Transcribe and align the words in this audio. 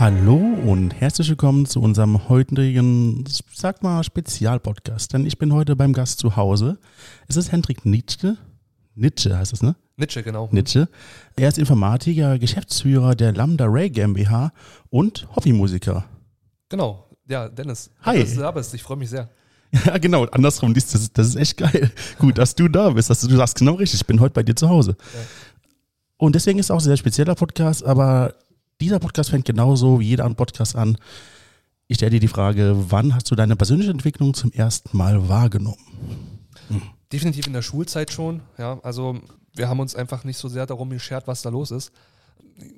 Hallo 0.00 0.36
und 0.36 0.94
herzlich 0.98 1.28
willkommen 1.28 1.66
zu 1.66 1.82
unserem 1.82 2.30
heutigen, 2.30 3.22
sag 3.52 3.82
mal, 3.82 4.02
Spezialpodcast. 4.02 5.12
Denn 5.12 5.26
ich 5.26 5.36
bin 5.36 5.52
heute 5.52 5.76
beim 5.76 5.92
Gast 5.92 6.20
zu 6.20 6.36
Hause. 6.36 6.78
Es 7.28 7.36
ist 7.36 7.52
Hendrik 7.52 7.84
Nietzsche. 7.84 8.38
Nietzsche 8.94 9.36
heißt 9.36 9.52
es, 9.52 9.62
ne? 9.62 9.76
Nietzsche, 9.98 10.22
genau. 10.22 10.48
Nietzsche. 10.52 10.88
Er 11.36 11.50
ist 11.50 11.58
Informatiker, 11.58 12.38
Geschäftsführer 12.38 13.14
der 13.14 13.34
Lambda 13.34 13.66
Ray 13.68 13.90
GmbH 13.90 14.52
und 14.88 15.28
Hobbymusiker. 15.36 16.06
Genau. 16.70 17.06
Ja, 17.28 17.50
Dennis. 17.50 17.90
Hi. 18.00 18.20
Dass 18.20 18.32
du 18.32 18.40
da 18.40 18.52
bist. 18.52 18.72
Ich 18.72 18.82
freue 18.82 18.96
mich 18.96 19.10
sehr. 19.10 19.28
Ja, 19.84 19.98
genau. 19.98 20.24
Andersrum, 20.24 20.72
das, 20.72 20.86
das, 20.86 21.12
das 21.12 21.26
ist 21.28 21.36
echt 21.36 21.58
geil. 21.58 21.92
Gut, 22.18 22.38
dass 22.38 22.54
du 22.54 22.68
da 22.68 22.88
bist. 22.88 23.10
Dass 23.10 23.20
du, 23.20 23.28
du 23.28 23.36
sagst 23.36 23.58
genau 23.58 23.74
richtig. 23.74 24.00
Ich 24.00 24.06
bin 24.06 24.18
heute 24.20 24.32
bei 24.32 24.44
dir 24.44 24.56
zu 24.56 24.70
Hause. 24.70 24.96
Ja. 24.98 25.20
Und 26.16 26.36
deswegen 26.36 26.58
ist 26.58 26.66
es 26.66 26.70
auch 26.70 26.78
ein 26.78 26.84
sehr 26.84 26.96
spezieller 26.96 27.34
Podcast, 27.34 27.84
aber 27.84 28.34
dieser 28.80 28.98
Podcast 28.98 29.30
fängt 29.30 29.44
genauso 29.44 30.00
wie 30.00 30.08
jeder 30.08 30.24
andere 30.24 30.36
Podcast 30.36 30.76
an. 30.76 30.96
Ich 31.86 31.96
stelle 31.96 32.12
dir 32.12 32.20
die 32.20 32.28
Frage, 32.28 32.74
wann 32.88 33.14
hast 33.14 33.30
du 33.30 33.34
deine 33.34 33.56
persönliche 33.56 33.90
Entwicklung 33.90 34.34
zum 34.34 34.52
ersten 34.52 34.96
Mal 34.96 35.28
wahrgenommen? 35.28 36.38
Definitiv 37.12 37.46
in 37.46 37.52
der 37.52 37.62
Schulzeit 37.62 38.12
schon. 38.12 38.42
Ja, 38.58 38.78
also 38.82 39.18
wir 39.54 39.68
haben 39.68 39.80
uns 39.80 39.94
einfach 39.96 40.24
nicht 40.24 40.38
so 40.38 40.48
sehr 40.48 40.66
darum 40.66 40.90
geschert, 40.90 41.26
was 41.26 41.42
da 41.42 41.50
los 41.50 41.70
ist. 41.70 41.92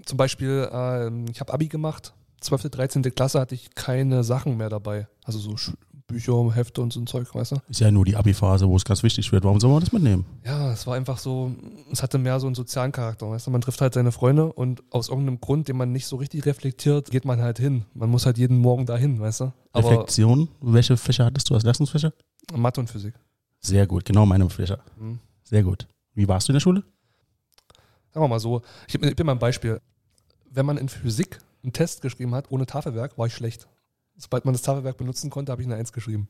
Zum 0.05 0.17
Beispiel, 0.17 0.69
ähm, 0.73 1.27
ich 1.31 1.41
habe 1.41 1.53
Abi 1.53 1.69
gemacht. 1.69 2.15
12., 2.41 2.71
13. 2.71 3.03
Klasse 3.15 3.39
hatte 3.39 3.55
ich 3.55 3.75
keine 3.75 4.25
Sachen 4.25 4.57
mehr 4.57 4.69
dabei. 4.69 5.07
Also 5.25 5.39
so 5.39 5.57
Sch 5.57 5.73
Bücher, 6.13 6.55
Hefte 6.55 6.81
und 6.81 6.93
so 6.93 7.01
ein 7.01 7.07
Zeug, 7.07 7.35
weißt 7.35 7.53
du? 7.53 7.57
Ist 7.69 7.81
ja 7.81 7.91
nur 7.91 8.05
die 8.05 8.15
Abi-Phase, 8.15 8.69
wo 8.69 8.77
es 8.77 8.85
ganz 8.85 9.03
wichtig 9.03 9.33
wird. 9.33 9.45
Warum 9.45 9.59
soll 9.59 9.71
man 9.71 9.81
das 9.81 9.93
mitnehmen? 9.93 10.25
Ja, 10.45 10.73
es 10.73 10.87
war 10.87 10.95
einfach 10.95 11.19
so, 11.19 11.53
es 11.91 12.03
hatte 12.03 12.19
mehr 12.19 12.39
so 12.39 12.47
einen 12.47 12.55
sozialen 12.55 12.93
Charakter, 12.93 13.29
weißt 13.29 13.47
du? 13.47 13.51
Man 13.51 13.61
trifft 13.61 13.81
halt 13.81 13.95
seine 13.95 14.13
Freunde 14.13 14.53
und 14.53 14.83
aus 14.91 15.09
irgendeinem 15.09 15.41
Grund, 15.41 15.69
den 15.69 15.77
man 15.77 15.91
nicht 15.91 16.07
so 16.07 16.17
richtig 16.17 16.47
reflektiert, 16.47 17.11
geht 17.11 17.25
man 17.25 17.41
halt 17.41 17.59
hin. 17.59 17.85
Man 17.95 18.11
muss 18.11 18.27
halt 18.27 18.39
jeden 18.39 18.59
Morgen 18.59 18.87
dahin, 18.87 19.19
weißt 19.21 19.41
du? 19.41 19.53
Aber 19.73 19.91
Reflexion, 19.91 20.49
welche 20.61 20.97
Fächer 20.97 21.25
hattest 21.25 21.51
du 21.51 21.55
als 21.55 21.65
Leistungsfächer? 21.65 22.13
Mathe 22.55 22.81
und 22.81 22.89
Physik. 22.89 23.15
Sehr 23.61 23.87
gut, 23.87 24.05
genau 24.05 24.27
meine 24.27 24.49
Fächer. 24.51 24.81
Mhm. 24.99 25.19
Sehr 25.43 25.63
gut. 25.63 25.87
Wie 26.15 26.29
warst 26.29 26.49
du 26.49 26.53
in 26.53 26.55
der 26.55 26.61
Schule? 26.61 26.83
Sagen 28.13 28.25
wir 28.25 28.29
mal 28.29 28.41
so, 28.41 28.63
ich, 28.87 28.95
ich 28.95 29.17
bin 29.17 29.27
mal 29.27 29.33
ein 29.33 29.39
Beispiel. 29.39 29.81
Wenn 30.51 30.67
man 30.67 30.77
in 30.77 30.89
Physik 30.89 31.41
einen 31.63 31.73
Test 31.73 32.03
geschrieben 32.03 32.35
hat 32.35 32.51
ohne 32.51 32.67
Tafelwerk, 32.67 33.17
war 33.17 33.27
ich 33.27 33.35
schlecht. 33.35 33.69
Sobald 34.23 34.45
man 34.45 34.55
das 34.55 34.63
Tafelwerk 34.63 34.97
benutzen 34.97 35.31
konnte, 35.31 35.51
habe 35.51 35.63
ich 35.63 35.67
eine 35.67 35.75
Eins 35.75 35.93
geschrieben. 35.93 36.29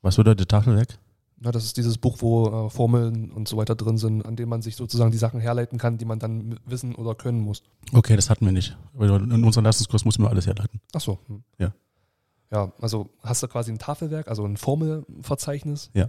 Was 0.00 0.16
bedeutet 0.16 0.48
Tafelwerk? 0.48 0.98
Na, 1.38 1.50
das 1.50 1.64
ist 1.64 1.76
dieses 1.76 1.98
Buch, 1.98 2.16
wo 2.20 2.66
äh, 2.66 2.70
Formeln 2.70 3.30
und 3.30 3.46
so 3.46 3.58
weiter 3.58 3.74
drin 3.74 3.98
sind, 3.98 4.24
an 4.24 4.36
denen 4.36 4.48
man 4.48 4.62
sich 4.62 4.74
sozusagen 4.74 5.10
die 5.10 5.18
Sachen 5.18 5.38
herleiten 5.38 5.78
kann, 5.78 5.98
die 5.98 6.06
man 6.06 6.18
dann 6.18 6.58
wissen 6.64 6.94
oder 6.94 7.14
können 7.14 7.40
muss. 7.40 7.62
Okay, 7.92 8.16
das 8.16 8.30
hatten 8.30 8.46
wir 8.46 8.52
nicht. 8.52 8.74
In 8.98 9.44
unserem 9.44 9.64
Leistungskurs 9.64 10.06
mussten 10.06 10.22
wir 10.22 10.30
alles 10.30 10.46
herleiten. 10.46 10.80
Ach 10.94 11.00
so. 11.02 11.18
hm. 11.26 11.42
Ja. 11.58 11.74
Ja, 12.50 12.72
also 12.80 13.10
hast 13.22 13.42
du 13.42 13.48
quasi 13.48 13.70
ein 13.70 13.78
Tafelwerk, 13.78 14.28
also 14.28 14.46
ein 14.46 14.56
Formelverzeichnis. 14.56 15.90
Ja. 15.92 16.08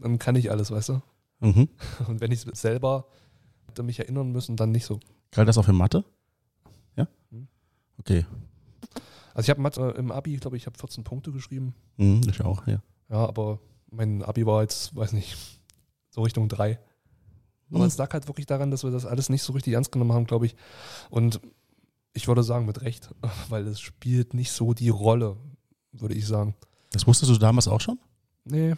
Dann 0.00 0.18
kann 0.18 0.34
ich 0.34 0.50
alles, 0.50 0.72
weißt 0.72 0.88
du? 0.88 1.02
Mhm. 1.38 1.68
Und 2.08 2.20
wenn 2.20 2.32
ich 2.32 2.44
es 2.44 2.60
selber 2.60 3.06
hätte 3.68 3.84
mich 3.84 4.00
erinnern 4.00 4.32
müssen, 4.32 4.56
dann 4.56 4.72
nicht 4.72 4.86
so. 4.86 4.98
Galt 5.30 5.46
das 5.46 5.56
auch 5.56 5.66
für 5.66 5.72
Mathe? 5.72 6.04
Ja? 6.96 7.06
Mhm. 7.30 7.46
Okay. 7.98 8.26
Also 9.34 9.46
ich 9.46 9.50
habe 9.50 9.60
Mathe 9.60 9.94
im 9.98 10.10
Abi, 10.10 10.36
glaube 10.36 10.56
ich, 10.56 10.62
ich 10.62 10.66
habe 10.66 10.78
14 10.78 11.04
Punkte 11.04 11.32
geschrieben. 11.32 11.74
Mhm, 11.96 12.22
ich 12.28 12.40
auch, 12.42 12.66
ja. 12.66 12.78
Ja, 13.10 13.26
aber 13.26 13.58
mein 13.90 14.22
Abi 14.22 14.46
war 14.46 14.62
jetzt, 14.62 14.94
weiß 14.96 15.12
nicht, 15.12 15.36
so 16.10 16.22
Richtung 16.22 16.48
drei. 16.48 16.78
Aber 17.70 17.80
Mhm. 17.80 17.84
es 17.86 17.96
lag 17.98 18.12
halt 18.12 18.28
wirklich 18.28 18.46
daran, 18.46 18.70
dass 18.70 18.84
wir 18.84 18.90
das 18.90 19.04
alles 19.06 19.28
nicht 19.28 19.42
so 19.42 19.52
richtig 19.52 19.74
ernst 19.74 19.90
genommen 19.92 20.12
haben, 20.12 20.26
glaube 20.26 20.46
ich. 20.46 20.54
Und 21.10 21.40
ich 22.12 22.28
würde 22.28 22.42
sagen, 22.44 22.64
mit 22.66 22.80
Recht, 22.82 23.10
weil 23.48 23.66
es 23.66 23.80
spielt 23.80 24.34
nicht 24.34 24.52
so 24.52 24.72
die 24.72 24.88
Rolle, 24.88 25.36
würde 25.92 26.14
ich 26.14 26.26
sagen. 26.26 26.54
Das 26.92 27.06
wusstest 27.06 27.30
du 27.32 27.36
damals 27.38 27.66
auch 27.68 27.80
schon? 27.80 27.98
Nee, 28.44 28.74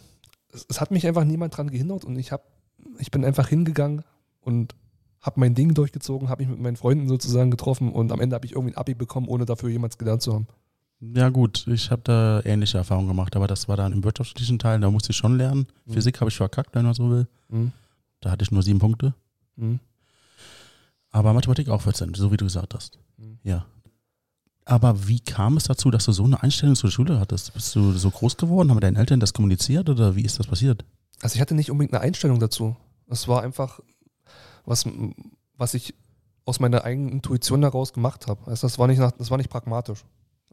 es, 0.52 0.64
es 0.70 0.80
hat 0.80 0.90
mich 0.90 1.06
einfach 1.06 1.24
niemand 1.24 1.56
dran 1.56 1.70
gehindert 1.70 2.04
und 2.04 2.16
ich, 2.18 2.32
hab, 2.32 2.44
ich 2.98 3.10
bin 3.10 3.24
einfach 3.24 3.48
hingegangen 3.48 4.04
und 4.40 4.74
habe 5.20 5.40
mein 5.40 5.54
Ding 5.54 5.74
durchgezogen, 5.74 6.28
habe 6.28 6.42
mich 6.42 6.50
mit 6.50 6.60
meinen 6.60 6.76
Freunden 6.76 7.08
sozusagen 7.08 7.50
getroffen 7.50 7.92
und 7.92 8.12
am 8.12 8.20
Ende 8.20 8.34
habe 8.34 8.46
ich 8.46 8.52
irgendwie 8.52 8.74
ein 8.74 8.78
Abi 8.78 8.94
bekommen, 8.94 9.28
ohne 9.28 9.44
dafür 9.44 9.68
jemals 9.68 9.98
gelernt 9.98 10.22
zu 10.22 10.34
haben. 10.34 10.46
Ja 11.00 11.28
gut, 11.28 11.66
ich 11.66 11.90
habe 11.90 12.02
da 12.04 12.40
ähnliche 12.44 12.78
Erfahrungen 12.78 13.08
gemacht, 13.08 13.36
aber 13.36 13.46
das 13.46 13.68
war 13.68 13.76
dann 13.76 13.92
im 13.92 14.02
wirtschaftlichen 14.02 14.58
Teil, 14.58 14.80
da 14.80 14.90
musste 14.90 15.10
ich 15.10 15.16
schon 15.16 15.36
lernen. 15.36 15.66
Mhm. 15.84 15.92
Physik 15.92 16.20
habe 16.20 16.30
ich 16.30 16.36
verkackt, 16.36 16.74
wenn 16.74 16.84
man 16.84 16.94
so 16.94 17.10
will. 17.10 17.26
Mhm. 17.48 17.72
Da 18.20 18.30
hatte 18.30 18.44
ich 18.44 18.50
nur 18.50 18.62
sieben 18.62 18.78
Punkte. 18.78 19.14
Mhm. 19.56 19.80
Aber 21.10 21.32
Mathematik 21.32 21.68
auch 21.68 21.82
14, 21.82 22.14
so 22.14 22.32
wie 22.32 22.36
du 22.36 22.46
gesagt 22.46 22.74
hast. 22.74 22.98
Mhm. 23.18 23.38
Ja. 23.42 23.66
Aber 24.64 25.06
wie 25.06 25.20
kam 25.20 25.56
es 25.56 25.64
dazu, 25.64 25.90
dass 25.90 26.06
du 26.06 26.12
so 26.12 26.24
eine 26.24 26.42
Einstellung 26.42 26.74
zur 26.74 26.90
Schule 26.90 27.20
hattest? 27.20 27.54
Bist 27.54 27.74
du 27.76 27.92
so 27.92 28.10
groß 28.10 28.36
geworden? 28.36 28.70
Haben 28.70 28.80
deine 28.80 28.98
Eltern 28.98 29.20
das 29.20 29.32
kommuniziert 29.32 29.88
oder 29.88 30.16
wie 30.16 30.22
ist 30.22 30.38
das 30.38 30.46
passiert? 30.46 30.84
Also 31.22 31.36
ich 31.36 31.40
hatte 31.40 31.54
nicht 31.54 31.70
unbedingt 31.70 31.94
eine 31.94 32.02
Einstellung 32.02 32.40
dazu. 32.40 32.76
Es 33.06 33.28
war 33.28 33.42
einfach 33.42 33.80
was, 34.66 34.84
was 35.56 35.74
ich 35.74 35.94
aus 36.44 36.60
meiner 36.60 36.84
eigenen 36.84 37.08
Intuition 37.08 37.62
heraus 37.62 37.92
gemacht 37.92 38.26
habe. 38.26 38.46
Also 38.46 38.66
das 38.66 38.78
war 38.78 38.86
nicht 38.86 38.98
nach, 38.98 39.12
das 39.12 39.30
war 39.30 39.38
nicht 39.38 39.50
pragmatisch. 39.50 40.04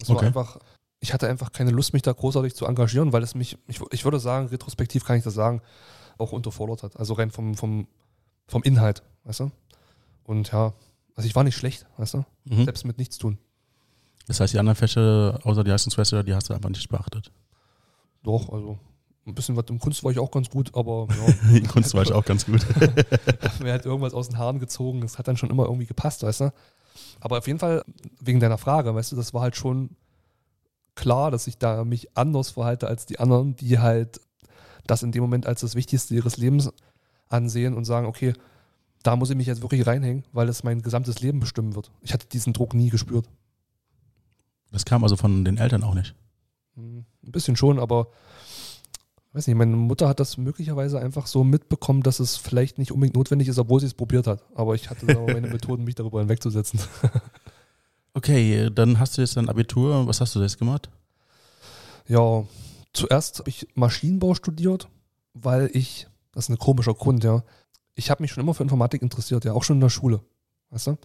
War 0.07 0.15
Okay. 0.15 0.25
einfach, 0.27 0.57
ich 0.99 1.13
hatte 1.13 1.27
einfach 1.27 1.51
keine 1.51 1.71
Lust, 1.71 1.93
mich 1.93 2.01
da 2.01 2.13
großartig 2.13 2.55
zu 2.55 2.65
engagieren, 2.65 3.13
weil 3.13 3.21
es 3.21 3.35
mich, 3.35 3.57
ich, 3.67 3.79
ich 3.91 4.03
würde 4.05 4.19
sagen, 4.19 4.47
retrospektiv 4.47 5.05
kann 5.05 5.17
ich 5.17 5.23
das 5.23 5.33
sagen, 5.35 5.61
auch 6.17 6.31
unterfordert 6.31 6.83
hat. 6.83 6.97
Also 6.97 7.13
rein 7.13 7.29
vom, 7.31 7.55
vom, 7.55 7.87
vom 8.47 8.63
Inhalt, 8.63 9.03
weißt 9.25 9.41
du? 9.41 9.51
Und 10.23 10.51
ja, 10.51 10.73
also 11.15 11.27
ich 11.27 11.35
war 11.35 11.43
nicht 11.43 11.55
schlecht, 11.57 11.85
weißt 11.97 12.15
du? 12.15 12.25
Mhm. 12.45 12.63
Selbst 12.63 12.85
mit 12.85 12.97
nichts 12.97 13.17
tun. 13.17 13.37
Das 14.25 14.39
heißt, 14.39 14.53
die 14.53 14.59
anderen 14.59 14.77
Fächer, 14.77 15.39
außer 15.43 15.63
die 15.63 15.69
Leistungsfächer, 15.69 16.23
die 16.23 16.33
hast 16.33 16.49
du 16.49 16.53
einfach 16.53 16.69
nicht 16.69 16.87
beachtet. 16.89 17.31
Doch, 18.23 18.49
also 18.49 18.79
ein 19.25 19.35
bisschen 19.35 19.55
was 19.55 19.65
im 19.69 19.79
Kunst 19.79 20.03
war 20.03 20.11
ich 20.11 20.19
auch 20.19 20.31
ganz 20.31 20.49
gut, 20.49 20.75
aber 20.75 21.07
ja. 21.49 21.57
In 21.57 21.67
Kunst 21.67 21.93
war 21.93 22.03
ich 22.03 22.11
auch 22.11 22.25
ganz 22.25 22.45
gut. 22.45 22.65
mir 23.61 23.71
halt 23.71 23.85
irgendwas 23.85 24.13
aus 24.13 24.29
den 24.29 24.37
Haaren 24.37 24.59
gezogen. 24.59 25.01
Das 25.01 25.17
hat 25.17 25.27
dann 25.27 25.37
schon 25.37 25.49
immer 25.49 25.65
irgendwie 25.65 25.85
gepasst, 25.85 26.23
weißt 26.23 26.41
du? 26.41 26.53
Aber 27.19 27.37
auf 27.37 27.47
jeden 27.47 27.59
Fall, 27.59 27.83
wegen 28.19 28.39
deiner 28.39 28.57
Frage, 28.57 28.93
weißt 28.93 29.13
du, 29.13 29.15
das 29.15 29.33
war 29.33 29.41
halt 29.41 29.55
schon 29.55 29.91
klar, 30.95 31.31
dass 31.31 31.47
ich 31.47 31.57
da 31.57 31.83
mich 31.85 32.15
anders 32.17 32.51
verhalte 32.51 32.87
als 32.87 33.05
die 33.05 33.19
anderen, 33.19 33.55
die 33.55 33.79
halt 33.79 34.19
das 34.85 35.03
in 35.03 35.11
dem 35.11 35.21
Moment 35.21 35.47
als 35.47 35.61
das 35.61 35.75
Wichtigste 35.75 36.13
ihres 36.13 36.37
Lebens 36.37 36.69
ansehen 37.29 37.73
und 37.73 37.85
sagen, 37.85 38.05
okay, 38.05 38.33
da 39.01 39.15
muss 39.15 39.29
ich 39.29 39.35
mich 39.35 39.47
jetzt 39.47 39.61
wirklich 39.61 39.87
reinhängen, 39.87 40.23
weil 40.33 40.49
es 40.49 40.63
mein 40.63 40.81
gesamtes 40.81 41.19
Leben 41.19 41.39
bestimmen 41.39 41.75
wird. 41.75 41.91
Ich 42.01 42.13
hatte 42.13 42.27
diesen 42.27 42.53
Druck 42.53 42.73
nie 42.73 42.89
gespürt. 42.89 43.27
Das 44.71 44.85
kam 44.85 45.03
also 45.03 45.15
von 45.15 45.45
den 45.45 45.57
Eltern 45.57 45.83
auch 45.83 45.93
nicht. 45.93 46.15
Hm, 46.75 47.05
Ein 47.25 47.31
bisschen 47.31 47.55
schon, 47.55 47.79
aber 47.79 48.07
weiß 49.33 49.47
nicht, 49.47 49.55
meine 49.55 49.75
Mutter 49.75 50.07
hat 50.07 50.19
das 50.19 50.37
möglicherweise 50.37 50.99
einfach 50.99 51.27
so 51.27 51.43
mitbekommen, 51.43 52.03
dass 52.03 52.19
es 52.19 52.37
vielleicht 52.37 52.77
nicht 52.77 52.91
unbedingt 52.91 53.15
notwendig 53.15 53.47
ist, 53.47 53.57
obwohl 53.57 53.79
sie 53.79 53.87
es 53.87 53.93
probiert 53.93 54.27
hat. 54.27 54.43
Aber 54.53 54.75
ich 54.75 54.89
hatte 54.89 55.05
meine 55.05 55.47
Methoden, 55.51 55.83
mich 55.83 55.95
darüber 55.95 56.19
hinwegzusetzen. 56.19 56.79
Okay, 58.15 58.69
dann 58.69 58.99
hast 58.99 59.17
du 59.17 59.21
jetzt 59.21 59.37
dein 59.37 59.49
Abitur. 59.49 60.07
Was 60.07 60.21
hast 60.21 60.35
du 60.35 60.41
jetzt 60.41 60.59
gemacht? 60.59 60.89
Ja, 62.07 62.43
zuerst 62.93 63.39
habe 63.39 63.49
ich 63.49 63.67
Maschinenbau 63.73 64.35
studiert, 64.35 64.87
weil 65.33 65.69
ich, 65.73 66.07
das 66.31 66.45
ist 66.45 66.49
ein 66.49 66.59
komischer 66.59 66.93
Grund, 66.93 67.23
ja. 67.23 67.43
Ich 67.95 68.11
habe 68.11 68.21
mich 68.21 68.31
schon 68.31 68.43
immer 68.43 68.53
für 68.53 68.63
Informatik 68.63 69.01
interessiert, 69.01 69.45
ja, 69.45 69.53
auch 69.53 69.63
schon 69.63 69.77
in 69.77 69.81
der 69.81 69.89
Schule, 69.89 70.21
weißt 70.69 70.87
du? 70.87 70.97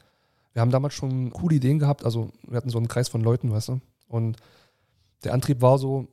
Wir 0.52 0.60
haben 0.60 0.70
damals 0.70 0.94
schon 0.94 1.30
coole 1.30 1.56
Ideen 1.56 1.78
gehabt, 1.78 2.04
also 2.04 2.30
wir 2.46 2.56
hatten 2.56 2.70
so 2.70 2.78
einen 2.78 2.88
Kreis 2.88 3.08
von 3.08 3.22
Leuten, 3.22 3.50
weißt 3.52 3.68
du? 3.68 3.80
Und 4.08 4.36
der 5.24 5.32
Antrieb 5.32 5.62
war 5.62 5.78
so, 5.78 6.08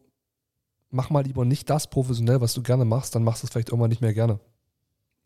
mach 0.89 1.09
mal 1.09 1.23
lieber 1.23 1.45
nicht 1.45 1.69
das 1.69 1.89
professionell, 1.89 2.41
was 2.41 2.53
du 2.53 2.61
gerne 2.61 2.85
machst, 2.85 3.15
dann 3.15 3.23
machst 3.23 3.43
du 3.43 3.47
es 3.47 3.51
vielleicht 3.51 3.69
irgendwann 3.69 3.89
nicht 3.89 4.01
mehr 4.01 4.13
gerne. 4.13 4.39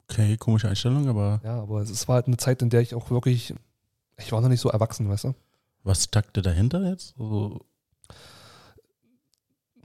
Okay, 0.10 0.38
komische 0.38 0.68
Einstellung, 0.70 1.08
aber 1.08 1.40
Ja, 1.44 1.62
aber 1.62 1.82
es 1.82 2.08
war 2.08 2.16
halt 2.16 2.28
eine 2.28 2.38
Zeit, 2.38 2.62
in 2.62 2.70
der 2.70 2.82
ich 2.82 2.96
auch 2.96 3.12
wirklich, 3.12 3.54
ich 4.18 4.32
war 4.32 4.42
noch 4.42 4.50
nicht 4.50 4.62
so 4.62 4.70
erwachsen, 4.70 5.10
weißt 5.10 5.26
du? 5.26 5.36
was 5.84 6.04
steckte 6.04 6.42
dahinter 6.42 6.84
jetzt? 6.90 7.16
Also, 7.18 7.62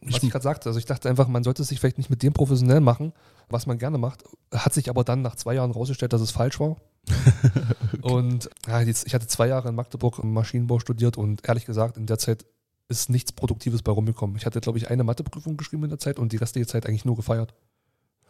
Was 0.03 0.23
ich 0.23 0.31
gerade 0.31 0.43
sagte, 0.43 0.69
also 0.69 0.79
ich 0.79 0.87
dachte 0.87 1.09
einfach, 1.09 1.29
man 1.29 1.45
sollte 1.45 1.63
es 1.63 1.69
sich 1.69 1.81
vielleicht 1.81 1.99
nicht 1.99 2.11
mit 2.11 2.23
dem 2.23 2.33
professionell 2.33 2.81
machen, 2.81 3.13
was 3.49 3.67
man 3.67 3.79
gerne 3.79 3.97
macht. 3.97 4.25
Hat 4.53 4.75
sich 4.75 4.91
aber 4.91 5.05
dann 5.05 5.23
nach 5.23 5.37
zwei 5.37 5.55
Jahren 5.55 5.71
rausgestellt, 5.71 6.13
dass 6.13 6.21
es 6.21 6.31
falsch 6.31 6.61
war. 6.61 6.77
Und 8.03 8.51
ja, 8.67 8.83
ich 8.83 9.15
hatte 9.15 9.27
zwei 9.27 9.47
Jahre 9.49 9.69
in 9.69 9.75
Magdeburg 9.75 10.23
Maschinenbau 10.25 10.79
studiert 10.79 11.17
und 11.17 11.47
ehrlich 11.47 11.65
gesagt, 11.67 11.97
in 11.97 12.07
der 12.07 12.19
Zeit 12.19 12.45
ist 12.89 13.09
nichts 13.11 13.33
Produktives 13.33 13.83
bei 13.83 13.93
rumgekommen. 13.93 14.37
Ich 14.37 14.47
hatte, 14.47 14.61
glaube 14.61 14.79
ich, 14.79 14.91
eine 14.91 15.05
Matheprüfung 15.05 15.57
geschrieben 15.57 15.85
in 15.85 15.91
der 15.91 15.99
Zeit 15.99 16.19
und 16.19 16.33
die 16.33 16.37
restliche 16.37 16.67
Zeit 16.67 16.87
eigentlich 16.87 17.05
nur 17.05 17.17
gefeiert. 17.17 17.55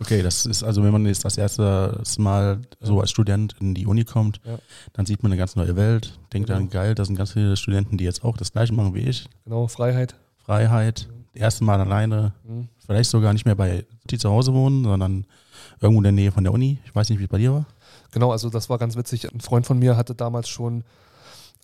Okay, 0.01 0.23
das 0.23 0.45
ist 0.45 0.65
also, 0.65 0.83
wenn 0.83 0.91
man 0.93 1.07
jetzt 1.07 1.25
das 1.25 1.39
erste 1.39 2.03
Mal 2.19 2.63
so 2.81 3.01
als 3.01 3.11
Student 3.11 3.55
in 3.61 3.75
die 3.75 3.87
Uni 3.87 4.05
kommt, 4.05 4.41
Ja. 4.45 4.59
dann 4.93 5.07
sieht 5.07 5.23
man 5.23 5.31
eine 5.31 5.39
ganz 5.39 5.55
neue 5.55 5.77
Welt, 5.77 6.19
denkt 6.33 6.49
Genau. 6.49 6.59
dann, 6.59 6.69
geil, 6.69 6.95
das 6.97 7.07
sind 7.07 7.17
ganz 7.17 7.33
viele 7.33 7.57
Studenten, 7.57 7.97
die 7.97 8.05
jetzt 8.05 8.25
auch 8.25 8.37
das 8.37 8.51
gleiche 8.53 8.73
machen 8.73 8.95
wie 8.95 9.01
ich. 9.09 9.29
Genau, 9.45 9.69
Freiheit. 9.69 10.17
Freiheit, 10.39 11.09
das 11.33 11.41
erste 11.43 11.65
Mal 11.65 11.81
alleine, 11.81 12.33
Mhm. 12.45 12.69
vielleicht 12.85 13.11
sogar 13.11 13.33
nicht 13.33 13.45
mehr 13.45 13.55
bei 13.55 13.87
die 14.11 14.19
zu 14.19 14.31
Hause 14.31 14.53
wohnen, 14.53 14.83
sondern 14.85 15.27
irgendwo 15.81 16.01
in 16.01 16.05
der 16.05 16.13
Nähe 16.13 16.33
von 16.33 16.43
der 16.45 16.53
Uni. 16.53 16.79
Ich 16.85 16.95
weiß 16.95 17.09
nicht, 17.11 17.21
wie 17.21 17.25
es 17.25 17.31
bei 17.31 17.39
dir 17.39 17.53
war. 17.53 17.67
Genau, 18.11 18.33
also 18.33 18.51
das 18.51 18.69
war 18.69 18.79
ganz 18.79 18.97
witzig. 18.97 19.33
Ein 19.33 19.41
Freund 19.41 19.65
von 19.65 19.79
mir 19.79 19.97
hatte 19.97 20.15
damals 20.17 20.49
schon 20.49 20.83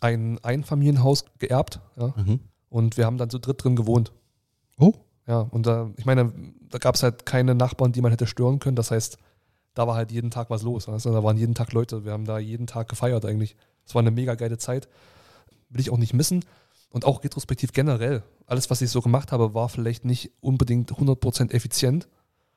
ein 0.01 0.39
Einfamilienhaus 0.43 1.25
geerbt 1.39 1.81
ja, 1.97 2.15
Mhm. 2.17 2.41
Und 2.71 2.97
wir 2.97 3.05
haben 3.05 3.19
dann 3.19 3.29
zu 3.29 3.39
dritt 3.39 3.63
drin 3.63 3.77
gewohnt. 3.77 4.13
Oh. 4.79 4.95
Ja, 5.27 5.41
und 5.41 5.67
da, 5.67 5.91
ich 5.97 6.07
meine, 6.07 6.33
da 6.71 6.79
gab 6.79 6.95
es 6.95 7.03
halt 7.03 7.27
keine 7.27 7.55
Nachbarn, 7.55 7.93
die 7.93 8.01
man 8.01 8.11
hätte 8.11 8.27
stören 8.27 8.59
können. 8.59 8.77
Das 8.77 8.91
heißt, 8.91 9.19
da 9.75 9.87
war 9.87 9.95
halt 9.95 10.11
jeden 10.11 10.31
Tag 10.31 10.51
was 10.51 10.63
los. 10.63 10.89
Weißt 10.89 11.07
du? 11.07 11.11
Da 11.11 11.23
waren 11.23 11.37
jeden 11.37 11.55
Tag 11.55 11.73
Leute. 11.73 12.05
Wir 12.05 12.13
haben 12.13 12.25
da 12.25 12.39
jeden 12.39 12.67
Tag 12.67 12.89
gefeiert 12.89 13.25
eigentlich. 13.25 13.57
Es 13.87 13.95
war 13.95 14.01
eine 14.01 14.11
mega 14.11 14.35
geile 14.35 14.59
Zeit. 14.59 14.89
Will 15.69 15.81
ich 15.81 15.91
auch 15.91 15.99
nicht 15.99 16.15
missen. 16.15 16.45
Und 16.91 17.05
auch 17.05 17.23
retrospektiv 17.23 17.73
generell. 17.73 18.25
Alles, 18.47 18.71
was 18.71 18.83
ich 18.83 18.91
so 18.91 19.01
gemacht 19.01 19.31
habe, 19.31 19.55
war 19.55 19.69
vielleicht 19.69 20.05
nicht 20.05 20.33
unbedingt 20.41 20.93
100% 20.93 21.53
effizient. 21.53 22.09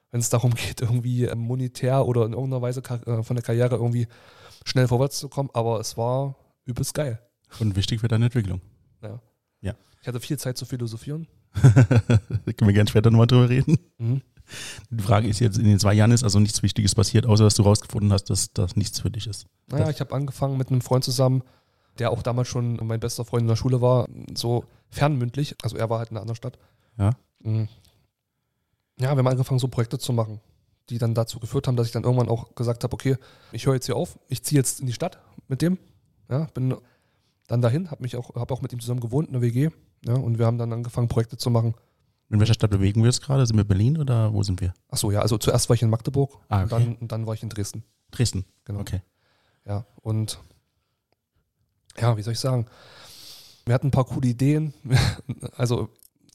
Wenn 0.10 0.20
es 0.20 0.30
darum 0.30 0.54
geht, 0.56 0.82
irgendwie 0.82 1.26
äh, 1.26 1.36
monetär 1.36 2.08
oder 2.08 2.26
in 2.26 2.34
irgendeiner 2.34 2.62
Weise 2.62 2.82
äh, 2.82 3.24
von 3.24 3.36
der 3.36 3.44
Karriere 3.44 3.76
irgendwie 3.76 4.08
schnell 4.66 4.88
vorwärts 4.88 5.20
zu 5.20 5.30
kommen. 5.30 5.50
Aber 5.54 5.80
es 5.80 5.98
war 5.98 6.36
übelst 6.66 6.94
geil. 6.94 7.20
Und 7.60 7.76
wichtig 7.76 8.00
für 8.00 8.08
deine 8.08 8.26
Entwicklung. 8.26 8.62
Ja. 9.04 9.20
Ja. 9.62 9.76
Ich 10.04 10.08
hatte 10.10 10.20
viel 10.20 10.38
Zeit 10.38 10.58
zu 10.58 10.66
philosophieren. 10.66 11.28
da 11.54 11.62
können 11.80 12.68
wir 12.68 12.74
gerne 12.74 12.90
später 12.90 13.10
nochmal 13.10 13.26
drüber 13.26 13.48
reden. 13.48 13.78
Mhm. 13.98 14.22
Die 14.90 15.02
Frage 15.02 15.30
ist 15.30 15.40
jetzt, 15.40 15.58
in 15.58 15.64
den 15.64 15.80
zwei 15.80 15.94
Jahren 15.94 16.12
ist 16.12 16.26
also 16.26 16.42
nichts 16.42 16.62
Wichtiges 16.62 16.94
passiert, 16.94 17.26
außer 17.26 17.46
dass 17.46 17.56
du 17.56 17.64
rausgefunden 17.64 18.12
hast, 18.12 18.26
dass 18.26 18.52
das 18.52 18.76
nichts 18.76 19.00
für 19.00 19.10
dich 19.10 19.28
ist. 19.28 19.48
Naja, 19.70 19.90
ich 19.90 20.02
habe 20.02 20.14
angefangen 20.14 20.58
mit 20.58 20.68
einem 20.68 20.82
Freund 20.82 21.06
zusammen, 21.06 21.42
der 22.00 22.12
auch 22.12 22.22
damals 22.22 22.50
schon 22.50 22.86
mein 22.86 23.00
bester 23.00 23.24
Freund 23.24 23.44
in 23.44 23.48
der 23.48 23.56
Schule 23.56 23.80
war, 23.80 24.10
so 24.36 24.66
fernmündlich. 24.90 25.56
Also 25.64 25.78
er 25.78 25.90
war 25.90 26.00
halt 26.00 26.12
in 26.12 26.18
einer 26.18 26.24
anderen 26.24 26.36
Stadt. 26.36 26.60
Ja. 26.98 27.12
Mhm. 27.40 27.70
Ja, 29.00 29.14
wir 29.14 29.20
haben 29.20 29.28
angefangen, 29.28 29.60
so 29.60 29.70
Projekte 29.70 30.00
zu 30.00 30.12
machen, 30.12 30.42
die 30.90 30.98
dann 30.98 31.14
dazu 31.14 31.40
geführt 31.40 31.70
haben, 31.70 31.78
dass 31.78 31.88
ich 31.88 31.94
dann 31.94 32.04
irgendwann 32.04 32.28
auch 32.28 32.56
gesagt 32.56 32.84
habe, 32.84 32.94
okay, 32.94 33.16
ich 33.54 33.68
höre 33.68 33.76
jetzt 33.76 33.86
hier 33.86 33.96
auf, 33.96 34.20
ich 34.28 34.44
ziehe 34.44 34.60
jetzt 34.60 34.82
in 34.82 34.86
die 34.86 34.94
Stadt 34.94 35.20
mit 35.48 35.62
dem. 35.62 35.78
Ja, 36.30 36.50
bin 36.54 36.76
dann 37.48 37.62
dahin, 37.62 37.90
habe 37.90 38.04
mich 38.04 38.18
auch, 38.18 38.36
habe 38.36 38.54
auch 38.54 38.62
mit 38.62 38.74
ihm 38.74 38.82
zusammen 38.82 39.00
gewohnt 39.00 39.28
in 39.28 39.34
der 39.34 39.42
WG. 39.42 39.70
Ja, 40.06 40.16
und 40.16 40.38
wir 40.38 40.46
haben 40.46 40.58
dann 40.58 40.74
angefangen, 40.74 41.08
Projekte 41.08 41.38
zu 41.38 41.50
machen. 41.50 41.76
In 42.30 42.40
welcher 42.40 42.54
Stadt 42.54 42.72
bewegen 42.72 43.02
wir 43.02 43.08
uns 43.08 43.22
gerade? 43.22 43.46
Sind 43.46 43.58
wir 43.58 43.64
Berlin 43.64 43.98
oder 43.98 44.34
wo 44.34 44.44
sind 44.44 44.60
wir? 44.60 44.74
Ach 44.90 44.98
so, 44.98 45.12
ja, 45.12 45.22
also 45.22 45.38
zuerst 45.38 45.70
war 45.70 45.76
ich 45.76 45.82
in 45.82 45.90
Magdeburg 45.90 46.40
Ah, 46.50 46.64
und, 46.64 46.72
dann, 46.72 46.96
und 46.96 47.12
dann 47.12 47.28
war 47.28 47.34
ich 47.34 47.44
in 47.44 47.50
Dresden. 47.50 47.84
Dresden. 48.12 48.46
Genau. 48.66 48.80
Okay. 48.80 49.02
Ja, 49.66 49.86
und 50.02 50.40
ja, 52.00 52.18
wie 52.18 52.22
soll 52.24 52.34
ich 52.34 52.40
sagen? 52.40 52.66
Wir 53.66 53.74
hatten 53.76 53.88
ein 53.88 53.92
paar 53.92 54.06
coole 54.06 54.28
Ideen. 54.28 54.74
Also, 55.56 55.90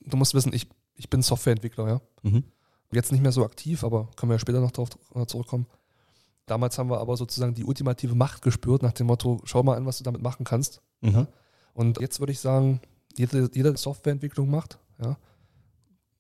du 0.07 0.17
musst 0.17 0.35
wissen, 0.35 0.53
ich, 0.53 0.69
ich 0.95 1.11
bin 1.11 1.23
Softwareentwickler, 1.23 1.89
ja. 1.89 2.01
Mhm. 2.23 2.45
Jetzt 2.93 3.13
nicht 3.13 3.21
mehr 3.21 3.33
so 3.33 3.45
aktiv, 3.45 3.85
aber 3.85 4.09
können 4.17 4.31
wir 4.31 4.37
ja 4.37 4.41
später 4.41 4.61
noch 4.61 4.71
darauf 4.71 4.91
äh, 5.15 5.27
zurückkommen. 5.27 5.67
Damals 6.47 6.79
haben 6.79 6.89
wir 6.89 7.01
aber 7.01 7.17
sozusagen 7.17 7.55
die 7.55 7.65
ultimative 7.65 8.15
Macht 8.15 8.41
gespürt, 8.41 8.83
nach 8.83 8.93
dem 8.93 9.09
Motto, 9.09 9.43
schau 9.45 9.63
mal 9.63 9.77
an, 9.77 9.85
was 9.85 9.99
du 9.99 10.05
damit 10.05 10.23
machen 10.23 10.45
kannst. 10.45 10.81
Mhm. 11.03 11.27
Und 11.75 12.01
jetzt 12.01 12.21
würde 12.21 12.33
ich 12.33 12.41
sagen, 12.41 12.81
jede, 13.19 13.51
jeder 13.55 13.71
der 13.71 13.79
Softwareentwicklung 13.79 14.51
macht, 14.51 14.79
ja, 15.03 15.17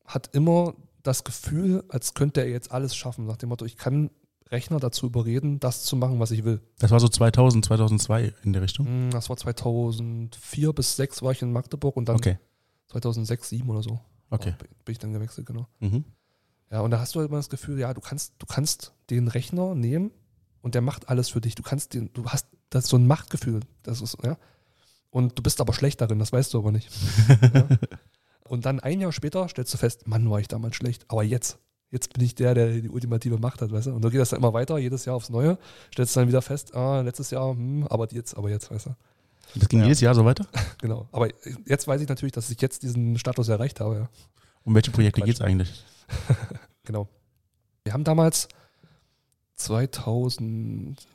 hat 0.04 0.30
immer 0.34 0.74
das 1.02 1.24
Gefühl, 1.24 1.84
als 1.88 2.14
könnte 2.14 2.40
er 2.40 2.48
jetzt 2.48 2.72
alles 2.72 2.94
schaffen, 2.96 3.26
nach 3.26 3.36
dem 3.36 3.48
Motto, 3.50 3.64
ich 3.64 3.76
kann 3.76 4.10
Rechner 4.50 4.80
dazu 4.80 5.06
überreden, 5.06 5.60
das 5.60 5.84
zu 5.84 5.94
machen, 5.96 6.18
was 6.20 6.30
ich 6.30 6.42
will. 6.44 6.60
Das 6.78 6.90
war 6.90 7.00
so 7.00 7.08
2000, 7.08 7.64
2002 7.66 8.32
in 8.44 8.52
der 8.54 8.62
Richtung. 8.62 8.86
Hm, 8.86 9.10
Das 9.10 9.28
war 9.28 9.36
2004 9.36 10.72
bis 10.72 10.96
2006 10.96 11.22
war 11.22 11.32
ich 11.32 11.42
in 11.42 11.52
Magdeburg 11.52 11.96
und 11.96 12.08
dann 12.08 12.16
Okay. 12.16 12.38
2006, 12.88 13.48
2007 13.48 13.68
oder 13.70 13.82
so 13.82 14.00
Okay. 14.30 14.54
bin 14.84 14.92
ich 14.92 14.98
dann 14.98 15.12
gewechselt, 15.12 15.46
genau. 15.46 15.66
Mhm. 15.80 16.04
Ja, 16.70 16.80
und 16.80 16.90
da 16.90 16.98
hast 17.00 17.14
du 17.14 17.20
halt 17.20 17.28
immer 17.28 17.38
das 17.38 17.48
Gefühl, 17.50 17.78
ja, 17.78 17.92
du 17.94 18.00
kannst, 18.00 18.34
du 18.38 18.46
kannst 18.46 18.92
den 19.10 19.28
Rechner 19.28 19.74
nehmen 19.74 20.10
und 20.60 20.74
der 20.74 20.82
macht 20.82 21.08
alles 21.08 21.30
für 21.30 21.40
dich. 21.40 21.54
Du 21.54 21.62
kannst 21.62 21.94
den, 21.94 22.10
du 22.12 22.26
hast 22.26 22.46
das 22.70 22.88
so 22.88 22.96
ein 22.96 23.06
Machtgefühl. 23.06 23.60
Das 23.82 24.00
ist, 24.02 24.16
ja. 24.22 24.36
Und 25.10 25.38
du 25.38 25.43
bist 25.43 25.60
aber 25.60 25.72
schlecht 25.72 26.00
darin, 26.00 26.19
das 26.19 26.32
weißt 26.32 26.52
du 26.55 26.58
aber 26.58 26.72
nicht. 26.72 26.90
ja. 27.55 27.66
Und 28.44 28.64
dann 28.66 28.81
ein 28.81 29.00
Jahr 29.00 29.12
später 29.12 29.49
stellst 29.49 29.72
du 29.75 29.78
fest, 29.78 30.06
Mann, 30.06 30.31
war 30.31 30.40
ich 30.40 30.49
damals 30.49 30.76
schlecht, 30.76 31.05
aber 31.08 31.22
jetzt. 31.22 31.58
Jetzt 31.90 32.12
bin 32.12 32.22
ich 32.22 32.34
der, 32.34 32.52
der 32.55 32.81
die 32.82 32.90
ultimative 32.90 33.38
Macht 33.38 33.62
hat, 33.62 33.72
weißt 33.72 33.87
du? 33.87 33.93
Und 33.94 34.02
so 34.02 34.10
geht 34.10 34.20
das 34.20 34.28
dann 34.31 34.40
immer 34.40 34.52
weiter, 34.52 34.76
jedes 34.76 35.06
Jahr 35.06 35.16
aufs 35.16 35.31
Neue. 35.31 35.56
Stellst 35.93 36.14
du 36.14 36.20
dann 36.20 36.28
wieder 36.28 36.43
fest, 36.43 36.75
ah, 36.75 37.00
letztes 37.00 37.31
Jahr, 37.31 37.50
hm, 37.55 37.87
aber 37.88 38.06
jetzt, 38.12 38.37
aber 38.37 38.50
jetzt, 38.50 38.70
weißt 38.70 38.87
du? 38.87 38.90
Das 39.55 39.69
ging 39.70 39.78
Ja. 39.81 39.87
jedes 39.87 40.00
Jahr 40.02 40.14
so 40.14 40.25
weiter? 40.26 40.46
Genau. 40.82 41.08
Aber 41.12 41.28
jetzt 41.66 41.88
weiß 41.88 42.02
ich 42.02 42.08
natürlich, 42.08 42.32
dass 42.32 42.50
ich 42.50 42.61
jetzt 42.61 42.82
diesen 42.82 43.19
Status 43.19 43.49
erreicht 43.49 43.81
habe, 43.81 43.94
ja. 43.96 44.08
Um 44.64 44.75
welche 44.75 44.90
Projekte 44.90 45.22
geht 45.22 45.34
es 45.34 45.40
eigentlich? 45.40 45.84
Genau. 46.84 47.08
Wir 47.84 47.93
haben 47.94 48.04
damals 48.04 48.49
2000, 49.56 51.06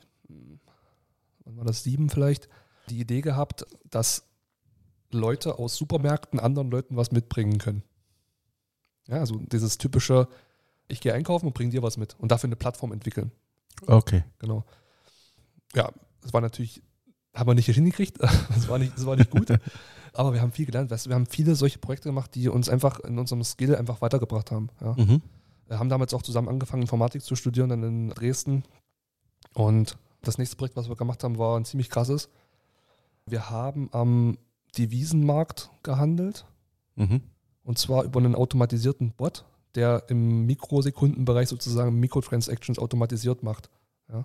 wann 1.44 1.56
war 1.56 1.64
das, 1.64 1.82
sieben 1.82 2.10
vielleicht, 2.10 2.48
die 2.88 3.00
Idee 3.00 3.20
gehabt, 3.20 3.66
dass 3.90 4.24
Leute 5.10 5.58
aus 5.58 5.76
Supermärkten 5.76 6.40
anderen 6.40 6.70
Leuten 6.70 6.96
was 6.96 7.12
mitbringen 7.12 7.58
können. 7.58 7.82
Ja, 9.08 9.18
also 9.18 9.36
dieses 9.38 9.78
typische, 9.78 10.28
ich 10.88 11.00
gehe 11.00 11.14
einkaufen 11.14 11.46
und 11.46 11.54
bringe 11.54 11.70
dir 11.70 11.82
was 11.82 11.96
mit 11.96 12.16
und 12.18 12.32
dafür 12.32 12.48
eine 12.48 12.56
Plattform 12.56 12.92
entwickeln. 12.92 13.30
Okay. 13.86 14.24
Genau. 14.38 14.64
Ja, 15.74 15.90
das 16.22 16.32
war 16.32 16.40
natürlich, 16.40 16.82
haben 17.34 17.48
wir 17.48 17.54
nicht 17.54 17.66
hingekriegt, 17.66 18.18
das 18.22 18.68
war 18.68 18.78
nicht, 18.78 18.96
das 18.96 19.06
war 19.06 19.16
nicht 19.16 19.30
gut, 19.30 19.48
aber 20.12 20.32
wir 20.32 20.40
haben 20.40 20.52
viel 20.52 20.66
gelernt. 20.66 20.90
Weißt 20.90 21.08
wir 21.08 21.14
haben 21.14 21.26
viele 21.26 21.54
solche 21.54 21.78
Projekte 21.78 22.08
gemacht, 22.08 22.34
die 22.34 22.48
uns 22.48 22.68
einfach 22.68 23.00
in 23.00 23.18
unserem 23.18 23.44
Skill 23.44 23.76
einfach 23.76 24.00
weitergebracht 24.00 24.50
haben. 24.50 24.68
Ja. 24.80 24.94
Mhm. 24.96 25.22
Wir 25.66 25.78
haben 25.78 25.88
damals 25.88 26.12
auch 26.12 26.22
zusammen 26.22 26.48
angefangen, 26.48 26.82
Informatik 26.82 27.22
zu 27.22 27.36
studieren, 27.36 27.70
dann 27.70 27.82
in 27.82 28.08
Dresden. 28.10 28.64
Und 29.54 29.96
das 30.22 30.38
nächste 30.38 30.56
Projekt, 30.56 30.76
was 30.76 30.88
wir 30.88 30.96
gemacht 30.96 31.24
haben, 31.24 31.38
war 31.38 31.58
ein 31.58 31.64
ziemlich 31.64 31.90
krasses. 31.90 32.28
Wir 33.26 33.50
haben 33.50 33.88
am 33.92 34.38
Devisenmarkt 34.76 35.70
gehandelt 35.82 36.46
Mhm. 36.96 37.22
und 37.64 37.78
zwar 37.78 38.04
über 38.04 38.20
einen 38.20 38.34
automatisierten 38.34 39.12
Bot, 39.12 39.44
der 39.74 40.04
im 40.08 40.46
Mikrosekundenbereich 40.46 41.48
sozusagen 41.48 41.98
Mikrotransactions 41.98 42.78
automatisiert 42.78 43.42
macht. 43.42 43.70
Ja. 44.08 44.24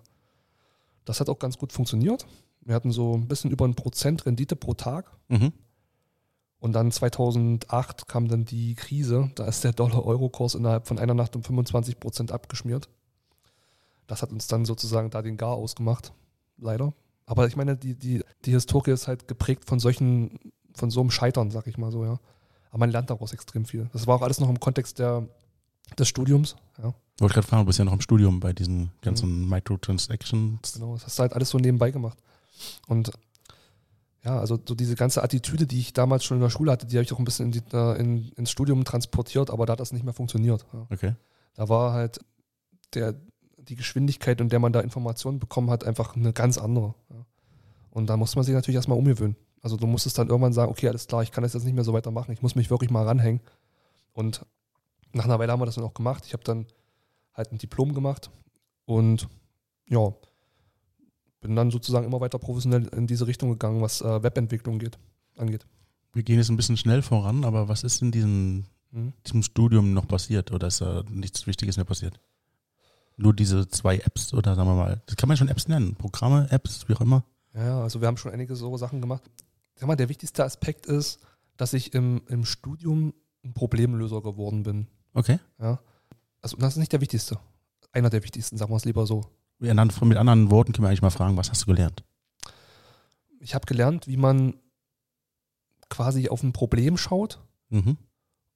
Das 1.05 1.19
hat 1.19 1.29
auch 1.29 1.39
ganz 1.39 1.57
gut 1.57 1.71
funktioniert. 1.73 2.27
Wir 2.61 2.75
hatten 2.75 2.91
so 2.91 3.15
ein 3.15 3.27
bisschen 3.27 3.49
über 3.51 3.65
ein 3.65 3.73
Prozent 3.75 4.25
Rendite 4.25 4.55
pro 4.55 4.73
Tag. 4.73 5.11
Mhm. 5.29 5.53
Und 6.59 6.73
dann 6.73 6.91
2008 6.91 8.07
kam 8.07 8.27
dann 8.27 8.43
die 8.45 8.75
Krise. 8.75 9.31
Da 9.35 9.45
ist 9.45 9.63
der 9.63 9.71
Dollar-Euro-Kurs 9.71 10.55
innerhalb 10.55 10.87
von 10.87 10.99
einer 10.99 11.13
Nacht 11.13 11.35
um 11.35 11.43
25 11.43 11.99
Prozent 11.99 12.31
abgeschmiert. 12.33 12.89
Das 14.07 14.21
hat 14.21 14.31
uns 14.31 14.47
dann 14.47 14.65
sozusagen 14.65 15.09
da 15.09 15.21
den 15.21 15.37
Gar 15.37 15.53
ausgemacht. 15.53 16.11
Leider. 16.57 16.93
Aber 17.29 17.45
ich 17.45 17.55
meine, 17.55 17.77
die, 17.77 17.93
die, 17.93 18.23
die 18.45 18.51
Historie 18.51 18.89
ist 18.89 19.07
halt 19.07 19.27
geprägt 19.27 19.65
von 19.65 19.79
solchen, 19.79 20.39
von 20.73 20.89
so 20.89 20.99
einem 20.99 21.11
Scheitern, 21.11 21.51
sag 21.51 21.67
ich 21.67 21.77
mal 21.77 21.91
so, 21.91 22.03
ja. 22.03 22.19
Aber 22.71 22.79
man 22.79 22.89
lernt 22.89 23.11
daraus 23.11 23.33
extrem 23.33 23.65
viel. 23.65 23.87
Das 23.93 24.07
war 24.07 24.15
auch 24.15 24.23
alles 24.23 24.39
noch 24.39 24.49
im 24.49 24.59
Kontext 24.59 24.97
der, 24.97 25.27
des 25.97 26.07
Studiums, 26.07 26.55
ja. 26.81 26.91
Ich 27.15 27.21
wollte 27.21 27.35
gerade 27.35 27.47
fragen, 27.47 27.61
du 27.61 27.67
bist 27.67 27.77
ja 27.77 27.85
noch 27.85 27.93
im 27.93 28.01
Studium 28.01 28.39
bei 28.39 28.51
diesen 28.51 28.91
ganzen 29.01 29.47
Microtransactions. 29.47 30.73
Genau, 30.73 30.93
das 30.93 31.05
hast 31.05 31.19
du 31.19 31.21
halt 31.21 31.33
alles 31.33 31.51
so 31.51 31.59
nebenbei 31.59 31.91
gemacht. 31.91 32.17
Und 32.87 33.11
ja, 34.23 34.39
also 34.39 34.57
so 34.67 34.73
diese 34.73 34.95
ganze 34.95 35.21
Attitüde, 35.21 35.67
die 35.67 35.79
ich 35.79 35.93
damals 35.93 36.23
schon 36.23 36.37
in 36.37 36.41
der 36.41 36.49
Schule 36.49 36.71
hatte, 36.71 36.87
die 36.87 36.97
habe 36.97 37.03
ich 37.03 37.13
auch 37.13 37.19
ein 37.19 37.25
bisschen 37.25 37.51
in 37.51 37.51
die, 37.51 37.61
in, 38.01 38.31
ins 38.37 38.49
Studium 38.49 38.85
transportiert, 38.85 39.51
aber 39.51 39.67
da 39.67 39.73
hat 39.73 39.81
das 39.81 39.93
nicht 39.93 40.03
mehr 40.03 40.15
funktioniert. 40.15 40.65
Ja. 40.73 40.87
Okay. 40.89 41.15
Da 41.53 41.69
war 41.69 41.93
halt 41.93 42.19
der, 42.95 43.13
die 43.69 43.75
Geschwindigkeit, 43.75 44.41
in 44.41 44.49
der 44.49 44.59
man 44.59 44.73
da 44.73 44.81
Informationen 44.81 45.39
bekommen 45.39 45.69
hat, 45.69 45.83
einfach 45.83 46.15
eine 46.15 46.33
ganz 46.33 46.57
andere. 46.57 46.95
Und 47.91 48.07
da 48.09 48.17
muss 48.17 48.35
man 48.35 48.43
sich 48.43 48.53
natürlich 48.53 48.75
erstmal 48.75 48.97
umgewöhnen. 48.97 49.35
Also 49.61 49.77
du 49.77 49.87
musstest 49.87 50.17
dann 50.17 50.29
irgendwann 50.29 50.53
sagen, 50.53 50.71
okay, 50.71 50.87
alles 50.87 51.07
klar, 51.07 51.23
ich 51.23 51.31
kann 51.31 51.43
das 51.43 51.53
jetzt 51.53 51.65
nicht 51.65 51.73
mehr 51.75 51.83
so 51.83 51.93
weitermachen, 51.93 52.31
ich 52.31 52.41
muss 52.41 52.55
mich 52.55 52.69
wirklich 52.69 52.91
mal 52.91 53.05
ranhängen. 53.05 53.41
Und 54.13 54.45
nach 55.13 55.25
einer 55.25 55.39
Weile 55.39 55.51
haben 55.51 55.61
wir 55.61 55.65
das 55.65 55.75
dann 55.75 55.83
auch 55.83 55.93
gemacht. 55.93 56.23
Ich 56.25 56.33
habe 56.33 56.43
dann 56.43 56.65
halt 57.33 57.51
ein 57.51 57.57
Diplom 57.57 57.93
gemacht 57.93 58.29
und 58.85 59.27
ja, 59.87 60.13
bin 61.41 61.55
dann 61.55 61.71
sozusagen 61.71 62.05
immer 62.05 62.21
weiter 62.21 62.39
professionell 62.39 62.87
in 62.87 63.07
diese 63.07 63.27
Richtung 63.27 63.49
gegangen, 63.49 63.81
was 63.81 64.01
äh, 64.01 64.23
Webentwicklung 64.23 64.79
geht, 64.79 64.97
angeht. 65.37 65.65
Wir 66.13 66.23
gehen 66.23 66.37
jetzt 66.37 66.49
ein 66.49 66.57
bisschen 66.57 66.77
schnell 66.77 67.01
voran, 67.01 67.43
aber 67.43 67.67
was 67.69 67.83
ist 67.83 68.01
in 68.01 68.11
diesem, 68.11 68.65
Mhm. 68.91 69.13
diesem 69.25 69.43
Studium 69.43 69.93
noch 69.93 70.07
passiert 70.07 70.51
oder 70.51 70.67
ist 70.67 70.81
da 70.81 71.03
nichts 71.09 71.45
Wichtiges 71.45 71.77
mehr 71.77 71.85
passiert? 71.85 72.19
Nur 73.21 73.33
diese 73.33 73.67
zwei 73.67 73.97
Apps 73.97 74.33
oder 74.33 74.55
sagen 74.55 74.69
wir 74.69 74.75
mal, 74.75 75.01
das 75.05 75.17
kann 75.17 75.27
man 75.27 75.35
schon 75.37 75.49
Apps 75.49 75.67
nennen, 75.67 75.95
Programme, 75.95 76.47
Apps, 76.51 76.87
wie 76.87 76.93
auch 76.95 77.01
immer. 77.01 77.23
Ja, 77.53 77.81
also 77.81 77.99
wir 77.99 78.07
haben 78.07 78.15
schon 78.17 78.31
einige 78.31 78.55
so 78.55 78.75
Sachen 78.77 79.01
gemacht. 79.01 79.29
Sag 79.75 79.87
mal, 79.87 79.95
der 79.97 80.07
wichtigste 80.09 80.43
Aspekt 80.45 80.85
ist, 80.85 81.19
dass 81.57 81.73
ich 81.73 81.93
im, 81.93 82.21
im 82.27 82.45
Studium 82.45 83.13
ein 83.43 83.53
Problemlöser 83.53 84.21
geworden 84.21 84.63
bin. 84.63 84.87
Okay. 85.13 85.39
Ja. 85.59 85.79
Also 86.41 86.55
das 86.57 86.73
ist 86.73 86.77
nicht 86.79 86.93
der 86.93 87.01
wichtigste. 87.01 87.37
Einer 87.91 88.09
der 88.09 88.23
wichtigsten, 88.23 88.57
sagen 88.57 88.71
wir 88.71 88.77
es 88.77 88.85
lieber 88.85 89.05
so. 89.05 89.25
Mit 89.57 89.69
anderen- 89.71 90.49
Worten 90.51 90.71
können 90.71 90.85
wir 90.85 90.89
eigentlich 90.89 91.01
mal 91.01 91.09
fragen, 91.09 91.35
was 91.35 91.49
hast 91.49 91.63
du 91.63 91.65
gelernt? 91.65 92.03
Ich 93.41 93.53
habe 93.55 93.65
gelernt, 93.65 94.07
wie 94.07 94.15
man 94.17 94.53
quasi 95.89 96.29
auf 96.29 96.43
ein 96.43 96.53
Problem 96.53 96.97
schaut 96.97 97.39
Mhm. 97.69 97.97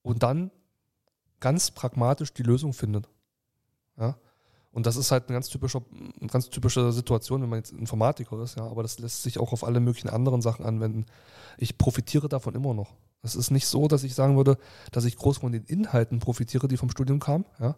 und 0.03 0.23
dann 0.23 0.51
ganz 1.39 1.71
pragmatisch 1.71 2.33
die 2.33 2.43
Lösung 2.43 2.71
findet. 2.73 3.09
Ja? 3.97 4.17
Und 4.73 4.87
das 4.87 4.97
ist 4.97 5.11
halt 5.11 5.29
eine 5.29 5.35
ganz 5.35 5.49
typische, 5.49 5.83
eine 6.19 6.29
ganz 6.29 6.49
typische 6.49 6.91
Situation, 6.91 7.43
wenn 7.43 7.49
man 7.49 7.59
jetzt 7.59 7.71
Informatiker 7.71 8.41
ist, 8.41 8.57
ja. 8.57 8.65
Aber 8.65 8.81
das 8.81 8.97
lässt 8.97 9.21
sich 9.21 9.37
auch 9.39 9.53
auf 9.53 9.63
alle 9.63 9.79
möglichen 9.79 10.09
anderen 10.09 10.41
Sachen 10.41 10.65
anwenden. 10.65 11.05
Ich 11.57 11.77
profitiere 11.77 12.27
davon 12.27 12.55
immer 12.55 12.73
noch. 12.73 12.95
Es 13.21 13.35
ist 13.35 13.51
nicht 13.51 13.67
so, 13.67 13.87
dass 13.87 14.03
ich 14.03 14.15
sagen 14.15 14.35
würde, 14.35 14.57
dass 14.91 15.05
ich 15.05 15.15
groß 15.15 15.37
von 15.37 15.51
den 15.51 15.63
Inhalten 15.63 16.19
profitiere, 16.19 16.67
die 16.67 16.77
vom 16.77 16.89
Studium 16.89 17.19
kamen, 17.19 17.45
ja. 17.59 17.75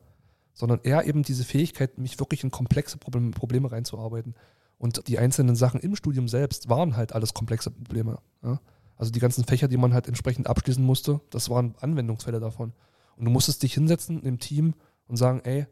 Sondern 0.53 0.79
eher 0.83 1.05
eben 1.05 1.23
diese 1.23 1.43
Fähigkeit, 1.43 1.97
mich 1.97 2.17
wirklich 2.17 2.45
in 2.45 2.49
komplexe 2.49 2.97
Probleme, 2.97 3.31
Probleme 3.31 3.69
reinzuarbeiten. 3.69 4.33
Und 4.77 5.09
die 5.09 5.19
einzelnen 5.19 5.57
Sachen 5.57 5.81
im 5.81 5.97
Studium 5.97 6.29
selbst 6.29 6.69
waren 6.69 6.95
halt 6.95 7.11
alles 7.11 7.33
komplexe 7.33 7.71
Probleme. 7.71 8.19
Ja? 8.41 8.61
Also 8.95 9.11
die 9.11 9.19
ganzen 9.19 9.43
Fächer, 9.43 9.67
die 9.67 9.75
man 9.75 9.93
halt 9.93 10.07
entsprechend 10.07 10.47
abschließen 10.47 10.83
musste, 10.83 11.19
das 11.29 11.49
waren 11.49 11.75
Anwendungsfälle 11.81 12.39
davon. 12.39 12.71
Und 13.17 13.25
du 13.25 13.31
musstest 13.31 13.63
dich 13.63 13.73
hinsetzen 13.73 14.23
im 14.23 14.39
Team 14.39 14.75
und 15.07 15.17
sagen, 15.17 15.41
ey, 15.43 15.67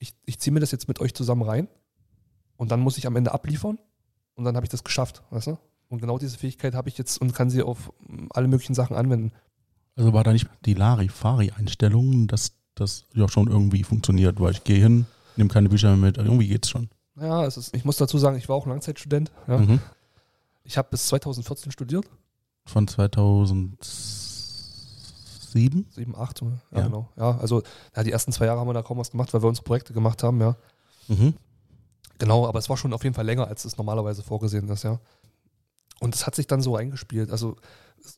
ich, 0.00 0.14
ich 0.24 0.40
ziehe 0.40 0.52
mir 0.52 0.60
das 0.60 0.72
jetzt 0.72 0.88
mit 0.88 1.00
euch 1.00 1.14
zusammen 1.14 1.42
rein 1.42 1.68
und 2.56 2.72
dann 2.72 2.80
muss 2.80 2.98
ich 2.98 3.06
am 3.06 3.14
Ende 3.14 3.32
abliefern 3.32 3.78
und 4.34 4.44
dann 4.44 4.56
habe 4.56 4.66
ich 4.66 4.70
das 4.70 4.82
geschafft, 4.82 5.22
weißt 5.30 5.48
du? 5.48 5.58
Und 5.88 6.00
genau 6.00 6.18
diese 6.18 6.38
Fähigkeit 6.38 6.74
habe 6.74 6.88
ich 6.88 6.98
jetzt 6.98 7.20
und 7.20 7.34
kann 7.34 7.50
sie 7.50 7.62
auf 7.62 7.92
mm, 8.00 8.26
alle 8.30 8.48
möglichen 8.48 8.74
Sachen 8.74 8.96
anwenden. 8.96 9.32
Also 9.96 10.12
war 10.12 10.24
da 10.24 10.32
nicht 10.32 10.48
die 10.64 10.74
Larifari-Einstellung, 10.74 12.26
dass 12.26 12.52
das 12.74 13.04
ja 13.12 13.28
schon 13.28 13.48
irgendwie 13.48 13.82
funktioniert, 13.82 14.40
weil 14.40 14.52
ich 14.52 14.64
gehe 14.64 14.80
hin, 14.80 15.06
nehme 15.36 15.50
keine 15.50 15.68
Bücher 15.68 15.88
mehr 15.88 16.06
mit, 16.08 16.16
irgendwie 16.16 16.48
geht's 16.48 16.70
schon. 16.70 16.88
Ja, 17.20 17.44
es 17.44 17.56
ist, 17.56 17.74
ich 17.76 17.84
muss 17.84 17.96
dazu 17.96 18.18
sagen, 18.18 18.36
ich 18.38 18.48
war 18.48 18.56
auch 18.56 18.66
Langzeitstudent. 18.66 19.30
Ja. 19.46 19.58
Mhm. 19.58 19.80
Ich 20.64 20.78
habe 20.78 20.88
bis 20.90 21.08
2014 21.08 21.72
studiert. 21.72 22.08
Von 22.64 22.86
2007? 25.50 25.86
7, 25.90 26.16
8, 26.16 26.40
ja, 26.40 26.48
Ja. 26.72 26.82
genau. 26.86 27.08
Ja, 27.16 27.38
also 27.38 27.62
ja, 27.96 28.02
die 28.02 28.12
ersten 28.12 28.32
zwei 28.32 28.46
Jahre 28.46 28.60
haben 28.60 28.68
wir 28.68 28.74
da 28.74 28.82
kaum 28.82 28.98
was 28.98 29.10
gemacht, 29.10 29.32
weil 29.32 29.42
wir 29.42 29.48
unsere 29.48 29.64
Projekte 29.64 29.92
gemacht 29.92 30.22
haben, 30.22 30.40
ja. 30.40 30.56
Mhm. 31.08 31.34
Genau, 32.18 32.46
aber 32.46 32.58
es 32.58 32.68
war 32.68 32.76
schon 32.76 32.92
auf 32.92 33.02
jeden 33.02 33.14
Fall 33.14 33.24
länger, 33.24 33.48
als 33.48 33.64
es 33.64 33.76
normalerweise 33.76 34.22
vorgesehen 34.22 34.68
ist, 34.68 34.82
ja. 34.82 35.00
Und 36.00 36.14
es 36.14 36.26
hat 36.26 36.34
sich 36.34 36.46
dann 36.46 36.62
so 36.62 36.76
eingespielt. 36.76 37.30
Also 37.30 37.56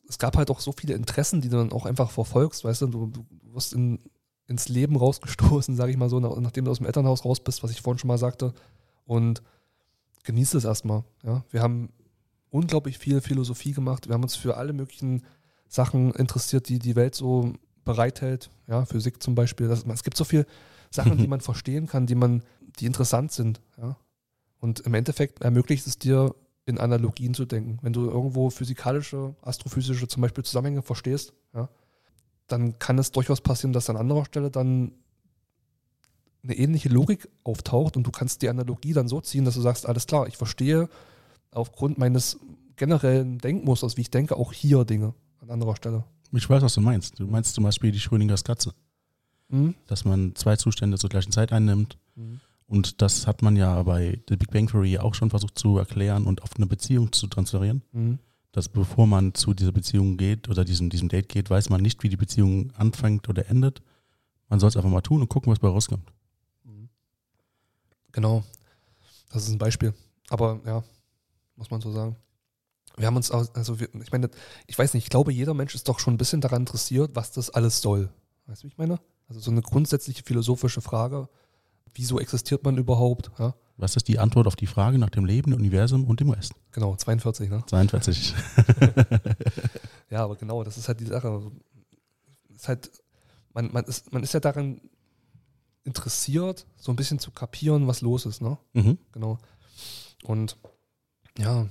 es, 0.07 0.17
gab 0.17 0.37
halt 0.37 0.49
auch 0.49 0.59
so 0.59 0.71
viele 0.71 0.93
Interessen, 0.93 1.41
die 1.41 1.49
du 1.49 1.57
dann 1.57 1.71
auch 1.71 1.85
einfach 1.85 2.11
verfolgst, 2.11 2.63
weißt 2.63 2.83
du, 2.83 2.87
du, 2.87 3.07
du 3.07 3.25
wirst 3.53 3.73
in, 3.73 3.99
ins 4.47 4.69
Leben 4.69 4.95
rausgestoßen, 4.95 5.75
sage 5.77 5.91
ich 5.91 5.97
mal 5.97 6.09
so, 6.09 6.19
nach, 6.19 6.35
nachdem 6.37 6.65
du 6.65 6.71
aus 6.71 6.77
dem 6.77 6.85
Elternhaus 6.85 7.25
raus 7.25 7.39
bist, 7.39 7.63
was 7.63 7.71
ich 7.71 7.81
vorhin 7.81 7.99
schon 7.99 8.07
mal 8.07 8.17
sagte. 8.17 8.53
Und 9.05 9.41
genieß 10.23 10.53
es 10.53 10.65
erstmal. 10.65 11.03
Ja. 11.23 11.43
Wir 11.49 11.61
haben 11.61 11.89
unglaublich 12.49 12.97
viel 12.97 13.19
Philosophie 13.19 13.73
gemacht. 13.73 14.07
Wir 14.07 14.13
haben 14.13 14.23
uns 14.23 14.35
für 14.35 14.57
alle 14.57 14.73
möglichen 14.73 15.23
Sachen 15.73 16.11
interessiert, 16.11 16.69
die 16.69 16.77
die 16.77 16.95
Welt 16.95 17.15
so 17.15 17.53
bereithält. 17.83 18.51
Ja, 18.67 18.85
Physik 18.85 19.23
zum 19.23 19.33
Beispiel. 19.33 19.67
Das, 19.67 19.85
es 19.85 20.03
gibt 20.03 20.15
so 20.15 20.23
viele 20.23 20.45
Sachen, 20.91 21.17
die 21.17 21.27
man 21.33 21.41
verstehen 21.41 21.87
kann, 21.87 22.05
die 22.05 22.13
man, 22.13 22.43
die 22.79 22.85
interessant 22.85 23.31
sind. 23.31 23.59
Ja. 23.77 23.97
Und 24.59 24.81
im 24.81 24.93
Endeffekt 24.93 25.41
ermöglicht 25.41 25.87
es 25.87 25.97
dir, 25.97 26.35
in 26.65 26.77
Analogien 26.77 27.33
zu 27.33 27.43
denken. 27.45 27.79
Wenn 27.81 27.91
du 27.91 28.09
irgendwo 28.09 28.49
physikalische, 28.49 29.35
astrophysische 29.41 30.07
zum 30.07 30.21
Beispiel 30.21 30.45
Zusammenhänge 30.45 30.81
verstehst, 30.81 31.33
ja, 31.53 31.67
dann 32.47 32.79
kann 32.79 32.97
es 32.99 33.11
durchaus 33.11 33.41
passieren, 33.41 33.73
dass 33.73 33.89
an 33.89 33.97
anderer 33.97 34.23
Stelle 34.23 34.49
dann 34.49 34.93
eine 36.43 36.55
ähnliche 36.55 36.87
Logik 36.87 37.27
auftaucht 37.43 37.97
und 37.97 38.07
du 38.07 38.11
kannst 38.11 38.43
die 38.43 38.47
Analogie 38.47 38.93
dann 38.93 39.09
so 39.09 39.19
ziehen, 39.19 39.43
dass 39.43 39.55
du 39.55 39.61
sagst, 39.61 39.85
alles 39.85 40.07
klar, 40.07 40.27
ich 40.27 40.37
verstehe 40.37 40.87
aufgrund 41.51 41.97
meines 41.97 42.39
generellen 42.77 43.39
Denkmusters, 43.39 43.97
wie 43.97 44.01
ich 44.01 44.11
denke, 44.11 44.37
auch 44.37 44.53
hier 44.53 44.85
Dinge 44.85 45.13
an 45.43 45.51
anderer 45.51 45.75
Stelle. 45.75 46.03
Ich 46.31 46.49
weiß, 46.49 46.63
was 46.63 46.73
du 46.73 46.81
meinst. 46.81 47.19
Du 47.19 47.27
meinst 47.27 47.53
zum 47.53 47.63
Beispiel 47.63 47.91
die 47.91 47.99
Schrödingers 47.99 48.43
Katze, 48.43 48.73
Mhm. 49.49 49.75
dass 49.87 50.03
man 50.05 50.33
zwei 50.35 50.55
Zustände 50.55 50.97
zur 50.97 51.09
gleichen 51.09 51.31
Zeit 51.31 51.51
einnimmt. 51.51 51.97
Mhm. 52.15 52.39
Und 52.65 53.01
das 53.01 53.27
hat 53.27 53.41
man 53.43 53.55
ja 53.55 53.83
bei 53.83 54.19
The 54.29 54.37
Big 54.37 54.49
Bang 54.49 54.67
Theory 54.67 54.97
auch 54.97 55.13
schon 55.13 55.29
versucht 55.29 55.59
zu 55.59 55.77
erklären 55.77 56.25
und 56.25 56.41
auf 56.41 56.55
eine 56.55 56.65
Beziehung 56.65 57.11
zu 57.11 57.27
transferieren. 57.27 57.83
Mhm. 57.91 58.19
Dass 58.51 58.69
bevor 58.69 59.05
man 59.05 59.33
zu 59.33 59.53
dieser 59.53 59.71
Beziehung 59.71 60.17
geht 60.17 60.47
oder 60.49 60.63
diesem, 60.63 60.89
diesem 60.89 61.09
Date 61.09 61.27
geht, 61.29 61.49
weiß 61.49 61.69
man 61.69 61.81
nicht, 61.81 62.01
wie 62.03 62.09
die 62.09 62.17
Beziehung 62.17 62.71
anfängt 62.75 63.27
oder 63.29 63.47
endet. 63.49 63.81
Man 64.47 64.59
soll 64.59 64.69
es 64.69 64.77
einfach 64.77 64.89
mal 64.89 65.01
tun 65.01 65.21
und 65.21 65.27
gucken, 65.29 65.51
was 65.51 65.59
bei 65.59 65.67
rauskommt. 65.67 66.11
Genau. 68.11 68.43
Das 69.31 69.43
ist 69.47 69.51
ein 69.51 69.57
Beispiel. 69.57 69.93
Aber 70.29 70.61
ja, 70.65 70.83
muss 71.55 71.69
man 71.71 71.81
so 71.81 71.91
sagen. 71.91 72.15
Wir 72.97 73.07
haben 73.07 73.15
uns 73.15 73.31
auch, 73.31 73.45
also 73.55 73.79
wir, 73.79 73.89
ich 74.01 74.11
meine, 74.11 74.29
ich 74.67 74.77
weiß 74.77 74.93
nicht, 74.93 75.05
ich 75.05 75.09
glaube, 75.09 75.31
jeder 75.33 75.53
Mensch 75.53 75.73
ist 75.75 75.87
doch 75.87 75.99
schon 75.99 76.13
ein 76.13 76.17
bisschen 76.17 76.41
daran 76.41 76.61
interessiert, 76.63 77.11
was 77.15 77.31
das 77.31 77.49
alles 77.49 77.81
soll. 77.81 78.09
Weißt 78.45 78.61
du, 78.61 78.65
wie 78.65 78.71
ich 78.71 78.77
meine? 78.77 78.99
Also 79.27 79.39
so 79.39 79.51
eine 79.51 79.61
grundsätzliche 79.61 80.23
philosophische 80.23 80.81
Frage. 80.81 81.27
Wieso 81.95 82.19
existiert 82.19 82.63
man 82.63 82.77
überhaupt? 82.77 83.31
Ja, 83.39 83.55
Was 83.77 83.95
ist 83.95 84.07
die 84.07 84.19
Antwort 84.19 84.47
auf 84.47 84.55
die 84.55 84.67
Frage 84.67 84.97
nach 84.97 85.09
dem 85.09 85.25
Leben, 85.25 85.51
dem 85.51 85.59
Universum 85.59 86.05
und 86.05 86.19
dem 86.19 86.29
Rest? 86.29 86.53
genau, 86.71 86.95
42, 86.95 87.49
ne? 87.49 87.63
42. 87.67 88.33
Ja, 90.09 90.23
aber 90.23 90.35
genau, 90.35 90.63
das 90.63 90.77
ist 90.77 90.87
halt 90.87 90.99
die 90.99 91.07
Sache. 91.07 91.51
Ist 92.53 92.67
halt, 92.67 92.91
man, 93.53 93.71
man, 93.71 93.83
ist, 93.85 94.13
man 94.13 94.21
ist 94.21 94.33
ja 94.33 94.39
daran 94.39 94.79
interessiert, 95.83 96.67
so 96.77 96.91
ein 96.91 96.95
bisschen 96.95 97.17
zu 97.17 97.31
kapieren, 97.31 97.87
was 97.87 98.01
los 98.01 98.27
ist, 98.27 98.39
ne? 98.41 98.57
mhm. 98.73 98.99
Genau. 99.11 99.39
Und 100.23 100.57
ja, 101.37 101.67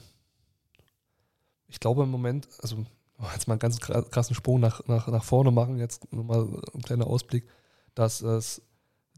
ich 1.73 1.81
glaube 1.81 2.03
im 2.03 2.11
Moment, 2.11 2.49
also 2.61 2.85
jetzt 3.33 3.49
mal 3.49 3.55
einen 3.55 3.61
ganz 3.61 3.79
kra- 3.79 4.09
krassen 4.09 4.35
Sprung 4.35 4.61
nach, 4.61 4.87
nach, 4.87 5.09
nach 5.09 5.25
vorne 5.25 5.51
machen, 5.51 5.79
jetzt 5.79 6.13
nochmal 6.13 6.47
ein 6.75 6.83
kleiner 6.83 7.07
Ausblick, 7.07 7.49
dass 7.95 8.21
es 8.21 8.61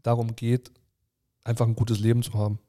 darum 0.03 0.35
geht, 0.35 0.71
einfach 1.43 1.67
ein 1.67 1.75
gutes 1.75 1.99
Leben 1.99 2.23
zu 2.23 2.33
haben. 2.33 2.59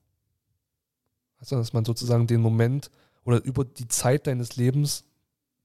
Also, 1.39 1.57
dass 1.57 1.73
man 1.73 1.85
sozusagen 1.85 2.27
den 2.27 2.41
Moment 2.41 2.91
oder 3.25 3.43
über 3.45 3.65
die 3.65 3.87
Zeit 3.87 4.27
deines 4.27 4.57
Lebens 4.57 5.05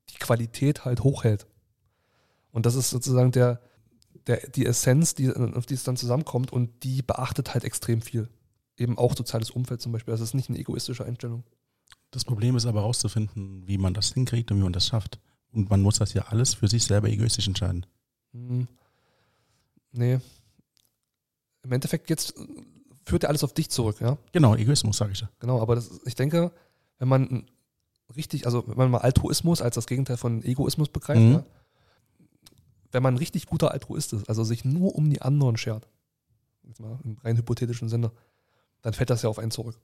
die 0.09 0.17
Qualität 0.17 0.85
halt 0.85 1.03
hochhält. 1.03 1.47
Und 2.51 2.65
das 2.65 2.75
ist 2.75 2.89
sozusagen 2.91 3.31
der, 3.31 3.59
der, 4.27 4.49
die 4.49 4.65
Essenz, 4.65 5.15
die, 5.15 5.31
auf 5.33 5.65
die 5.65 5.73
es 5.73 5.83
dann 5.83 5.97
zusammenkommt 5.97 6.53
und 6.53 6.83
die 6.83 7.01
beachtet 7.01 7.53
halt 7.53 7.63
extrem 7.63 8.01
viel. 8.01 8.29
Eben 8.77 8.97
auch 8.97 9.15
soziales 9.15 9.49
Umfeld 9.49 9.81
zum 9.81 9.93
Beispiel. 9.93 10.11
Das 10.11 10.21
ist 10.21 10.35
nicht 10.35 10.49
eine 10.49 10.59
egoistische 10.59 11.05
Einstellung. 11.05 11.43
Das 12.11 12.25
Problem 12.25 12.55
ist 12.57 12.65
aber 12.65 12.81
herauszufinden, 12.81 13.63
wie 13.67 13.77
man 13.77 13.93
das 13.93 14.13
hinkriegt 14.13 14.51
und 14.51 14.57
wie 14.57 14.63
man 14.63 14.73
das 14.73 14.87
schafft. 14.87 15.19
Und 15.51 15.69
man 15.69 15.81
muss 15.81 15.97
das 15.97 16.13
ja 16.13 16.23
alles 16.27 16.53
für 16.53 16.67
sich 16.67 16.83
selber 16.83 17.09
egoistisch 17.09 17.47
entscheiden. 17.47 17.85
Hm. 18.33 18.67
Nee. 19.91 20.19
Im 21.63 21.71
Endeffekt 21.71 22.09
jetzt 22.09 22.33
führt 23.05 23.23
ja 23.23 23.29
alles 23.29 23.43
auf 23.43 23.53
dich 23.53 23.69
zurück, 23.69 23.99
ja. 24.01 24.17
Genau, 24.31 24.55
Egoismus, 24.55 24.97
sage 24.97 25.11
ich 25.13 25.21
ja. 25.21 25.29
Genau, 25.39 25.61
aber 25.61 25.75
das, 25.75 25.99
ich 26.05 26.15
denke, 26.15 26.51
wenn 26.99 27.07
man 27.07 27.49
richtig, 28.15 28.45
also 28.45 28.67
wenn 28.67 28.77
man 28.77 28.91
mal 28.91 28.99
Altruismus 28.99 29.61
als 29.61 29.75
das 29.75 29.87
Gegenteil 29.87 30.17
von 30.17 30.43
Egoismus 30.43 30.89
begreift, 30.89 31.21
Mhm. 31.21 31.31
ja, 31.33 31.45
wenn 32.91 33.03
man 33.03 33.13
ein 33.15 33.17
richtig 33.17 33.45
guter 33.47 33.71
Altruist 33.71 34.13
ist, 34.13 34.27
also 34.29 34.43
sich 34.43 34.65
nur 34.65 34.95
um 34.95 35.09
die 35.09 35.21
anderen 35.21 35.57
schert, 35.57 35.87
jetzt 36.63 36.79
mal 36.79 36.99
im 37.03 37.17
rein 37.23 37.37
hypothetischen 37.37 37.89
Sinne, 37.89 38.11
dann 38.81 38.93
fällt 38.93 39.09
das 39.09 39.21
ja 39.21 39.29
auf 39.29 39.39
einen 39.39 39.51
zurück. 39.51 39.79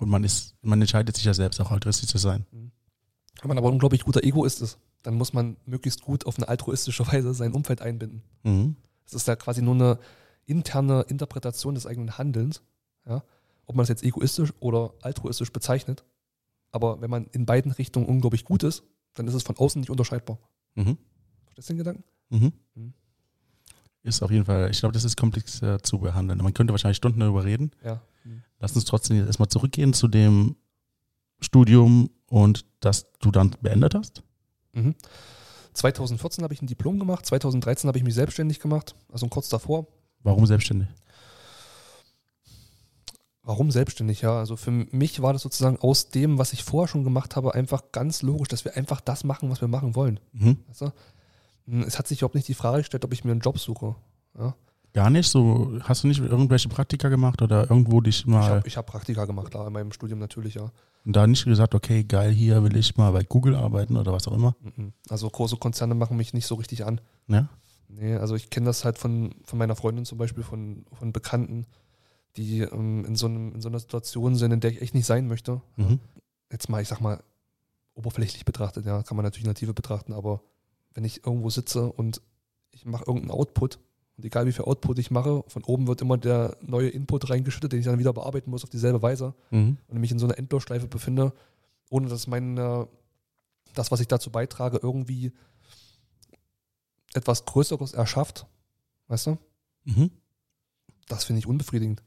Und 0.00 0.08
man 0.08 0.24
ist, 0.24 0.56
man 0.62 0.80
entscheidet 0.80 1.14
sich 1.14 1.24
ja 1.24 1.34
selbst 1.34 1.60
auch 1.60 1.70
altruistisch 1.70 2.08
zu 2.08 2.18
sein. 2.18 2.46
Wenn 2.50 3.48
man 3.48 3.58
aber 3.58 3.68
ein 3.68 3.74
unglaublich 3.74 4.04
guter 4.04 4.24
Egoist 4.24 4.62
ist, 4.62 4.78
dann 5.02 5.14
muss 5.14 5.32
man 5.32 5.56
möglichst 5.66 6.02
gut 6.02 6.26
auf 6.26 6.38
eine 6.38 6.48
altruistische 6.48 7.06
Weise 7.12 7.32
sein 7.34 7.52
Umfeld 7.52 7.82
einbinden. 7.82 8.22
Mhm. 8.42 8.76
Es 9.06 9.14
ist 9.14 9.28
ja 9.28 9.36
quasi 9.36 9.62
nur 9.62 9.74
eine 9.74 9.98
interne 10.46 11.02
Interpretation 11.02 11.74
des 11.74 11.86
eigenen 11.86 12.16
Handelns, 12.16 12.62
ja? 13.06 13.22
ob 13.66 13.76
man 13.76 13.82
es 13.82 13.88
jetzt 13.88 14.02
egoistisch 14.02 14.52
oder 14.58 14.94
altruistisch 15.02 15.52
bezeichnet. 15.52 16.04
Aber 16.72 17.00
wenn 17.00 17.10
man 17.10 17.26
in 17.32 17.46
beiden 17.46 17.72
Richtungen 17.72 18.06
unglaublich 18.06 18.44
gut 18.44 18.62
ist, 18.62 18.82
dann 19.14 19.28
ist 19.28 19.34
es 19.34 19.42
von 19.42 19.56
außen 19.56 19.80
nicht 19.80 19.90
unterscheidbar. 19.90 20.38
Mhm. 20.76 20.96
Verstehst 21.44 21.68
du 21.68 21.72
den 21.74 21.78
Gedanken? 21.78 22.04
Mhm. 22.30 22.52
Mhm. 22.74 22.94
Ist 24.02 24.22
auf 24.22 24.30
jeden 24.30 24.46
Fall, 24.46 24.70
ich 24.70 24.80
glaube, 24.80 24.94
das 24.94 25.04
ist 25.04 25.16
komplex 25.16 25.60
äh, 25.60 25.78
zu 25.82 25.98
behandeln. 25.98 26.38
Man 26.42 26.54
könnte 26.54 26.72
wahrscheinlich 26.72 26.96
Stunden 26.96 27.20
darüber 27.20 27.44
reden. 27.44 27.72
Ja. 27.84 28.00
Lass 28.58 28.74
uns 28.74 28.84
trotzdem 28.84 29.16
jetzt 29.16 29.26
erstmal 29.26 29.48
zurückgehen 29.48 29.92
zu 29.92 30.08
dem 30.08 30.56
Studium 31.40 32.10
und 32.26 32.66
das 32.80 33.10
du 33.20 33.30
dann 33.30 33.56
beendet 33.60 33.94
hast. 33.94 34.22
Mhm. 34.72 34.94
2014 35.72 36.44
habe 36.44 36.52
ich 36.52 36.62
ein 36.62 36.66
Diplom 36.66 36.98
gemacht, 36.98 37.26
2013 37.26 37.88
habe 37.88 37.98
ich 37.98 38.04
mich 38.04 38.14
selbstständig 38.14 38.60
gemacht, 38.60 38.94
also 39.10 39.26
kurz 39.28 39.48
davor. 39.48 39.86
Warum 40.22 40.46
selbstständig? 40.46 40.88
Warum 43.42 43.70
selbstständig? 43.70 44.20
Ja, 44.20 44.38
also 44.38 44.56
für 44.56 44.70
mich 44.70 45.22
war 45.22 45.32
das 45.32 45.42
sozusagen 45.42 45.78
aus 45.78 46.10
dem, 46.10 46.38
was 46.38 46.52
ich 46.52 46.62
vorher 46.62 46.88
schon 46.88 47.04
gemacht 47.04 47.36
habe, 47.36 47.54
einfach 47.54 47.92
ganz 47.92 48.22
logisch, 48.22 48.48
dass 48.48 48.64
wir 48.64 48.76
einfach 48.76 49.00
das 49.00 49.24
machen, 49.24 49.50
was 49.50 49.60
wir 49.60 49.68
machen 49.68 49.94
wollen. 49.94 50.20
Mhm. 50.32 50.58
Weißt 50.68 50.82
du? 50.82 50.92
Es 51.86 51.98
hat 51.98 52.06
sich 52.06 52.18
überhaupt 52.18 52.34
nicht 52.34 52.48
die 52.48 52.54
Frage 52.54 52.78
gestellt, 52.78 53.04
ob 53.04 53.12
ich 53.12 53.24
mir 53.24 53.32
einen 53.32 53.40
Job 53.40 53.58
suche. 53.58 53.94
Ja? 54.38 54.54
Gar 54.92 55.10
nicht? 55.10 55.28
So, 55.28 55.78
hast 55.82 56.02
du 56.02 56.08
nicht 56.08 56.20
irgendwelche 56.20 56.68
Praktika 56.68 57.08
gemacht 57.08 57.42
oder 57.42 57.70
irgendwo 57.70 58.00
dich 58.00 58.20
Ich 58.20 58.26
mal 58.26 58.42
habe 58.42 58.68
ich 58.68 58.76
hab 58.76 58.86
Praktika 58.86 59.24
gemacht, 59.24 59.50
klar, 59.50 59.66
in 59.66 59.72
meinem 59.72 59.92
Studium 59.92 60.18
natürlich, 60.18 60.54
ja. 60.54 60.72
und 61.04 61.14
da 61.14 61.26
nicht 61.26 61.44
gesagt, 61.44 61.74
okay, 61.74 62.02
geil, 62.02 62.32
hier 62.32 62.62
will 62.64 62.76
ich 62.76 62.96
mal 62.96 63.12
bei 63.12 63.22
Google 63.22 63.54
arbeiten 63.54 63.96
oder 63.96 64.12
was 64.12 64.26
auch 64.26 64.32
immer? 64.32 64.56
Mhm. 64.60 64.92
Also 65.08 65.30
große 65.30 65.56
Konzerne 65.56 65.94
machen 65.94 66.16
mich 66.16 66.34
nicht 66.34 66.46
so 66.46 66.56
richtig 66.56 66.84
an. 66.84 67.00
Ja? 67.28 67.48
Nee, 67.88 68.16
also 68.16 68.34
ich 68.34 68.50
kenne 68.50 68.66
das 68.66 68.84
halt 68.84 68.98
von, 68.98 69.34
von 69.44 69.58
meiner 69.58 69.76
Freundin 69.76 70.04
zum 70.04 70.18
Beispiel, 70.18 70.42
von, 70.42 70.84
von 70.92 71.12
Bekannten, 71.12 71.66
die 72.36 72.60
ähm, 72.60 73.04
in, 73.04 73.16
so 73.16 73.26
einem, 73.26 73.54
in 73.54 73.60
so 73.60 73.68
einer 73.68 73.78
Situation 73.78 74.34
sind, 74.36 74.52
in 74.52 74.60
der 74.60 74.72
ich 74.72 74.82
echt 74.82 74.94
nicht 74.94 75.06
sein 75.06 75.28
möchte. 75.28 75.60
Mhm. 75.76 76.00
Jetzt 76.50 76.68
mal, 76.68 76.82
ich 76.82 76.88
sag 76.88 77.00
mal, 77.00 77.22
oberflächlich 77.94 78.44
betrachtet, 78.44 78.86
ja, 78.86 79.02
kann 79.02 79.16
man 79.16 79.24
natürlich 79.24 79.52
Tiefe 79.54 79.74
betrachten, 79.74 80.12
aber 80.12 80.42
wenn 80.94 81.04
ich 81.04 81.24
irgendwo 81.24 81.50
sitze 81.50 81.92
und 81.92 82.20
ich 82.70 82.84
mache 82.86 83.04
irgendeinen 83.06 83.32
Output 83.32 83.78
und 84.20 84.26
egal 84.26 84.46
wie 84.46 84.52
viel 84.52 84.66
Output 84.66 84.98
ich 84.98 85.10
mache, 85.10 85.42
von 85.48 85.64
oben 85.64 85.86
wird 85.86 86.02
immer 86.02 86.18
der 86.18 86.56
neue 86.60 86.90
Input 86.90 87.30
reingeschüttet, 87.30 87.72
den 87.72 87.80
ich 87.80 87.86
dann 87.86 87.98
wieder 87.98 88.12
bearbeiten 88.12 88.50
muss 88.50 88.62
auf 88.64 88.70
dieselbe 88.70 89.00
Weise 89.00 89.34
Mhm. 89.50 89.78
und 89.88 89.98
mich 89.98 90.10
in 90.12 90.18
so 90.18 90.26
einer 90.26 90.36
Endlosschleife 90.38 90.86
befinde, 90.88 91.32
ohne 91.88 92.08
dass 92.08 92.26
mein, 92.26 92.56
das, 92.56 93.90
was 93.90 94.00
ich 94.00 94.08
dazu 94.08 94.30
beitrage, 94.30 94.78
irgendwie 94.82 95.32
etwas 97.14 97.44
Größeres 97.44 97.92
erschafft, 97.94 98.46
weißt 99.08 99.26
du? 99.28 99.38
Mhm. 99.84 100.10
Das 101.08 101.24
finde 101.24 101.40
ich 101.40 101.46
unbefriedigend. 101.46 102.02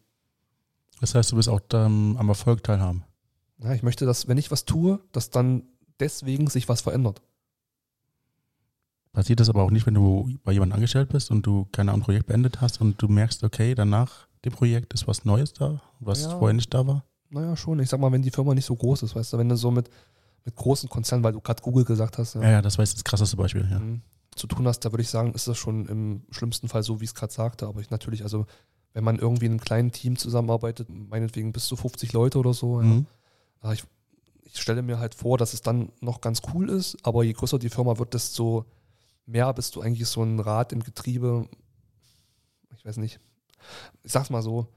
Das 1.01 1.15
heißt, 1.15 1.31
du 1.31 1.35
willst 1.35 1.49
auch 1.49 1.59
dann 1.59 2.15
am 2.17 2.29
Erfolg 2.29 2.63
teilhaben. 2.63 3.03
Ja, 3.57 3.73
ich 3.73 3.83
möchte, 3.83 4.05
dass, 4.05 4.27
wenn 4.27 4.37
ich 4.37 4.51
was 4.51 4.65
tue, 4.65 4.99
dass 5.11 5.29
dann 5.29 5.63
deswegen 5.99 6.47
sich 6.47 6.69
was 6.69 6.81
verändert. 6.81 7.21
Passiert 9.13 9.39
das 9.39 9.49
aber 9.49 9.61
auch 9.63 9.69
nicht, 9.71 9.85
wenn 9.85 9.93
du 9.93 10.29
bei 10.43 10.51
jemandem 10.51 10.75
angestellt 10.77 11.09
bist 11.09 11.29
und 11.31 11.45
du 11.45 11.65
keine 11.71 11.91
Ahnung, 11.91 12.01
ein 12.01 12.05
Projekt 12.05 12.25
beendet 12.25 12.61
hast 12.61 12.81
und 12.81 12.99
du 13.01 13.07
merkst, 13.07 13.43
okay, 13.43 13.75
danach 13.75 14.27
dem 14.43 14.51
Projekt 14.53 14.93
ist 14.93 15.07
was 15.07 15.23
Neues 15.23 15.53
da, 15.53 15.79
was 15.99 16.23
Ja. 16.23 16.29
vorher 16.37 16.53
nicht 16.53 16.73
da 16.73 16.85
war? 16.85 17.05
Naja, 17.29 17.55
schon. 17.55 17.79
Ich 17.79 17.89
sag 17.89 17.99
mal, 17.99 18.11
wenn 18.11 18.21
die 18.23 18.31
Firma 18.31 18.53
nicht 18.53 18.65
so 18.65 18.75
groß 18.75 19.03
ist, 19.03 19.15
weißt 19.15 19.33
du, 19.33 19.37
wenn 19.37 19.49
du 19.49 19.55
so 19.55 19.69
mit, 19.71 19.89
mit 20.45 20.55
großen 20.55 20.89
Konzernen, 20.89 21.23
weil 21.23 21.33
du 21.33 21.41
gerade 21.41 21.61
Google 21.61 21.85
gesagt 21.85 22.17
hast, 22.17 22.33
ja, 22.35 22.41
Ja, 22.41 22.51
ja, 22.51 22.61
das 22.61 22.77
war 22.77 22.83
jetzt 22.85 22.95
das 22.97 23.03
krasseste 23.03 23.37
Beispiel, 23.37 23.67
ja. 23.69 23.79
mhm, 23.79 24.01
zu 24.35 24.47
tun 24.47 24.67
hast, 24.67 24.79
da 24.79 24.91
würde 24.91 25.03
ich 25.03 25.09
sagen, 25.09 25.33
ist 25.33 25.47
das 25.47 25.57
schon 25.57 25.85
im 25.85 26.23
schlimmsten 26.31 26.67
Fall 26.67 26.81
so, 26.81 26.99
wie 26.99 27.03
ich 27.05 27.11
es 27.11 27.15
gerade 27.15 27.31
sagte. 27.31 27.67
Aber 27.67 27.81
ich 27.81 27.91
natürlich, 27.91 28.23
also 28.23 28.45
wenn 28.93 29.03
man 29.03 29.17
irgendwie 29.19 29.45
in 29.45 29.51
einem 29.53 29.61
kleinen 29.61 29.91
Team 29.91 30.17
zusammenarbeitet, 30.17 30.87
meinetwegen 30.89 31.53
bis 31.53 31.67
zu 31.67 31.75
50 31.75 32.13
Leute 32.13 32.39
oder 32.39 32.53
so, 32.53 32.79
ja, 32.81 32.85
Mhm. 32.87 33.05
Ja, 33.63 33.71
ich, 33.73 33.83
ich 34.43 34.59
stelle 34.59 34.81
mir 34.81 34.97
halt 34.99 35.15
vor, 35.15 35.37
dass 35.37 35.53
es 35.53 35.61
dann 35.61 35.91
noch 36.01 36.19
ganz 36.19 36.41
cool 36.53 36.69
ist, 36.69 36.97
aber 37.03 37.23
je 37.23 37.33
größer 37.33 37.59
die 37.59 37.69
Firma 37.69 37.97
wird, 37.99 38.13
desto 38.15 38.65
mehr 39.25 39.53
bist 39.53 39.75
du 39.75 39.81
eigentlich 39.81 40.07
so 40.07 40.21
ein 40.23 40.39
Rad 40.39 40.71
im 40.73 40.83
Getriebe. 40.83 41.47
Ich 42.75 42.85
weiß 42.85 42.97
nicht. 42.97 43.19
Ich 44.03 44.11
sag's 44.11 44.29
mal 44.29 44.41
so. 44.41 44.67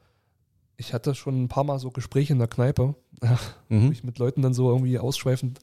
Ich 0.76 0.92
hatte 0.92 1.14
schon 1.14 1.42
ein 1.44 1.48
paar 1.48 1.64
Mal 1.64 1.78
so 1.78 1.90
Gespräche 1.90 2.32
in 2.34 2.38
der 2.38 2.48
Kneipe, 2.48 2.94
wo 3.68 3.74
Mhm. 3.74 3.92
ich 3.92 4.04
mit 4.04 4.18
Leuten 4.18 4.42
dann 4.42 4.54
so 4.54 4.70
irgendwie 4.70 4.98
ausschweifend 4.98 5.60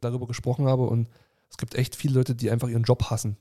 darüber 0.00 0.26
gesprochen 0.26 0.66
habe 0.66 0.84
und 0.84 1.08
es 1.48 1.56
gibt 1.56 1.74
echt 1.74 1.96
viele 1.96 2.14
Leute, 2.14 2.34
die 2.34 2.50
einfach 2.50 2.68
ihren 2.68 2.84
Job 2.84 3.04
hassen. 3.10 3.36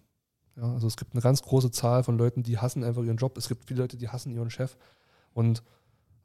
Ja, 0.55 0.73
also 0.73 0.87
es 0.87 0.97
gibt 0.97 1.13
eine 1.13 1.21
ganz 1.21 1.41
große 1.41 1.71
Zahl 1.71 2.03
von 2.03 2.17
Leuten, 2.17 2.43
die 2.43 2.57
hassen 2.57 2.83
einfach 2.83 3.03
ihren 3.03 3.17
Job. 3.17 3.37
Es 3.37 3.47
gibt 3.47 3.65
viele 3.65 3.81
Leute, 3.81 3.97
die 3.97 4.09
hassen 4.09 4.31
ihren 4.33 4.49
Chef 4.49 4.77
und 5.33 5.61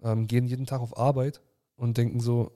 ähm, 0.03 0.27
gehen 0.27 0.47
jeden 0.47 0.67
Tag 0.67 0.81
auf 0.81 0.97
Arbeit 0.99 1.41
und 1.77 1.97
denken 1.99 2.21
so, 2.21 2.51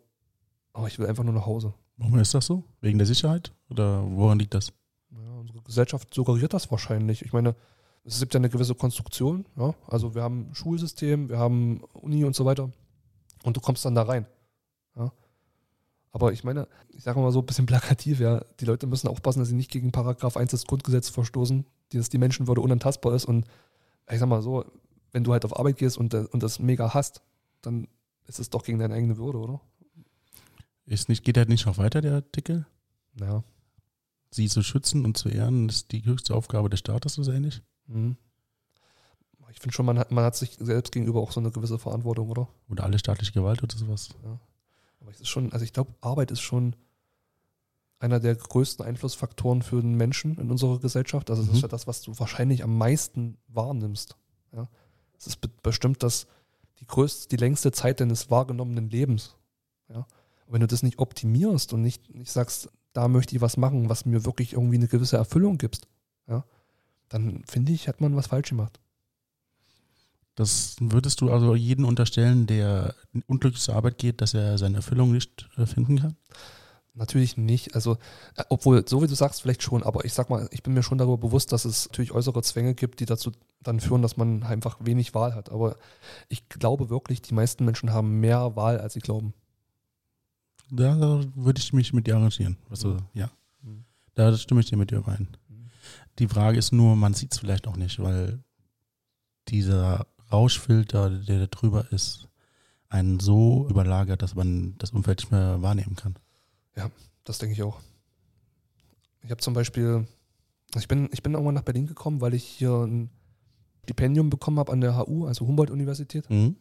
oh, 0.74 0.86
ich 0.86 0.98
will 0.98 1.06
einfach 1.06 1.24
nur 1.24 1.34
nach 1.34 1.46
Hause. 1.46 1.74
Warum 1.96 2.18
ist 2.18 2.34
das 2.34 2.46
so? 2.46 2.64
Wegen 2.80 2.98
der 2.98 3.06
Sicherheit? 3.06 3.52
Oder 3.68 4.02
woran 4.10 4.38
liegt 4.38 4.54
das? 4.54 4.72
Ja, 5.10 5.32
unsere 5.38 5.60
Gesellschaft 5.62 6.12
suggeriert 6.12 6.52
das 6.52 6.70
wahrscheinlich. 6.70 7.22
Ich 7.22 7.32
meine, 7.32 7.54
es 8.04 8.20
gibt 8.20 8.34
ja 8.34 8.38
eine 8.38 8.48
gewisse 8.48 8.74
Konstruktion. 8.74 9.46
Ja? 9.56 9.74
Also 9.86 10.14
wir 10.14 10.22
haben 10.22 10.50
ein 10.50 10.54
Schulsystem, 10.54 11.28
wir 11.28 11.38
haben 11.38 11.82
Uni 11.92 12.24
und 12.24 12.34
so 12.34 12.44
weiter. 12.44 12.70
Und 13.42 13.56
du 13.56 13.60
kommst 13.60 13.84
dann 13.84 13.94
da 13.94 14.02
rein. 14.02 14.26
Ja? 14.96 15.12
Aber 16.12 16.32
ich 16.32 16.44
meine, 16.44 16.68
ich 16.88 17.02
sage 17.02 17.20
mal 17.20 17.32
so 17.32 17.40
ein 17.40 17.46
bisschen 17.46 17.66
plakativ, 17.66 18.20
ja, 18.20 18.42
die 18.60 18.64
Leute 18.64 18.86
müssen 18.86 19.08
aufpassen, 19.08 19.40
dass 19.40 19.48
sie 19.48 19.54
nicht 19.54 19.70
gegen 19.70 19.92
Paragraph 19.92 20.36
1 20.36 20.50
des 20.50 20.66
Grundgesetzes 20.66 21.10
verstoßen, 21.10 21.64
dass 21.92 22.08
die 22.08 22.18
Menschenwürde 22.18 22.60
unantastbar 22.60 23.14
ist. 23.14 23.26
Und 23.26 23.46
ich 24.10 24.18
sag 24.18 24.28
mal 24.28 24.42
so, 24.42 24.64
wenn 25.12 25.24
du 25.24 25.32
halt 25.32 25.44
auf 25.44 25.58
Arbeit 25.58 25.76
gehst 25.76 25.98
und, 25.98 26.14
und 26.14 26.42
das 26.42 26.58
mega 26.58 26.94
hast, 26.94 27.22
dann 27.62 27.88
ist 28.26 28.38
es 28.38 28.50
doch 28.50 28.64
gegen 28.64 28.78
deine 28.78 28.94
eigene 28.94 29.16
Würde, 29.16 29.38
oder? 29.38 29.60
Ist 30.86 31.08
nicht, 31.08 31.24
geht 31.24 31.36
der 31.36 31.46
nicht 31.46 31.66
noch 31.66 31.78
weiter, 31.78 32.00
der 32.00 32.14
Artikel? 32.14 32.66
Ja. 33.20 33.42
Sie 34.30 34.48
zu 34.48 34.62
schützen 34.62 35.04
und 35.04 35.16
zu 35.16 35.28
ehren, 35.28 35.68
ist 35.68 35.92
die 35.92 36.04
höchste 36.04 36.34
Aufgabe 36.34 36.68
des 36.68 36.80
Staates, 36.80 37.14
so 37.14 37.30
ähnlich? 37.32 37.62
Mhm. 37.86 38.16
Ich 39.50 39.60
finde 39.60 39.74
schon, 39.74 39.86
man 39.86 39.98
hat, 39.98 40.12
man 40.12 40.24
hat 40.24 40.36
sich 40.36 40.56
selbst 40.60 40.92
gegenüber 40.92 41.20
auch 41.20 41.32
so 41.32 41.40
eine 41.40 41.50
gewisse 41.50 41.78
Verantwortung, 41.78 42.28
oder? 42.28 42.48
Oder 42.68 42.84
alle 42.84 42.98
staatliche 42.98 43.32
Gewalt 43.32 43.62
oder 43.62 43.74
sowas? 43.76 44.10
Aber 45.00 45.10
es 45.10 45.20
ist 45.20 45.28
schon, 45.28 45.52
also 45.52 45.64
ich 45.64 45.72
glaube, 45.72 45.94
Arbeit 46.02 46.30
ist 46.30 46.42
schon 46.42 46.76
einer 47.98 48.20
der 48.20 48.34
größten 48.36 48.84
Einflussfaktoren 48.84 49.62
für 49.62 49.80
den 49.80 49.94
Menschen 49.94 50.36
in 50.38 50.50
unserer 50.50 50.78
Gesellschaft. 50.78 51.30
Also 51.30 51.42
das 51.42 51.50
Mhm. 51.50 51.56
ist 51.56 51.62
ja 51.62 51.68
das, 51.68 51.86
was 51.86 52.02
du 52.02 52.16
wahrscheinlich 52.18 52.62
am 52.62 52.76
meisten 52.76 53.38
wahrnimmst. 53.48 54.16
Ja? 54.52 54.68
Es 55.18 55.26
ist 55.26 55.40
be- 55.40 55.50
bestimmt 55.62 56.02
das 56.02 56.26
die 56.80 56.86
größte, 56.86 57.28
die 57.28 57.36
längste 57.36 57.72
Zeit 57.72 58.00
deines 58.00 58.30
wahrgenommenen 58.30 58.90
Lebens. 58.90 59.34
Ja? 59.88 60.00
Und 60.46 60.52
wenn 60.52 60.60
du 60.60 60.66
das 60.68 60.82
nicht 60.82 60.98
optimierst 60.98 61.72
und 61.72 61.82
nicht, 61.82 62.14
nicht 62.14 62.30
sagst, 62.30 62.68
da 62.92 63.08
möchte 63.08 63.34
ich 63.34 63.40
was 63.40 63.56
machen, 63.56 63.88
was 63.88 64.04
mir 64.04 64.24
wirklich 64.24 64.54
irgendwie 64.54 64.76
eine 64.76 64.88
gewisse 64.88 65.16
Erfüllung 65.16 65.58
gibt, 65.58 65.86
ja, 66.26 66.44
dann 67.08 67.42
finde 67.46 67.72
ich, 67.72 67.88
hat 67.88 68.00
man 68.00 68.16
was 68.16 68.28
falsch 68.28 68.50
gemacht. 68.50 68.78
Das 70.34 70.76
würdest 70.78 71.20
du 71.20 71.32
also 71.32 71.56
jeden 71.56 71.84
unterstellen, 71.84 72.46
der 72.46 72.94
unglücklich 73.26 73.60
zur 73.60 73.74
Arbeit 73.74 73.98
geht, 73.98 74.20
dass 74.20 74.34
er 74.34 74.56
seine 74.56 74.76
Erfüllung 74.76 75.10
nicht 75.10 75.48
äh, 75.56 75.66
finden 75.66 75.98
kann? 75.98 76.16
Natürlich 76.94 77.36
nicht. 77.36 77.74
Also, 77.74 77.94
äh, 78.36 78.44
obwohl, 78.48 78.86
so 78.86 79.02
wie 79.02 79.08
du 79.08 79.14
sagst, 79.16 79.42
vielleicht 79.42 79.64
schon, 79.64 79.82
aber 79.82 80.04
ich 80.04 80.12
sag 80.12 80.30
mal, 80.30 80.48
ich 80.52 80.62
bin 80.62 80.74
mir 80.74 80.84
schon 80.84 80.98
darüber 80.98 81.18
bewusst, 81.18 81.50
dass 81.50 81.64
es 81.64 81.86
natürlich 81.88 82.12
äußere 82.12 82.42
Zwänge 82.42 82.74
gibt, 82.74 83.00
die 83.00 83.06
dazu 83.06 83.32
dann 83.62 83.80
führen, 83.80 84.02
dass 84.02 84.16
man 84.16 84.44
einfach 84.44 84.76
wenig 84.80 85.12
Wahl 85.14 85.34
hat. 85.34 85.50
Aber 85.50 85.76
ich 86.28 86.48
glaube 86.48 86.88
wirklich, 86.88 87.20
die 87.20 87.34
meisten 87.34 87.64
Menschen 87.64 87.92
haben 87.92 88.20
mehr 88.20 88.54
Wahl, 88.54 88.78
als 88.78 88.94
sie 88.94 89.00
glauben. 89.00 89.34
Da 90.70 91.22
würde 91.34 91.60
ich 91.60 91.72
mich 91.72 91.92
mit 91.92 92.06
dir 92.06 92.16
arrangieren. 92.16 92.56
Also, 92.70 92.98
ja. 93.14 93.30
Mhm. 93.62 93.84
Da 94.14 94.36
stimme 94.36 94.60
ich 94.60 94.66
dir 94.66 94.76
mit 94.76 94.90
dir 94.90 94.98
überein. 94.98 95.28
Mhm. 95.48 95.70
Die 96.18 96.28
Frage 96.28 96.58
ist 96.58 96.72
nur, 96.72 96.96
man 96.96 97.14
sieht 97.14 97.32
es 97.32 97.38
vielleicht 97.38 97.66
auch 97.66 97.76
nicht, 97.76 97.98
weil 98.00 98.42
dieser 99.48 100.06
Rauschfilter, 100.30 101.10
der 101.10 101.40
da 101.40 101.46
drüber 101.46 101.90
ist, 101.92 102.28
einen 102.90 103.20
so 103.20 103.66
überlagert, 103.68 104.22
dass 104.22 104.34
man 104.34 104.76
das 104.78 104.90
Umfeld 104.92 105.20
nicht 105.20 105.30
mehr 105.30 105.60
wahrnehmen 105.62 105.96
kann. 105.96 106.16
Das 107.24 107.36
denke 107.36 107.52
ich 107.52 107.62
auch. 107.62 107.78
Ich 109.22 109.30
habe 109.30 109.42
zum 109.42 109.52
Beispiel, 109.52 110.06
also 110.72 110.80
ich 110.80 110.88
bin, 110.88 111.10
ich 111.12 111.22
bin 111.22 111.34
irgendwann 111.34 111.54
nach 111.54 111.62
Berlin 111.62 111.86
gekommen, 111.86 112.22
weil 112.22 112.32
ich 112.32 112.44
hier 112.44 112.72
ein 112.72 113.10
Stipendium 113.84 114.30
bekommen 114.30 114.58
habe 114.58 114.72
an 114.72 114.80
der 114.80 114.96
HU, 114.96 115.26
also 115.26 115.46
Humboldt-Universität. 115.46 116.30
Mhm. 116.30 116.56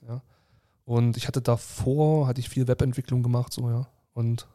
Und 0.84 1.16
ich 1.16 1.28
hatte 1.28 1.42
davor, 1.42 2.28
hatte 2.28 2.42
ich 2.42 2.50
viel 2.50 2.68
Webentwicklung 2.68 3.24
gemacht, 3.24 3.54
so, 3.54 3.70
ja. 3.70 3.88
Und 4.18 4.48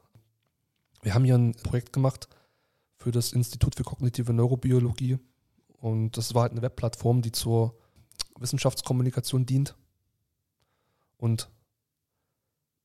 wir 1.03 1.14
haben 1.14 1.25
hier 1.25 1.37
ein 1.37 1.55
Projekt 1.55 1.92
gemacht 1.92 2.29
für 2.96 3.12
das 3.12 3.33
Institut 3.33 3.77
für 3.77 3.85
kognitive 3.85 4.33
Neurobiologie. 4.33 5.20
Und 5.68 6.16
das 6.16 6.35
war 6.35 6.42
halt 6.42 6.51
eine 6.51 6.62
Webplattform, 6.62 7.22
die 7.22 7.31
zur 7.31 7.79
Wissenschaftskommunikation 8.40 9.46
dient. 9.46 9.77
Und 11.16 11.48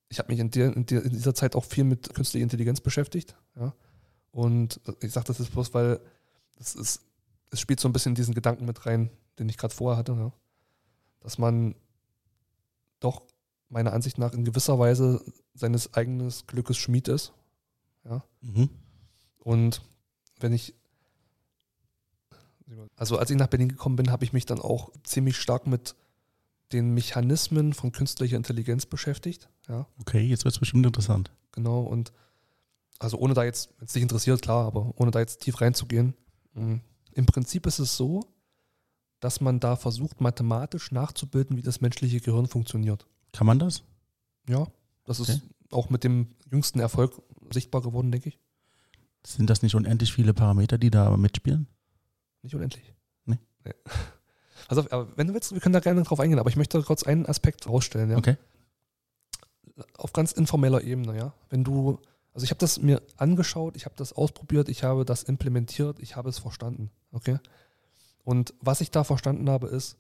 ich 0.09 0.19
habe 0.19 0.31
mich 0.31 0.37
in, 0.37 0.51
der, 0.51 0.75
in, 0.75 0.85
der, 0.85 1.03
in 1.03 1.13
dieser 1.13 1.33
Zeit 1.33 1.55
auch 1.55 1.65
viel 1.65 1.83
mit 1.83 2.13
künstlicher 2.13 2.43
Intelligenz 2.43 2.79
beschäftigt. 2.79 3.35
Ja. 3.55 3.73
Und 4.29 4.79
ich 5.01 5.11
sage 5.11 5.25
das 5.25 5.39
jetzt 5.39 5.53
bloß, 5.53 5.73
weil 5.73 5.99
es, 6.57 6.75
ist, 6.75 7.01
es 7.49 7.59
spielt 7.59 7.79
so 7.79 7.89
ein 7.89 7.93
bisschen 7.93 8.13
diesen 8.13 8.35
Gedanken 8.35 8.65
mit 8.65 8.85
rein, 8.85 9.09
den 9.39 9.49
ich 9.49 9.57
gerade 9.57 9.73
vorher 9.73 9.97
hatte. 9.97 10.11
Ja. 10.11 10.31
Dass 11.21 11.39
man 11.39 11.73
doch 12.99 13.23
meiner 13.69 13.93
Ansicht 13.93 14.17
nach 14.17 14.33
in 14.33 14.45
gewisser 14.45 14.79
Weise 14.79 15.21
seines 15.53 15.93
eigenen 15.93 16.31
Glückes 16.47 16.77
Schmied 16.77 17.07
ist. 17.07 17.33
Ja. 18.05 18.23
Mhm. 18.41 18.69
Und 19.39 19.81
wenn 20.39 20.53
ich, 20.53 20.73
also 22.95 23.17
als 23.17 23.29
ich 23.29 23.37
nach 23.37 23.47
Berlin 23.47 23.69
gekommen 23.69 23.95
bin, 23.95 24.11
habe 24.11 24.23
ich 24.23 24.33
mich 24.33 24.45
dann 24.45 24.59
auch 24.59 24.91
ziemlich 25.03 25.37
stark 25.37 25.67
mit 25.67 25.95
den 26.73 26.93
Mechanismen 26.93 27.73
von 27.73 27.91
künstlicher 27.91 28.35
Intelligenz 28.37 28.85
beschäftigt. 28.85 29.49
Ja, 29.67 29.87
Okay, 29.99 30.21
jetzt 30.21 30.43
wird 30.43 30.53
es 30.53 30.59
bestimmt 30.59 30.85
interessant. 30.85 31.31
genau. 31.51 31.81
Und 31.81 32.11
also 32.99 33.17
ohne 33.17 33.33
da 33.33 33.43
jetzt, 33.43 33.69
wenn 33.77 33.85
es 33.85 33.93
dich 33.93 34.01
interessiert, 34.01 34.41
klar, 34.41 34.65
aber 34.65 34.93
ohne 34.97 35.11
da 35.11 35.19
jetzt 35.19 35.41
tief 35.41 35.61
reinzugehen. 35.61 36.13
mh, 36.53 36.79
Im 37.13 37.25
Prinzip 37.25 37.65
ist 37.67 37.79
es 37.79 37.95
so, 37.95 38.21
dass 39.19 39.39
man 39.41 39.59
da 39.59 39.75
versucht, 39.75 40.19
mathematisch 40.21 40.91
nachzubilden, 40.91 41.57
wie 41.57 41.61
das 41.61 41.79
menschliche 41.81 42.19
Gehirn 42.19 42.47
funktioniert. 42.47 43.05
Kann 43.33 43.47
man 43.47 43.59
das? 43.59 43.83
Ja, 44.47 44.67
das 45.05 45.19
ist 45.19 45.29
Okay. 45.29 45.41
auch 45.71 45.89
mit 45.89 46.03
dem 46.03 46.27
jüngsten 46.51 46.79
Erfolg 46.79 47.21
sichtbar 47.51 47.81
geworden, 47.81 48.11
denke 48.11 48.29
ich. 48.29 48.39
Sind 49.25 49.49
das 49.49 49.61
nicht 49.61 49.75
unendlich 49.75 50.13
viele 50.13 50.33
Parameter, 50.33 50.77
die 50.77 50.89
da 50.89 51.15
mitspielen? 51.17 51.67
Nicht 52.41 52.55
unendlich. 52.55 52.93
Nee. 53.25 53.37
Also, 54.69 54.81
aber 54.91 55.07
wenn 55.17 55.27
du 55.27 55.33
willst, 55.33 55.51
wir 55.53 55.59
können 55.59 55.73
da 55.73 55.79
gerne 55.81 56.03
drauf 56.03 56.19
eingehen, 56.19 56.39
aber 56.39 56.49
ich 56.49 56.55
möchte 56.55 56.81
kurz 56.83 57.03
einen 57.03 57.25
Aspekt 57.25 57.67
rausstellen, 57.67 58.11
ja. 58.11 58.17
Okay. 58.17 58.37
Auf 59.97 60.13
ganz 60.13 60.31
informeller 60.31 60.81
Ebene, 60.83 61.17
ja. 61.17 61.33
Wenn 61.49 61.63
du, 61.63 61.99
also 62.33 62.43
ich 62.45 62.49
habe 62.51 62.59
das 62.59 62.81
mir 62.81 63.01
angeschaut, 63.17 63.75
ich 63.75 63.85
habe 63.85 63.95
das 63.97 64.13
ausprobiert, 64.13 64.69
ich 64.69 64.83
habe 64.83 65.05
das 65.05 65.23
implementiert, 65.23 65.99
ich 65.99 66.15
habe 66.15 66.29
es 66.29 66.39
verstanden, 66.39 66.89
okay? 67.11 67.37
Und 68.23 68.53
was 68.61 68.81
ich 68.81 68.91
da 68.91 69.03
verstanden 69.03 69.49
habe, 69.49 69.67
ist, 69.67 69.97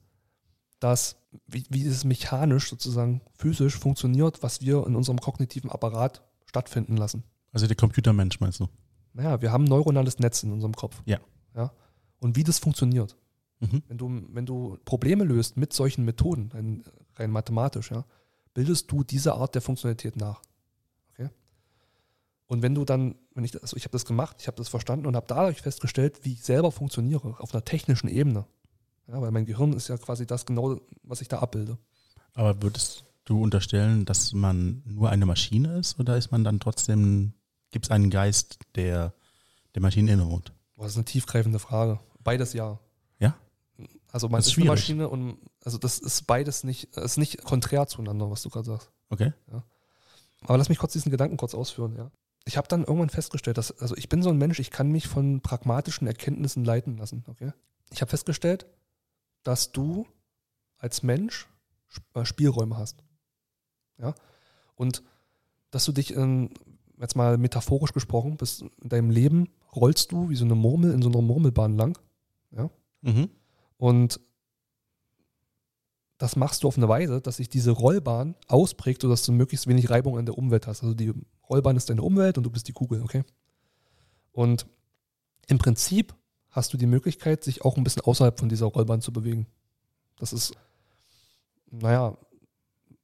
dass 0.79 1.17
wie, 1.45 1.65
wie 1.69 1.85
es 1.85 2.03
mechanisch 2.03 2.69
sozusagen 2.69 3.21
physisch 3.37 3.77
funktioniert, 3.77 4.43
was 4.43 4.61
wir 4.61 4.85
in 4.87 4.95
unserem 4.95 5.19
kognitiven 5.19 5.69
Apparat 5.69 6.23
stattfinden 6.45 6.97
lassen. 6.97 7.23
Also 7.51 7.67
der 7.67 7.75
Computermensch 7.75 8.39
meinst 8.39 8.59
du? 8.59 8.67
Naja, 9.13 9.41
wir 9.41 9.51
haben 9.51 9.63
ein 9.63 9.69
neuronales 9.69 10.19
Netz 10.19 10.43
in 10.43 10.51
unserem 10.51 10.73
Kopf. 10.73 11.01
Ja. 11.05 11.19
ja? 11.55 11.71
Und 12.19 12.35
wie 12.35 12.43
das 12.43 12.59
funktioniert. 12.59 13.15
Mhm. 13.59 13.81
Wenn 13.87 13.97
du, 13.97 14.21
wenn 14.29 14.45
du 14.45 14.77
Probleme 14.85 15.23
löst 15.23 15.57
mit 15.57 15.73
solchen 15.73 16.05
Methoden, 16.05 16.51
rein, 16.53 16.83
rein 17.15 17.31
mathematisch, 17.31 17.91
ja, 17.91 18.05
bildest 18.53 18.91
du 18.91 19.03
diese 19.03 19.33
Art 19.33 19.55
der 19.55 19.61
Funktionalität 19.61 20.15
nach. 20.15 20.41
Okay? 21.11 21.29
Und 22.45 22.61
wenn 22.61 22.75
du 22.75 22.85
dann, 22.85 23.15
wenn 23.33 23.43
ich, 23.43 23.59
also 23.61 23.75
ich 23.75 23.83
habe 23.83 23.91
das 23.91 24.05
gemacht, 24.05 24.37
ich 24.39 24.47
habe 24.47 24.57
das 24.57 24.69
verstanden 24.69 25.07
und 25.07 25.15
habe 25.15 25.27
dadurch 25.27 25.61
festgestellt, 25.61 26.19
wie 26.23 26.33
ich 26.33 26.43
selber 26.43 26.71
funktioniere, 26.71 27.35
auf 27.39 27.53
einer 27.53 27.65
technischen 27.65 28.07
Ebene. 28.07 28.45
Ja, 29.07 29.21
weil 29.21 29.31
mein 29.31 29.45
Gehirn 29.45 29.73
ist 29.73 29.87
ja 29.87 29.97
quasi 29.97 30.25
das 30.25 30.45
genau, 30.45 30.79
was 31.03 31.21
ich 31.21 31.27
da 31.27 31.39
abbilde. 31.39 31.77
Aber 32.33 32.61
würdest 32.61 33.05
du 33.25 33.41
unterstellen, 33.41 34.05
dass 34.05 34.33
man 34.33 34.83
nur 34.85 35.09
eine 35.09 35.25
Maschine 35.25 35.79
ist 35.79 35.99
oder 35.99 36.17
ist 36.17 36.31
man 36.31 36.43
dann 36.43 36.59
trotzdem, 36.59 37.33
gibt 37.71 37.85
es 37.85 37.91
einen 37.91 38.09
Geist, 38.09 38.59
der 38.75 39.13
der 39.77 39.83
Maschine 39.83 40.11
innewohnt? 40.11 40.53
Das 40.75 40.87
ist 40.87 40.97
eine 40.97 41.05
tiefgreifende 41.05 41.59
Frage. 41.59 41.99
Beides 42.23 42.53
ja. 42.53 42.79
Ja? 43.19 43.35
Also 44.11 44.27
man 44.27 44.39
ist, 44.39 44.47
ist 44.47 44.57
eine. 44.57 44.65
Maschine 44.65 45.07
und 45.07 45.37
also 45.63 45.77
das 45.77 45.99
ist 45.99 46.25
beides 46.25 46.63
nicht, 46.63 46.95
ist 46.97 47.17
nicht 47.17 47.43
konträr 47.43 47.85
zueinander, 47.85 48.31
was 48.31 48.41
du 48.41 48.49
gerade 48.49 48.65
sagst. 48.65 48.89
Okay. 49.09 49.33
Aber 50.41 50.57
lass 50.57 50.69
mich 50.69 50.79
kurz 50.79 50.93
diesen 50.93 51.11
Gedanken 51.11 51.37
kurz 51.37 51.53
ausführen, 51.53 51.95
ja. 51.95 52.09
Ich 52.45 52.57
habe 52.57 52.67
dann 52.67 52.85
irgendwann 52.85 53.09
festgestellt, 53.09 53.57
dass, 53.59 53.77
also 53.79 53.95
ich 53.97 54.09
bin 54.09 54.23
so 54.23 54.29
ein 54.29 54.37
Mensch, 54.37 54.59
ich 54.59 54.71
kann 54.71 54.89
mich 54.89 55.07
von 55.07 55.41
pragmatischen 55.41 56.07
Erkenntnissen 56.07 56.65
leiten 56.65 56.97
lassen, 56.97 57.23
okay? 57.27 57.51
Ich 57.91 58.01
habe 58.01 58.09
festgestellt, 58.09 58.65
dass 59.47 59.71
du 59.71 60.05
als 60.77 61.03
Mensch 61.03 61.47
äh, 62.13 62.25
Spielräume 62.25 62.77
hast. 62.77 63.03
Ja? 63.97 64.13
Und 64.75 65.03
dass 65.71 65.85
du 65.85 65.91
dich, 65.91 66.13
in, 66.13 66.49
jetzt 66.99 67.15
mal 67.15 67.37
metaphorisch 67.37 67.93
gesprochen, 67.93 68.37
bist 68.37 68.63
in 68.81 68.89
deinem 68.89 69.09
Leben 69.09 69.49
rollst 69.73 70.11
du 70.11 70.29
wie 70.29 70.35
so 70.35 70.45
eine 70.45 70.55
Murmel 70.55 70.91
in 70.91 71.01
so 71.01 71.09
einer 71.09 71.21
Murmelbahn 71.21 71.77
lang. 71.77 71.97
Mhm. 73.01 73.29
Und 73.77 74.19
das 76.17 76.35
machst 76.35 76.63
du 76.63 76.67
auf 76.67 76.77
eine 76.77 76.89
Weise, 76.89 77.21
dass 77.21 77.37
sich 77.37 77.47
diese 77.47 77.71
Rollbahn 77.71 78.35
ausprägt, 78.47 79.03
sodass 79.03 79.23
du 79.23 79.31
möglichst 79.31 79.67
wenig 79.67 79.89
Reibung 79.89 80.17
an 80.17 80.25
der 80.25 80.37
Umwelt 80.37 80.67
hast. 80.67 80.81
Also 80.83 80.95
die 80.95 81.13
Rollbahn 81.47 81.77
ist 81.77 81.89
deine 81.89 82.01
Umwelt 82.01 82.37
und 82.37 82.43
du 82.43 82.49
bist 82.49 82.67
die 82.67 82.73
Kugel, 82.73 83.01
okay? 83.01 83.23
Und 84.31 84.65
im 85.47 85.57
Prinzip 85.57 86.15
hast 86.57 86.73
du 86.73 86.77
die 86.77 86.87
Möglichkeit, 86.87 87.43
sich 87.43 87.63
auch 87.63 87.77
ein 87.77 87.83
bisschen 87.83 88.01
außerhalb 88.01 88.39
von 88.39 88.49
dieser 88.49 88.65
Rollbahn 88.65 88.99
zu 88.99 89.13
bewegen. 89.13 89.45
Das 90.17 90.33
ist, 90.33 90.53
naja, 91.69 92.17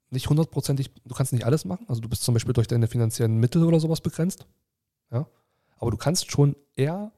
nicht 0.09 0.29
hundertprozentig, 0.29 0.91
du 1.05 1.15
kannst 1.15 1.33
nicht 1.33 1.45
alles 1.45 1.63
machen. 1.63 1.85
Also 1.87 2.01
du 2.01 2.09
bist 2.09 2.23
zum 2.23 2.33
Beispiel 2.33 2.53
durch 2.53 2.67
deine 2.67 2.87
finanziellen 2.87 3.37
Mittel 3.37 3.63
oder 3.63 3.79
sowas 3.79 4.01
begrenzt. 4.01 4.47
Ja? 5.11 5.27
Aber 5.77 5.91
du 5.91 5.97
kannst 5.97 6.31
schon 6.31 6.55
eher 6.75 7.11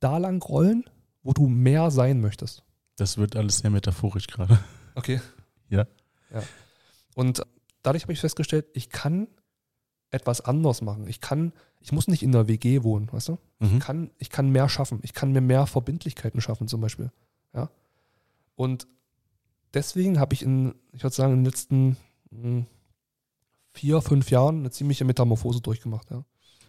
da 0.00 0.18
lang 0.18 0.42
rollen, 0.42 0.84
wo 1.22 1.32
du 1.32 1.46
mehr 1.46 1.90
sein 1.90 2.20
möchtest. 2.20 2.62
Das 2.96 3.18
wird 3.18 3.36
alles 3.36 3.58
sehr 3.58 3.70
metaphorisch 3.70 4.26
gerade. 4.28 4.58
Okay. 4.94 5.20
Ja. 5.68 5.86
Ja. 6.32 6.42
Und 7.14 7.42
dadurch 7.82 8.04
habe 8.04 8.14
ich 8.14 8.20
festgestellt, 8.20 8.66
ich 8.72 8.88
kann 8.88 9.28
etwas 10.10 10.40
anders 10.40 10.82
machen. 10.82 11.06
Ich 11.08 11.20
kann, 11.20 11.52
ich 11.80 11.92
muss 11.92 12.08
nicht 12.08 12.22
in 12.22 12.32
der 12.32 12.48
WG 12.48 12.82
wohnen, 12.82 13.10
weißt 13.12 13.28
du? 13.28 13.38
Mhm. 13.58 13.76
Ich 13.76 13.80
kann, 13.80 14.10
ich 14.18 14.30
kann 14.30 14.50
mehr 14.50 14.68
schaffen. 14.68 15.00
Ich 15.02 15.14
kann 15.14 15.32
mir 15.32 15.40
mehr 15.40 15.66
Verbindlichkeiten 15.66 16.40
schaffen, 16.40 16.68
zum 16.68 16.80
Beispiel. 16.80 17.10
Ja. 17.54 17.70
Und 18.54 18.86
deswegen 19.74 20.18
habe 20.18 20.34
ich 20.34 20.42
in, 20.42 20.74
ich 20.92 21.02
würde 21.02 21.14
sagen, 21.14 21.32
in 21.32 21.38
den 21.40 21.44
letzten 21.44 21.96
mh, 22.30 22.66
vier, 23.72 24.00
fünf 24.00 24.30
Jahren 24.30 24.60
eine 24.60 24.70
ziemliche 24.70 25.04
Metamorphose 25.04 25.60
durchgemacht, 25.60 26.10
ja. 26.10 26.24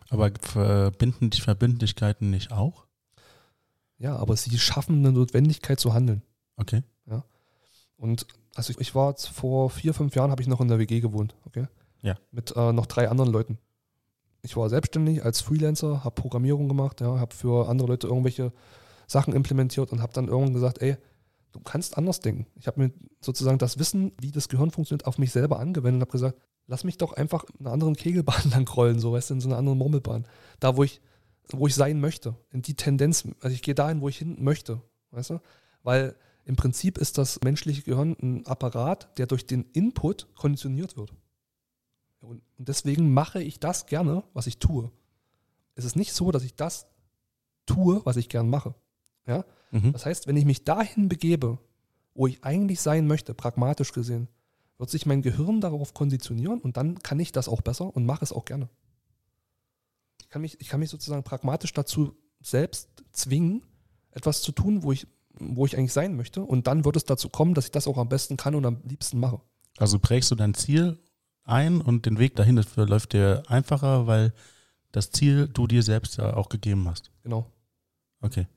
Aber 0.09 0.31
verbinden 0.39 1.29
die 1.29 1.41
Verbindlichkeiten 1.41 2.29
nicht 2.29 2.51
auch? 2.51 2.85
Ja, 3.97 4.15
aber 4.15 4.37
sie 4.37 4.57
schaffen 4.57 4.99
eine 4.99 5.11
Notwendigkeit 5.11 5.79
zu 5.79 5.93
handeln. 5.93 6.21
Okay. 6.55 6.83
Und 7.97 8.27
also 8.55 8.71
ich, 8.71 8.79
ich 8.79 8.95
war 8.95 9.09
jetzt 9.09 9.27
vor 9.27 9.69
vier, 9.69 9.93
fünf 9.93 10.15
Jahren, 10.15 10.31
habe 10.31 10.41
ich 10.41 10.47
noch 10.47 10.61
in 10.61 10.67
der 10.67 10.79
WG 10.79 10.99
gewohnt, 10.99 11.35
okay? 11.45 11.67
Ja. 12.01 12.17
Mit 12.31 12.55
äh, 12.55 12.73
noch 12.73 12.85
drei 12.85 13.09
anderen 13.09 13.31
Leuten. 13.31 13.57
Ich 14.41 14.55
war 14.55 14.69
selbstständig 14.69 15.23
als 15.23 15.41
Freelancer, 15.41 16.03
habe 16.03 16.21
Programmierung 16.21 16.67
gemacht, 16.67 17.01
ja, 17.01 17.19
habe 17.19 17.35
für 17.35 17.67
andere 17.67 17.87
Leute 17.89 18.07
irgendwelche 18.07 18.53
Sachen 19.07 19.33
implementiert 19.33 19.91
und 19.91 20.01
habe 20.01 20.13
dann 20.13 20.27
irgendwann 20.27 20.53
gesagt, 20.53 20.81
ey, 20.81 20.97
du 21.51 21.59
kannst 21.59 21.97
anders 21.97 22.19
denken. 22.19 22.45
Ich 22.55 22.67
habe 22.67 22.79
mir 22.79 22.93
sozusagen 23.21 23.57
das 23.57 23.79
Wissen, 23.79 24.11
wie 24.19 24.31
das 24.31 24.49
Gehirn 24.49 24.71
funktioniert, 24.71 25.07
auf 25.07 25.17
mich 25.17 25.31
selber 25.31 25.59
angewendet 25.59 25.97
und 25.97 26.01
habe 26.01 26.11
gesagt, 26.11 26.39
lass 26.67 26.83
mich 26.83 26.97
doch 26.97 27.13
einfach 27.13 27.45
in 27.57 27.65
einer 27.65 27.73
anderen 27.73 27.95
Kegelbahn 27.95 28.49
lang 28.51 28.67
rollen, 28.67 28.99
so 28.99 29.13
weißt 29.13 29.29
du, 29.29 29.35
in 29.35 29.41
so 29.41 29.49
einer 29.49 29.57
anderen 29.57 29.77
Murmelbahn. 29.77 30.27
Da, 30.59 30.77
wo 30.77 30.83
ich, 30.83 31.01
wo 31.49 31.67
ich 31.67 31.75
sein 31.75 31.99
möchte. 31.99 32.35
In 32.51 32.61
die 32.61 32.75
Tendenz, 32.75 33.27
also 33.41 33.53
ich 33.53 33.61
gehe 33.61 33.75
dahin, 33.75 34.01
wo 34.01 34.09
ich 34.09 34.17
hin 34.17 34.37
möchte, 34.39 34.81
weißt 35.11 35.31
du? 35.31 35.39
Weil 35.83 36.15
im 36.45 36.55
Prinzip 36.55 36.97
ist 36.97 37.17
das 37.17 37.41
menschliche 37.43 37.81
Gehirn 37.81 38.15
ein 38.21 38.45
Apparat, 38.45 39.17
der 39.17 39.27
durch 39.27 39.47
den 39.47 39.65
Input 39.73 40.27
konditioniert 40.35 40.95
wird. 40.95 41.13
Und 42.19 42.41
und 42.57 42.67
deswegen 42.67 43.13
mache 43.13 43.41
ich 43.41 43.59
das 43.59 43.85
gerne, 43.85 44.23
was 44.33 44.47
ich 44.47 44.57
tue. 44.57 44.91
Es 45.75 45.85
ist 45.85 45.95
nicht 45.95 46.13
so, 46.13 46.31
dass 46.31 46.43
ich 46.43 46.55
das 46.55 46.87
tue, 47.65 48.01
was 48.05 48.17
ich 48.17 48.29
gern 48.29 48.49
mache. 48.49 48.73
Ja? 49.27 49.45
Mhm. 49.71 49.93
Das 49.93 50.05
heißt, 50.05 50.27
wenn 50.27 50.37
ich 50.37 50.45
mich 50.45 50.63
dahin 50.63 51.07
begebe, 51.07 51.59
wo 52.15 52.25
ich 52.25 52.43
eigentlich 52.43 52.81
sein 52.81 53.05
möchte, 53.05 53.33
pragmatisch 53.33 53.93
gesehen, 53.93 54.27
wird 54.79 54.89
sich 54.89 55.05
mein 55.05 55.21
Gehirn 55.21 55.61
darauf 55.61 55.93
konditionieren 55.93 56.59
und 56.59 56.77
dann 56.77 56.99
kann 56.99 57.19
ich 57.19 57.31
das 57.31 57.47
auch 57.47 57.61
besser 57.61 57.95
und 57.95 58.05
mache 58.05 58.23
es 58.23 58.31
auch 58.31 58.45
gerne. 58.45 58.69
Ich 60.21 60.29
kann 60.29 60.41
mich, 60.41 60.59
ich 60.59 60.67
kann 60.67 60.79
mich 60.79 60.89
sozusagen 60.89 61.23
pragmatisch 61.23 61.73
dazu 61.73 62.15
selbst 62.41 62.89
zwingen, 63.11 63.63
etwas 64.11 64.41
zu 64.41 64.51
tun, 64.51 64.83
wo 64.83 64.91
ich, 64.91 65.07
wo 65.39 65.65
ich 65.65 65.77
eigentlich 65.77 65.93
sein 65.93 66.15
möchte. 66.15 66.41
Und 66.43 66.67
dann 66.67 66.85
wird 66.85 66.95
es 66.95 67.05
dazu 67.05 67.29
kommen, 67.29 67.53
dass 67.53 67.65
ich 67.65 67.71
das 67.71 67.87
auch 67.87 67.97
am 67.97 68.09
besten 68.09 68.37
kann 68.37 68.55
und 68.55 68.65
am 68.65 68.81
liebsten 68.83 69.19
mache. 69.19 69.41
Also 69.77 69.99
prägst 69.99 70.31
du 70.31 70.35
dein 70.35 70.53
Ziel 70.53 70.99
ein 71.47 71.81
und 71.81 72.05
den 72.05 72.19
Weg 72.19 72.35
dahin 72.35 72.55
das 72.55 72.65
verläuft 72.67 73.13
dir 73.13 73.43
einfacher, 73.47 74.07
weil 74.07 74.33
das 74.91 75.11
Ziel 75.11 75.47
du 75.47 75.67
dir 75.67 75.83
selbst 75.83 76.17
ja 76.17 76.35
auch 76.35 76.49
gegeben 76.49 76.87
hast. 76.87 77.11
Genau. 77.23 77.51
Okay. 78.21 78.47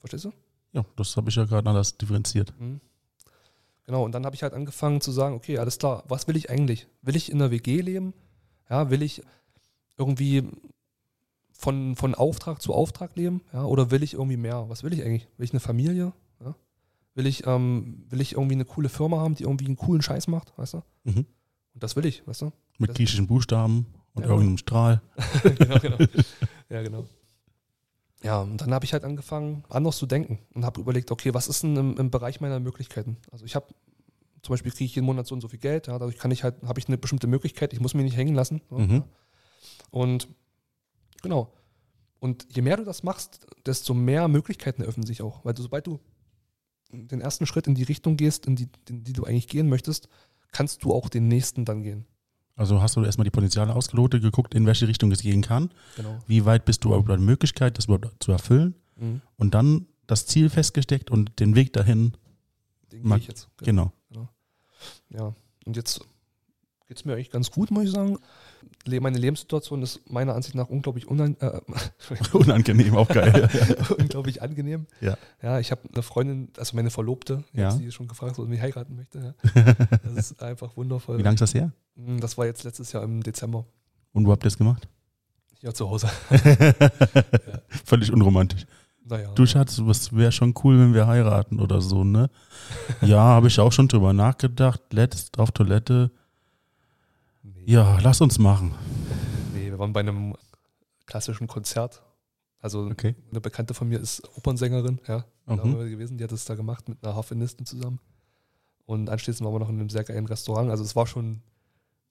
Verstehst 0.00 0.24
du? 0.24 0.32
Ja, 0.72 0.84
das 0.96 1.16
habe 1.16 1.30
ich 1.30 1.36
ja 1.36 1.44
gerade 1.44 1.68
alles 1.68 1.96
differenziert. 1.96 2.52
Mhm. 2.58 2.80
Genau, 3.86 4.04
und 4.04 4.12
dann 4.12 4.26
habe 4.26 4.36
ich 4.36 4.42
halt 4.42 4.52
angefangen 4.52 5.00
zu 5.00 5.12
sagen, 5.12 5.34
okay, 5.34 5.58
alles 5.58 5.78
klar, 5.78 6.04
was 6.08 6.28
will 6.28 6.36
ich 6.36 6.50
eigentlich? 6.50 6.86
Will 7.00 7.16
ich 7.16 7.32
in 7.32 7.40
einer 7.40 7.50
WG 7.50 7.80
leben? 7.80 8.12
Ja, 8.68 8.90
will 8.90 9.02
ich 9.02 9.22
irgendwie 9.96 10.44
von, 11.52 11.96
von 11.96 12.14
Auftrag 12.14 12.60
zu 12.60 12.74
Auftrag 12.74 13.16
leben? 13.16 13.40
Ja, 13.52 13.64
oder 13.64 13.90
will 13.90 14.02
ich 14.02 14.14
irgendwie 14.14 14.36
mehr? 14.36 14.68
Was 14.68 14.82
will 14.82 14.92
ich 14.92 15.02
eigentlich? 15.02 15.26
Will 15.38 15.44
ich 15.44 15.52
eine 15.52 15.60
Familie? 15.60 16.12
Ja? 16.40 16.54
Will, 17.14 17.26
ich, 17.26 17.46
ähm, 17.46 18.04
will 18.08 18.20
ich 18.20 18.32
irgendwie 18.32 18.54
eine 18.54 18.66
coole 18.66 18.90
Firma 18.90 19.18
haben, 19.18 19.34
die 19.34 19.44
irgendwie 19.44 19.66
einen 19.66 19.76
coolen 19.76 20.02
Scheiß 20.02 20.28
macht, 20.28 20.56
weißt 20.58 20.74
du? 20.74 20.82
Mhm. 21.04 21.26
Und 21.78 21.84
das 21.84 21.94
will 21.94 22.06
ich, 22.06 22.26
weißt 22.26 22.42
du? 22.42 22.52
Mit 22.78 22.92
griechischen 22.96 23.28
Buchstaben 23.28 23.86
und 24.14 24.24
Ja. 24.24 24.30
irgendeinem 24.30 24.58
Strahl. 24.58 25.00
genau, 25.58 25.78
genau. 25.78 25.96
Ja, 26.68 26.82
genau. 26.82 27.04
Ja, 28.24 28.40
und 28.40 28.56
dann 28.60 28.74
habe 28.74 28.84
ich 28.84 28.92
halt 28.94 29.04
angefangen, 29.04 29.62
anders 29.68 29.96
zu 29.96 30.06
denken 30.06 30.40
und 30.54 30.64
habe 30.64 30.80
überlegt, 30.80 31.12
okay, 31.12 31.34
was 31.34 31.46
ist 31.46 31.62
denn 31.62 31.76
im, 31.76 31.96
im 31.96 32.10
Bereich 32.10 32.40
meiner 32.40 32.58
Möglichkeiten? 32.58 33.16
Also 33.30 33.44
ich 33.44 33.54
habe 33.54 33.66
zum 34.42 34.54
Beispiel 34.54 34.72
kriege 34.72 34.86
ich 34.86 34.94
jeden 34.96 35.06
Monat 35.06 35.28
so 35.28 35.36
und 35.36 35.40
so 35.40 35.46
viel 35.46 35.60
Geld, 35.60 35.86
ja, 35.86 35.96
dadurch 36.00 36.18
kann 36.18 36.32
ich 36.32 36.42
halt, 36.42 36.56
habe 36.64 36.80
ich 36.80 36.88
eine 36.88 36.98
bestimmte 36.98 37.28
Möglichkeit, 37.28 37.72
ich 37.72 37.78
muss 37.78 37.94
mich 37.94 38.02
nicht 38.02 38.16
hängen 38.16 38.34
lassen. 38.34 38.60
Mhm. 38.70 39.04
Und 39.92 40.26
genau. 41.22 41.52
Und 42.18 42.44
je 42.52 42.62
mehr 42.62 42.76
du 42.76 42.84
das 42.84 43.04
machst, 43.04 43.46
desto 43.66 43.94
mehr 43.94 44.26
Möglichkeiten 44.26 44.82
eröffnen 44.82 45.06
sich 45.06 45.22
auch. 45.22 45.44
Weil 45.44 45.54
du, 45.54 45.62
sobald 45.62 45.86
du 45.86 46.00
den 46.90 47.20
ersten 47.20 47.46
Schritt 47.46 47.68
in 47.68 47.76
die 47.76 47.84
Richtung 47.84 48.16
gehst, 48.16 48.46
in 48.46 48.56
die, 48.56 48.68
in 48.88 49.04
die 49.04 49.12
du 49.12 49.22
eigentlich 49.22 49.46
gehen 49.46 49.68
möchtest, 49.68 50.08
kannst 50.52 50.84
du 50.84 50.92
auch 50.94 51.08
den 51.08 51.28
nächsten 51.28 51.64
dann 51.64 51.82
gehen. 51.82 52.06
Also 52.56 52.82
hast 52.82 52.96
du 52.96 53.04
erstmal 53.04 53.24
die 53.24 53.30
Potenziale 53.30 53.74
ausgelotet, 53.74 54.20
geguckt, 54.22 54.54
in 54.54 54.66
welche 54.66 54.88
Richtung 54.88 55.12
es 55.12 55.22
gehen 55.22 55.42
kann. 55.42 55.70
Genau. 55.96 56.18
Wie 56.26 56.44
weit 56.44 56.64
bist 56.64 56.84
du 56.84 56.94
über 56.94 57.16
die 57.16 57.22
Möglichkeit, 57.22 57.78
das 57.78 57.84
überhaupt 57.84 58.22
zu 58.22 58.32
erfüllen? 58.32 58.74
Mhm. 58.96 59.20
Und 59.36 59.54
dann 59.54 59.86
das 60.08 60.26
Ziel 60.26 60.50
festgesteckt 60.50 61.10
und 61.10 61.38
den 61.38 61.54
Weg 61.54 61.72
dahin. 61.72 62.14
Den 62.90 63.06
Mag- 63.06 63.18
gehe 63.18 63.22
ich 63.22 63.28
jetzt. 63.28 63.48
Genau. 63.58 63.92
Ja, 65.10 65.34
und 65.66 65.76
jetzt 65.76 66.00
geht 66.86 66.96
es 66.96 67.04
mir 67.04 67.12
eigentlich 67.14 67.30
ganz 67.30 67.50
gut, 67.50 67.70
muss 67.70 67.84
ich 67.84 67.90
sagen. 67.90 68.18
Meine 68.86 69.18
Lebenssituation 69.18 69.82
ist 69.82 70.00
meiner 70.10 70.34
Ansicht 70.34 70.54
nach 70.54 70.68
unglaublich 70.68 71.06
unan 71.08 71.36
äh, 71.40 71.60
Unangenehm, 72.32 72.96
auch 72.96 73.08
geil. 73.08 73.48
unglaublich 73.98 74.40
angenehm. 74.40 74.86
Ja. 75.00 75.16
Ja, 75.42 75.58
ich 75.60 75.70
habe 75.70 75.82
eine 75.92 76.02
Freundin, 76.02 76.48
also 76.56 76.74
meine 76.76 76.90
Verlobte, 76.90 77.44
ich 77.52 77.60
Ja. 77.60 77.70
sie 77.70 77.90
schon 77.92 78.08
gefragt, 78.08 78.38
ob 78.38 78.44
sie 78.46 78.50
mich 78.50 78.60
heiraten 78.60 78.96
möchte. 78.96 79.34
Ja. 79.54 79.74
Das 80.04 80.30
ist 80.30 80.42
einfach 80.42 80.76
wundervoll. 80.76 81.18
Wie 81.18 81.22
lange 81.22 81.34
ist 81.34 81.40
das 81.42 81.54
her? 81.54 81.72
Mm, 81.96 82.18
Das 82.20 82.38
war 82.38 82.46
jetzt 82.46 82.64
letztes 82.64 82.92
Jahr 82.92 83.02
im 83.02 83.22
Dezember 83.22 83.66
Und 84.12 84.26
wo 84.26 84.30
habt 84.32 84.42
ihr 84.44 84.48
das 84.48 84.56
gemacht? 84.58 84.88
hier 85.60 85.74
zu 85.74 85.90
Hause. 85.90 86.08
Völlig 87.84 88.12
unromantisch. 88.12 88.66
Naja. 89.04 89.30
Du 89.34 89.46
Schatz, 89.46 89.80
was 89.82 90.14
wäre 90.14 90.32
schon 90.32 90.54
cool, 90.62 90.78
wenn 90.78 90.92
wir 90.94 91.06
heiraten 91.06 91.60
oder 91.60 91.80
so, 91.80 92.04
ne? 92.04 92.28
Ja, 93.00 93.18
habe 93.20 93.48
ich 93.48 93.58
auch 93.58 93.72
schon 93.72 93.88
drüber 93.88 94.12
nachgedacht. 94.12 94.80
Letzt 94.92 95.38
auf 95.38 95.50
Toilette. 95.50 96.10
Ja, 97.68 97.98
lass 98.00 98.22
uns 98.22 98.38
machen. 98.38 98.74
nee, 99.52 99.66
wir 99.66 99.78
waren 99.78 99.92
bei 99.92 100.00
einem 100.00 100.34
klassischen 101.04 101.46
Konzert. 101.48 102.02
Also 102.60 102.86
Okay. 102.86 103.14
eine 103.30 103.42
Bekannte 103.42 103.74
von 103.74 103.90
mir 103.90 104.00
ist 104.00 104.22
Opernsängerin, 104.38 105.00
ja. 105.06 105.26
Da 105.44 105.54
Mhm. 105.56 105.60
haben 105.60 105.78
wir 105.78 105.90
gewesen, 105.90 106.16
die 106.16 106.24
hat 106.24 106.32
das 106.32 106.46
da 106.46 106.54
gemacht 106.54 106.88
mit 106.88 107.04
einer 107.04 107.14
Harfenistin 107.14 107.66
zusammen. 107.66 108.00
Und 108.86 109.10
anschließend 109.10 109.44
waren 109.44 109.54
wir 109.54 109.58
noch 109.58 109.68
in 109.68 109.78
einem 109.78 109.90
sehr 109.90 110.02
geilen 110.02 110.24
Restaurant. 110.24 110.70
Also 110.70 110.82
es 110.82 110.96
war 110.96 111.06
schon, 111.06 111.42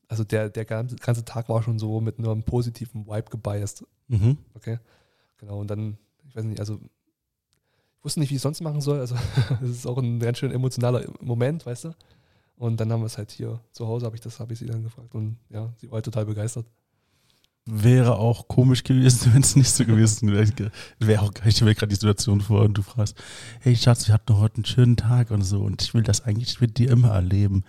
also 0.08 0.24
der, 0.24 0.50
der 0.52 0.63
ganze 0.65 0.96
ganze 0.98 1.26
Tag 1.26 1.50
war 1.50 1.63
schon 1.63 1.80
so 1.80 2.02
mit 2.02 2.20
einem 2.20 2.43
positiven 2.43 3.08
Vibe 3.08 3.32
gebiased. 3.32 3.84
Mhm. 4.10 4.38
Okay. 4.54 4.78
Genau, 5.38 5.60
und 5.60 5.72
dann, 5.72 5.98
ich 6.30 6.36
weiß 6.36 6.43
nicht, 6.46 6.60
also 6.60 6.76
ich 7.98 8.04
wusste 8.04 8.20
nicht, 8.20 8.30
wie 8.30 8.36
ich 8.36 8.39
es 8.39 8.43
sonst 8.43 8.62
machen 8.62 8.80
soll. 8.82 9.00
Also 9.00 9.15
es 9.63 9.70
ist 9.72 9.88
auch 9.88 9.98
ein 9.98 10.20
ganz 10.20 10.38
schön 10.38 10.52
emotionaler 10.52 11.04
Moment, 11.20 11.65
weißt 11.65 11.86
du? 11.86 11.96
Und 12.58 12.80
dann 12.80 12.91
haben 12.91 13.02
wir 13.02 13.06
es 13.06 13.17
halt 13.17 13.32
hier 13.32 13.62
zu 13.72 13.88
Hause, 13.88 14.06
habe 14.06 14.15
ich 14.15 14.22
das, 14.22 14.39
habe 14.39 14.54
ich 14.54 14.60
sie 14.60 14.65
dann 14.65 14.84
gefragt. 14.84 15.13
Und 15.13 15.38
ja, 15.50 15.72
sie 15.78 15.88
war 15.88 15.96
halt 15.96 16.06
total 16.06 16.26
begeistert. 16.26 16.65
Wäre 17.65 18.17
auch 18.17 18.48
komisch 18.48 18.84
gewesen, 18.84 19.32
wenn 19.34 19.43
es 19.43 19.56
nicht 19.56 19.70
so 19.70 19.86
gewesen 19.86 20.32
wäre. 20.32 20.72
Wäre 21.00 21.22
auch 21.22 21.32
ich 21.46 21.56
stelle 21.56 21.72
mir 21.72 21.76
gerade 21.76 21.89
die 21.89 21.96
Situation 21.96 22.41
vor 22.41 22.63
und 22.63 22.74
du 22.76 22.82
fragst, 22.82 23.15
hey 23.60 23.76
Schatz, 23.76 24.08
wir 24.08 24.13
hatten 24.13 24.38
heute 24.38 24.56
einen 24.56 24.65
schönen 24.65 24.98
Tag 24.98 25.30
und 25.32 25.43
so 25.43 25.62
und 25.62 25.84
ich 25.84 25.93
will 25.93 26.02
das 26.02 26.24
eigentlich 26.24 26.60
mit 26.60 26.80
dir 26.80 26.89
immer 26.89 27.10
erleben. 27.10 27.63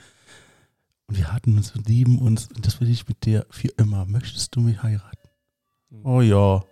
Und 1.06 1.18
wir 1.18 1.32
hatten 1.32 1.56
uns 1.56 1.74
und 1.74 1.86
lieben 1.86 2.18
uns 2.18 2.48
und 2.54 2.66
das 2.66 2.80
will 2.80 2.88
ich 2.88 3.08
mit 3.08 3.26
dir 3.26 3.44
für 3.50 3.68
immer. 3.76 4.06
Möchtest 4.06 4.56
du 4.56 4.60
mich 4.60 4.82
heiraten? 4.82 5.28
Mhm. 5.90 6.06
Oh 6.06 6.22
ja, 6.22 6.62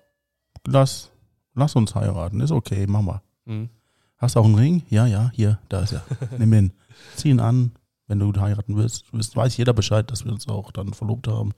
lass, 0.66 1.11
lass 1.55 1.76
uns 1.76 1.94
heiraten. 1.94 2.40
Ist 2.40 2.50
okay, 2.50 2.87
mach 2.87 3.02
mal. 3.02 3.22
Mhm. 3.44 3.68
Hast 4.16 4.37
du 4.37 4.40
auch 4.40 4.46
einen 4.46 4.55
Ring? 4.55 4.83
Ja, 4.88 5.07
ja, 5.07 5.31
hier, 5.35 5.59
da 5.68 5.81
ist 5.81 5.92
er. 5.92 6.05
Nimm 6.38 6.52
ihn. 6.55 6.72
Zieh 7.16 7.31
ihn 7.31 7.40
an, 7.40 7.72
wenn 8.07 8.19
du 8.19 8.33
heiraten 8.40 8.77
willst. 8.77 9.05
Weiß 9.12 9.57
jeder 9.57 9.73
Bescheid, 9.73 10.11
dass 10.11 10.25
wir 10.25 10.33
uns 10.33 10.49
auch 10.49 10.71
dann 10.71 10.95
verlobt 10.95 11.29
haben. 11.29 11.53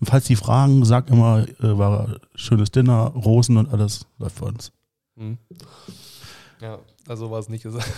Und 0.00 0.08
falls 0.08 0.26
die 0.26 0.36
fragen, 0.36 0.84
sag 0.84 1.10
immer, 1.10 1.46
äh, 1.60 1.78
war 1.78 2.20
schönes 2.34 2.70
Dinner, 2.70 3.06
Rosen 3.08 3.56
und 3.56 3.72
alles 3.72 4.06
läuft 4.18 4.38
für 4.38 4.44
uns. 4.44 4.72
Mhm. 5.16 5.38
Ja, 6.60 6.78
also 7.06 7.30
war 7.30 7.38
es 7.38 7.48
nicht 7.48 7.62
gesagt. 7.62 7.88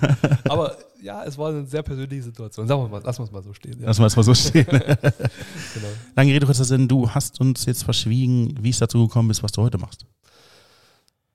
Aber 0.48 0.76
ja, 1.00 1.24
es 1.24 1.38
war 1.38 1.50
eine 1.50 1.66
sehr 1.66 1.82
persönliche 1.82 2.24
Situation. 2.24 2.66
Sagen 2.66 2.82
wir 2.82 2.88
mal, 2.88 3.02
lassen 3.02 3.20
wir 3.20 3.24
es 3.24 3.32
mal 3.32 3.42
so 3.42 3.52
stehen. 3.52 3.80
Ja. 3.80 3.86
Lass 3.86 3.98
mal 3.98 4.06
es 4.06 4.16
mal 4.16 4.22
so 4.22 4.34
stehen. 4.34 4.66
Genau. 5.74 5.88
Lange 6.16 6.32
Rede, 6.32 6.46
kurzer 6.46 6.64
Sinn, 6.64 6.88
du 6.88 7.10
hast 7.10 7.40
uns 7.40 7.64
jetzt 7.66 7.84
verschwiegen, 7.84 8.54
wie 8.60 8.70
es 8.70 8.78
dazu 8.78 9.06
gekommen 9.06 9.30
ist, 9.30 9.42
was 9.42 9.52
du 9.52 9.62
heute 9.62 9.78
machst. 9.78 10.06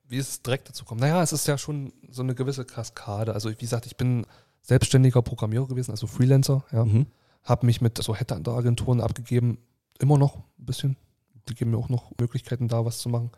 Wie 0.10 0.18
es 0.18 0.42
direkt 0.42 0.70
dazu 0.70 0.84
kommen? 0.84 1.00
Naja, 1.00 1.22
es 1.24 1.32
ist 1.32 1.48
ja 1.48 1.58
schon 1.58 1.94
so 2.10 2.22
eine 2.22 2.36
gewisse 2.36 2.66
Kaskade. 2.66 3.34
Also 3.34 3.50
wie 3.50 3.56
gesagt, 3.56 3.86
ich 3.86 3.96
bin 3.96 4.26
selbstständiger 4.64 5.22
Programmierer 5.22 5.68
gewesen, 5.68 5.92
also 5.92 6.08
Freelancer. 6.08 6.66
Ja. 6.72 6.86
Mhm. 6.86 7.06
Habe 7.44 7.66
mich 7.66 7.82
mit 7.82 7.98
so 8.02 8.16
Headhunter-Agenturen 8.16 9.02
abgegeben. 9.02 9.58
Immer 10.00 10.18
noch 10.18 10.38
ein 10.38 10.66
bisschen. 10.66 10.98
Die 11.48 11.54
geben 11.56 11.72
mir 11.72 11.78
auch 11.78 11.90
noch 11.90 12.12
Möglichkeiten 12.20 12.68
da, 12.70 12.86
was 12.86 13.00
zu 13.00 13.10
machen. 13.10 13.30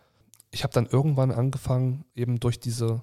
Ich 0.51 0.63
habe 0.63 0.73
dann 0.73 0.85
irgendwann 0.85 1.31
angefangen, 1.31 2.05
eben 2.15 2.39
durch 2.39 2.59
diese 2.59 3.01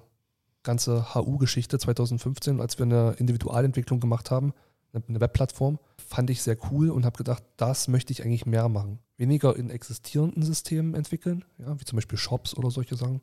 ganze 0.63 1.13
HU-Geschichte 1.13 1.77
2015, 1.77 2.61
als 2.61 2.79
wir 2.79 2.85
eine 2.85 3.11
Individualentwicklung 3.17 3.99
gemacht 3.99 4.31
haben, 4.31 4.53
eine- 4.93 5.19
Webplattform, 5.19 5.77
fand 5.97 6.29
ich 6.29 6.41
sehr 6.41 6.57
cool 6.71 6.89
und 6.89 7.03
habe 7.05 7.17
gedacht, 7.17 7.43
das 7.57 7.87
möchte 7.89 8.13
ich 8.13 8.23
eigentlich 8.23 8.45
mehr 8.45 8.69
machen. 8.69 8.99
Weniger 9.17 9.55
in 9.57 9.69
existierenden 9.69 10.43
Systemen 10.43 10.93
entwickeln, 10.95 11.43
ja, 11.57 11.77
wie 11.79 11.83
zum 11.83 11.97
Beispiel 11.97 12.17
Shops 12.17 12.55
oder 12.55 12.71
solche 12.71 12.95
Sachen. 12.95 13.19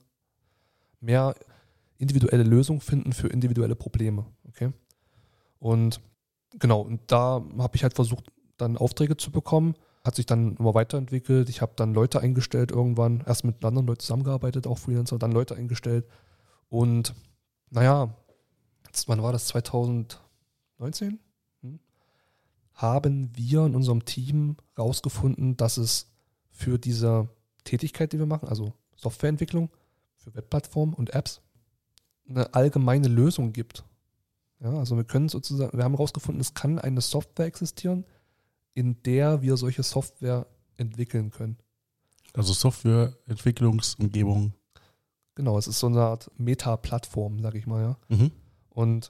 Mehr 1.01 1.35
individuelle 1.97 2.43
Lösungen 2.43 2.81
finden 2.81 3.13
für 3.13 3.29
individuelle 3.29 3.75
Probleme. 3.77 4.27
Okay? 4.49 4.73
Und 5.61 6.01
genau, 6.59 6.81
und 6.81 7.01
da 7.07 7.45
habe 7.59 7.77
ich 7.77 7.85
halt 7.85 7.95
versucht, 7.95 8.33
dann 8.57 8.77
Aufträge 8.77 9.17
zu 9.17 9.31
bekommen. 9.31 9.75
Hat 10.03 10.17
sich 10.17 10.27
dann 10.27 10.57
immer 10.57 10.75
weiterentwickelt. 10.75 11.49
Ich 11.51 11.61
habe 11.61 11.73
dann 11.77 11.95
Leute 11.95 12.21
eingestellt 12.21 12.73
irgendwann, 12.73 13.23
erst 13.27 13.45
mit 13.45 13.65
anderen 13.65 13.87
Leuten 13.87 14.01
zusammengearbeitet, 14.01 14.67
auch 14.67 14.79
Freelancer, 14.79 15.19
dann 15.19 15.31
Leute 15.31 15.55
eingestellt. 15.55 16.07
Und 16.71 17.15
naja, 17.69 18.15
jetzt, 18.87 19.09
wann 19.09 19.23
war 19.23 19.33
das? 19.33 19.47
2019? 19.49 21.21
Hm? 21.61 21.81
Haben 22.73 23.31
wir 23.37 23.67
in 23.67 23.77
unserem 23.77 24.05
Team 24.07 24.57
rausgefunden, 24.79 25.59
dass 25.59 25.77
es 25.77 26.11
für 26.51 26.79
diese 26.79 27.29
Tätigkeit, 27.65 28.13
die 28.13 28.19
wir 28.19 28.27
machen, 28.27 28.49
also 28.49 28.73
Softwareentwicklung 28.97 29.71
für 30.17 30.35
Webplattformen 30.35 30.95
und 30.95 31.15
Apps, 31.15 31.43
eine 32.29 32.55
allgemeine 32.55 33.09
Lösung 33.09 33.53
gibt. 33.53 33.85
Ja, 34.63 34.75
also 34.75 34.97
wir 34.97 35.05
können 35.05 35.29
sozusagen, 35.29 35.77
wir 35.77 35.85
haben 35.85 35.95
herausgefunden, 35.95 36.41
es 36.41 36.55
kann 36.55 36.79
eine 36.79 37.01
Software 37.01 37.47
existieren, 37.47 38.05
in 38.75 39.03
der 39.03 39.43
wir 39.43 39.57
solche 39.57 39.83
Software 39.83 40.47
entwickeln 40.77 41.31
können. 41.31 41.57
Also 42.35 42.53
Softwareentwicklungsumgebung. 42.53 44.53
Genau, 45.35 45.59
es 45.59 45.67
ist 45.67 45.79
so 45.79 45.87
eine 45.87 46.03
Art 46.03 46.31
Meta-Plattform, 46.37 47.41
sag 47.41 47.55
ich 47.55 47.67
mal, 47.67 47.83
ja. 47.83 47.97
Mhm. 48.09 48.31
Und 48.69 49.09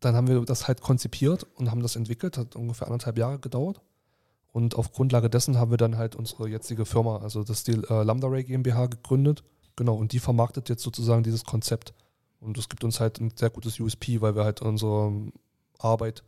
dann 0.00 0.14
haben 0.14 0.28
wir 0.28 0.44
das 0.44 0.68
halt 0.68 0.80
konzipiert 0.80 1.44
und 1.56 1.70
haben 1.70 1.82
das 1.82 1.96
entwickelt, 1.96 2.38
hat 2.38 2.54
ungefähr 2.54 2.86
anderthalb 2.86 3.18
Jahre 3.18 3.38
gedauert. 3.38 3.80
Und 4.52 4.76
auf 4.76 4.92
Grundlage 4.92 5.28
dessen 5.28 5.58
haben 5.58 5.70
wir 5.70 5.76
dann 5.76 5.96
halt 5.96 6.16
unsere 6.16 6.48
jetzige 6.48 6.86
Firma, 6.86 7.18
also 7.18 7.44
das 7.44 7.64
die 7.64 7.72
äh, 7.72 8.02
Lambda 8.02 8.28
Ray 8.28 8.44
GmbH 8.44 8.86
gegründet. 8.86 9.44
Genau, 9.76 9.94
und 9.94 10.12
die 10.12 10.18
vermarktet 10.18 10.68
jetzt 10.68 10.82
sozusagen 10.82 11.22
dieses 11.22 11.44
Konzept. 11.44 11.92
Und 12.40 12.56
das 12.56 12.68
gibt 12.68 12.84
uns 12.84 13.00
halt 13.00 13.20
ein 13.20 13.32
sehr 13.34 13.50
gutes 13.50 13.80
USP, 13.80 14.20
weil 14.20 14.36
wir 14.36 14.44
halt 14.44 14.62
unsere 14.62 15.12
Arbeit 15.78 16.22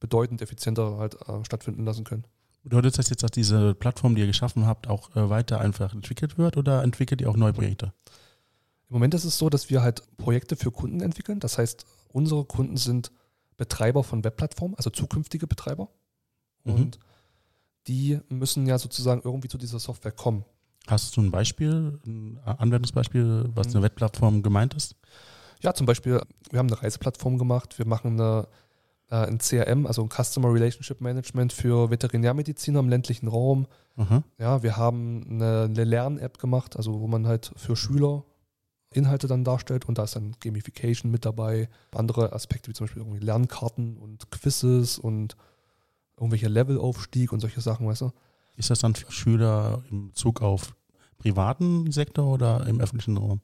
bedeutend 0.00 0.42
effizienter 0.42 0.98
halt 0.98 1.16
äh, 1.28 1.44
stattfinden 1.44 1.84
lassen 1.84 2.04
können. 2.04 2.24
Bedeutet 2.62 2.98
das 2.98 3.08
jetzt, 3.08 3.22
dass 3.22 3.30
diese 3.30 3.74
Plattform, 3.74 4.14
die 4.14 4.20
ihr 4.20 4.26
geschaffen 4.26 4.66
habt, 4.66 4.88
auch 4.88 5.14
äh, 5.16 5.30
weiter 5.30 5.60
einfach 5.60 5.94
entwickelt 5.94 6.38
wird 6.38 6.56
oder 6.56 6.82
entwickelt 6.82 7.20
ihr 7.20 7.30
auch 7.30 7.36
neue 7.36 7.52
Projekte? 7.52 7.92
Im 8.88 8.94
Moment 8.94 9.14
ist 9.14 9.24
es 9.24 9.38
so, 9.38 9.48
dass 9.48 9.70
wir 9.70 9.82
halt 9.82 10.02
Projekte 10.16 10.56
für 10.56 10.70
Kunden 10.70 11.00
entwickeln. 11.00 11.40
Das 11.40 11.58
heißt, 11.58 11.86
unsere 12.08 12.44
Kunden 12.44 12.76
sind 12.76 13.12
Betreiber 13.56 14.02
von 14.02 14.24
Webplattformen, 14.24 14.76
also 14.76 14.90
zukünftige 14.90 15.46
Betreiber. 15.46 15.88
Mhm. 16.64 16.74
Und 16.74 16.98
die 17.86 18.20
müssen 18.28 18.66
ja 18.66 18.78
sozusagen 18.78 19.22
irgendwie 19.24 19.48
zu 19.48 19.58
dieser 19.58 19.78
Software 19.78 20.12
kommen. 20.12 20.44
Hast 20.88 21.16
du 21.16 21.20
ein 21.20 21.30
Beispiel, 21.30 21.98
ein 22.06 22.38
Anwendungsbeispiel, 22.44 23.50
was 23.54 23.68
Mhm. 23.68 23.76
eine 23.76 23.82
Webplattform 23.84 24.42
gemeint 24.42 24.74
ist? 24.74 24.96
Ja, 25.60 25.74
zum 25.74 25.86
Beispiel, 25.86 26.20
wir 26.50 26.58
haben 26.58 26.68
eine 26.68 26.82
Reiseplattform 26.82 27.36
gemacht, 27.38 27.78
wir 27.78 27.86
machen 27.86 28.18
eine, 28.20 28.48
äh, 29.10 29.26
ein 29.26 29.38
CRM, 29.38 29.86
also 29.86 30.02
ein 30.02 30.08
Customer 30.08 30.52
Relationship 30.52 31.00
Management 31.00 31.52
für 31.52 31.90
Veterinärmediziner 31.90 32.80
im 32.80 32.88
ländlichen 32.88 33.28
Raum. 33.28 33.66
Aha. 33.96 34.22
Ja, 34.38 34.62
wir 34.62 34.76
haben 34.76 35.26
eine, 35.28 35.64
eine 35.64 35.84
Lern-App 35.84 36.38
gemacht, 36.38 36.76
also 36.76 37.00
wo 37.00 37.06
man 37.06 37.26
halt 37.26 37.52
für 37.56 37.76
Schüler 37.76 38.24
Inhalte 38.90 39.26
dann 39.26 39.44
darstellt 39.44 39.86
und 39.86 39.98
da 39.98 40.04
ist 40.04 40.16
dann 40.16 40.34
Gamification 40.40 41.10
mit 41.10 41.26
dabei, 41.26 41.68
andere 41.94 42.32
Aspekte 42.32 42.70
wie 42.70 42.74
zum 42.74 42.86
Beispiel 42.86 43.02
irgendwie 43.02 43.18
Lernkarten 43.22 43.98
und 43.98 44.30
Quizzes 44.30 44.98
und 44.98 45.36
irgendwelche 46.16 46.48
Levelaufstieg 46.48 47.32
und 47.32 47.40
solche 47.40 47.60
Sachen, 47.60 47.86
weißt 47.86 48.00
du? 48.00 48.12
Ist 48.56 48.70
das 48.70 48.78
dann 48.78 48.94
für 48.94 49.12
Schüler 49.12 49.82
im 49.90 50.08
Bezug 50.08 50.40
auf 50.40 50.74
privaten 51.18 51.90
Sektor 51.90 52.26
oder 52.26 52.66
im 52.66 52.80
öffentlichen 52.80 53.16
Raum? 53.16 53.40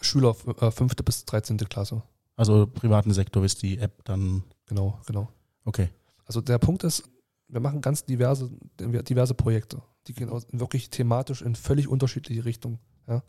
Schüler 0.00 0.36
äh, 0.60 0.70
fünfte 0.70 1.02
bis 1.02 1.24
13. 1.24 1.58
Klasse. 1.58 2.02
Also 2.36 2.66
privaten 2.66 3.12
Sektor 3.12 3.44
ist 3.44 3.62
die 3.62 3.78
App 3.78 4.04
dann, 4.04 4.44
Genau, 4.66 5.00
genau. 5.06 5.28
okay. 5.64 5.88
Also 6.26 6.40
der 6.40 6.58
Punkt 6.58 6.84
ist, 6.84 7.02
wir 7.48 7.60
machen 7.60 7.80
ganz 7.80 8.04
diverse, 8.04 8.50
diverse 8.78 9.34
Projekte. 9.34 9.82
Die 10.06 10.14
gehen 10.14 10.30
aus, 10.30 10.46
wirklich 10.52 10.90
thematisch 10.90 11.42
in 11.42 11.56
völlig 11.56 11.88
unterschiedliche 11.88 12.44
Richtungen. 12.44 12.78
Ja? 13.06 13.22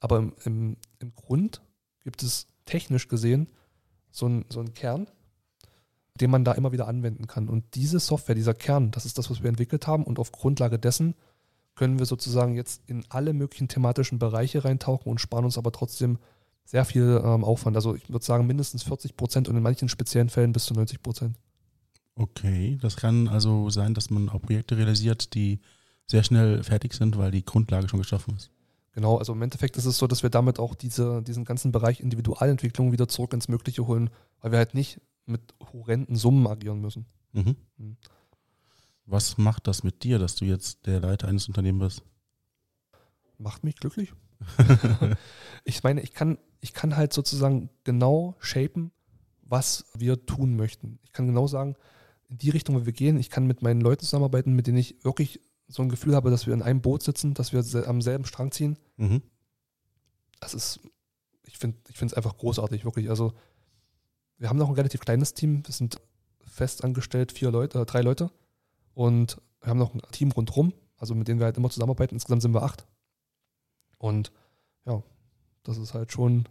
Aber 0.00 0.18
im, 0.18 0.34
im, 0.44 0.76
im 0.98 1.14
Grund 1.14 1.62
gibt 2.02 2.22
es 2.22 2.48
technisch 2.66 3.08
gesehen 3.08 3.48
so 4.10 4.26
einen 4.26 4.44
so 4.48 4.60
einen 4.60 4.74
Kern, 4.74 5.08
den 6.20 6.30
man 6.30 6.44
da 6.44 6.52
immer 6.52 6.72
wieder 6.72 6.86
anwenden 6.86 7.26
kann. 7.26 7.48
Und 7.48 7.74
diese 7.74 7.98
Software, 7.98 8.34
dieser 8.34 8.54
Kern, 8.54 8.90
das 8.90 9.06
ist 9.06 9.18
das, 9.18 9.30
was 9.30 9.42
wir 9.42 9.48
entwickelt 9.48 9.86
haben. 9.86 10.04
Und 10.04 10.18
auf 10.18 10.32
Grundlage 10.32 10.78
dessen 10.78 11.14
können 11.74 11.98
wir 11.98 12.06
sozusagen 12.06 12.54
jetzt 12.54 12.82
in 12.86 13.04
alle 13.08 13.32
möglichen 13.32 13.68
thematischen 13.68 14.18
Bereiche 14.18 14.64
reintauchen 14.64 15.10
und 15.10 15.20
sparen 15.20 15.44
uns 15.44 15.58
aber 15.58 15.72
trotzdem 15.72 16.18
sehr 16.64 16.84
viel 16.84 17.20
ähm, 17.22 17.44
Aufwand. 17.44 17.76
Also 17.76 17.94
ich 17.94 18.08
würde 18.08 18.24
sagen 18.24 18.46
mindestens 18.46 18.84
40 18.84 19.16
Prozent 19.16 19.48
und 19.48 19.56
in 19.56 19.62
manchen 19.62 19.88
speziellen 19.88 20.28
Fällen 20.28 20.52
bis 20.52 20.64
zu 20.64 20.74
90 20.74 21.02
Prozent. 21.02 21.36
Okay, 22.16 22.78
das 22.80 22.96
kann 22.96 23.28
also 23.28 23.70
sein, 23.70 23.92
dass 23.92 24.10
man 24.10 24.28
auch 24.28 24.40
Projekte 24.40 24.76
realisiert, 24.76 25.34
die 25.34 25.60
sehr 26.06 26.22
schnell 26.22 26.62
fertig 26.62 26.94
sind, 26.94 27.18
weil 27.18 27.30
die 27.30 27.44
Grundlage 27.44 27.88
schon 27.88 27.98
geschaffen 27.98 28.36
ist. 28.36 28.50
Genau, 28.92 29.18
also 29.18 29.32
im 29.32 29.42
Endeffekt 29.42 29.76
ist 29.76 29.86
es 29.86 29.98
so, 29.98 30.06
dass 30.06 30.22
wir 30.22 30.30
damit 30.30 30.60
auch 30.60 30.76
diese, 30.76 31.22
diesen 31.22 31.44
ganzen 31.44 31.72
Bereich 31.72 31.98
Individualentwicklung 31.98 32.92
wieder 32.92 33.08
zurück 33.08 33.32
ins 33.32 33.48
Mögliche 33.48 33.86
holen, 33.86 34.10
weil 34.40 34.52
wir 34.52 34.58
halt 34.58 34.74
nicht 34.74 35.00
mit 35.26 35.40
horrenden 35.72 36.14
Summen 36.14 36.46
agieren 36.46 36.80
müssen. 36.80 37.06
Mhm. 37.32 37.56
Mhm. 37.76 37.96
Was 39.06 39.36
macht 39.36 39.66
das 39.66 39.82
mit 39.82 40.02
dir, 40.02 40.18
dass 40.18 40.36
du 40.36 40.44
jetzt 40.44 40.86
der 40.86 41.00
Leiter 41.00 41.28
eines 41.28 41.48
Unternehmens 41.48 41.96
bist? 41.96 42.06
Macht 43.38 43.64
mich 43.64 43.76
glücklich. 43.76 44.12
ich 45.64 45.82
meine, 45.82 46.00
ich 46.00 46.12
kann, 46.14 46.38
ich 46.60 46.72
kann 46.72 46.96
halt 46.96 47.12
sozusagen 47.12 47.70
genau 47.84 48.36
shapen, 48.38 48.92
was 49.42 49.84
wir 49.94 50.24
tun 50.24 50.56
möchten. 50.56 50.98
Ich 51.02 51.12
kann 51.12 51.26
genau 51.26 51.46
sagen, 51.46 51.76
in 52.28 52.38
die 52.38 52.50
Richtung, 52.50 52.74
wo 52.76 52.86
wir 52.86 52.92
gehen. 52.92 53.18
Ich 53.18 53.30
kann 53.30 53.46
mit 53.46 53.62
meinen 53.62 53.80
Leuten 53.80 54.04
zusammenarbeiten, 54.04 54.54
mit 54.54 54.66
denen 54.66 54.78
ich 54.78 55.04
wirklich 55.04 55.40
so 55.68 55.82
ein 55.82 55.88
Gefühl 55.88 56.14
habe, 56.14 56.30
dass 56.30 56.46
wir 56.46 56.54
in 56.54 56.62
einem 56.62 56.80
Boot 56.80 57.02
sitzen, 57.02 57.34
dass 57.34 57.52
wir 57.52 57.88
am 57.88 58.00
selben 58.00 58.24
Strang 58.24 58.52
ziehen. 58.52 58.78
Mhm. 58.96 59.22
Das 60.40 60.54
ist, 60.54 60.80
ich 61.44 61.58
finde 61.58 61.78
ich 61.88 62.00
es 62.00 62.14
einfach 62.14 62.36
großartig, 62.36 62.84
wirklich. 62.84 63.10
Also, 63.10 63.32
wir 64.38 64.48
haben 64.48 64.58
noch 64.58 64.68
ein 64.68 64.74
relativ 64.74 65.00
kleines 65.00 65.34
Team. 65.34 65.66
Wir 65.66 65.72
sind 65.72 66.00
fest 66.44 66.84
angestellt, 66.84 67.32
vier 67.32 67.50
Leute, 67.50 67.80
äh, 67.80 67.86
drei 67.86 68.02
Leute. 68.02 68.30
Und 68.94 69.40
wir 69.60 69.68
haben 69.68 69.78
noch 69.78 69.94
ein 69.94 70.00
Team 70.12 70.30
rundherum, 70.30 70.72
also 70.96 71.14
mit 71.14 71.28
denen 71.28 71.40
wir 71.40 71.46
halt 71.46 71.56
immer 71.56 71.70
zusammenarbeiten. 71.70 72.14
Insgesamt 72.14 72.42
sind 72.42 72.54
wir 72.54 72.62
acht. 72.62 72.86
Und 73.98 74.32
ja, 74.86 75.02
das 75.62 75.78
ist 75.78 75.94
halt 75.94 76.12
schon 76.12 76.44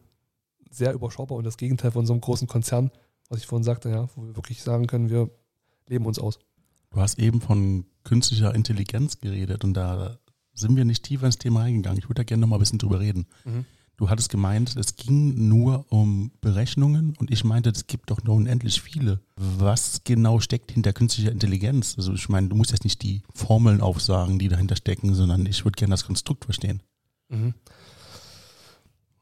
sehr 0.69 0.93
überschaubar 0.93 1.37
und 1.37 1.43
das 1.43 1.57
Gegenteil 1.57 1.91
von 1.91 2.05
so 2.05 2.13
einem 2.13 2.21
großen 2.21 2.47
Konzern, 2.47 2.91
was 3.29 3.39
ich 3.39 3.47
vorhin 3.47 3.63
sagte, 3.63 3.89
ja, 3.89 4.09
wo 4.15 4.23
wir 4.23 4.35
wirklich 4.35 4.61
sagen 4.61 4.87
können, 4.87 5.09
wir 5.09 5.29
leben 5.87 6.05
uns 6.05 6.19
aus. 6.19 6.39
Du 6.89 6.99
hast 6.99 7.19
eben 7.19 7.41
von 7.41 7.85
künstlicher 8.03 8.53
Intelligenz 8.53 9.19
geredet 9.19 9.63
und 9.63 9.73
da 9.75 10.17
sind 10.53 10.75
wir 10.75 10.85
nicht 10.85 11.03
tiefer 11.03 11.25
ins 11.25 11.37
Thema 11.37 11.61
reingegangen. 11.61 11.97
Ich 11.97 12.05
würde 12.05 12.19
da 12.19 12.23
gerne 12.23 12.41
noch 12.41 12.47
mal 12.47 12.57
ein 12.57 12.59
bisschen 12.59 12.79
drüber 12.79 12.99
reden. 12.99 13.27
Du 14.03 14.09
hattest 14.09 14.27
gemeint, 14.27 14.75
es 14.75 14.97
ging 14.97 15.47
nur 15.47 15.85
um 15.87 16.33
Berechnungen 16.41 17.15
und 17.19 17.31
ich 17.31 17.45
meinte, 17.45 17.69
es 17.69 17.87
gibt 17.87 18.11
doch 18.11 18.21
noch 18.25 18.33
unendlich 18.33 18.81
viele. 18.81 19.21
Was 19.37 20.01
genau 20.03 20.41
steckt 20.41 20.73
hinter 20.73 20.91
künstlicher 20.91 21.31
Intelligenz? 21.31 21.93
Also 21.95 22.11
ich 22.11 22.27
meine, 22.27 22.49
du 22.49 22.55
musst 22.57 22.71
jetzt 22.71 22.83
nicht 22.83 23.01
die 23.01 23.23
Formeln 23.33 23.79
aufsagen, 23.79 24.39
die 24.39 24.49
dahinter 24.49 24.75
stecken, 24.75 25.15
sondern 25.15 25.45
ich 25.45 25.63
würde 25.63 25.77
gerne 25.77 25.91
das 25.93 26.03
Konstrukt 26.03 26.43
verstehen. 26.43 26.83
Mhm. 27.29 27.53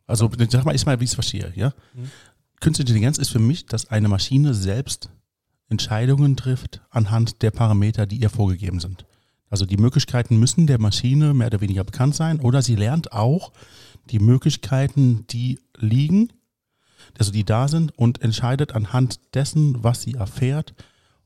Also 0.07 0.31
sag 0.49 0.65
mal, 0.65 0.73
ich 0.73 0.83
mal, 0.87 0.99
wie 0.99 1.03
ich 1.03 1.11
es 1.11 1.13
verstehe, 1.13 1.53
ja? 1.55 1.75
Mhm. 1.93 2.09
Künstliche 2.59 2.87
Intelligenz 2.87 3.19
ist 3.19 3.29
für 3.29 3.37
mich, 3.37 3.67
dass 3.67 3.87
eine 3.91 4.07
Maschine 4.07 4.55
selbst 4.55 5.11
Entscheidungen 5.69 6.35
trifft 6.35 6.81
anhand 6.89 7.43
der 7.43 7.51
Parameter, 7.51 8.07
die 8.07 8.19
ihr 8.19 8.31
vorgegeben 8.31 8.79
sind. 8.79 9.05
Also 9.51 9.65
die 9.65 9.77
Möglichkeiten 9.77 10.37
müssen 10.37 10.65
der 10.65 10.79
Maschine 10.79 11.33
mehr 11.35 11.47
oder 11.47 11.61
weniger 11.61 11.83
bekannt 11.83 12.15
sein 12.15 12.39
oder 12.39 12.63
sie 12.63 12.75
lernt 12.75 13.11
auch 13.11 13.51
die 14.05 14.19
Möglichkeiten, 14.19 15.25
die 15.27 15.59
liegen, 15.77 16.33
also 17.17 17.31
die 17.31 17.43
da 17.43 17.67
sind 17.67 17.97
und 17.97 18.21
entscheidet 18.21 18.73
anhand 18.73 19.19
dessen, 19.33 19.83
was 19.83 20.01
sie 20.01 20.13
erfährt, 20.13 20.73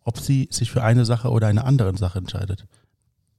ob 0.02 0.20
sie 0.20 0.48
sich 0.52 0.72
für 0.72 0.84
eine 0.84 1.06
Sache 1.06 1.30
oder 1.30 1.48
eine 1.48 1.66
andere 1.66 1.96
Sache 1.98 2.20
entscheidet. 2.20 2.66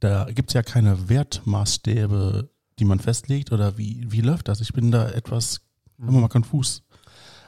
Da 0.01 0.25
gibt 0.25 0.51
es 0.51 0.55
ja 0.55 0.63
keine 0.63 1.09
Wertmaßstäbe, 1.09 2.51
die 2.79 2.85
man 2.85 3.01
festlegt 3.01 3.53
oder 3.53 3.79
wie, 3.79 4.05
wie 4.11 4.21
läuft 4.21 4.49
das? 4.49 4.61
Ich 4.61 4.73
bin 4.73 4.91
da 4.91 5.09
etwas 5.09 5.61
immer 5.99 6.21
mal 6.21 6.29
konfus. 6.29 6.83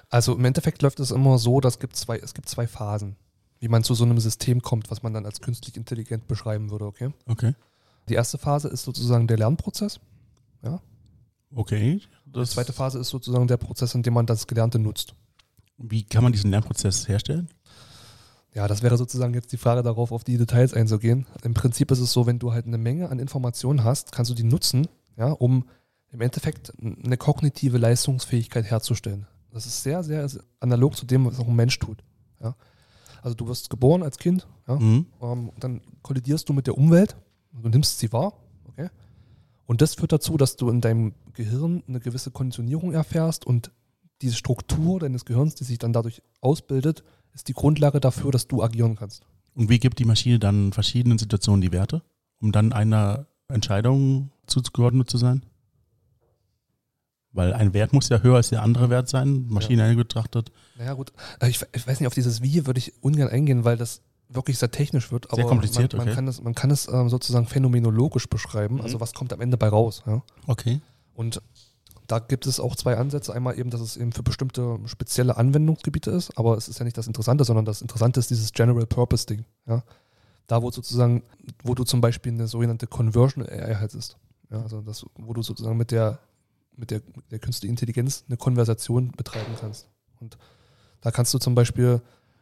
Also 0.09 0.35
im 0.35 0.45
Endeffekt 0.45 0.81
läuft 0.81 1.01
es 1.01 1.11
immer 1.11 1.39
so, 1.39 1.61
dass 1.61 1.79
gibt 1.79 1.97
zwei, 1.97 2.19
es 2.19 2.33
gibt 2.33 2.49
zwei 2.49 2.67
Phasen, 2.67 3.17
wie 3.61 3.69
man 3.69 3.85
zu 3.85 3.95
so 3.95 4.05
einem 4.05 4.19
System 4.19 4.63
kommt, 4.63 4.91
was 4.91 5.03
man 5.03 5.13
dann 5.13 5.27
als 5.27 5.41
künstlich 5.41 5.77
intelligent 5.77 6.27
beschreiben 6.27 6.71
würde, 6.71 6.87
okay? 6.87 7.11
Okay. 7.27 7.55
Die 8.09 8.15
erste 8.15 8.39
Phase 8.39 8.69
ist 8.69 8.85
sozusagen 8.85 9.27
der 9.27 9.37
Lernprozess. 9.37 10.01
Okay. 11.55 12.01
Die 12.27 12.45
zweite 12.45 12.73
Phase 12.73 12.99
ist 12.99 13.09
sozusagen 13.09 13.47
der 13.49 13.57
Prozess, 13.57 13.95
in 13.95 14.03
dem 14.03 14.15
man 14.15 14.27
das 14.27 14.47
Gelernte 14.47 14.79
nutzt. 14.79 15.15
wie 15.79 16.03
kann 16.05 16.23
man 16.25 16.33
diesen 16.33 16.51
Lernprozess 16.51 17.09
herstellen? 17.09 17.49
Ja, 18.55 18.67
das 18.67 18.83
wäre 18.83 18.97
sozusagen 18.97 19.35
jetzt 19.35 19.53
die 19.53 19.57
Frage 19.59 19.83
darauf, 19.83 20.11
auf 20.11 20.25
die 20.25 20.37
Details 20.39 20.75
einzugehen. 20.75 21.27
Im 21.45 21.55
Prinzip 21.55 21.91
ist 21.91 22.01
es 22.01 22.13
so, 22.13 22.27
wenn 22.27 22.39
du 22.41 22.53
halt 22.53 22.67
eine 22.67 22.79
Menge 22.79 23.09
an 23.11 23.19
Informationen 23.21 23.85
hast, 23.85 24.11
kannst 24.11 24.31
du 24.31 24.35
die 24.35 24.43
nutzen, 24.43 24.89
ja, 25.17 25.31
um 25.31 25.67
im 26.11 26.21
Endeffekt 26.23 26.73
eine 26.83 27.17
kognitive 27.17 27.79
Leistungsfähigkeit 27.79 28.65
herzustellen. 28.65 29.27
Das 29.53 29.67
ist 29.67 29.83
sehr, 29.83 30.03
sehr 30.03 30.29
analog 30.61 30.97
zu 30.97 31.07
dem, 31.07 31.27
was 31.27 31.39
auch 31.39 31.47
ein 31.47 31.55
Mensch 31.55 31.79
tut. 31.79 32.03
Ja. 32.41 32.57
Also 33.23 33.35
du 33.37 33.47
wirst 33.47 33.71
geboren 33.71 34.03
als 34.03 34.19
Kind, 34.19 34.47
ja, 34.67 34.77
Mhm. 34.77 35.07
ähm, 35.23 35.53
dann 35.61 35.81
kollidierst 36.03 36.49
du 36.49 36.53
mit 36.53 36.67
der 36.67 36.77
Umwelt, 36.77 37.17
du 37.53 37.69
nimmst 37.69 37.99
sie 37.99 38.13
wahr? 38.13 38.33
Und 39.69 39.83
das 39.83 39.97
führt 39.97 40.13
dazu, 40.13 40.39
dass 40.39 40.57
du 40.57 40.71
in 40.71 40.81
deinem 40.81 41.13
Gehirn 41.35 41.83
eine 41.87 42.01
gewisse 42.01 42.31
Konditionierung 42.31 42.95
erfährst 42.95 43.47
und 43.47 43.71
diese 44.23 44.35
Struktur 44.35 44.99
deines 44.99 45.27
Gehirns, 45.27 45.57
die 45.57 45.65
sich 45.65 45.77
dann 45.77 45.93
dadurch 45.93 46.23
ausbildet, 46.41 47.05
ist 47.35 47.49
die 47.49 47.53
Grundlage 47.53 48.01
dafür, 48.01 48.33
dass 48.33 48.49
du 48.49 48.63
agieren 48.63 48.97
kannst. 48.97 49.27
Und 49.55 49.69
wie 49.69 49.79
gibt 49.79 49.99
die 49.99 50.07
Maschine 50.07 50.39
dann 50.39 50.69
in 50.69 50.73
verschiedenen 50.73 51.19
Situationen 51.19 51.61
die 51.61 51.71
Werte, 51.71 52.03
um 52.41 52.51
dann 52.51 52.73
einer 52.73 53.27
Entscheidung 53.49 54.31
zugeordnet 54.47 55.11
zu 55.11 55.19
sein? 55.19 55.45
Weil 57.33 57.53
ein 57.53 57.75
Wert 57.75 57.93
muss 57.93 58.09
ja 58.09 58.23
höher 58.23 58.37
als 58.37 58.49
der 58.49 58.63
andere 58.63 58.89
Wert 58.89 59.11
sein, 59.11 59.49
Maschine 59.49 59.95
betrachtet. 59.95 60.51
Naja, 60.79 60.95
gut. 60.95 61.13
Äh, 61.41 61.51
Ich, 61.51 61.61
ich 61.75 61.87
weiß 61.87 62.01
nicht, 62.01 62.07
auf 62.07 62.15
dieses 62.15 62.41
Wie 62.41 62.67
würde 62.67 62.79
ich 62.79 62.95
ungern 63.03 63.29
eingehen, 63.29 63.65
weil 63.65 63.77
das 63.77 64.01
wirklich 64.29 64.59
sehr 64.59 64.71
technisch 64.71 65.11
wird. 65.11 65.29
Sehr 65.33 65.45
kompliziert, 65.45 65.93
man, 65.95 66.01
man 66.01 66.09
okay. 66.09 66.15
kann 66.15 66.29
es, 66.29 66.43
man 66.43 66.55
kann 66.55 66.71
es 66.71 66.89
ähm, 66.89 67.09
sozusagen 67.09 67.47
phänomenologisch 67.47 68.29
beschreiben. 68.29 68.77
Mhm. 68.77 68.81
Also 68.83 69.01
was 69.01 69.15
kommt 69.15 69.33
am 69.33 69.41
Ende 69.41 69.57
bei 69.57 69.69
raus. 69.69 70.03
Ja? 70.07 70.23
Okay. 70.47 70.81
Und 71.15 71.43
da 72.07 72.19
gibt 72.19 72.47
es 72.47 72.59
auch 72.59 72.75
zwei 72.77 72.97
Ansätze. 72.97 73.35
Einmal 73.35 73.59
eben, 73.59 73.71
dass 73.71 73.81
es 73.81 73.97
eben 73.97 74.13
für 74.13 74.23
bestimmte 74.23 74.79
spezielle 74.87 75.37
Anwendungsgebiete 75.37 76.11
ist, 76.11 76.37
aber 76.39 76.57
es 76.57 76.69
ist 76.69 76.79
ja 76.79 76.85
nicht 76.85 76.97
das 76.97 77.07
Interessante, 77.07 77.45
sondern 77.45 77.65
das 77.65 77.83
Interessante 77.83 78.21
ist 78.21 78.31
dieses 78.31 78.53
General 78.53 78.87
Purpose 78.87 79.27
Ding. 79.27 79.45
Ja? 79.67 79.83
Da, 80.47 80.63
wo 80.63 80.71
sozusagen, 80.71 81.23
wo 81.63 81.75
du 81.75 81.85
zum 81.85 82.01
Beispiel 82.01 82.33
eine 82.33 82.49
sogenannte 82.49 82.87
Conversion 82.87 83.47
AI 83.47 83.75
hättest. 83.75 84.17
Ja, 84.51 84.63
also 84.63 84.81
das, 84.81 85.05
wo 85.17 85.35
du 85.35 85.43
sozusagen 85.43 85.77
mit 85.77 85.91
der, 85.91 86.19
mit 86.75 86.91
der, 86.91 87.03
mit 87.15 87.31
der 87.31 87.39
künstlichen 87.39 87.73
Intelligenz 87.73 88.25
eine 88.27 88.39
Konversation 88.39 89.13
betreiben 89.13 89.55
kannst. 89.61 89.89
Und 90.21 90.39
da 91.03 91.11
kannst 91.11 91.35
du 91.35 91.39
zum 91.39 91.55
Beispiel 91.55 92.01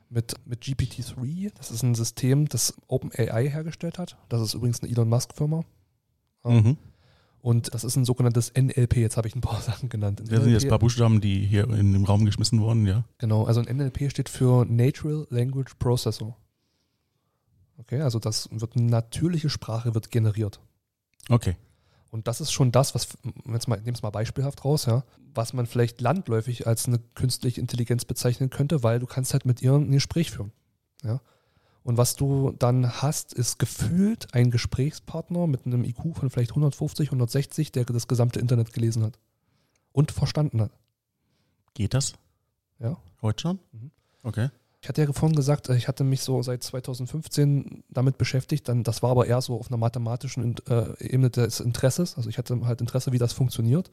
mit, 0.09 0.35
mit 0.45 0.63
GPT-3, 0.63 1.53
das 1.55 1.71
ist 1.71 1.83
ein 1.83 1.95
System, 1.95 2.49
das 2.49 2.75
OpenAI 2.87 3.49
hergestellt 3.49 3.99
hat. 3.99 4.17
Das 4.29 4.41
ist 4.41 4.55
übrigens 4.55 4.83
eine 4.83 4.91
Elon 4.91 5.09
Musk-Firma. 5.09 5.65
Mhm. 6.45 6.77
und 7.41 7.75
das 7.75 7.83
ist 7.83 7.97
ein 7.97 8.05
sogenanntes 8.05 8.53
NLP, 8.57 8.99
jetzt 8.99 9.17
habe 9.17 9.27
ich 9.27 9.35
ein 9.35 9.41
paar 9.41 9.61
Sachen 9.63 9.89
genannt. 9.89 10.23
Das 10.25 10.45
sind 10.45 10.53
jetzt 10.53 10.65
ein 10.65 10.69
paar 10.69 10.79
Buchstaben, 10.79 11.21
die 11.21 11.45
hier 11.45 11.65
in 11.65 11.93
den 11.93 12.05
Raum 12.05 12.25
geschmissen 12.25 12.61
wurden, 12.61 12.87
ja. 12.87 13.05
Genau, 13.19 13.45
also 13.45 13.61
ein 13.61 13.77
NLP 13.77 14.11
steht 14.11 14.29
für 14.29 14.65
Natural 14.65 15.27
Language 15.31 15.75
Processor. 15.81 16.37
Okay, 17.79 18.01
also 18.01 18.19
das 18.21 18.49
wird 18.53 18.77
eine 18.77 18.87
natürliche 18.87 19.51
Sprache 19.51 19.95
wird 19.95 20.11
generiert. 20.11 20.61
Okay. 21.29 21.57
Und 22.11 22.29
das 22.29 22.41
ist 22.41 22.53
schon 22.53 22.73
das, 22.73 22.95
was, 22.95 23.09
jetzt 23.47 23.69
mal, 23.69 23.77
nehmen 23.81 23.95
es 23.95 24.03
mal 24.03 24.11
beispielhaft 24.11 24.65
raus, 24.65 24.87
ja, 24.87 25.05
was 25.35 25.53
man 25.53 25.67
vielleicht 25.67 26.01
landläufig 26.01 26.67
als 26.67 26.87
eine 26.87 26.99
künstliche 27.15 27.61
Intelligenz 27.61 28.05
bezeichnen 28.05 28.51
könnte, 28.51 28.83
weil 28.83 28.99
du 28.99 29.07
kannst 29.07 29.33
halt 29.33 29.45
mit 29.45 29.61
ihr 29.61 29.75
ein 29.75 29.91
Gespräch 29.91 30.31
führen. 30.31 30.53
Ja. 31.03 31.21
Und 31.83 31.99
was 31.99 32.17
du 32.17 32.53
dann 32.59 33.01
hast, 33.01 33.33
ist 33.33 33.59
gefühlt 33.59 34.35
ein 34.35 34.51
Gesprächspartner 34.51 35.47
mit 35.47 35.67
einem 35.67 35.85
IQ 35.85 36.17
von 36.17 36.31
vielleicht 36.31 36.51
150, 36.51 37.09
160, 37.09 37.71
der 37.71 37.85
das 37.85 38.09
gesamte 38.09 38.41
Internet 38.41 38.73
gelesen 38.73 39.05
hat 39.05 39.19
und 39.93 40.11
verstanden 40.11 40.61
hat. 40.61 40.73
Geht 41.75 41.95
das? 41.95 42.15
Ja. 42.79 42.97
Heute 43.23 43.41
schon? 43.41 43.59
Mhm. 43.73 43.91
Okay. 44.23 44.49
Ich 44.87 44.89
hatte 44.89 45.03
ja 45.03 45.13
vorhin 45.13 45.35
gesagt, 45.35 45.69
ich 45.71 45.89
hatte 45.89 46.05
mich 46.05 46.21
so 46.21 46.45
seit 46.45 46.63
2015 46.63 47.83
damit 47.91 48.19
beschäftigt, 48.19 48.69
dann, 48.69 48.85
das 48.85 49.03
war 49.03 49.11
aber 49.11 49.27
eher 49.27 49.41
so 49.41 49.59
auf 49.59 49.67
einer 49.69 49.79
mathematischen 49.79 50.55
äh, 50.69 51.05
Ebene 51.05 51.29
des 51.29 51.59
Interesses. 51.59 52.17
Also 52.17 52.31
ich 52.31 52.39
hatte 52.39 52.65
halt 52.65 52.81
Interesse, 52.81 53.11
wie 53.11 53.19
das 53.19 53.33
funktioniert. 53.33 53.91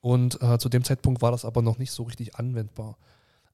Und 0.00 0.42
äh, 0.42 0.58
zu 0.58 0.68
dem 0.68 0.82
Zeitpunkt 0.82 1.22
war 1.22 1.30
das 1.30 1.44
aber 1.44 1.62
noch 1.62 1.78
nicht 1.78 1.92
so 1.92 2.02
richtig 2.02 2.34
anwendbar. 2.34 2.98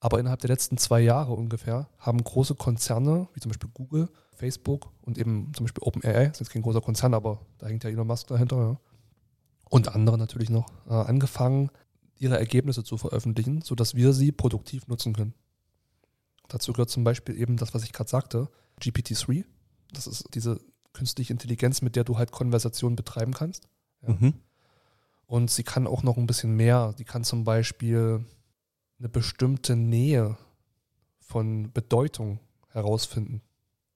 Aber 0.00 0.18
innerhalb 0.18 0.40
der 0.40 0.48
letzten 0.48 0.78
zwei 0.78 1.02
Jahre 1.02 1.34
ungefähr 1.34 1.90
haben 1.98 2.24
große 2.24 2.54
Konzerne, 2.54 3.28
wie 3.34 3.40
zum 3.40 3.50
Beispiel 3.50 3.68
Google, 3.74 4.08
Facebook 4.32 4.92
und 5.02 5.18
eben 5.18 5.52
zum 5.54 5.66
Beispiel 5.66 5.82
OpenAI, 5.82 6.28
das 6.28 6.36
ist 6.36 6.40
jetzt 6.40 6.52
kein 6.52 6.62
großer 6.62 6.80
Konzern, 6.80 7.12
aber 7.12 7.40
da 7.58 7.66
hängt 7.66 7.84
ja 7.84 7.90
Elon 7.90 8.06
Musk 8.06 8.28
dahinter, 8.28 8.56
ja. 8.56 8.80
und 9.68 9.94
andere 9.94 10.16
natürlich 10.16 10.48
noch, 10.48 10.70
äh, 10.88 10.94
angefangen, 10.94 11.68
ihre 12.18 12.38
Ergebnisse 12.38 12.82
zu 12.82 12.96
veröffentlichen, 12.96 13.60
sodass 13.60 13.94
wir 13.94 14.14
sie 14.14 14.32
produktiv 14.32 14.88
nutzen 14.88 15.12
können. 15.12 15.34
Dazu 16.52 16.72
gehört 16.72 16.90
zum 16.90 17.02
Beispiel 17.02 17.40
eben 17.40 17.56
das, 17.56 17.72
was 17.72 17.82
ich 17.82 17.94
gerade 17.94 18.10
sagte, 18.10 18.50
GPT-3. 18.78 19.44
Das 19.90 20.06
ist 20.06 20.26
diese 20.34 20.60
künstliche 20.92 21.32
Intelligenz, 21.32 21.80
mit 21.80 21.96
der 21.96 22.04
du 22.04 22.18
halt 22.18 22.30
Konversationen 22.30 22.94
betreiben 22.94 23.32
kannst. 23.32 23.68
Ja. 24.02 24.10
Mhm. 24.10 24.34
Und 25.24 25.50
sie 25.50 25.62
kann 25.62 25.86
auch 25.86 26.02
noch 26.02 26.18
ein 26.18 26.26
bisschen 26.26 26.54
mehr. 26.54 26.92
Die 26.98 27.04
kann 27.04 27.24
zum 27.24 27.44
Beispiel 27.44 28.22
eine 28.98 29.08
bestimmte 29.08 29.76
Nähe 29.76 30.36
von 31.20 31.72
Bedeutung 31.72 32.38
herausfinden. 32.68 33.40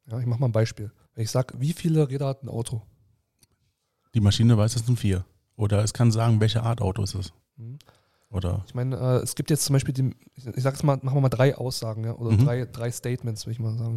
Ja, 0.06 0.18
ich 0.18 0.24
mache 0.24 0.40
mal 0.40 0.48
ein 0.48 0.52
Beispiel. 0.52 0.90
Wenn 1.14 1.24
ich 1.24 1.30
sage, 1.30 1.60
wie 1.60 1.74
viele 1.74 2.08
Räder 2.08 2.28
hat 2.28 2.42
ein 2.42 2.48
Auto? 2.48 2.80
Die 4.14 4.20
Maschine 4.20 4.56
weiß, 4.56 4.76
es 4.76 4.86
sind 4.86 4.98
vier. 4.98 5.26
Oder 5.56 5.84
es 5.84 5.92
kann 5.92 6.10
sagen, 6.10 6.40
welche 6.40 6.62
Art 6.62 6.80
Auto 6.80 7.02
es 7.02 7.14
ist. 7.14 7.34
Hm. 7.58 7.78
Oder 8.30 8.64
Ich 8.66 8.74
meine, 8.74 8.96
äh, 8.96 9.22
es 9.22 9.34
gibt 9.34 9.50
jetzt 9.50 9.64
zum 9.64 9.74
Beispiel, 9.74 9.94
die, 9.94 10.14
ich, 10.34 10.44
sage 10.62 10.76
es 10.76 10.82
mal, 10.82 10.98
machen 11.02 11.16
wir 11.16 11.20
mal 11.20 11.28
drei 11.28 11.56
Aussagen, 11.56 12.04
ja, 12.04 12.14
oder 12.16 12.32
Mhm. 12.32 12.44
drei, 12.44 12.64
drei 12.64 12.90
Statements, 12.90 13.46
will 13.46 13.52
ich 13.52 13.60
mal 13.60 13.76
sagen. 13.78 13.96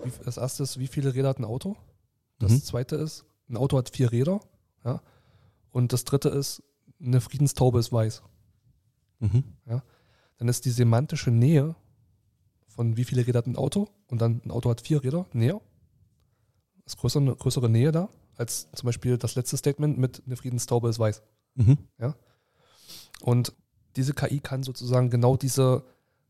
Ja. 0.00 0.10
Das 0.24 0.36
erste 0.36 0.62
ist, 0.62 0.78
wie 0.78 0.86
viele 0.86 1.14
Räder 1.14 1.30
hat 1.30 1.38
ein 1.38 1.44
Auto? 1.44 1.76
Das 2.38 2.52
Mhm. 2.52 2.62
zweite 2.62 2.96
ist, 2.96 3.24
ein 3.48 3.56
Auto 3.56 3.76
hat 3.78 3.90
vier 3.90 4.12
Räder. 4.12 4.40
Ja. 4.84 5.02
Und 5.72 5.92
das 5.92 6.04
dritte 6.04 6.28
ist, 6.28 6.62
eine 7.00 7.20
Friedenstaube 7.20 7.78
ist 7.78 7.92
weiß. 7.92 8.22
Mhm. 9.20 9.44
Dann 10.38 10.48
ist 10.48 10.66
die 10.66 10.70
semantische 10.70 11.30
Nähe 11.30 11.74
von 12.68 12.96
wie 12.98 13.04
viele 13.04 13.26
Räder 13.26 13.38
hat 13.38 13.46
ein 13.46 13.56
Auto 13.56 13.88
und 14.08 14.20
dann 14.20 14.42
ein 14.44 14.50
Auto 14.50 14.68
hat 14.68 14.82
vier 14.82 15.02
Räder 15.02 15.24
näher. 15.32 15.62
Ist 16.84 16.98
größere, 16.98 17.22
eine 17.22 17.34
größere 17.34 17.70
Nähe 17.70 17.90
da 17.90 18.10
als 18.36 18.70
zum 18.72 18.86
Beispiel 18.86 19.16
das 19.16 19.34
letzte 19.34 19.56
Statement 19.56 19.96
mit 19.96 20.22
eine 20.26 20.36
Friedenstaube 20.36 20.90
ist 20.90 20.98
weiß. 20.98 21.22
Mhm. 21.54 21.78
Und 23.20 23.52
diese 23.96 24.14
KI 24.14 24.40
kann 24.40 24.62
sozusagen 24.62 25.10
genau 25.10 25.36
diese 25.36 25.84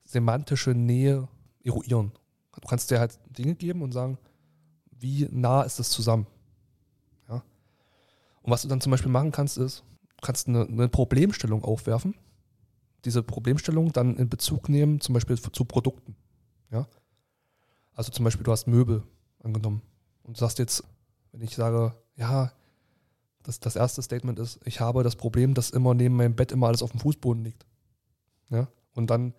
semantische 0.04 0.70
Nähe 0.70 1.28
eruieren. 1.64 2.12
Du 2.60 2.68
kannst 2.68 2.90
dir 2.90 3.00
halt 3.00 3.18
Dinge 3.36 3.54
geben 3.54 3.82
und 3.82 3.92
sagen, 3.92 4.18
wie 4.90 5.28
nah 5.30 5.62
ist 5.62 5.78
es 5.78 5.90
zusammen. 5.90 6.26
Ja? 7.28 7.42
Und 8.42 8.50
was 8.50 8.62
du 8.62 8.68
dann 8.68 8.80
zum 8.80 8.90
Beispiel 8.90 9.10
machen 9.10 9.32
kannst, 9.32 9.58
ist, 9.58 9.84
du 10.16 10.22
kannst 10.22 10.48
eine, 10.48 10.66
eine 10.66 10.88
Problemstellung 10.88 11.64
aufwerfen, 11.64 12.14
diese 13.04 13.22
Problemstellung 13.22 13.92
dann 13.92 14.16
in 14.16 14.28
Bezug 14.28 14.68
nehmen, 14.68 15.00
zum 15.00 15.12
Beispiel 15.12 15.38
zu 15.38 15.64
Produkten. 15.64 16.16
Ja? 16.70 16.86
Also 17.92 18.10
zum 18.10 18.24
Beispiel, 18.24 18.44
du 18.44 18.52
hast 18.52 18.66
Möbel 18.66 19.02
angenommen 19.42 19.82
und 20.22 20.36
du 20.36 20.40
sagst 20.40 20.58
jetzt, 20.58 20.84
wenn 21.32 21.42
ich 21.42 21.54
sage, 21.54 21.94
ja, 22.16 22.52
das, 23.46 23.60
das 23.60 23.76
erste 23.76 24.02
Statement 24.02 24.38
ist, 24.38 24.60
ich 24.64 24.80
habe 24.80 25.02
das 25.02 25.16
Problem, 25.16 25.54
dass 25.54 25.70
immer 25.70 25.94
neben 25.94 26.16
meinem 26.16 26.34
Bett 26.34 26.52
immer 26.52 26.66
alles 26.68 26.82
auf 26.82 26.90
dem 26.90 27.00
Fußboden 27.00 27.44
liegt. 27.44 27.66
Ja? 28.50 28.68
Und 28.94 29.08
dann 29.10 29.34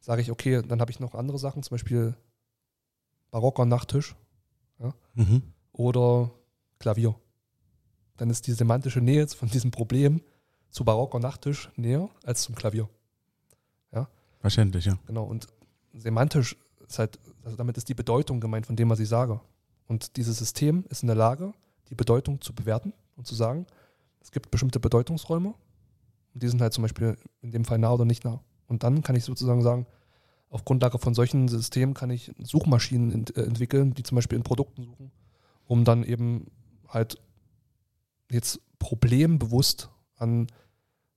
sage 0.00 0.22
ich, 0.22 0.30
okay, 0.30 0.62
dann 0.66 0.80
habe 0.80 0.90
ich 0.90 1.00
noch 1.00 1.14
andere 1.14 1.38
Sachen, 1.38 1.62
zum 1.62 1.74
Beispiel 1.74 2.16
barocker 3.30 3.64
Nachttisch 3.66 4.16
Mhm. 5.14 5.42
oder 5.72 6.30
Klavier. 6.78 7.14
Dann 8.16 8.30
ist 8.30 8.46
die 8.46 8.52
semantische 8.52 9.00
Nähe 9.00 9.26
von 9.28 9.48
diesem 9.50 9.70
Problem 9.70 10.22
zu 10.70 10.84
barocker 10.84 11.18
Nachttisch 11.18 11.70
näher 11.76 12.08
als 12.24 12.42
zum 12.42 12.54
Klavier. 12.54 12.88
Verständlich, 14.40 14.86
ja. 14.86 14.98
Genau. 15.06 15.24
Und 15.24 15.48
semantisch 15.92 16.56
ist 16.88 16.98
halt, 16.98 17.18
also 17.44 17.58
damit 17.58 17.76
ist 17.76 17.88
die 17.90 17.94
Bedeutung 17.94 18.40
gemeint 18.40 18.64
von 18.66 18.74
dem, 18.74 18.88
was 18.88 18.98
ich 18.98 19.08
sage. 19.08 19.38
Und 19.86 20.16
dieses 20.16 20.38
System 20.38 20.84
ist 20.88 21.02
in 21.02 21.08
der 21.08 21.16
Lage, 21.16 21.52
die 21.90 21.94
Bedeutung 21.94 22.40
zu 22.40 22.54
bewerten 22.54 22.94
und 23.20 23.26
zu 23.26 23.34
sagen, 23.34 23.66
es 24.20 24.32
gibt 24.32 24.50
bestimmte 24.50 24.80
Bedeutungsräume 24.80 25.54
und 26.34 26.42
die 26.42 26.48
sind 26.48 26.60
halt 26.62 26.72
zum 26.72 26.82
Beispiel 26.82 27.16
in 27.42 27.50
dem 27.50 27.64
Fall 27.64 27.78
nah 27.78 27.92
oder 27.92 28.06
nicht 28.06 28.24
nah. 28.24 28.40
Und 28.66 28.82
dann 28.82 29.02
kann 29.02 29.14
ich 29.14 29.24
sozusagen 29.24 29.62
sagen, 29.62 29.86
auf 30.48 30.64
Grundlage 30.64 30.98
von 30.98 31.14
solchen 31.14 31.48
Systemen 31.48 31.94
kann 31.94 32.10
ich 32.10 32.32
Suchmaschinen 32.38 33.12
ent 33.12 33.36
äh, 33.36 33.42
entwickeln, 33.42 33.94
die 33.94 34.02
zum 34.02 34.16
Beispiel 34.16 34.38
in 34.38 34.42
Produkten 34.42 34.82
suchen, 34.82 35.12
um 35.66 35.84
dann 35.84 36.02
eben 36.02 36.46
halt 36.88 37.18
jetzt 38.30 38.60
problembewusst 38.78 39.90
an 40.16 40.46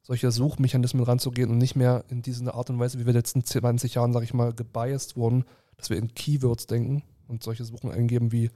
solche 0.01 0.30
Suchmechanismen 0.30 1.04
ranzugehen 1.04 1.49
und 1.49 1.58
nicht 1.58 1.76
mehr 1.76 2.04
in 2.10 2.22
diese 2.22 2.54
Art 2.54 2.70
und 2.70 2.80
Weise, 2.80 2.99
wie 2.99 3.06
wir 3.06 3.08
in 3.08 3.14
den 3.14 3.20
letzten 3.20 3.45
20 3.45 3.93
Jahren, 3.93 4.12
sag 4.12 4.24
ich 4.24 4.34
mal, 4.34 4.54
gebiased 4.54 5.16
wurden, 5.16 5.45
dass 5.78 5.89
wir 5.89 5.97
in 5.97 6.14
Keywords 6.14 6.68
denken 6.68 7.04
und 7.28 7.43
solche 7.43 7.64
Suchen 7.64 7.91
eingeben 7.91 8.34
wie 8.34 8.51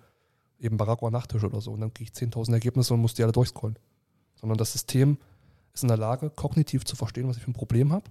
eben 0.59 0.77
Barackor 0.77 1.11
Nachttisch 1.11 1.43
oder 1.43 1.61
so. 1.61 1.71
Und 1.71 1.81
dann 1.81 1.93
kriege 1.93 2.11
ich 2.11 2.17
10.000 2.17 2.53
Ergebnisse 2.53 2.93
und 2.93 3.01
muss 3.01 3.13
die 3.13 3.23
alle 3.23 3.31
durchscrollen. 3.31 3.77
Sondern 4.35 4.57
das 4.57 4.73
System 4.73 5.17
ist 5.73 5.83
in 5.83 5.89
der 5.89 5.97
Lage, 5.97 6.29
kognitiv 6.29 6.85
zu 6.85 6.95
verstehen, 6.95 7.27
was 7.27 7.37
ich 7.37 7.43
für 7.43 7.51
ein 7.51 7.53
Problem 7.53 7.91
habe 7.91 8.09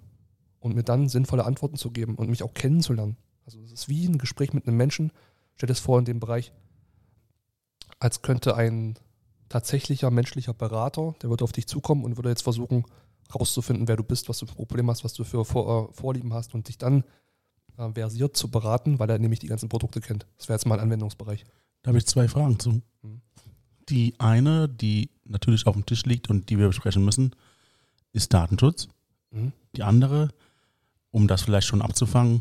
und 0.61 0.74
mir 0.74 0.82
dann 0.82 1.09
sinnvolle 1.09 1.44
Antworten 1.44 1.76
zu 1.76 1.90
geben 1.90 2.16
und 2.16 2.28
mich 2.28 2.42
auch 2.42 2.55
kennenzulernen. 2.55 3.16
Also 3.44 3.61
es 3.62 3.72
ist 3.72 3.88
wie 3.88 4.07
ein 4.07 4.18
Gespräch 4.18 4.53
mit 4.53 4.66
einem 4.66 4.76
Menschen. 4.76 5.12
Stell 5.55 5.68
dir 5.68 5.72
das 5.72 5.80
vor 5.80 5.99
in 5.99 6.05
dem 6.05 6.20
Bereich, 6.20 6.53
als 7.99 8.22
könnte 8.22 8.57
ein 8.57 8.99
tatsächlicher 9.49 10.11
menschlicher 10.11 10.55
Berater, 10.55 11.14
der 11.22 11.30
würde 11.30 11.44
auf 11.44 11.53
dich 11.53 11.66
zukommen 11.66 12.05
und 12.05 12.16
würde 12.16 12.28
jetzt 12.28 12.42
versuchen, 12.42 12.84
rauszufinden, 13.34 13.88
wer 13.88 13.97
du 13.97 14.03
bist, 14.03 14.28
was 14.28 14.38
du 14.38 14.47
für 14.47 14.53
ein 14.53 14.57
Problem 14.57 14.90
hast, 14.90 15.05
was 15.05 15.14
du 15.14 15.24
für 15.24 15.44
Vor 15.44 15.90
äh, 15.90 15.92
Vorlieben 15.92 16.34
hast 16.34 16.55
und 16.55 16.68
dich 16.68 16.78
dann 16.78 17.05
äh, 17.78 17.90
versiert 17.92 18.36
zu 18.36 18.51
beraten, 18.51 18.99
weil 18.99 19.11
er 19.11 19.18
nämlich 19.18 19.40
die 19.40 19.49
ganzen 19.49 19.68
Produkte 19.68 20.01
kennt. 20.01 20.26
Das 20.36 20.49
wäre 20.49 20.57
jetzt 20.57 20.66
mal 20.66 20.76
ein 20.76 20.80
Anwendungsbereich. 20.80 21.44
Da 21.87 21.91
habe 21.91 21.99
ich 21.99 22.07
zwei 22.07 22.26
Fragen 22.26 22.59
zu. 22.59 22.82
Die 23.89 24.16
eine, 24.18 24.68
die 24.68 25.11
natürlich 25.24 25.68
auf 25.68 25.74
dem 25.74 25.87
Tisch 25.87 26.05
liegt 26.05 26.28
und 26.28 26.51
die 26.51 26.59
wir 26.59 26.66
besprechen 26.66 27.05
müssen, 27.05 27.30
ist 28.12 28.34
Datenschutz. 28.34 28.89
Mhm. 29.30 29.53
Die 29.76 29.84
andere, 29.84 30.30
um 31.12 31.28
das 31.28 31.43
vielleicht 31.43 31.68
schon 31.68 31.82
abzufangen, 31.82 32.41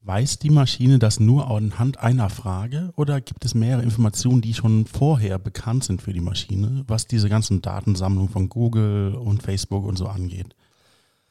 weiß 0.00 0.38
die 0.38 0.48
Maschine 0.48 0.98
das 0.98 1.20
nur 1.20 1.50
anhand 1.50 1.98
einer 1.98 2.30
Frage 2.30 2.94
oder 2.96 3.20
gibt 3.20 3.44
es 3.44 3.54
mehrere 3.54 3.82
Informationen, 3.82 4.40
die 4.40 4.54
schon 4.54 4.86
vorher 4.86 5.38
bekannt 5.38 5.84
sind 5.84 6.00
für 6.00 6.14
die 6.14 6.20
Maschine, 6.22 6.84
was 6.86 7.06
diese 7.06 7.28
ganzen 7.28 7.60
Datensammlungen 7.60 8.30
von 8.30 8.48
Google 8.48 9.16
und 9.16 9.42
Facebook 9.42 9.84
und 9.84 9.98
so 9.98 10.06
angeht? 10.06 10.56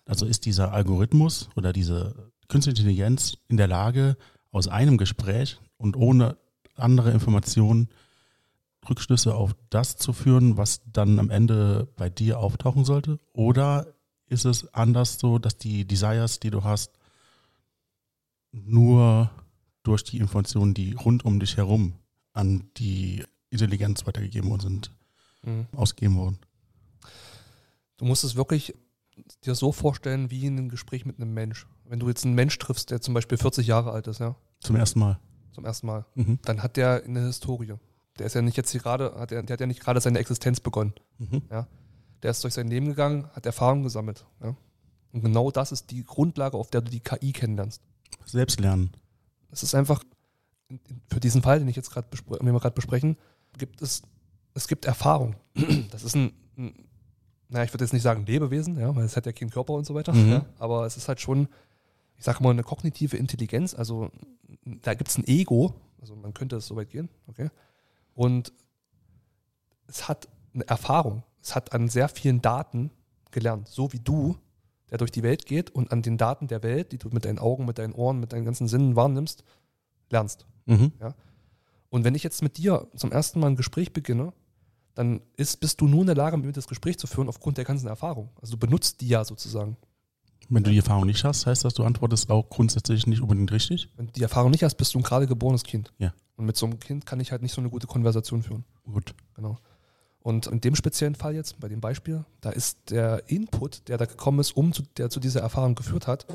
Also 0.05 0.27
ist 0.27 0.45
dieser 0.45 0.73
Algorithmus 0.73 1.49
oder 1.55 1.73
diese 1.73 2.31
künstliche 2.49 2.81
Intelligenz 2.81 3.39
in 3.47 3.57
der 3.57 3.67
Lage, 3.67 4.15
aus 4.51 4.67
einem 4.67 4.97
Gespräch 4.97 5.59
und 5.77 5.95
ohne 5.95 6.37
andere 6.81 7.11
Informationen 7.11 7.89
Rückschlüsse 8.89 9.35
auf 9.35 9.55
das 9.69 9.97
zu 9.97 10.11
führen, 10.13 10.57
was 10.57 10.81
dann 10.91 11.19
am 11.19 11.29
Ende 11.29 11.87
bei 11.97 12.09
dir 12.09 12.39
auftauchen 12.39 12.83
sollte? 12.85 13.19
Oder 13.33 13.93
ist 14.27 14.45
es 14.45 14.73
anders 14.73 15.19
so, 15.19 15.37
dass 15.37 15.57
die 15.57 15.85
Desires, 15.85 16.39
die 16.39 16.49
du 16.49 16.63
hast, 16.63 16.91
nur 18.51 19.29
durch 19.83 20.03
die 20.03 20.17
Informationen, 20.17 20.73
die 20.73 20.93
rund 20.93 21.25
um 21.25 21.39
dich 21.39 21.57
herum 21.57 21.93
an 22.33 22.69
die 22.77 23.23
Intelligenz 23.49 24.05
weitergegeben 24.05 24.49
worden 24.49 24.61
sind, 24.61 24.91
Mhm. 25.43 25.67
ausgegeben 25.75 26.17
worden? 26.17 26.39
Du 27.97 28.05
musst 28.05 28.23
es 28.23 28.35
wirklich 28.35 28.73
dir 29.43 29.55
so 29.55 29.71
vorstellen 29.71 30.31
wie 30.31 30.45
in 30.45 30.57
einem 30.57 30.69
Gespräch 30.69 31.05
mit 31.05 31.17
einem 31.19 31.33
Mensch. 31.33 31.67
Wenn 31.85 31.99
du 31.99 32.07
jetzt 32.07 32.25
einen 32.25 32.35
Mensch 32.35 32.57
triffst, 32.57 32.89
der 32.89 33.01
zum 33.01 33.13
Beispiel 33.13 33.37
40 33.37 33.67
Jahre 33.67 33.91
alt 33.91 34.07
ist, 34.07 34.19
ja, 34.19 34.35
Zum 34.59 34.75
ersten 34.75 34.99
Mal. 34.99 35.19
Zum 35.51 35.65
ersten 35.65 35.87
Mal, 35.87 36.05
Mhm. 36.15 36.39
dann 36.43 36.63
hat 36.63 36.77
der 36.77 37.03
eine 37.05 37.25
Historie. 37.25 37.73
Der 38.19 38.25
ist 38.25 38.35
ja 38.35 38.41
nicht 38.41 38.57
jetzt 38.57 38.71
hier 38.71 38.81
gerade, 38.81 39.15
hat 39.15 39.31
der, 39.31 39.43
der 39.43 39.53
hat 39.53 39.59
ja 39.61 39.67
nicht 39.67 39.79
gerade 39.81 40.01
seine 40.01 40.19
Existenz 40.19 40.59
begonnen. 40.59 40.93
Mhm. 41.17 41.41
Der 42.23 42.31
ist 42.31 42.43
durch 42.43 42.53
sein 42.53 42.67
Leben 42.67 42.85
gegangen, 42.87 43.27
hat 43.33 43.45
Erfahrungen 43.45 43.83
gesammelt. 43.83 44.25
Ja? 44.43 44.55
Und 45.11 45.21
genau 45.23 45.49
das 45.51 45.71
ist 45.71 45.89
die 45.91 46.03
Grundlage, 46.03 46.57
auf 46.57 46.69
der 46.69 46.81
du 46.81 46.91
die 46.91 46.99
KI 46.99 47.31
kennenlernst. 47.31 47.81
Selbstlernen. 48.25 48.91
Es 49.49 49.63
ist 49.63 49.73
einfach, 49.75 50.03
in- 50.69 50.79
in- 50.87 51.01
für 51.11 51.19
diesen 51.19 51.41
Fall, 51.41 51.59
den 51.59 51.67
ich 51.67 51.75
jetzt 51.75 51.89
gerade 51.91 52.07
bespre 52.09 52.37
wir 52.41 52.59
gerade 52.59 52.75
besprechen, 52.75 53.17
gibt 53.57 53.81
es, 53.81 54.03
es 54.53 54.67
gibt 54.67 54.85
Erfahrung. 54.85 55.35
Das 55.91 56.03
ist 56.03 56.15
ein, 56.15 56.31
ein 56.57 56.73
naja, 57.49 57.65
ich 57.65 57.73
würde 57.73 57.83
jetzt 57.83 57.91
nicht 57.93 58.03
sagen 58.03 58.25
Lebewesen, 58.25 58.79
ja, 58.79 58.95
weil 58.95 59.03
es 59.03 59.17
hat 59.17 59.25
ja 59.25 59.33
keinen 59.33 59.49
Körper 59.49 59.73
und 59.73 59.85
so 59.85 59.93
weiter, 59.93 60.13
Mhm. 60.13 60.29
ja, 60.31 60.45
aber 60.59 60.85
es 60.85 60.95
ist 60.95 61.07
halt 61.09 61.19
schon, 61.19 61.49
ich 62.21 62.25
sage 62.25 62.43
mal, 62.43 62.51
eine 62.51 62.61
kognitive 62.61 63.17
Intelligenz, 63.17 63.73
also 63.73 64.11
da 64.63 64.93
gibt 64.93 65.09
es 65.09 65.17
ein 65.17 65.27
Ego, 65.27 65.73
also 65.99 66.15
man 66.15 66.35
könnte 66.35 66.55
es 66.55 66.67
so 66.67 66.75
weit 66.75 66.91
gehen, 66.91 67.09
okay, 67.25 67.49
und 68.13 68.53
es 69.87 70.07
hat 70.07 70.27
eine 70.53 70.67
Erfahrung, 70.67 71.23
es 71.41 71.55
hat 71.55 71.73
an 71.73 71.89
sehr 71.89 72.09
vielen 72.09 72.39
Daten 72.39 72.91
gelernt, 73.31 73.69
so 73.69 73.91
wie 73.91 73.97
du, 73.97 74.37
der 74.91 74.99
durch 74.99 75.09
die 75.09 75.23
Welt 75.23 75.47
geht 75.47 75.71
und 75.71 75.91
an 75.91 76.03
den 76.03 76.19
Daten 76.19 76.47
der 76.47 76.61
Welt, 76.61 76.91
die 76.91 76.99
du 76.99 77.09
mit 77.09 77.25
deinen 77.25 77.39
Augen, 77.39 77.65
mit 77.65 77.79
deinen 77.79 77.93
Ohren, 77.93 78.19
mit 78.19 78.33
deinen 78.33 78.45
ganzen 78.45 78.67
Sinnen 78.67 78.95
wahrnimmst, 78.95 79.43
lernst. 80.11 80.45
Mhm. 80.67 80.91
Und 81.89 82.03
wenn 82.03 82.13
ich 82.13 82.21
jetzt 82.21 82.43
mit 82.43 82.59
dir 82.59 82.87
zum 82.95 83.11
ersten 83.11 83.39
Mal 83.39 83.47
ein 83.47 83.55
Gespräch 83.55 83.93
beginne, 83.93 84.31
dann 84.93 85.21
ist, 85.37 85.59
bist 85.59 85.81
du 85.81 85.87
nur 85.87 86.01
in 86.01 86.05
der 86.05 86.15
Lage, 86.15 86.37
mit 86.37 86.45
mir 86.45 86.51
das 86.51 86.67
Gespräch 86.67 86.99
zu 86.99 87.07
führen 87.07 87.29
aufgrund 87.29 87.57
der 87.57 87.65
ganzen 87.65 87.87
Erfahrung. 87.87 88.29
Also 88.39 88.51
du 88.51 88.59
benutzt 88.59 89.01
die 89.01 89.07
ja 89.07 89.25
sozusagen. 89.25 89.75
Wenn 90.49 90.63
du 90.63 90.71
die 90.71 90.77
Erfahrung 90.77 91.05
nicht 91.05 91.23
hast, 91.23 91.45
heißt 91.45 91.63
das, 91.63 91.73
du 91.73 91.83
antwortest 91.83 92.29
auch 92.29 92.49
grundsätzlich 92.49 93.07
nicht 93.07 93.21
unbedingt 93.21 93.51
richtig? 93.51 93.89
Wenn 93.95 94.07
du 94.07 94.13
die 94.13 94.23
Erfahrung 94.23 94.51
nicht 94.51 94.63
hast, 94.63 94.75
bist 94.75 94.93
du 94.93 94.99
ein 94.99 95.03
gerade 95.03 95.27
geborenes 95.27 95.63
Kind. 95.63 95.93
Ja. 95.97 96.13
Und 96.35 96.45
mit 96.45 96.57
so 96.57 96.65
einem 96.65 96.79
Kind 96.79 97.05
kann 97.05 97.19
ich 97.19 97.31
halt 97.31 97.41
nicht 97.41 97.53
so 97.53 97.61
eine 97.61 97.69
gute 97.69 97.87
Konversation 97.87 98.43
führen. 98.43 98.65
Gut. 98.83 99.13
Genau. 99.35 99.57
Und 100.23 100.47
in 100.47 100.61
dem 100.61 100.75
speziellen 100.75 101.15
Fall 101.15 101.35
jetzt, 101.35 101.59
bei 101.59 101.67
dem 101.67 101.81
Beispiel, 101.81 102.25
da 102.41 102.51
ist 102.51 102.91
der 102.91 103.29
Input, 103.29 103.87
der 103.87 103.97
da 103.97 104.05
gekommen 104.05 104.39
ist, 104.39 104.55
um 104.55 104.71
zu, 104.71 104.83
der 104.97 105.09
zu 105.09 105.19
dieser 105.19 105.41
Erfahrung 105.41 105.75
geführt 105.75 106.07
hat, 106.07 106.25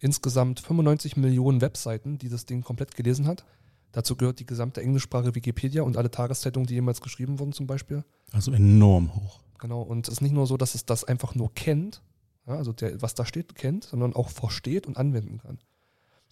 insgesamt 0.00 0.60
95 0.60 1.16
Millionen 1.16 1.60
Webseiten, 1.60 2.18
die 2.18 2.28
das 2.28 2.44
Ding 2.44 2.62
komplett 2.62 2.94
gelesen 2.94 3.26
hat. 3.26 3.44
Dazu 3.92 4.16
gehört 4.16 4.40
die 4.40 4.46
gesamte 4.46 4.82
englischsprachige 4.82 5.34
Wikipedia 5.34 5.82
und 5.82 5.96
alle 5.96 6.10
Tageszeitungen, 6.10 6.66
die 6.66 6.74
jemals 6.74 7.00
geschrieben 7.00 7.38
wurden 7.38 7.52
zum 7.52 7.66
Beispiel. 7.66 8.04
Also 8.32 8.52
enorm 8.52 9.14
hoch. 9.14 9.40
Genau, 9.58 9.80
und 9.82 10.08
es 10.08 10.14
ist 10.14 10.20
nicht 10.20 10.34
nur 10.34 10.46
so, 10.46 10.56
dass 10.56 10.74
es 10.74 10.84
das 10.84 11.04
einfach 11.04 11.34
nur 11.34 11.54
kennt, 11.54 12.02
ja, 12.46 12.54
also 12.54 12.72
der, 12.72 13.00
was 13.00 13.14
da 13.14 13.24
steht, 13.24 13.54
kennt, 13.54 13.84
sondern 13.84 14.14
auch 14.14 14.28
versteht 14.28 14.86
und 14.86 14.96
anwenden 14.96 15.38
kann. 15.38 15.58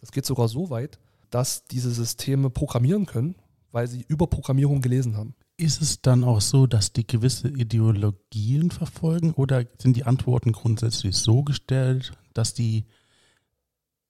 Das 0.00 0.12
geht 0.12 0.26
sogar 0.26 0.48
so 0.48 0.70
weit, 0.70 0.98
dass 1.30 1.64
diese 1.64 1.90
Systeme 1.90 2.50
programmieren 2.50 3.06
können, 3.06 3.36
weil 3.70 3.88
sie 3.88 4.04
über 4.08 4.26
Programmierung 4.26 4.82
gelesen 4.82 5.16
haben. 5.16 5.34
Ist 5.56 5.80
es 5.80 6.02
dann 6.02 6.24
auch 6.24 6.40
so, 6.40 6.66
dass 6.66 6.92
die 6.92 7.06
gewisse 7.06 7.48
Ideologien 7.48 8.70
verfolgen 8.70 9.32
oder 9.32 9.64
sind 9.78 9.96
die 9.96 10.04
Antworten 10.04 10.52
grundsätzlich 10.52 11.16
so 11.16 11.42
gestellt, 11.42 12.12
dass 12.34 12.52
die 12.52 12.84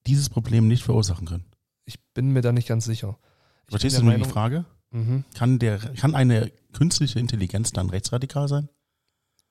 dieses 0.07 0.29
Problem 0.29 0.67
nicht 0.67 0.83
verursachen 0.83 1.27
können? 1.27 1.45
Ich 1.85 2.01
bin 2.15 2.31
mir 2.31 2.43
da 2.43 2.53
nicht 2.53 2.69
ganz 2.69 2.85
sicher. 2.85 3.19
Ich 3.67 3.71
Verstehst 3.71 3.99
du 3.99 4.03
der 4.03 4.19
die 4.19 4.25
Frage? 4.25 4.65
Mhm. 4.91 5.25
Kann, 5.35 5.59
der, 5.59 5.79
kann 5.79 6.15
eine 6.15 6.51
künstliche 6.73 7.19
Intelligenz 7.19 7.73
dann 7.73 7.91
rechtsradikal 7.91 8.49
sein? 8.49 8.69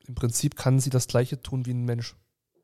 Im 0.08 0.16
Prinzip 0.16 0.56
kann 0.56 0.80
sie 0.80 0.90
das 0.90 1.08
Gleiche 1.08 1.42
tun 1.42 1.66
wie 1.66 1.72
ein 1.72 1.86
Mensch. 1.86 2.16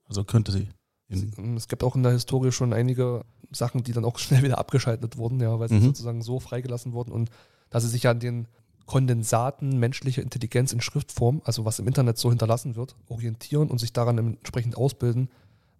Also 0.07 0.23
könnte 0.23 0.51
sie. 0.51 0.67
In, 1.09 1.55
Es 1.55 1.67
gibt 1.67 1.83
auch 1.83 1.95
in 1.95 2.03
der 2.03 2.11
Historie 2.11 2.51
schon 2.51 2.73
einige 2.73 3.23
Sachen, 3.51 3.83
die 3.83 3.93
dann 3.93 4.05
auch 4.05 4.17
schnell 4.19 4.43
wieder 4.43 4.57
abgeschaltet 4.57 5.17
wurden, 5.17 5.39
ja, 5.39 5.57
weil 5.59 5.69
sie 5.69 5.75
Mhm. 5.75 5.83
sozusagen 5.83 6.21
so 6.21 6.39
freigelassen 6.39 6.93
wurden 6.93 7.11
und 7.11 7.29
da 7.69 7.79
sie 7.79 7.87
sich 7.89 8.07
an 8.07 8.19
den 8.19 8.47
Kondensaten 8.85 9.77
menschlicher 9.79 10.21
Intelligenz 10.21 10.71
in 10.71 10.79
Schriftform, 10.81 11.41
also 11.43 11.65
was 11.65 11.79
im 11.79 11.87
Internet 11.87 12.17
so 12.17 12.29
hinterlassen 12.29 12.75
wird, 12.77 12.95
orientieren 13.09 13.69
und 13.69 13.79
sich 13.79 13.91
daran 13.91 14.17
entsprechend 14.17 14.77
ausbilden. 14.77 15.29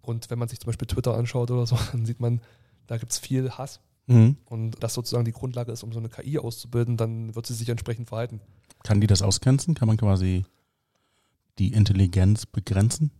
Und 0.02 0.28
wenn 0.30 0.38
man 0.38 0.48
sich 0.48 0.60
zum 0.60 0.66
Beispiel 0.68 0.86
Twitter 0.86 1.14
anschaut 1.16 1.50
oder 1.50 1.66
so, 1.66 1.76
dann 1.92 2.04
sieht 2.04 2.20
man, 2.20 2.40
da 2.86 2.98
gibt 2.98 3.12
es 3.12 3.18
viel 3.18 3.50
Hass. 3.50 3.80
Mhm. 4.06 4.36
Und 4.46 4.82
das 4.82 4.94
sozusagen 4.94 5.24
die 5.24 5.32
Grundlage 5.32 5.72
ist, 5.72 5.82
um 5.82 5.92
so 5.92 5.98
eine 5.98 6.08
KI 6.10 6.38
auszubilden, 6.38 6.96
dann 6.98 7.34
wird 7.34 7.46
sie 7.46 7.54
sich 7.54 7.68
entsprechend 7.70 8.08
verhalten. 8.08 8.40
Kann 8.84 9.00
die 9.00 9.06
das 9.06 9.22
ausgrenzen? 9.22 9.74
Kann 9.74 9.88
man 9.88 9.96
quasi 9.96 10.44
die 11.58 11.72
Intelligenz 11.72 12.46
begrenzen? 12.46 13.10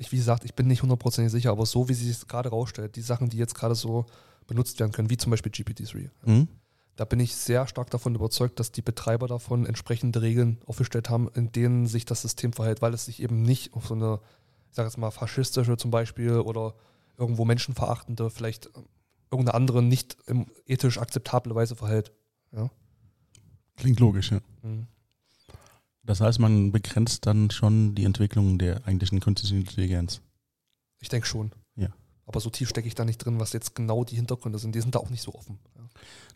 Ich, 0.00 0.12
wie 0.12 0.16
gesagt, 0.16 0.46
ich 0.46 0.54
bin 0.54 0.66
nicht 0.66 0.80
hundertprozentig 0.80 1.30
sicher, 1.30 1.50
aber 1.50 1.66
so 1.66 1.90
wie 1.90 1.94
sie 1.94 2.08
es 2.08 2.26
gerade 2.26 2.48
rausstellt, 2.48 2.96
die 2.96 3.02
Sachen, 3.02 3.28
die 3.28 3.36
jetzt 3.36 3.54
gerade 3.54 3.74
so 3.74 4.06
benutzt 4.46 4.80
werden 4.80 4.92
können, 4.92 5.10
wie 5.10 5.18
zum 5.18 5.30
Beispiel 5.30 5.52
GPT-3, 5.52 6.08
Mhm. 6.24 6.48
da 6.96 7.04
bin 7.04 7.20
ich 7.20 7.36
sehr 7.36 7.66
stark 7.66 7.90
davon 7.90 8.14
überzeugt, 8.14 8.58
dass 8.58 8.72
die 8.72 8.80
Betreiber 8.80 9.28
davon 9.28 9.66
entsprechende 9.66 10.22
Regeln 10.22 10.56
aufgestellt 10.64 11.10
haben, 11.10 11.28
in 11.34 11.52
denen 11.52 11.86
sich 11.86 12.06
das 12.06 12.22
System 12.22 12.54
verhält, 12.54 12.80
weil 12.80 12.94
es 12.94 13.04
sich 13.04 13.22
eben 13.22 13.42
nicht 13.42 13.74
auf 13.74 13.86
so 13.88 13.94
eine, 13.94 14.20
ich 14.70 14.76
sage 14.76 14.88
jetzt 14.88 14.96
mal, 14.96 15.10
faschistische 15.10 15.76
zum 15.76 15.90
Beispiel 15.90 16.38
oder 16.38 16.74
irgendwo 17.18 17.44
menschenverachtende, 17.44 18.30
vielleicht 18.30 18.70
irgendeine 19.30 19.52
andere 19.54 19.82
nicht 19.82 20.16
ethisch 20.64 20.96
akzeptable 20.96 21.54
Weise 21.54 21.76
verhält. 21.76 22.10
Ja. 22.52 22.70
Klingt 23.76 24.00
logisch, 24.00 24.30
ja. 24.32 24.40
Mhm. 24.62 24.86
Das 26.10 26.20
heißt, 26.20 26.40
man 26.40 26.72
begrenzt 26.72 27.24
dann 27.26 27.52
schon 27.52 27.94
die 27.94 28.02
Entwicklung 28.02 28.58
der 28.58 28.84
eigentlichen 28.84 29.20
künstlichen 29.20 29.58
Intelligenz. 29.58 30.20
Ich 30.98 31.08
denke 31.08 31.28
schon. 31.28 31.52
Ja. 31.76 31.86
Aber 32.26 32.40
so 32.40 32.50
tief 32.50 32.68
stecke 32.68 32.88
ich 32.88 32.96
da 32.96 33.04
nicht 33.04 33.18
drin, 33.18 33.38
was 33.38 33.52
jetzt 33.52 33.76
genau 33.76 34.02
die 34.02 34.16
Hintergründe 34.16 34.58
sind. 34.58 34.74
Die 34.74 34.80
sind 34.80 34.96
da 34.96 34.98
auch 34.98 35.10
nicht 35.10 35.22
so 35.22 35.32
offen. 35.32 35.60
Ja. 35.76 35.82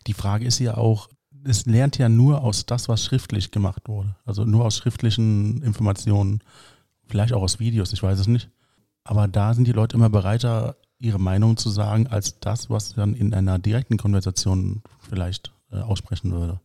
Die 0.07 0.13
Frage 0.13 0.45
ist 0.45 0.59
ja 0.59 0.77
auch, 0.77 1.09
es 1.43 1.65
lernt 1.65 1.97
ja 1.97 2.07
nur 2.07 2.41
aus 2.41 2.65
das, 2.65 2.87
was 2.87 3.03
schriftlich 3.03 3.51
gemacht 3.51 3.89
wurde. 3.89 4.15
Also 4.23 4.45
nur 4.45 4.63
aus 4.63 4.77
schriftlichen 4.77 5.61
Informationen, 5.61 6.39
vielleicht 7.05 7.33
auch 7.33 7.41
aus 7.41 7.59
Videos, 7.59 7.91
ich 7.91 8.01
weiß 8.01 8.17
es 8.17 8.27
nicht. 8.27 8.49
Aber 9.03 9.27
da 9.27 9.53
sind 9.53 9.67
die 9.67 9.73
Leute 9.73 9.97
immer 9.97 10.09
bereiter, 10.09 10.77
ihre 10.99 11.19
Meinung 11.19 11.57
zu 11.57 11.69
sagen, 11.69 12.07
als 12.07 12.39
das, 12.39 12.69
was 12.69 12.93
dann 12.93 13.13
in 13.13 13.33
einer 13.33 13.59
direkten 13.59 13.97
Konversation 13.97 14.83
vielleicht 14.99 15.51
äh, 15.69 15.81
aussprechen 15.81 16.31
würde. 16.31 16.61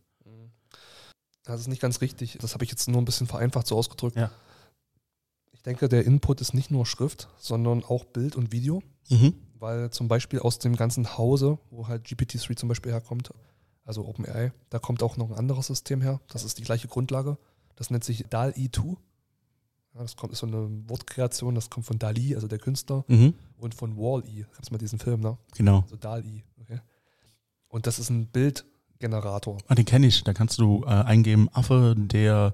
Das 1.43 1.59
ist 1.59 1.67
nicht 1.67 1.81
ganz 1.81 2.01
richtig. 2.01 2.37
Das 2.39 2.53
habe 2.53 2.63
ich 2.63 2.69
jetzt 2.71 2.87
nur 2.87 3.01
ein 3.01 3.05
bisschen 3.05 3.27
vereinfacht 3.27 3.67
so 3.67 3.77
ausgedrückt. 3.77 4.15
Ja. 4.17 4.31
Ich 5.51 5.61
denke, 5.63 5.89
der 5.89 6.05
Input 6.05 6.41
ist 6.41 6.53
nicht 6.53 6.71
nur 6.71 6.85
Schrift, 6.85 7.27
sondern 7.37 7.83
auch 7.83 8.05
Bild 8.05 8.35
und 8.35 8.51
Video. 8.51 8.81
Mhm. 9.09 9.33
weil 9.59 9.89
zum 9.91 10.07
Beispiel 10.07 10.39
aus 10.39 10.57
dem 10.57 10.75
ganzen 10.75 11.17
Hause, 11.17 11.59
wo 11.69 11.87
halt 11.87 12.05
GPT-3 12.07 12.55
zum 12.55 12.69
Beispiel 12.69 12.91
herkommt, 12.93 13.31
also 13.83 14.05
OpenAI, 14.07 14.51
da 14.69 14.79
kommt 14.79 15.03
auch 15.03 15.17
noch 15.17 15.29
ein 15.29 15.37
anderes 15.37 15.67
System 15.67 16.01
her. 16.01 16.19
Das 16.29 16.43
ist 16.43 16.57
die 16.57 16.63
gleiche 16.63 16.87
Grundlage. 16.87 17.37
Das 17.75 17.89
nennt 17.91 18.03
sich 18.03 18.25
DAL-E 18.29 18.69
2. 18.71 18.83
Ja, 19.93 20.01
das 20.01 20.15
kommt, 20.15 20.31
ist 20.33 20.39
so 20.39 20.47
eine 20.47 20.67
Wortkreation, 20.89 21.53
das 21.55 21.69
kommt 21.69 21.85
von 21.85 21.99
Dali, 21.99 22.33
also 22.35 22.47
der 22.47 22.57
Künstler, 22.59 23.03
Mhm. 23.07 23.33
und 23.57 23.75
von 23.75 23.97
Wall-E. 23.97 24.43
Gab 24.53 24.63
es 24.63 24.71
mal 24.71 24.77
diesen 24.77 24.97
Film, 24.97 25.19
ne? 25.19 25.37
Genau. 25.55 25.81
Also 25.81 25.95
DAL-E. 25.97 26.43
Okay. 26.61 26.79
Und 27.67 27.85
das 27.85 27.99
ist 27.99 28.09
ein 28.09 28.27
Bildgenerator. 29.01 29.57
Ah, 29.67 29.75
den 29.75 29.85
kenne 29.85 30.07
ich. 30.07 30.23
Da 30.23 30.33
kannst 30.33 30.59
du 30.59 30.83
äh, 30.85 30.89
eingeben, 30.89 31.49
Affe, 31.51 31.95
der 31.97 32.53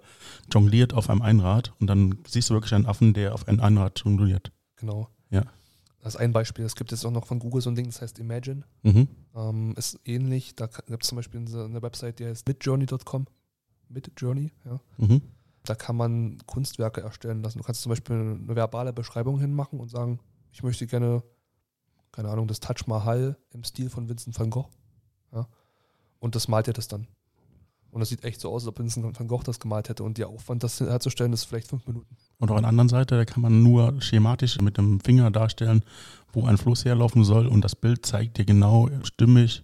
jongliert 0.52 0.94
auf 0.94 1.10
einem 1.10 1.22
Einrad 1.22 1.74
und 1.80 1.88
dann 1.88 2.18
siehst 2.28 2.50
du 2.50 2.54
wirklich 2.54 2.74
einen 2.74 2.86
Affen, 2.86 3.14
der 3.14 3.34
auf 3.34 3.48
einem 3.48 3.60
Einrad 3.60 4.02
jongliert. 4.04 4.52
Genau. 4.78 5.10
Ja. 5.30 5.44
Das 6.00 6.16
ist 6.16 6.20
ein 6.20 6.32
Beispiel. 6.32 6.66
Es 6.66 6.76
gibt 6.76 6.92
jetzt 6.92 7.06
auch 7.06 7.12
noch 7.12 7.26
von 7.26 7.40
Google 7.40 7.62
so 7.62 7.70
ein 7.70 7.76
Ding, 7.76 7.86
das 7.88 8.02
heißt 8.02 8.20
Imagine. 8.20 8.64
Mhm. 8.84 9.08
Ähm, 9.36 9.74
ist 9.78 10.00
ähnlich. 10.06 10.56
Da 10.56 10.68
gibt 10.68 11.04
es 11.04 11.10
zum 11.10 11.18
Beispiel 11.18 11.42
eine, 11.42 11.66
eine 11.66 11.82
Website, 11.82 12.20
die 12.20 12.26
heißt 12.26 12.48
midjourney.com. 12.48 13.26
Midjourney, 13.90 14.52
ja. 14.66 14.80
Mhm. 14.98 15.22
Da 15.64 15.76
kann 15.76 15.98
man 15.98 16.38
Kunstwerke 16.46 17.02
erstellen 17.02 17.42
lassen. 17.44 17.58
Du 17.58 17.64
kannst 17.64 17.82
zum 17.82 17.90
Beispiel 17.90 18.16
eine 18.16 18.56
verbale 18.56 18.94
Beschreibung 18.94 19.40
hinmachen 19.40 19.80
und 19.80 19.90
sagen, 19.90 20.20
ich 20.54 20.64
möchte 20.64 20.88
gerne, 20.88 21.24
keine 22.14 22.30
Ahnung, 22.30 22.48
das 22.48 22.62
Taj 22.62 22.84
Mahal 22.86 23.38
im 23.52 23.66
Stil 23.66 23.90
von 23.90 24.08
Vincent 24.08 24.40
van 24.40 24.50
Gogh. 24.50 24.70
Ja. 25.34 25.46
Und 26.20 26.36
das 26.36 26.48
malt 26.48 26.68
er 26.68 26.74
das 26.74 26.88
dann. 26.88 27.08
Und 27.92 28.02
das 28.02 28.10
sieht 28.10 28.24
echt 28.24 28.42
so 28.42 28.52
aus, 28.52 28.64
als 28.64 28.68
ob 28.68 28.80
Vincent 28.80 29.18
van 29.18 29.28
Gogh 29.28 29.44
das 29.44 29.60
gemalt 29.60 29.90
hätte. 29.90 30.04
Und 30.04 30.18
der 30.18 30.28
Aufwand, 30.30 30.64
das 30.64 30.80
herzustellen, 30.80 31.34
ist 31.34 31.46
vielleicht 31.46 31.68
fünf 31.68 31.88
Minuten. 31.88 32.16
Und 32.38 32.52
auf 32.52 32.60
der 32.60 32.68
anderen 32.68 32.90
Seite, 32.90 33.16
da 33.16 33.26
kann 33.26 33.42
man 33.42 33.64
nur 33.64 34.00
schematisch 34.02 34.60
mit 34.60 34.78
dem 34.78 35.00
Finger 35.00 35.32
darstellen, 35.32 35.84
wo 36.34 36.46
ein 36.46 36.58
Fluss 36.58 36.86
herlaufen 36.86 37.24
soll 37.24 37.48
und 37.48 37.62
das 37.62 37.76
Bild 37.76 38.06
zeigt 38.06 38.38
dir 38.38 38.46
genau 38.46 38.90
stimmig, 39.04 39.64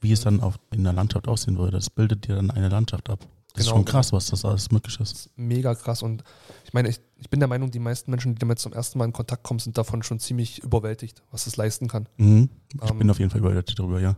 wie 0.00 0.12
es 0.12 0.20
dann 0.20 0.40
auf, 0.40 0.60
in 0.70 0.84
der 0.84 0.92
Landschaft 0.92 1.26
aussehen 1.26 1.58
würde. 1.58 1.72
Das 1.72 1.90
bildet 1.90 2.28
dir 2.28 2.36
dann 2.36 2.50
eine 2.50 2.68
Landschaft 2.68 3.10
ab. 3.10 3.26
Das 3.56 3.64
ist 3.64 3.70
Genau. 3.70 3.76
schon 3.78 3.84
krass, 3.86 4.12
was 4.12 4.26
das 4.26 4.44
alles 4.44 4.70
möglich 4.70 5.00
ist. 5.00 5.12
Das 5.12 5.20
ist 5.26 5.30
mega 5.38 5.74
krass. 5.74 6.02
Und 6.02 6.22
ich 6.64 6.72
meine, 6.74 6.88
ich, 6.88 7.00
ich 7.16 7.30
bin 7.30 7.40
der 7.40 7.48
Meinung, 7.48 7.70
die 7.70 7.78
meisten 7.78 8.10
Menschen, 8.10 8.34
die 8.34 8.38
damit 8.38 8.58
zum 8.58 8.72
ersten 8.72 8.98
Mal 8.98 9.06
in 9.06 9.12
Kontakt 9.12 9.42
kommen, 9.44 9.60
sind 9.60 9.78
davon 9.78 10.02
schon 10.02 10.20
ziemlich 10.20 10.62
überwältigt, 10.62 11.22
was 11.30 11.46
es 11.46 11.56
leisten 11.56 11.88
kann. 11.88 12.08
Mhm. 12.18 12.50
Ich 12.82 12.90
Ähm, 12.90 12.98
bin 12.98 13.10
auf 13.10 13.18
jeden 13.18 13.30
Fall 13.30 13.40
überrascht 13.40 13.78
darüber, 13.78 14.00
ja. 14.00 14.16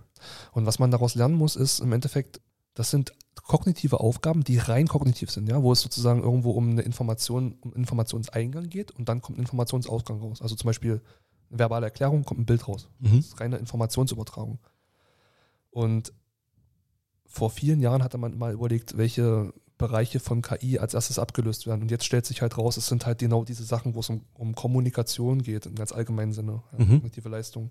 Und 0.53 0.67
was 0.67 0.79
man 0.79 0.91
daraus 0.91 1.15
lernen 1.15 1.35
muss, 1.37 1.57
ist 1.57 1.79
im 1.81 1.93
Endeffekt, 1.93 2.41
das 2.75 2.91
sind 2.91 3.13
kognitive 3.45 4.01
Aufgaben, 4.01 4.45
die 4.45 4.59
rein 4.59 4.89
kognitiv 4.89 5.31
sind, 5.31 5.49
ja, 5.49 5.63
wo 5.63 5.73
es 5.73 5.81
sozusagen 5.81 6.23
irgendwo 6.23 6.51
um 6.51 6.71
eine 6.71 6.83
Information, 6.83 7.57
um 7.61 7.73
Informationseingang 7.73 8.69
geht 8.69 8.91
und 8.91 9.09
dann 9.09 9.23
kommt 9.23 9.39
ein 9.39 9.43
Informationsausgang 9.43 10.21
raus. 10.21 10.43
Also 10.43 10.55
zum 10.57 10.67
Beispiel 10.67 11.01
eine 11.51 11.59
verbale 11.61 11.87
Erklärung, 11.87 12.25
kommt 12.25 12.41
ein 12.41 12.45
Bild 12.47 12.67
raus. 12.69 12.89
Mhm. 12.99 13.17
Das 13.19 13.27
ist 13.27 13.41
reine 13.41 13.57
Informationsübertragung. 13.57 14.59
Und 15.71 16.13
vor 17.29 17.51
vielen 17.51 17.81
Jahren 17.81 18.03
hatte 18.03 18.19
man 18.19 18.37
mal 18.37 18.53
überlegt, 18.53 18.97
welche 18.97 19.53
Bereiche 19.77 20.19
von 20.19 20.43
KI 20.43 20.79
als 20.81 20.95
erstes 20.95 21.19
abgelöst 21.21 21.67
werden. 21.67 21.83
Und 21.83 21.91
jetzt 21.91 22.05
stellt 22.05 22.27
sich 22.27 22.43
halt 22.43 22.59
raus, 22.59 22.77
es 22.77 22.89
sind 22.89 23.07
halt 23.07 23.19
genau 23.21 23.45
diese 23.45 23.63
Sachen, 23.63 23.95
wo 23.95 24.01
es 24.01 24.09
um, 24.11 24.23
um 24.35 24.55
Kommunikation 24.57 25.43
geht, 25.43 25.67
im 25.67 25.77
ganz 25.77 25.93
allgemeinen 25.93 26.33
Sinne, 26.33 26.63
ja, 26.73 26.85
Mhm. 26.85 26.91
kognitive 26.95 27.29
Leistung. 27.29 27.71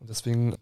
Und 0.00 0.08
deswegen 0.08 0.54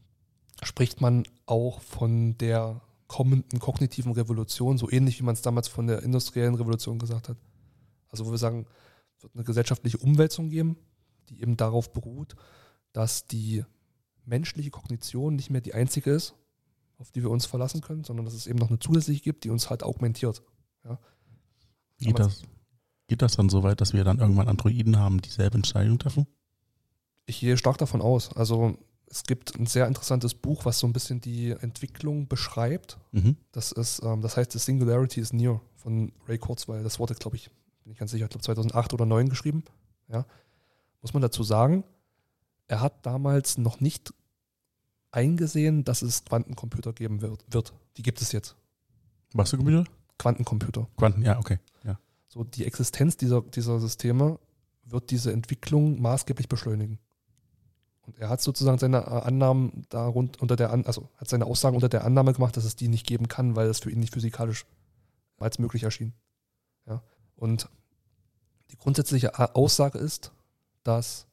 spricht 0.63 1.01
man 1.01 1.25
auch 1.47 1.81
von 1.81 2.37
der 2.39 2.81
kommenden 3.07 3.59
kognitiven 3.61 4.13
Revolution, 4.13 4.77
so 4.79 4.91
ähnlich 4.91 5.19
wie 5.21 5.25
man 5.25 5.35
es 5.35 5.43
damals 5.43 5.69
von 5.69 5.87
der 5.87 6.03
industriellen 6.03 6.55
Revolution 6.55 6.99
gesagt 6.99 7.29
hat. 7.29 7.37
Also 8.09 8.27
wo 8.27 8.31
wir 8.31 8.39
sagen, 8.39 8.67
es 9.17 9.23
wird 9.23 9.35
eine 9.35 9.45
gesellschaftliche 9.45 9.99
Umwälzung 9.99 10.49
geben, 10.51 10.77
die 11.29 11.41
eben 11.43 11.57
darauf 11.57 11.93
beruht, 11.93 12.35
dass 12.93 13.27
die 13.27 13.65
menschliche 14.25 14.71
Kognition 14.71 15.37
nicht 15.37 15.51
mehr 15.51 15.61
die 15.61 15.75
einzige 15.75 16.11
ist, 16.11 16.35
auf 17.01 17.11
die 17.11 17.23
wir 17.23 17.31
uns 17.31 17.47
verlassen 17.47 17.81
können, 17.81 18.05
sondern 18.05 18.25
dass 18.25 18.35
es 18.35 18.47
eben 18.47 18.59
noch 18.59 18.69
eine 18.69 18.79
zusätzliche 18.79 19.23
gibt, 19.23 19.45
die 19.45 19.51
uns 19.51 19.71
halt 19.71 19.83
augmentiert. 19.83 20.43
Geht 22.01 22.19
das, 22.19 22.43
geht 23.09 23.23
das 23.23 23.37
dann 23.37 23.49
so 23.49 23.63
weit, 23.63 23.81
dass 23.81 23.93
wir 23.93 24.05
dann 24.05 24.19
irgendwann 24.19 24.49
Androiden 24.49 24.99
haben, 24.99 25.21
die 25.21 25.29
selbe 25.29 25.57
Entscheidung 25.57 25.99
treffen? 25.99 26.27
Ich 27.27 27.41
gehe 27.41 27.57
stark 27.57 27.79
davon 27.79 28.01
aus. 28.01 28.35
Also 28.35 28.77
es 29.07 29.25
gibt 29.25 29.59
ein 29.59 29.67
sehr 29.67 29.87
interessantes 29.87 30.35
Buch, 30.35 30.65
was 30.65 30.79
so 30.79 30.87
ein 30.87 30.93
bisschen 30.93 31.21
die 31.21 31.51
Entwicklung 31.51 32.27
beschreibt. 32.27 32.99
Mhm. 33.13 33.37
Das 33.53 33.73
ist, 33.73 34.03
ähm, 34.03 34.23
das 34.23 34.37
heißt, 34.37 34.53
The 34.53 34.59
Singularity 34.59 35.21
is 35.21 35.33
Near 35.33 35.61
von 35.77 36.13
Ray 36.27 36.39
Kurzweil. 36.39 36.83
Das 36.83 36.99
wurde, 36.99 37.15
glaube 37.15 37.37
ich, 37.37 37.51
bin 37.85 37.93
ich 37.93 37.99
ganz 37.99 38.13
sicher, 38.13 38.25
ich 38.25 38.31
glaube 38.31 38.45
2008 38.45 38.95
oder 38.95 39.05
2009 39.05 39.29
geschrieben. 39.29 39.65
Ja. 40.09 40.25
Muss 41.03 41.13
man 41.13 41.23
dazu 41.23 41.43
sagen, 41.43 41.85
er 42.67 42.81
hat 42.81 43.05
damals 43.05 43.59
noch 43.59 43.81
nicht 43.81 44.15
eingesehen, 45.13 45.85
dass 45.85 46.03
es 46.03 46.25
Quantencomputer 46.25 46.93
geben 46.93 47.21
wird. 47.21 47.45
wird. 47.49 47.73
Die 47.97 48.03
gibt 48.03 48.21
es 48.21 48.33
jetzt. 48.33 48.57
Was 49.33 49.51
für 49.51 49.57
Computer? 49.57 49.85
Quantencomputer. 50.19 50.89
Quanten, 50.97 51.23
ja, 51.23 51.39
okay. 51.39 51.59
Ja. 51.85 51.99
So 52.29 52.45
die 52.45 52.65
Existenz 52.67 53.17
dieser, 53.17 53.43
dieser 53.43 53.81
Systeme 53.81 54.39
wird 54.85 55.11
diese 55.11 55.33
Entwicklung 55.33 56.01
maßgeblich 56.01 56.49
beschleunigen. 56.49 56.99
Und 58.03 58.19
er 58.19 58.29
hat 58.29 58.41
sozusagen 58.41 58.79
seine 58.79 58.99
äh, 58.99 59.23
Annahmen 59.23 59.85
darunter 59.89 60.43
unter 60.43 60.57
der 60.57 60.73
An 60.73 60.85
also 60.85 61.09
hat 61.17 61.29
seine 61.29 61.47
Aussagen 61.47 61.77
unter 61.77 61.89
der 61.89 62.05
Annahme 62.05 62.33
gemacht, 62.33 62.57
dass 62.57 62.65
es 62.65 62.75
die 62.77 62.89
nicht 62.89 63.07
geben 63.07 63.29
kann, 63.29 63.55
weil 63.57 63.69
es 63.69 63.81
für 63.81 63.91
ihn 63.91 64.01
nicht 64.01 64.13
physikalisch 64.13 64.67
als 65.39 65.59
möglich 65.59 65.85
erschien. 65.85 66.13
Ja. 66.87 67.03
Und 67.37 67.69
die 68.71 68.77
grundsätzliche 68.77 69.39
A- 69.39 69.53
Aussage 69.53 69.99
ist, 69.99 70.33
dass 70.83 71.27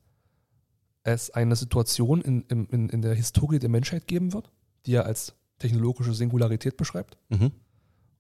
es 1.08 1.30
eine 1.30 1.56
Situation 1.56 2.22
in, 2.22 2.42
in, 2.44 2.90
in 2.90 3.02
der 3.02 3.16
Historie 3.16 3.60
der 3.60 3.70
Menschheit 3.70 4.08
geben 4.08 4.34
wird, 4.34 4.52
die 4.86 4.94
er 4.94 5.06
als 5.06 5.34
technologische 5.58 6.14
Singularität 6.14 6.76
beschreibt. 6.76 7.18
Mhm. 7.30 7.52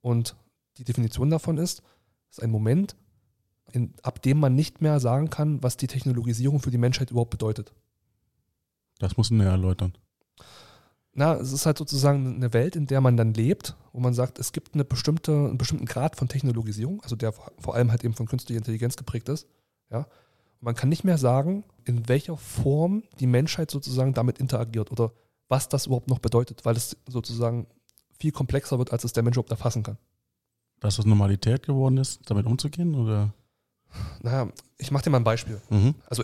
Und 0.01 0.35
die 0.77 0.85
Definition 0.85 1.29
davon 1.29 1.57
ist, 1.57 1.83
ist 2.29 2.41
ein 2.41 2.49
Moment, 2.49 2.95
in, 3.73 3.93
ab 4.03 4.21
dem 4.21 4.39
man 4.39 4.55
nicht 4.55 4.81
mehr 4.81 5.01
sagen 5.01 5.29
kann, 5.29 5.61
was 5.61 5.75
die 5.75 5.87
Technologisierung 5.87 6.61
für 6.61 6.71
die 6.71 6.77
Menschheit 6.77 7.11
überhaupt 7.11 7.31
bedeutet. 7.31 7.73
Das 8.99 9.17
muss 9.17 9.29
man 9.31 9.45
ja 9.45 9.51
erläutern. 9.51 9.93
na, 11.13 11.35
es 11.35 11.51
ist 11.51 11.65
halt 11.65 11.77
sozusagen 11.77 12.35
eine 12.35 12.53
Welt, 12.53 12.75
in 12.77 12.87
der 12.87 13.01
man 13.01 13.17
dann 13.17 13.33
lebt, 13.33 13.75
wo 13.91 13.99
man 13.99 14.13
sagt, 14.13 14.39
es 14.39 14.53
gibt 14.53 14.75
eine 14.75 14.85
bestimmte, 14.85 15.33
einen 15.33 15.57
bestimmten 15.57 15.85
Grad 15.85 16.15
von 16.15 16.29
Technologisierung, 16.29 17.01
also 17.01 17.17
der 17.17 17.33
vor 17.33 17.75
allem 17.75 17.91
halt 17.91 18.05
eben 18.05 18.13
von 18.13 18.27
künstlicher 18.27 18.59
Intelligenz 18.59 18.95
geprägt 18.95 19.27
ist. 19.27 19.47
Ja. 19.91 20.07
Und 20.59 20.65
man 20.65 20.75
kann 20.75 20.89
nicht 20.89 21.03
mehr 21.03 21.17
sagen, 21.17 21.63
in 21.85 22.07
welcher 22.07 22.37
Form 22.37 23.03
die 23.19 23.27
Menschheit 23.27 23.71
sozusagen 23.71 24.13
damit 24.13 24.39
interagiert 24.39 24.91
oder 24.91 25.11
was 25.47 25.69
das 25.69 25.85
überhaupt 25.85 26.09
noch 26.09 26.19
bedeutet, 26.19 26.65
weil 26.65 26.75
es 26.75 26.97
sozusagen 27.07 27.67
viel 28.19 28.31
komplexer 28.31 28.77
wird, 28.77 28.91
als 28.91 29.03
es 29.03 29.13
der 29.13 29.23
Mensch 29.23 29.37
überhaupt 29.37 29.51
erfassen 29.51 29.83
kann. 29.83 29.97
Dass 30.79 30.99
es 30.99 31.05
Normalität 31.05 31.65
geworden 31.65 31.97
ist, 31.97 32.29
damit 32.29 32.45
umzugehen? 32.45 32.95
Oder? 32.95 33.33
Naja, 34.21 34.51
ich 34.77 34.91
mache 34.91 35.03
dir 35.03 35.09
mal 35.09 35.17
ein 35.17 35.23
Beispiel. 35.23 35.61
Mhm. 35.69 35.95
Also 36.07 36.23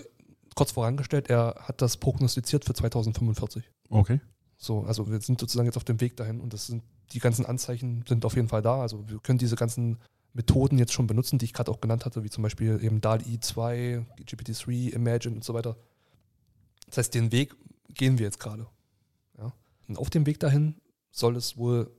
kurz 0.56 0.72
vorangestellt, 0.72 1.30
er 1.30 1.56
hat 1.60 1.82
das 1.82 1.98
prognostiziert 1.98 2.66
für 2.66 2.74
2045. 2.74 3.70
Okay. 3.90 4.20
So, 4.58 4.84
also 4.84 5.10
wir 5.10 5.20
sind 5.22 5.40
sozusagen 5.40 5.66
jetzt 5.66 5.78
auf 5.78 5.84
dem 5.84 6.00
Weg 6.02 6.16
dahin 6.18 6.40
und 6.40 6.54
das 6.54 6.68
sind 6.68 6.84
die 7.12 7.20
ganzen 7.20 7.46
Anzeichen 7.46 8.04
sind 8.08 8.26
auf 8.26 8.36
jeden 8.36 8.48
Fall 8.48 8.62
da. 8.62 8.82
Also 8.82 9.08
wir 9.08 9.20
können 9.20 9.38
diese 9.38 9.56
ganzen 9.56 9.98
Methoden 10.34 10.78
jetzt 10.78 10.94
schon 10.94 11.08
benutzen, 11.08 11.38
die 11.38 11.46
ich 11.46 11.54
gerade 11.54 11.72
auch 11.72 11.80
genannt 11.80 12.06
hatte, 12.06 12.24
wie 12.24 12.30
zum 12.30 12.42
Beispiel 12.42 12.84
eben 12.84 13.02
DALI 13.02 13.40
2, 13.40 14.06
GPT-3, 14.20 14.94
Imagine 14.94 15.36
und 15.36 15.44
so 15.44 15.54
weiter. 15.54 15.78
Das 16.88 16.98
heißt, 16.98 17.14
den 17.14 17.32
Weg 17.32 17.56
gehen 17.90 18.18
wir 18.18 18.26
jetzt 18.26 18.40
gerade. 18.40 18.68
Ja? 19.38 19.54
Und 19.88 19.98
auf 19.98 20.10
dem 20.10 20.26
Weg 20.26 20.40
dahin 20.40 20.76
soll 21.12 21.36
es 21.36 21.58
wohl 21.58 21.92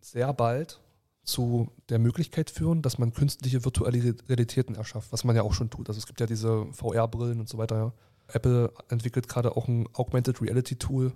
sehr 0.00 0.32
bald 0.32 0.80
zu 1.24 1.70
der 1.88 1.98
Möglichkeit 1.98 2.48
führen, 2.48 2.80
dass 2.80 2.98
man 2.98 3.12
künstliche 3.12 3.64
virtuelle 3.64 4.16
Realitäten 4.28 4.76
erschafft, 4.76 5.12
was 5.12 5.24
man 5.24 5.36
ja 5.36 5.42
auch 5.42 5.52
schon 5.52 5.68
tut. 5.68 5.88
Also 5.88 5.98
es 5.98 6.06
gibt 6.06 6.20
ja 6.20 6.26
diese 6.26 6.66
VR-Brillen 6.72 7.40
und 7.40 7.48
so 7.48 7.58
weiter. 7.58 7.76
Ja. 7.76 7.92
Apple 8.28 8.72
entwickelt 8.88 9.28
gerade 9.28 9.56
auch 9.56 9.68
ein 9.68 9.88
Augmented 9.94 10.40
Reality 10.40 10.76
Tool 10.76 11.12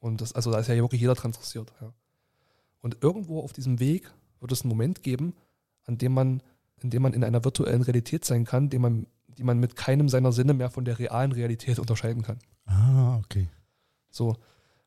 und 0.00 0.20
das, 0.20 0.34
also 0.34 0.50
da 0.50 0.58
ist 0.58 0.68
ja 0.68 0.74
wirklich 0.76 1.00
jeder 1.00 1.14
dran 1.14 1.30
interessiert. 1.30 1.72
Ja. 1.80 1.92
Und 2.80 3.02
irgendwo 3.02 3.40
auf 3.40 3.52
diesem 3.52 3.80
Weg 3.80 4.12
wird 4.40 4.52
es 4.52 4.62
einen 4.62 4.68
Moment 4.68 5.02
geben, 5.02 5.34
an 5.86 5.98
dem 5.98 6.12
man, 6.12 6.42
in 6.82 6.90
dem 6.90 7.02
man 7.02 7.14
in 7.14 7.24
einer 7.24 7.44
virtuellen 7.44 7.82
Realität 7.82 8.24
sein 8.24 8.44
kann, 8.44 8.68
die 8.68 8.78
man, 8.78 9.06
die 9.38 9.44
man 9.44 9.58
mit 9.58 9.76
keinem 9.76 10.08
seiner 10.08 10.32
Sinne 10.32 10.54
mehr 10.54 10.70
von 10.70 10.84
der 10.84 10.98
realen 10.98 11.32
Realität 11.32 11.78
unterscheiden 11.78 12.22
kann. 12.22 12.38
Ah, 12.66 13.16
okay. 13.18 13.48
So, 14.10 14.36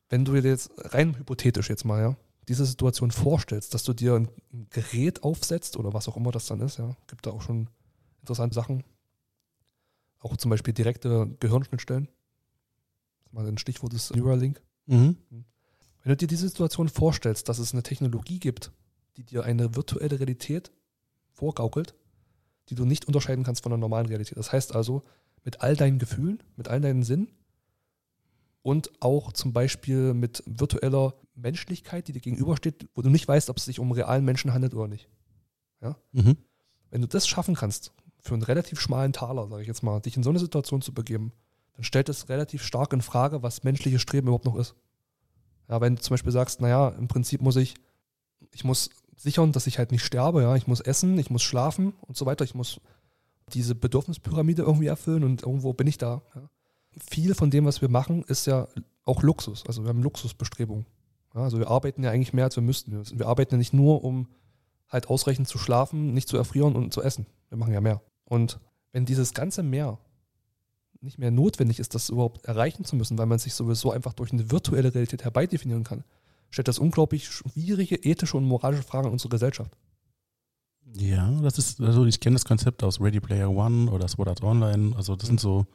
wenn 0.08 0.24
du 0.24 0.32
dir 0.32 0.48
jetzt 0.48 0.70
rein 0.76 1.16
hypothetisch 1.16 1.70
jetzt 1.70 1.84
mal, 1.84 2.00
ja, 2.00 2.16
diese 2.48 2.66
Situation 2.66 3.10
vorstellst, 3.10 3.74
dass 3.74 3.84
du 3.84 3.92
dir 3.92 4.14
ein 4.14 4.28
Gerät 4.70 5.22
aufsetzt 5.22 5.76
oder 5.76 5.94
was 5.94 6.08
auch 6.08 6.16
immer 6.16 6.32
das 6.32 6.46
dann 6.46 6.60
ist, 6.60 6.78
ja, 6.78 6.96
gibt 7.06 7.26
da 7.26 7.30
auch 7.30 7.42
schon 7.42 7.68
interessante 8.20 8.54
Sachen. 8.54 8.82
Auch 10.18 10.36
zum 10.36 10.50
Beispiel 10.50 10.74
direkte 10.74 11.28
Gehirnschnittstellen. 11.38 12.08
Das 13.18 13.26
ist 13.26 13.32
mal 13.32 13.46
ein 13.46 13.58
Stichwort 13.58 13.94
ist 13.94 14.14
Neuralink. 14.14 14.60
Mhm. 14.86 15.16
Wenn 16.02 16.10
du 16.10 16.16
dir 16.16 16.26
diese 16.26 16.48
Situation 16.48 16.88
vorstellst, 16.88 17.48
dass 17.48 17.58
es 17.58 17.72
eine 17.72 17.82
Technologie 17.82 18.40
gibt, 18.40 18.72
die 19.16 19.24
dir 19.24 19.44
eine 19.44 19.76
virtuelle 19.76 20.18
Realität 20.18 20.72
vorgaukelt, 21.32 21.94
die 22.68 22.74
du 22.74 22.84
nicht 22.84 23.06
unterscheiden 23.06 23.44
kannst 23.44 23.62
von 23.62 23.70
der 23.70 23.78
normalen 23.78 24.06
Realität. 24.06 24.38
Das 24.38 24.52
heißt 24.52 24.74
also, 24.74 25.02
mit 25.44 25.62
all 25.62 25.76
deinen 25.76 25.98
Gefühlen, 25.98 26.42
mit 26.56 26.68
all 26.68 26.80
deinen 26.80 27.02
Sinnen 27.02 27.28
und 28.62 28.90
auch 29.00 29.32
zum 29.32 29.52
Beispiel 29.52 30.14
mit 30.14 30.42
virtueller 30.46 31.14
Menschlichkeit, 31.34 32.08
die 32.08 32.12
dir 32.12 32.20
gegenübersteht, 32.20 32.88
wo 32.94 33.02
du 33.02 33.08
nicht 33.08 33.26
weißt, 33.26 33.48
ob 33.48 33.56
es 33.56 33.64
sich 33.64 33.78
um 33.80 33.86
einen 33.86 34.00
realen 34.00 34.24
Menschen 34.24 34.52
handelt 34.52 34.74
oder 34.74 34.88
nicht. 34.88 35.08
Mhm. 36.12 36.36
Wenn 36.90 37.00
du 37.00 37.08
das 37.08 37.26
schaffen 37.26 37.54
kannst, 37.54 37.92
für 38.18 38.34
einen 38.34 38.42
relativ 38.42 38.80
schmalen 38.80 39.14
Taler, 39.14 39.48
sage 39.48 39.62
ich 39.62 39.68
jetzt 39.68 39.82
mal, 39.82 40.00
dich 40.00 40.16
in 40.16 40.22
so 40.22 40.28
eine 40.28 40.38
Situation 40.38 40.82
zu 40.82 40.92
begeben, 40.92 41.32
dann 41.74 41.84
stellt 41.84 42.10
es 42.10 42.28
relativ 42.28 42.62
stark 42.62 42.92
in 42.92 43.00
Frage, 43.00 43.42
was 43.42 43.64
menschliches 43.64 44.02
Streben 44.02 44.26
überhaupt 44.26 44.44
noch 44.44 44.56
ist. 44.56 44.74
Ja, 45.68 45.80
wenn 45.80 45.96
du 45.96 46.02
zum 46.02 46.12
Beispiel 46.14 46.32
sagst, 46.32 46.60
naja, 46.60 46.90
im 46.90 47.08
Prinzip 47.08 47.40
muss 47.40 47.56
ich, 47.56 47.74
ich 48.52 48.64
muss 48.64 48.90
sichern, 49.20 49.52
dass 49.52 49.66
ich 49.66 49.78
halt 49.78 49.92
nicht 49.92 50.04
sterbe, 50.04 50.42
ja, 50.42 50.56
ich 50.56 50.66
muss 50.66 50.80
essen, 50.80 51.18
ich 51.18 51.30
muss 51.30 51.42
schlafen 51.42 51.92
und 52.00 52.16
so 52.16 52.26
weiter, 52.26 52.44
ich 52.44 52.54
muss 52.54 52.80
diese 53.52 53.74
Bedürfnispyramide 53.74 54.62
irgendwie 54.62 54.86
erfüllen 54.86 55.24
und 55.24 55.42
irgendwo 55.42 55.72
bin 55.72 55.86
ich 55.86 55.98
da. 55.98 56.22
Ja. 56.34 56.48
Viel 56.98 57.34
von 57.34 57.50
dem, 57.50 57.66
was 57.66 57.82
wir 57.82 57.88
machen, 57.88 58.24
ist 58.24 58.46
ja 58.46 58.66
auch 59.04 59.22
Luxus. 59.22 59.64
Also 59.66 59.82
wir 59.82 59.88
haben 59.88 60.02
Luxusbestrebungen. 60.02 60.86
Ja, 61.34 61.42
also 61.42 61.58
wir 61.58 61.68
arbeiten 61.68 62.02
ja 62.02 62.10
eigentlich 62.10 62.32
mehr, 62.32 62.44
als 62.44 62.56
wir 62.56 62.62
müssten. 62.62 62.92
Wir 63.18 63.26
arbeiten 63.26 63.54
ja 63.54 63.58
nicht 63.58 63.72
nur, 63.72 64.02
um 64.02 64.28
halt 64.88 65.08
ausreichend 65.08 65.46
zu 65.46 65.58
schlafen, 65.58 66.14
nicht 66.14 66.28
zu 66.28 66.36
erfrieren 66.36 66.74
und 66.74 66.92
zu 66.92 67.02
essen. 67.02 67.26
Wir 67.48 67.58
machen 67.58 67.74
ja 67.74 67.80
mehr. 67.80 68.00
Und 68.24 68.58
wenn 68.92 69.04
dieses 69.04 69.34
ganze 69.34 69.62
Mehr 69.62 69.98
nicht 71.00 71.18
mehr 71.18 71.30
notwendig 71.30 71.78
ist, 71.78 71.94
das 71.94 72.10
überhaupt 72.10 72.44
erreichen 72.44 72.84
zu 72.84 72.96
müssen, 72.96 73.16
weil 73.18 73.26
man 73.26 73.38
sich 73.38 73.54
sowieso 73.54 73.90
einfach 73.90 74.12
durch 74.12 74.32
eine 74.32 74.50
virtuelle 74.50 74.92
Realität 74.92 75.24
herbeidefinieren 75.24 75.84
kann, 75.84 76.04
stellt 76.50 76.68
das 76.68 76.78
unglaublich 76.78 77.28
schwierige 77.28 77.96
ethische 77.96 78.36
und 78.36 78.44
moralische 78.44 78.82
Fragen 78.82 79.06
an 79.06 79.12
unsere 79.12 79.30
Gesellschaft. 79.30 79.72
Ja, 80.96 81.30
das 81.42 81.58
ist, 81.58 81.80
also 81.80 82.04
ich 82.04 82.20
kenne 82.20 82.34
das 82.34 82.44
Konzept 82.44 82.82
aus 82.82 83.00
Ready 83.00 83.20
Player 83.20 83.50
One 83.50 83.90
oder 83.90 84.08
Sword 84.08 84.28
Art 84.28 84.42
Online. 84.42 84.94
Also 84.96 85.14
das 85.14 85.28
sind 85.28 85.40
so 85.40 85.66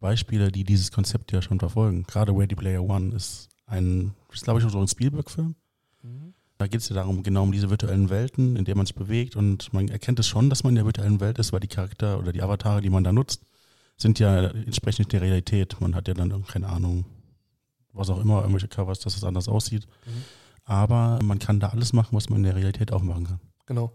Beispiele, 0.00 0.52
die 0.52 0.64
dieses 0.64 0.92
Konzept 0.92 1.32
ja 1.32 1.40
schon 1.40 1.58
verfolgen. 1.58 2.04
Gerade 2.06 2.32
Ready 2.32 2.54
Player 2.54 2.82
One 2.82 3.14
ist 3.14 3.48
ein, 3.66 4.12
ist 4.32 4.44
glaube 4.44 4.60
ich 4.60 4.70
so 4.70 4.78
ein 4.78 4.88
Spielberg-Film. 4.88 5.54
Da 6.58 6.66
geht 6.66 6.82
es 6.82 6.88
ja 6.88 6.94
darum, 6.94 7.22
genau 7.22 7.42
um 7.42 7.52
diese 7.52 7.70
virtuellen 7.70 8.10
Welten, 8.10 8.56
in 8.56 8.64
denen 8.64 8.76
man 8.76 8.86
sich 8.86 8.94
bewegt 8.94 9.34
und 9.34 9.72
man 9.72 9.88
erkennt 9.88 10.20
es 10.20 10.28
schon, 10.28 10.50
dass 10.50 10.62
man 10.62 10.72
in 10.72 10.76
der 10.76 10.84
virtuellen 10.84 11.20
Welt 11.20 11.38
ist, 11.38 11.52
weil 11.52 11.60
die 11.60 11.68
Charakter 11.68 12.18
oder 12.18 12.32
die 12.32 12.42
Avatare, 12.42 12.80
die 12.80 12.90
man 12.90 13.02
da 13.02 13.12
nutzt, 13.12 13.42
sind 13.96 14.18
ja 14.18 14.48
entsprechend 14.48 15.12
der 15.12 15.22
Realität. 15.22 15.80
Man 15.80 15.94
hat 15.94 16.06
ja 16.06 16.14
dann, 16.14 16.44
keine 16.44 16.68
Ahnung, 16.68 17.06
was 17.94 18.10
auch 18.10 18.20
immer, 18.20 18.40
irgendwelche 18.40 18.68
Covers, 18.68 19.00
dass 19.00 19.16
es 19.16 19.24
anders 19.24 19.48
aussieht. 19.48 19.86
Mhm. 20.06 20.24
Aber 20.64 21.18
man 21.22 21.38
kann 21.38 21.60
da 21.60 21.68
alles 21.68 21.92
machen, 21.92 22.16
was 22.16 22.28
man 22.28 22.38
in 22.38 22.44
der 22.44 22.56
Realität 22.56 22.92
auch 22.92 23.02
machen 23.02 23.24
kann. 23.26 23.40
Genau. 23.66 23.86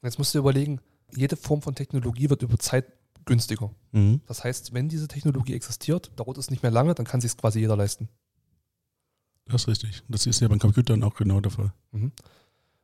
Und 0.00 0.04
jetzt 0.04 0.18
musst 0.18 0.34
du 0.34 0.38
überlegen, 0.38 0.80
jede 1.14 1.36
Form 1.36 1.62
von 1.62 1.74
Technologie 1.74 2.30
wird 2.30 2.42
über 2.42 2.58
Zeit 2.58 2.86
günstiger. 3.24 3.70
Mhm. 3.92 4.20
Das 4.26 4.44
heißt, 4.44 4.72
wenn 4.72 4.88
diese 4.88 5.08
Technologie 5.08 5.54
existiert, 5.54 6.10
dauert 6.16 6.38
es 6.38 6.50
nicht 6.50 6.62
mehr 6.62 6.72
lange, 6.72 6.94
dann 6.94 7.06
kann 7.06 7.20
sich 7.20 7.36
quasi 7.36 7.60
jeder 7.60 7.76
leisten. 7.76 8.08
Das 9.46 9.62
ist 9.62 9.68
richtig. 9.68 10.02
Das 10.08 10.26
ist 10.26 10.40
ja 10.40 10.48
beim 10.48 10.58
Computern 10.58 11.02
auch 11.02 11.14
genau 11.14 11.40
der 11.40 11.50
Fall. 11.50 11.72
Mhm. 11.90 12.12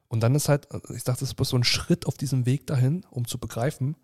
Und 0.09 0.20
dann 0.20 0.34
ist 0.34 0.49
halt, 0.49 0.68
ich 0.95 1.05
dachte, 1.05 1.20
das 1.20 1.30
ist 1.30 1.34
bloß 1.34 1.51
so 1.51 1.57
ein 1.57 1.64
Schritt 1.64 2.07
auf 2.07 2.16
diesem 2.16 2.47
Weg 2.47 2.66
dahin, 2.66 3.05
um 3.11 3.26
zu 3.26 3.39
begreifen, 3.39 3.97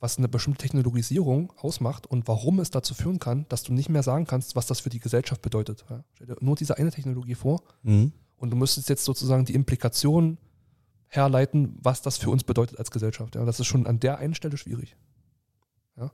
was 0.00 0.18
eine 0.18 0.28
bestimmte 0.28 0.58
Technologisierung 0.58 1.52
ausmacht 1.56 2.06
und 2.06 2.28
warum 2.28 2.60
es 2.60 2.70
dazu 2.70 2.94
führen 2.94 3.18
kann, 3.18 3.46
dass 3.48 3.62
du 3.62 3.72
nicht 3.72 3.88
mehr 3.88 4.02
sagen 4.02 4.26
kannst, 4.26 4.54
was 4.56 4.66
das 4.66 4.80
für 4.80 4.90
die 4.90 5.00
Gesellschaft 5.00 5.40
bedeutet. 5.42 5.84
Ja? 5.88 6.04
Stell 6.14 6.26
dir 6.26 6.36
nur 6.40 6.56
diese 6.56 6.76
eine 6.76 6.90
Technologie 6.90 7.34
vor 7.34 7.62
Mhm. 7.82 8.12
und 8.36 8.50
du 8.50 8.56
müsstest 8.56 8.88
jetzt 8.88 9.04
sozusagen 9.04 9.44
die 9.44 9.54
Implikationen 9.54 10.38
herleiten, 11.08 11.78
was 11.82 12.02
das 12.02 12.18
für 12.18 12.30
uns 12.30 12.44
bedeutet 12.44 12.78
als 12.78 12.90
Gesellschaft. 12.90 13.34
Ja? 13.36 13.44
Das 13.44 13.60
ist 13.60 13.66
schon 13.66 13.86
an 13.86 14.00
der 14.00 14.18
einen 14.18 14.34
Stelle 14.34 14.56
schwierig. 14.56 14.96
Ja? 15.96 16.10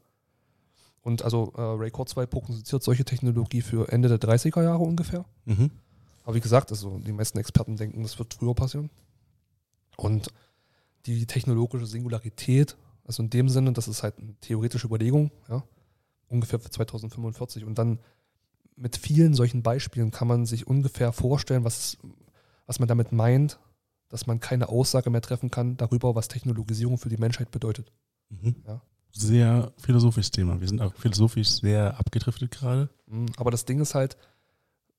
Und 1.03 1.22
also 1.22 1.53
äh, 1.57 1.61
Ray 1.62 1.91
Kurzweil 1.91 2.26
prognostiziert 2.26 2.83
solche 2.83 3.05
Technologie 3.05 3.62
für 3.62 3.91
Ende 3.91 4.09
der 4.09 4.20
30er 4.20 4.62
Jahre 4.62 4.83
ungefähr. 4.85 5.24
Mhm. 5.47 5.70
Aber 6.24 6.35
wie 6.35 6.41
gesagt, 6.41 6.70
also 6.70 6.99
die 6.99 7.12
meisten 7.12 7.39
Experten 7.39 7.76
denken, 7.76 8.03
das 8.03 8.18
wird 8.18 8.35
früher 8.35 8.55
passieren. 8.55 8.91
Und 9.97 10.28
die 11.07 11.26
technologische 11.26 11.87
Singularität, 11.87 12.76
also 13.11 13.25
in 13.25 13.31
dem 13.31 13.49
Sinne, 13.49 13.73
das 13.73 13.89
ist 13.89 14.05
halt 14.05 14.19
eine 14.19 14.37
theoretische 14.41 14.87
Überlegung, 14.87 15.33
ja, 15.49 15.65
ungefähr 16.29 16.61
für 16.61 16.71
2045. 16.71 17.65
Und 17.65 17.77
dann 17.77 17.99
mit 18.77 18.97
vielen 18.97 19.35
solchen 19.35 19.65
Beispielen 19.65 20.13
kann 20.13 20.29
man 20.29 20.47
sich 20.47 20.69
ungefähr 20.69 21.13
vorstellen, 21.13 21.65
was, 21.65 21.99
was 22.67 22.79
man 22.79 22.87
damit 22.87 23.11
meint, 23.11 23.59
dass 24.11 24.29
man 24.29 24.39
keine 24.39 24.69
Aussage 24.69 25.11
mehr 25.11 25.23
treffen 25.23 25.51
kann 25.51 25.77
darüber, 25.77 26.15
was 26.15 26.29
Technologisierung 26.29 26.99
für 26.99 27.09
die 27.09 27.17
Menschheit 27.17 27.51
bedeutet. 27.51 27.91
Mhm. 28.29 28.55
Ja. 28.65 28.81
Sehr 29.11 29.73
philosophisches 29.79 30.31
Thema. 30.31 30.61
Wir 30.61 30.69
sind 30.69 30.81
auch 30.81 30.95
philosophisch 30.95 31.49
sehr 31.49 31.99
abgedriftet 31.99 32.53
gerade. 32.53 32.91
Mhm, 33.07 33.27
Aber 33.39 33.51
das 33.51 33.65
Ding 33.65 33.81
ist 33.81 33.97
halt, 33.97 34.17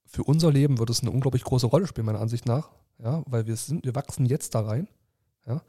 für 0.05 0.26
unser 0.26 0.51
Leben 0.51 0.80
wird 0.80 0.89
es 0.89 0.99
eine 0.99 1.12
unglaublich 1.12 1.45
große 1.45 1.68
Rolle 1.68 1.88
spielen, 1.88 2.07
meiner 2.07 2.20
Ansicht 2.20 2.45
nach. 2.45 2.72
Ja, 3.01 3.24
weil 3.26 3.47
wir 3.47 3.55
sind, 3.55 3.86
wir 3.86 3.95
wachsen 3.95 4.26
jetzt 4.26 4.53
da 4.53 4.59
rein. 4.59 4.89
Ja. 5.47 5.62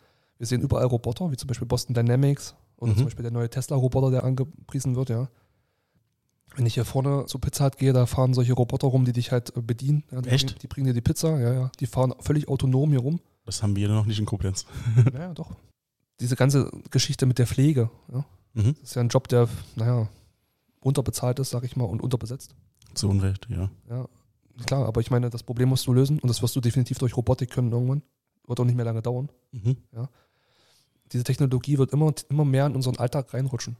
Wir 0.43 0.49
sehen 0.49 0.61
überall 0.61 0.86
Roboter, 0.86 1.30
wie 1.30 1.36
zum 1.36 1.47
Beispiel 1.47 1.68
Boston 1.68 1.95
Dynamics 1.95 2.57
oder 2.76 2.90
Mhm. 2.90 2.97
zum 2.97 3.05
Beispiel 3.05 3.22
der 3.22 3.30
neue 3.30 3.49
Tesla-Roboter, 3.49 4.11
der 4.11 4.24
angepriesen 4.24 4.97
wird, 4.97 5.09
ja. 5.09 5.28
Wenn 6.57 6.66
ich 6.66 6.74
hier 6.74 6.84
vorne 6.84 7.26
zur 7.26 7.40
Pizza 7.40 7.66
Hut 7.66 7.76
gehe, 7.76 7.93
da 7.93 8.07
fahren 8.07 8.34
solche 8.34 8.53
Roboter 8.53 8.88
rum, 8.88 9.05
die 9.05 9.12
dich 9.12 9.30
halt 9.30 9.57
äh, 9.57 9.62
bedienen. 9.62 10.03
Ja, 10.11 10.20
die 10.20 10.30
Echt? 10.30 10.47
Bringen, 10.49 10.59
die 10.61 10.66
bringen 10.66 10.86
dir 10.88 10.95
die 10.95 11.01
Pizza, 11.01 11.38
ja, 11.38 11.53
ja. 11.53 11.70
Die 11.78 11.86
fahren 11.86 12.12
völlig 12.18 12.49
autonom 12.49 12.90
hier 12.90 12.99
rum. 12.99 13.20
Das 13.45 13.62
haben 13.62 13.76
wir 13.76 13.88
noch 13.88 14.05
nicht 14.05 14.18
in 14.18 14.24
Koblenz. 14.26 14.66
ja, 15.14 15.32
doch. 15.32 15.55
Diese 16.18 16.34
ganze 16.34 16.72
Geschichte 16.90 17.24
mit 17.26 17.38
der 17.38 17.47
Pflege, 17.47 17.88
ja. 18.12 18.24
Mhm. 18.55 18.74
Das 18.80 18.82
ist 18.90 18.95
ja 18.97 19.03
ein 19.03 19.11
Job, 19.11 19.28
der, 19.28 19.49
naja, 19.76 20.09
unterbezahlt 20.80 21.38
ist, 21.38 21.51
sag 21.51 21.62
ich 21.62 21.76
mal, 21.76 21.84
und 21.84 22.03
unterbesetzt. 22.03 22.57
Zu 22.95 23.09
Unrecht, 23.09 23.47
ja. 23.49 23.70
Ja, 23.88 24.09
klar, 24.66 24.86
aber 24.86 25.01
ich 25.01 25.12
meine, 25.12 25.30
das 25.30 25.45
Problem 25.45 25.68
musst 25.68 25.86
du 25.86 25.93
lösen 25.93 26.18
und 26.18 26.28
das 26.28 26.43
wirst 26.43 26.57
du 26.57 26.61
definitiv 26.61 26.99
durch 26.99 27.16
Robotik 27.16 27.51
können 27.53 27.70
irgendwann. 27.70 28.03
Wird 28.49 28.59
auch 28.59 28.64
nicht 28.64 28.74
mehr 28.74 28.84
lange 28.84 29.03
dauern. 29.03 29.30
Mhm. 29.53 29.76
Diese 31.12 31.24
Technologie 31.24 31.78
wird 31.78 31.92
immer, 31.92 32.12
immer 32.28 32.44
mehr 32.44 32.66
in 32.66 32.74
unseren 32.74 32.96
Alltag 32.96 33.32
reinrutschen 33.34 33.76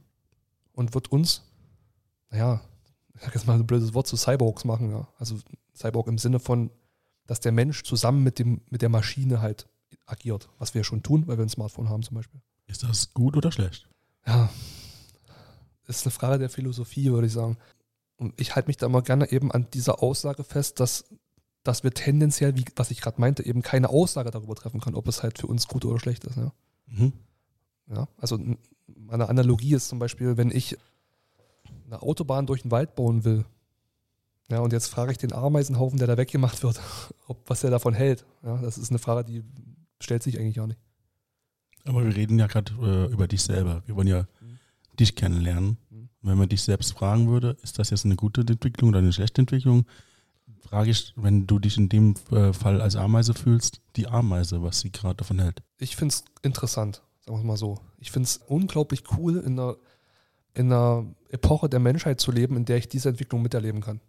und 0.73 0.93
wird 0.93 1.11
uns, 1.11 1.43
naja, 2.29 2.61
ich 3.15 3.21
sag 3.21 3.33
jetzt 3.35 3.47
mal 3.47 3.55
ein 3.55 3.67
blödes 3.67 3.93
Wort, 3.93 4.07
zu 4.07 4.17
Cyborgs 4.17 4.65
machen, 4.65 4.91
ja. 4.91 5.07
Also 5.17 5.37
Cyborg 5.75 6.07
im 6.07 6.17
Sinne 6.17 6.39
von, 6.39 6.69
dass 7.25 7.39
der 7.39 7.51
Mensch 7.51 7.83
zusammen 7.83 8.23
mit, 8.23 8.39
dem, 8.39 8.61
mit 8.69 8.81
der 8.81 8.89
Maschine 8.89 9.41
halt 9.41 9.67
agiert, 10.05 10.49
was 10.59 10.73
wir 10.73 10.81
ja 10.81 10.83
schon 10.85 11.03
tun, 11.03 11.27
weil 11.27 11.37
wir 11.37 11.45
ein 11.45 11.49
Smartphone 11.49 11.89
haben 11.89 12.03
zum 12.03 12.15
Beispiel. 12.15 12.41
Ist 12.67 12.83
das 12.83 13.13
gut 13.13 13.37
oder 13.37 13.51
schlecht? 13.51 13.87
Ja, 14.25 14.49
ist 15.87 16.05
eine 16.05 16.11
Frage 16.11 16.39
der 16.39 16.49
Philosophie, 16.49 17.11
würde 17.11 17.27
ich 17.27 17.33
sagen. 17.33 17.57
Und 18.17 18.39
ich 18.39 18.55
halte 18.55 18.67
mich 18.67 18.77
da 18.77 18.85
immer 18.85 19.01
gerne 19.01 19.31
eben 19.31 19.51
an 19.51 19.67
dieser 19.73 20.01
Aussage 20.01 20.43
fest, 20.43 20.79
dass, 20.79 21.05
dass 21.63 21.83
wir 21.83 21.91
tendenziell, 21.91 22.55
wie, 22.55 22.65
was 22.75 22.91
ich 22.91 23.01
gerade 23.01 23.19
meinte, 23.19 23.45
eben 23.45 23.61
keine 23.61 23.89
Aussage 23.89 24.31
darüber 24.31 24.55
treffen 24.55 24.79
können, 24.79 24.95
ob 24.95 25.07
es 25.07 25.23
halt 25.23 25.39
für 25.39 25.47
uns 25.47 25.67
gut 25.67 25.85
oder 25.85 25.99
schlecht 25.99 26.23
ist. 26.23 26.37
Ja? 26.37 26.53
Mhm. 26.87 27.13
Ja, 27.89 28.07
also 28.17 28.39
meine 28.87 29.29
Analogie 29.29 29.73
ist 29.75 29.87
zum 29.87 29.99
Beispiel, 29.99 30.37
wenn 30.37 30.51
ich 30.51 30.77
eine 31.85 32.01
Autobahn 32.01 32.45
durch 32.45 32.61
den 32.63 32.71
Wald 32.71 32.95
bauen 32.95 33.23
will, 33.23 33.45
ja, 34.49 34.59
und 34.59 34.73
jetzt 34.73 34.87
frage 34.87 35.11
ich 35.11 35.17
den 35.17 35.33
Ameisenhaufen, 35.33 35.97
der 35.97 36.07
da 36.07 36.17
weggemacht 36.17 36.63
wird, 36.63 36.79
ob 37.27 37.49
was 37.49 37.63
er 37.63 37.71
davon 37.71 37.93
hält. 37.93 38.25
Ja, 38.43 38.57
das 38.57 38.77
ist 38.77 38.89
eine 38.89 38.99
Frage, 38.99 39.23
die 39.25 39.43
stellt 40.01 40.21
sich 40.23 40.37
eigentlich 40.39 40.59
auch 40.59 40.67
nicht. 40.67 40.79
Aber 41.85 42.03
wir 42.05 42.15
reden 42.15 42.37
ja 42.39 42.47
gerade 42.47 42.73
äh, 42.81 43.11
über 43.11 43.27
dich 43.27 43.41
selber. 43.41 43.83
Wir 43.85 43.95
wollen 43.95 44.07
ja 44.07 44.21
Mhm. 44.41 44.59
dich 44.99 45.15
kennenlernen. 45.15 45.77
Mhm. 45.89 46.09
Wenn 46.21 46.37
man 46.37 46.49
dich 46.49 46.61
selbst 46.61 46.93
fragen 46.93 47.27
würde, 47.29 47.57
ist 47.63 47.79
das 47.79 47.89
jetzt 47.89 48.05
eine 48.05 48.15
gute 48.15 48.41
Entwicklung 48.41 48.89
oder 48.89 48.99
eine 48.99 49.11
schlechte 49.11 49.41
Entwicklung? 49.41 49.85
Frage 50.63 50.91
ich, 50.91 51.13
wenn 51.15 51.45
du 51.45 51.59
dich 51.59 51.77
in 51.77 51.89
dem 51.89 52.15
äh, 52.31 52.53
Fall 52.53 52.81
als 52.81 52.95
Ameise 52.95 53.33
fühlst, 53.33 53.81
die 53.95 54.07
Ameise, 54.07 54.63
was 54.63 54.79
sie 54.79 54.91
gerade 54.91 55.15
davon 55.15 55.39
hält. 55.39 55.61
Ich 55.77 55.95
finde 55.95 56.13
es 56.13 56.25
interessant, 56.41 57.03
sagen 57.25 57.37
wir 57.37 57.41
es 57.41 57.45
mal 57.45 57.57
so. 57.57 57.79
Ich 57.99 58.11
finde 58.11 58.27
es 58.27 58.37
unglaublich 58.47 59.03
cool, 59.17 59.37
in 59.37 59.59
einer, 59.59 59.75
in 60.53 60.71
einer 60.71 61.05
Epoche 61.29 61.69
der 61.69 61.79
Menschheit 61.79 62.19
zu 62.19 62.31
leben, 62.31 62.55
in 62.55 62.65
der 62.65 62.77
ich 62.77 62.87
diese 62.87 63.09
Entwicklung 63.09 63.41
miterleben 63.41 63.81
kann. 63.81 63.99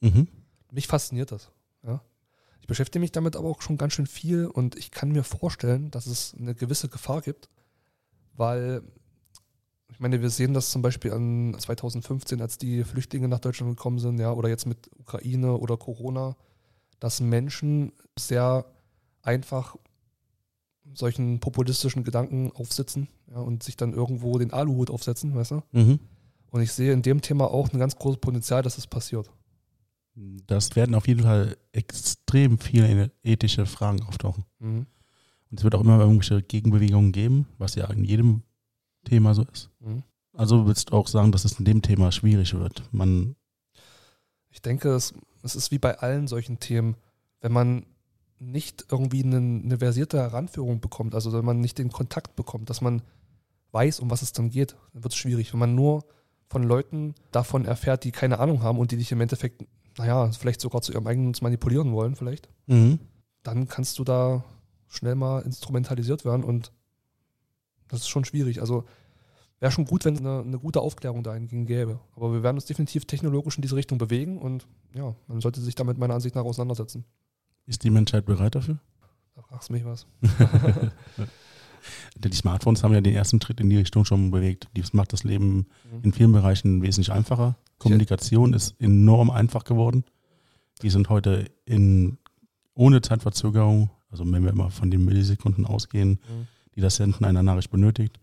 Mhm. 0.00 0.28
Mich 0.70 0.86
fasziniert 0.86 1.32
das. 1.32 1.50
Ja. 1.82 2.00
Ich 2.60 2.66
beschäftige 2.66 3.00
mich 3.00 3.12
damit 3.12 3.34
aber 3.34 3.48
auch 3.48 3.62
schon 3.62 3.76
ganz 3.76 3.94
schön 3.94 4.06
viel 4.06 4.46
und 4.46 4.76
ich 4.76 4.90
kann 4.90 5.10
mir 5.10 5.24
vorstellen, 5.24 5.90
dass 5.90 6.06
es 6.06 6.34
eine 6.38 6.54
gewisse 6.54 6.88
Gefahr 6.88 7.22
gibt, 7.22 7.48
weil 8.34 8.82
ich 9.92 10.00
meine, 10.00 10.20
wir 10.20 10.30
sehen 10.30 10.54
das 10.54 10.70
zum 10.70 10.82
Beispiel 10.82 11.12
an 11.12 11.54
2015, 11.58 12.40
als 12.40 12.58
die 12.58 12.82
Flüchtlinge 12.82 13.28
nach 13.28 13.40
Deutschland 13.40 13.76
gekommen 13.76 13.98
sind, 13.98 14.18
ja, 14.18 14.32
oder 14.32 14.48
jetzt 14.48 14.66
mit 14.66 14.90
Ukraine 14.98 15.56
oder 15.56 15.76
Corona, 15.76 16.36
dass 16.98 17.20
Menschen 17.20 17.92
sehr 18.18 18.64
einfach 19.22 19.76
solchen 20.94 21.40
populistischen 21.40 22.04
Gedanken 22.04 22.50
aufsitzen 22.52 23.08
ja, 23.30 23.36
und 23.38 23.62
sich 23.62 23.76
dann 23.76 23.92
irgendwo 23.92 24.38
den 24.38 24.52
Aluhut 24.52 24.90
aufsetzen, 24.90 25.34
weißt 25.34 25.52
du? 25.52 25.62
Mhm. 25.72 26.00
Und 26.50 26.60
ich 26.60 26.72
sehe 26.72 26.92
in 26.92 27.02
dem 27.02 27.22
Thema 27.22 27.50
auch 27.50 27.72
ein 27.72 27.78
ganz 27.78 27.96
großes 27.96 28.20
Potenzial, 28.20 28.62
dass 28.62 28.78
es 28.78 28.86
passiert. 28.86 29.30
Das 30.46 30.76
werden 30.76 30.94
auf 30.94 31.08
jeden 31.08 31.22
Fall 31.22 31.56
extrem 31.72 32.58
viele 32.58 33.10
ethische 33.22 33.64
Fragen 33.64 34.02
auftauchen. 34.02 34.44
Mhm. 34.58 34.86
Und 35.50 35.58
es 35.58 35.64
wird 35.64 35.74
auch 35.74 35.80
immer 35.80 36.00
irgendwelche 36.00 36.42
Gegenbewegungen 36.42 37.12
geben, 37.12 37.46
was 37.58 37.74
ja 37.74 37.86
in 37.90 38.04
jedem 38.04 38.42
Thema 39.04 39.34
so 39.34 39.44
ist. 39.52 39.70
Mhm. 39.80 40.02
Also 40.34 40.66
willst 40.66 40.90
du 40.90 40.94
auch 40.94 41.08
sagen, 41.08 41.32
dass 41.32 41.44
es 41.44 41.58
in 41.58 41.64
dem 41.64 41.82
Thema 41.82 42.10
schwierig 42.12 42.54
wird. 42.54 42.82
Man, 42.92 43.36
Ich 44.50 44.62
denke, 44.62 44.90
es, 44.94 45.14
es 45.42 45.54
ist 45.54 45.70
wie 45.70 45.78
bei 45.78 45.98
allen 45.98 46.26
solchen 46.26 46.58
Themen, 46.58 46.96
wenn 47.40 47.52
man 47.52 47.86
nicht 48.38 48.86
irgendwie 48.90 49.22
eine, 49.22 49.36
eine 49.36 49.78
versierte 49.78 50.18
Heranführung 50.18 50.80
bekommt, 50.80 51.14
also 51.14 51.32
wenn 51.32 51.44
man 51.44 51.60
nicht 51.60 51.78
den 51.78 51.92
Kontakt 51.92 52.34
bekommt, 52.34 52.70
dass 52.70 52.80
man 52.80 53.02
weiß, 53.72 54.00
um 54.00 54.10
was 54.10 54.22
es 54.22 54.32
dann 54.32 54.50
geht, 54.50 54.76
dann 54.92 55.04
wird 55.04 55.12
es 55.12 55.18
schwierig. 55.18 55.52
Wenn 55.52 55.60
man 55.60 55.74
nur 55.74 56.04
von 56.48 56.62
Leuten 56.62 57.14
davon 57.30 57.64
erfährt, 57.64 58.04
die 58.04 58.12
keine 58.12 58.38
Ahnung 58.38 58.62
haben 58.62 58.78
und 58.78 58.90
die 58.90 58.96
dich 58.96 59.12
im 59.12 59.20
Endeffekt, 59.20 59.64
naja, 59.96 60.30
vielleicht 60.32 60.60
sogar 60.60 60.82
zu 60.82 60.92
ihrem 60.92 61.06
eigenen 61.06 61.34
manipulieren 61.40 61.92
wollen, 61.92 62.16
vielleicht, 62.16 62.48
mhm. 62.66 62.98
dann 63.42 63.68
kannst 63.68 63.98
du 63.98 64.04
da 64.04 64.44
schnell 64.88 65.14
mal 65.14 65.40
instrumentalisiert 65.40 66.24
werden 66.24 66.44
und 66.44 66.72
das 67.92 68.00
ist 68.00 68.08
schon 68.08 68.24
schwierig. 68.24 68.60
Also 68.60 68.84
wäre 69.60 69.70
schon 69.70 69.84
gut, 69.84 70.04
wenn 70.04 70.14
es 70.14 70.20
eine, 70.20 70.40
eine 70.40 70.58
gute 70.58 70.80
Aufklärung 70.80 71.22
dahingehend 71.22 71.66
gäbe. 71.68 72.00
Aber 72.16 72.32
wir 72.32 72.42
werden 72.42 72.56
uns 72.56 72.64
definitiv 72.66 73.04
technologisch 73.04 73.56
in 73.56 73.62
diese 73.62 73.76
Richtung 73.76 73.98
bewegen 73.98 74.38
und 74.38 74.66
ja, 74.94 75.14
man 75.28 75.40
sollte 75.40 75.60
sich 75.60 75.74
damit 75.76 75.98
meiner 75.98 76.14
Ansicht 76.14 76.34
nach 76.34 76.42
auseinandersetzen. 76.44 77.04
ist 77.66 77.84
die 77.84 77.90
Menschheit 77.90 78.26
bereit 78.26 78.54
dafür? 78.56 78.78
Da 79.36 79.42
fragst 79.42 79.68
du 79.68 79.72
mich 79.74 79.84
was. 79.84 80.06
Die 82.16 82.32
Smartphones 82.32 82.84
haben 82.84 82.92
ja 82.94 83.00
den 83.00 83.14
ersten 83.14 83.40
Schritt 83.42 83.58
in 83.60 83.68
die 83.68 83.76
Richtung 83.76 84.04
schon 84.04 84.30
bewegt. 84.30 84.68
Das 84.74 84.92
macht 84.92 85.12
das 85.12 85.24
Leben 85.24 85.66
Mhm. 85.90 86.02
in 86.04 86.12
vielen 86.12 86.32
Bereichen 86.32 86.80
wesentlich 86.82 87.10
einfacher. 87.10 87.56
Kommunikation 87.78 88.52
ist 88.52 88.80
enorm 88.80 89.30
einfach 89.30 89.64
geworden. 89.64 90.04
Die 90.82 90.90
sind 90.90 91.08
heute 91.08 91.50
in, 91.64 92.18
ohne 92.74 93.00
Zeitverzögerung, 93.02 93.90
also 94.10 94.24
wenn 94.30 94.44
wir 94.44 94.50
immer 94.50 94.70
von 94.70 94.90
den 94.92 95.04
Millisekunden 95.04 95.66
ausgehen, 95.66 96.10
Mhm. 96.28 96.46
Die 96.74 96.80
das 96.80 96.96
Senden 96.96 97.24
einer 97.24 97.42
Nachricht 97.42 97.70
benötigt, 97.70 98.18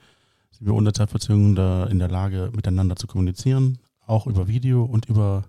sind 0.52 0.68
wir 0.68 0.74
ohne 0.74 0.94
Zeitverzögerung 0.94 1.56
da 1.56 1.86
in 1.86 2.00
der 2.00 2.10
Lage, 2.10 2.52
miteinander 2.56 2.96
zu 2.96 3.08
kommunizieren, 3.08 3.78
auch 4.06 4.28
über 4.28 4.48
Video 4.48 4.84
und 4.84 5.06
über, 5.06 5.46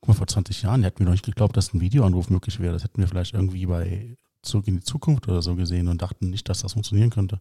guck 0.00 0.08
mal, 0.08 0.14
vor 0.14 0.26
20 0.26 0.62
Jahren 0.62 0.82
hätten 0.82 0.98
wir 1.00 1.06
noch 1.06 1.12
nicht 1.12 1.24
geglaubt, 1.24 1.56
dass 1.56 1.72
ein 1.72 1.80
Videoanruf 1.80 2.30
möglich 2.30 2.58
wäre. 2.60 2.72
Das 2.72 2.84
hätten 2.84 3.00
wir 3.00 3.08
vielleicht 3.08 3.34
irgendwie 3.34 3.66
bei 3.66 4.16
Zurück 4.42 4.68
in 4.68 4.76
die 4.76 4.82
Zukunft 4.82 5.26
oder 5.28 5.40
so 5.40 5.54
gesehen 5.54 5.88
und 5.88 6.02
dachten 6.02 6.28
nicht, 6.30 6.48
dass 6.48 6.60
das 6.60 6.74
funktionieren 6.74 7.10
könnte. 7.10 7.40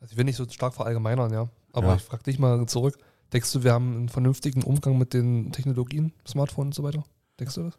Also 0.00 0.12
ich 0.12 0.18
will 0.18 0.24
nicht 0.24 0.36
so 0.36 0.46
stark 0.48 0.74
verallgemeinern, 0.74 1.32
ja. 1.32 1.48
Aber 1.72 1.88
Ja. 1.88 1.96
ich 1.96 2.02
frage 2.02 2.24
dich 2.24 2.38
mal 2.38 2.66
zurück. 2.66 2.98
Denkst 3.32 3.50
du, 3.52 3.64
wir 3.64 3.72
haben 3.72 3.94
einen 3.96 4.08
vernünftigen 4.10 4.62
Umgang 4.62 4.98
mit 4.98 5.14
den 5.14 5.50
Technologien, 5.50 6.12
Smartphone 6.28 6.66
und 6.66 6.74
so 6.74 6.82
weiter? 6.82 7.04
Denkst 7.40 7.54
du 7.54 7.62
das? 7.62 7.78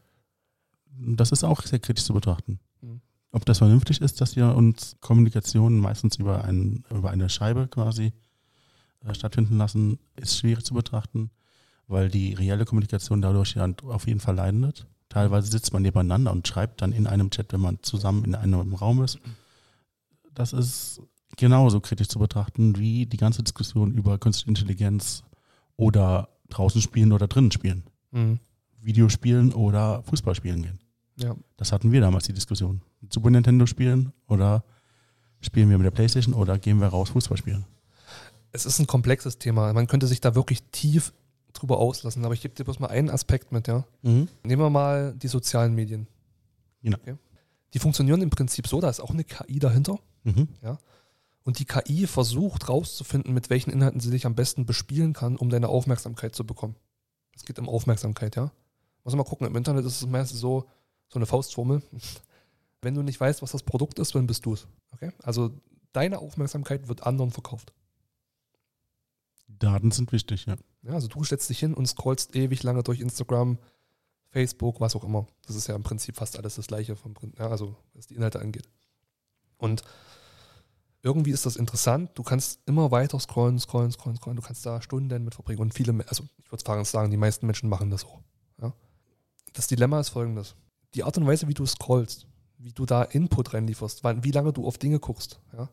Das 0.97 1.31
ist 1.31 1.43
auch 1.43 1.61
sehr 1.61 1.79
kritisch 1.79 2.03
zu 2.05 2.13
betrachten. 2.13 2.59
Mhm. 2.81 3.01
Ob 3.35 3.43
das 3.43 3.57
vernünftig 3.57 3.99
ist, 3.99 4.21
dass 4.21 4.37
wir 4.37 4.55
uns 4.55 4.95
Kommunikation 5.01 5.77
meistens 5.77 6.15
über, 6.15 6.45
ein, 6.45 6.85
über 6.89 7.09
eine 7.09 7.27
Scheibe 7.27 7.67
quasi 7.67 8.13
äh, 9.05 9.13
stattfinden 9.13 9.57
lassen, 9.57 9.99
ist 10.15 10.37
schwierig 10.37 10.63
zu 10.63 10.73
betrachten, 10.73 11.31
weil 11.85 12.07
die 12.07 12.33
reelle 12.33 12.63
Kommunikation 12.63 13.21
dadurch 13.21 13.55
ja 13.55 13.67
auf 13.87 14.07
jeden 14.07 14.21
Fall 14.21 14.35
leiden 14.35 14.61
wird. 14.61 14.87
Teilweise 15.09 15.51
sitzt 15.51 15.73
man 15.73 15.81
nebeneinander 15.81 16.31
und 16.31 16.47
schreibt 16.47 16.81
dann 16.81 16.93
in 16.93 17.07
einem 17.07 17.29
Chat, 17.29 17.51
wenn 17.51 17.59
man 17.59 17.79
zusammen 17.81 18.23
in 18.23 18.35
einem 18.35 18.73
Raum 18.73 19.03
ist. 19.03 19.19
Das 20.33 20.53
ist 20.53 21.01
genauso 21.35 21.81
kritisch 21.81 22.07
zu 22.07 22.19
betrachten 22.19 22.77
wie 22.77 23.05
die 23.05 23.17
ganze 23.17 23.43
Diskussion 23.43 23.93
über 23.95 24.17
künstliche 24.17 24.47
Intelligenz 24.47 25.25
oder 25.75 26.29
draußen 26.47 26.81
spielen 26.81 27.11
oder 27.11 27.27
drinnen 27.27 27.51
spielen. 27.51 27.83
Mhm. 28.11 28.39
Videospielen 28.79 29.51
oder 29.51 30.03
Fußball 30.03 30.35
spielen 30.35 30.61
gehen. 30.61 30.79
Ja. 31.17 31.35
Das 31.57 31.71
hatten 31.71 31.91
wir 31.91 32.01
damals 32.01 32.25
die 32.25 32.33
Diskussion. 32.33 32.81
Super 33.09 33.29
Nintendo 33.29 33.65
spielen 33.65 34.11
oder 34.27 34.63
spielen 35.39 35.69
wir 35.69 35.77
mit 35.77 35.85
der 35.85 35.91
Playstation 35.91 36.33
oder 36.33 36.57
gehen 36.57 36.79
wir 36.79 36.87
raus 36.87 37.09
Fußball 37.09 37.37
spielen? 37.37 37.65
Es 38.51 38.65
ist 38.65 38.79
ein 38.79 38.87
komplexes 38.87 39.37
Thema. 39.37 39.71
Man 39.73 39.87
könnte 39.87 40.07
sich 40.07 40.21
da 40.21 40.35
wirklich 40.35 40.63
tief 40.71 41.13
drüber 41.53 41.79
auslassen. 41.79 42.23
Aber 42.25 42.33
ich 42.33 42.41
gebe 42.41 42.53
dir 42.53 42.63
bloß 42.63 42.79
mal 42.79 42.87
einen 42.87 43.09
Aspekt 43.09 43.51
mit, 43.51 43.67
ja. 43.67 43.85
Nehmen 44.01 44.29
wir 44.43 44.69
mal 44.69 45.13
die 45.13 45.27
sozialen 45.27 45.73
Medien. 45.73 46.07
Genau. 46.81 46.97
Okay. 46.97 47.15
Die 47.73 47.79
funktionieren 47.79 48.21
im 48.21 48.29
Prinzip 48.29 48.67
so, 48.67 48.79
da 48.79 48.89
ist 48.89 49.01
auch 49.01 49.09
eine 49.09 49.23
KI 49.23 49.59
dahinter. 49.59 49.99
Mhm. 50.23 50.47
Und 51.43 51.59
die 51.59 51.65
KI 51.65 52.07
versucht 52.07 52.69
rauszufinden, 52.69 53.33
mit 53.33 53.49
welchen 53.49 53.71
Inhalten 53.71 53.99
sie 53.99 54.11
dich 54.11 54.25
am 54.25 54.35
besten 54.35 54.65
bespielen 54.65 55.13
kann, 55.13 55.35
um 55.35 55.49
deine 55.49 55.69
Aufmerksamkeit 55.69 56.35
zu 56.35 56.45
bekommen. 56.45 56.75
Es 57.35 57.45
geht 57.45 57.59
um 57.59 57.69
Aufmerksamkeit, 57.69 58.35
ja. 58.35 58.51
Muss 59.03 59.13
man 59.13 59.17
mal 59.17 59.29
gucken, 59.29 59.45
im 59.45 59.55
Internet 59.55 59.85
ist 59.85 60.01
es 60.01 60.07
meistens 60.07 60.39
so, 60.39 60.65
so 61.09 61.19
eine 61.19 61.25
Faustformel. 61.25 61.81
Wenn 62.81 62.95
du 62.95 63.01
nicht 63.01 63.19
weißt, 63.19 63.41
was 63.41 63.51
das 63.51 63.63
Produkt 63.63 63.99
ist, 63.99 64.13
dann 64.15 64.27
bist 64.27 64.45
du 64.45 64.53
es. 64.53 64.67
Okay? 64.91 65.11
Also 65.23 65.51
deine 65.93 66.19
Aufmerksamkeit 66.19 66.87
wird 66.87 67.03
anderen 67.03 67.31
verkauft. 67.31 67.73
Daten 69.47 69.91
sind 69.91 70.11
wichtig, 70.11 70.45
ja. 70.45 70.55
Ja, 70.83 70.93
also 70.93 71.07
du 71.07 71.23
setzt 71.23 71.49
dich 71.49 71.59
hin 71.59 71.73
und 71.73 71.87
scrollst 71.87 72.35
ewig 72.35 72.61
lange 72.61 72.83
durch 72.83 72.99
Instagram, 72.99 73.57
Facebook, 74.29 74.79
was 74.79 74.95
auch 74.95 75.03
immer. 75.03 75.25
Das 75.47 75.55
ist 75.55 75.67
ja 75.67 75.75
im 75.75 75.83
Prinzip 75.83 76.17
fast 76.17 76.37
alles 76.37 76.55
das 76.55 76.67
gleiche, 76.67 76.95
vom, 76.95 77.15
ja, 77.39 77.49
also 77.49 77.75
was 77.93 78.07
die 78.07 78.15
Inhalte 78.15 78.39
angeht. 78.39 78.69
Und 79.57 79.83
irgendwie 81.01 81.31
ist 81.31 81.45
das 81.45 81.55
interessant. 81.55 82.11
Du 82.15 82.23
kannst 82.23 82.59
immer 82.65 82.91
weiter 82.91 83.19
scrollen, 83.19 83.59
scrollen, 83.59 83.91
scrollen, 83.91 84.17
scrollen. 84.17 84.37
Du 84.37 84.41
kannst 84.41 84.65
da 84.65 84.81
Stunden 84.81 85.23
mit 85.23 85.35
verbringen. 85.35 85.61
Und 85.61 85.73
viele, 85.73 85.93
also 86.07 86.25
ich 86.43 86.51
würde 86.51 86.83
sagen, 86.83 87.11
die 87.11 87.17
meisten 87.17 87.45
Menschen 87.45 87.69
machen 87.69 87.91
das 87.91 88.03
auch. 88.03 88.21
Ja? 88.61 88.73
Das 89.53 89.67
Dilemma 89.67 89.99
ist 89.99 90.09
folgendes. 90.09 90.55
Die 90.95 91.03
Art 91.03 91.17
und 91.17 91.27
Weise, 91.27 91.47
wie 91.47 91.53
du 91.53 91.65
scrollst, 91.65 92.25
wie 92.57 92.71
du 92.71 92.85
da 92.85 93.03
Input 93.03 93.53
reinlieferst, 93.53 94.03
wann- 94.03 94.23
wie 94.23 94.31
lange 94.31 94.53
du 94.53 94.65
auf 94.65 94.77
Dinge 94.77 94.99
guckst, 94.99 95.39
ja, 95.55 95.69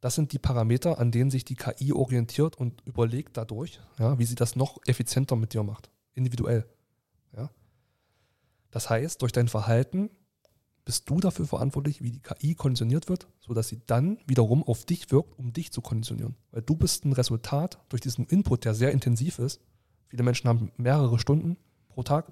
das 0.00 0.14
sind 0.14 0.32
die 0.32 0.38
Parameter, 0.38 0.98
an 0.98 1.10
denen 1.10 1.30
sich 1.30 1.44
die 1.44 1.56
KI 1.56 1.92
orientiert 1.92 2.56
und 2.56 2.82
überlegt 2.86 3.36
dadurch, 3.36 3.80
ja, 3.98 4.18
wie 4.18 4.24
sie 4.24 4.36
das 4.36 4.56
noch 4.56 4.78
effizienter 4.86 5.36
mit 5.36 5.54
dir 5.54 5.62
macht. 5.62 5.90
Individuell. 6.14 6.66
Ja. 7.36 7.50
Das 8.70 8.88
heißt, 8.90 9.22
durch 9.22 9.32
dein 9.32 9.48
Verhalten 9.48 10.10
bist 10.84 11.10
du 11.10 11.20
dafür 11.20 11.46
verantwortlich, 11.46 12.00
wie 12.02 12.12
die 12.12 12.22
KI 12.22 12.54
konditioniert 12.54 13.08
wird, 13.08 13.26
sodass 13.40 13.68
sie 13.68 13.80
dann 13.86 14.18
wiederum 14.26 14.62
auf 14.62 14.84
dich 14.84 15.10
wirkt, 15.10 15.38
um 15.38 15.52
dich 15.52 15.72
zu 15.72 15.82
konditionieren. 15.82 16.36
Weil 16.52 16.62
du 16.62 16.76
bist 16.76 17.04
ein 17.04 17.12
Resultat 17.12 17.78
durch 17.88 18.00
diesen 18.00 18.24
Input, 18.26 18.64
der 18.64 18.74
sehr 18.74 18.92
intensiv 18.92 19.38
ist, 19.38 19.60
Viele 20.08 20.22
Menschen 20.22 20.48
haben 20.48 20.72
mehrere 20.78 21.18
Stunden 21.18 21.58
pro 21.88 22.02
Tag, 22.02 22.30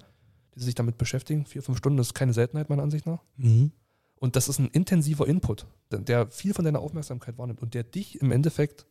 die 0.57 0.63
sich 0.63 0.75
damit 0.75 0.97
beschäftigen. 0.97 1.45
Vier, 1.45 1.61
fünf 1.63 1.77
Stunden 1.77 1.99
ist 1.99 2.13
keine 2.13 2.33
Seltenheit 2.33 2.69
meiner 2.69 2.83
Ansicht 2.83 3.05
nach. 3.05 3.23
Mhm. 3.37 3.71
Und 4.19 4.35
das 4.35 4.49
ist 4.49 4.59
ein 4.59 4.69
intensiver 4.69 5.27
Input, 5.27 5.67
der- 5.91 6.29
viel 6.31 6.53
von 6.53 6.65
deiner 6.65 6.79
Aufmerksamkeit 6.79 7.37
wahrnimmt 7.37 7.61
und 7.61 7.73
der 7.75 7.83
dich 7.83 8.19
im 8.21 8.31
Endeffekt 8.31 8.87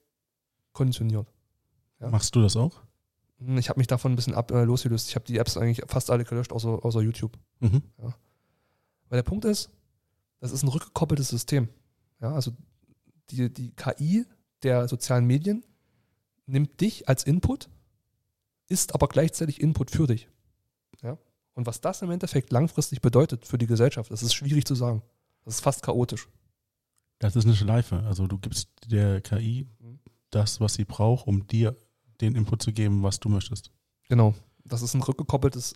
konditioniert. 0.72 1.26
Ja. 2.00 2.10
Machst 2.10 2.34
du 2.36 2.42
das 2.42 2.56
auch? 2.56 2.82
Hm, 3.38 3.58
Ich 3.58 3.68
habe 3.68 3.80
mich 3.80 3.86
davon 3.88 4.12
ein 4.12 4.16
bisschen 4.16 4.34
ab, 4.34 4.50
äh, 4.52 4.62
losgelöst. 4.64 5.08
Ich 5.08 5.14
habe 5.16 5.24
die 5.24 5.38
Apps 5.38 5.56
eigentlich 5.56 5.82
fast 5.88 6.10
alle 6.10 6.24
gelöscht, 6.24 6.52
außer, 6.52 6.84
außer 6.84 7.00
YouTube. 7.00 7.36
Mhm. 7.60 7.82
Weil 7.98 9.18
der 9.18 9.22
Punkt 9.24 9.44
ist, 9.44 9.70
das 10.40 10.52
ist 10.52 10.62
ein 10.62 10.68
rückgekoppeltes 10.68 11.28
System. 11.28 11.68
Ja, 12.20 12.32
also 12.32 12.52
die, 13.30 13.52
die 13.52 13.72
KI 13.72 14.24
der 14.62 14.86
sozialen 14.88 15.26
Medien 15.26 15.64
nimmt 16.46 16.80
dich 16.80 17.08
als 17.08 17.24
Input, 17.24 17.68
ist 18.68 18.94
aber 18.94 19.08
gleichzeitig 19.08 19.60
Input 19.60 19.90
für 19.90 20.06
dich. 20.06 20.28
Und 21.56 21.66
was 21.66 21.80
das 21.80 22.02
im 22.02 22.10
Endeffekt 22.10 22.52
langfristig 22.52 23.00
bedeutet 23.00 23.46
für 23.46 23.56
die 23.56 23.66
Gesellschaft, 23.66 24.10
das 24.10 24.22
ist 24.22 24.34
schwierig 24.34 24.66
zu 24.66 24.74
sagen. 24.74 25.02
Das 25.42 25.54
ist 25.54 25.60
fast 25.60 25.82
chaotisch. 25.82 26.28
Das 27.18 27.34
ist 27.34 27.46
eine 27.46 27.56
Schleife. 27.56 28.02
Also 28.02 28.26
du 28.26 28.36
gibst 28.36 28.68
der 28.86 29.22
KI 29.22 29.66
das, 30.30 30.60
was 30.60 30.74
sie 30.74 30.84
braucht, 30.84 31.26
um 31.26 31.46
dir 31.46 31.74
den 32.20 32.34
Input 32.34 32.62
zu 32.62 32.72
geben, 32.72 33.02
was 33.02 33.20
du 33.20 33.30
möchtest. 33.30 33.72
Genau. 34.08 34.34
Das 34.64 34.82
ist 34.82 34.92
ein 34.92 35.02
rückgekoppeltes, 35.02 35.74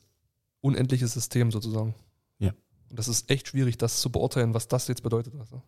unendliches 0.61 1.15
System 1.15 1.51
sozusagen. 1.51 1.95
Ja. 2.39 2.53
Und 2.91 2.99
das 2.99 3.09
ist 3.09 3.31
echt 3.31 3.49
schwierig, 3.49 3.79
das 3.79 4.01
zu 4.03 4.13
beurteilen, 4.13 4.53
was 4.53 4.69
das 4.69 4.87
jetzt 4.87 5.03
bedeutet. 5.03 5.35
Also. 5.37 5.63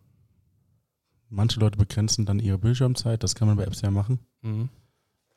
Manche 1.30 1.58
Leute 1.58 1.78
begrenzen 1.78 2.26
dann 2.26 2.38
ihre 2.38 2.58
Bildschirmzeit, 2.58 3.22
das 3.22 3.34
kann 3.34 3.48
man 3.48 3.56
bei 3.56 3.64
Apps 3.64 3.80
ja 3.80 3.90
machen, 3.90 4.18
Mhm. 4.42 4.68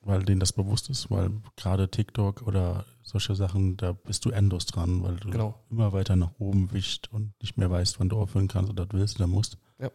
Weil 0.06 0.24
denen 0.24 0.40
das 0.40 0.54
bewusst 0.54 0.90
ist, 0.90 1.12
weil 1.12 1.32
gerade 1.58 1.90
TikTok 1.90 2.44
oder 2.44 2.86
solche 3.04 3.36
Sachen, 3.36 3.76
da 3.76 3.92
bist 3.92 4.24
du 4.26 4.30
endlos 4.30 4.66
dran, 4.68 5.04
weil 5.04 5.18
du 5.18 5.30
Genau. 5.32 5.56
immer 5.70 5.92
weiter 5.94 6.16
nach 6.16 6.32
oben 6.40 6.72
wischt 6.72 7.10
und 7.12 7.34
nicht 7.42 7.58
mehr 7.58 7.70
weißt, 7.70 8.00
wann 8.00 8.10
du 8.10 8.18
aufhören 8.18 8.48
kannst 8.48 8.70
oder 8.72 8.88
willst 8.92 9.18
oder 9.18 9.28
musst. 9.28 9.58
Ja. 9.80 9.90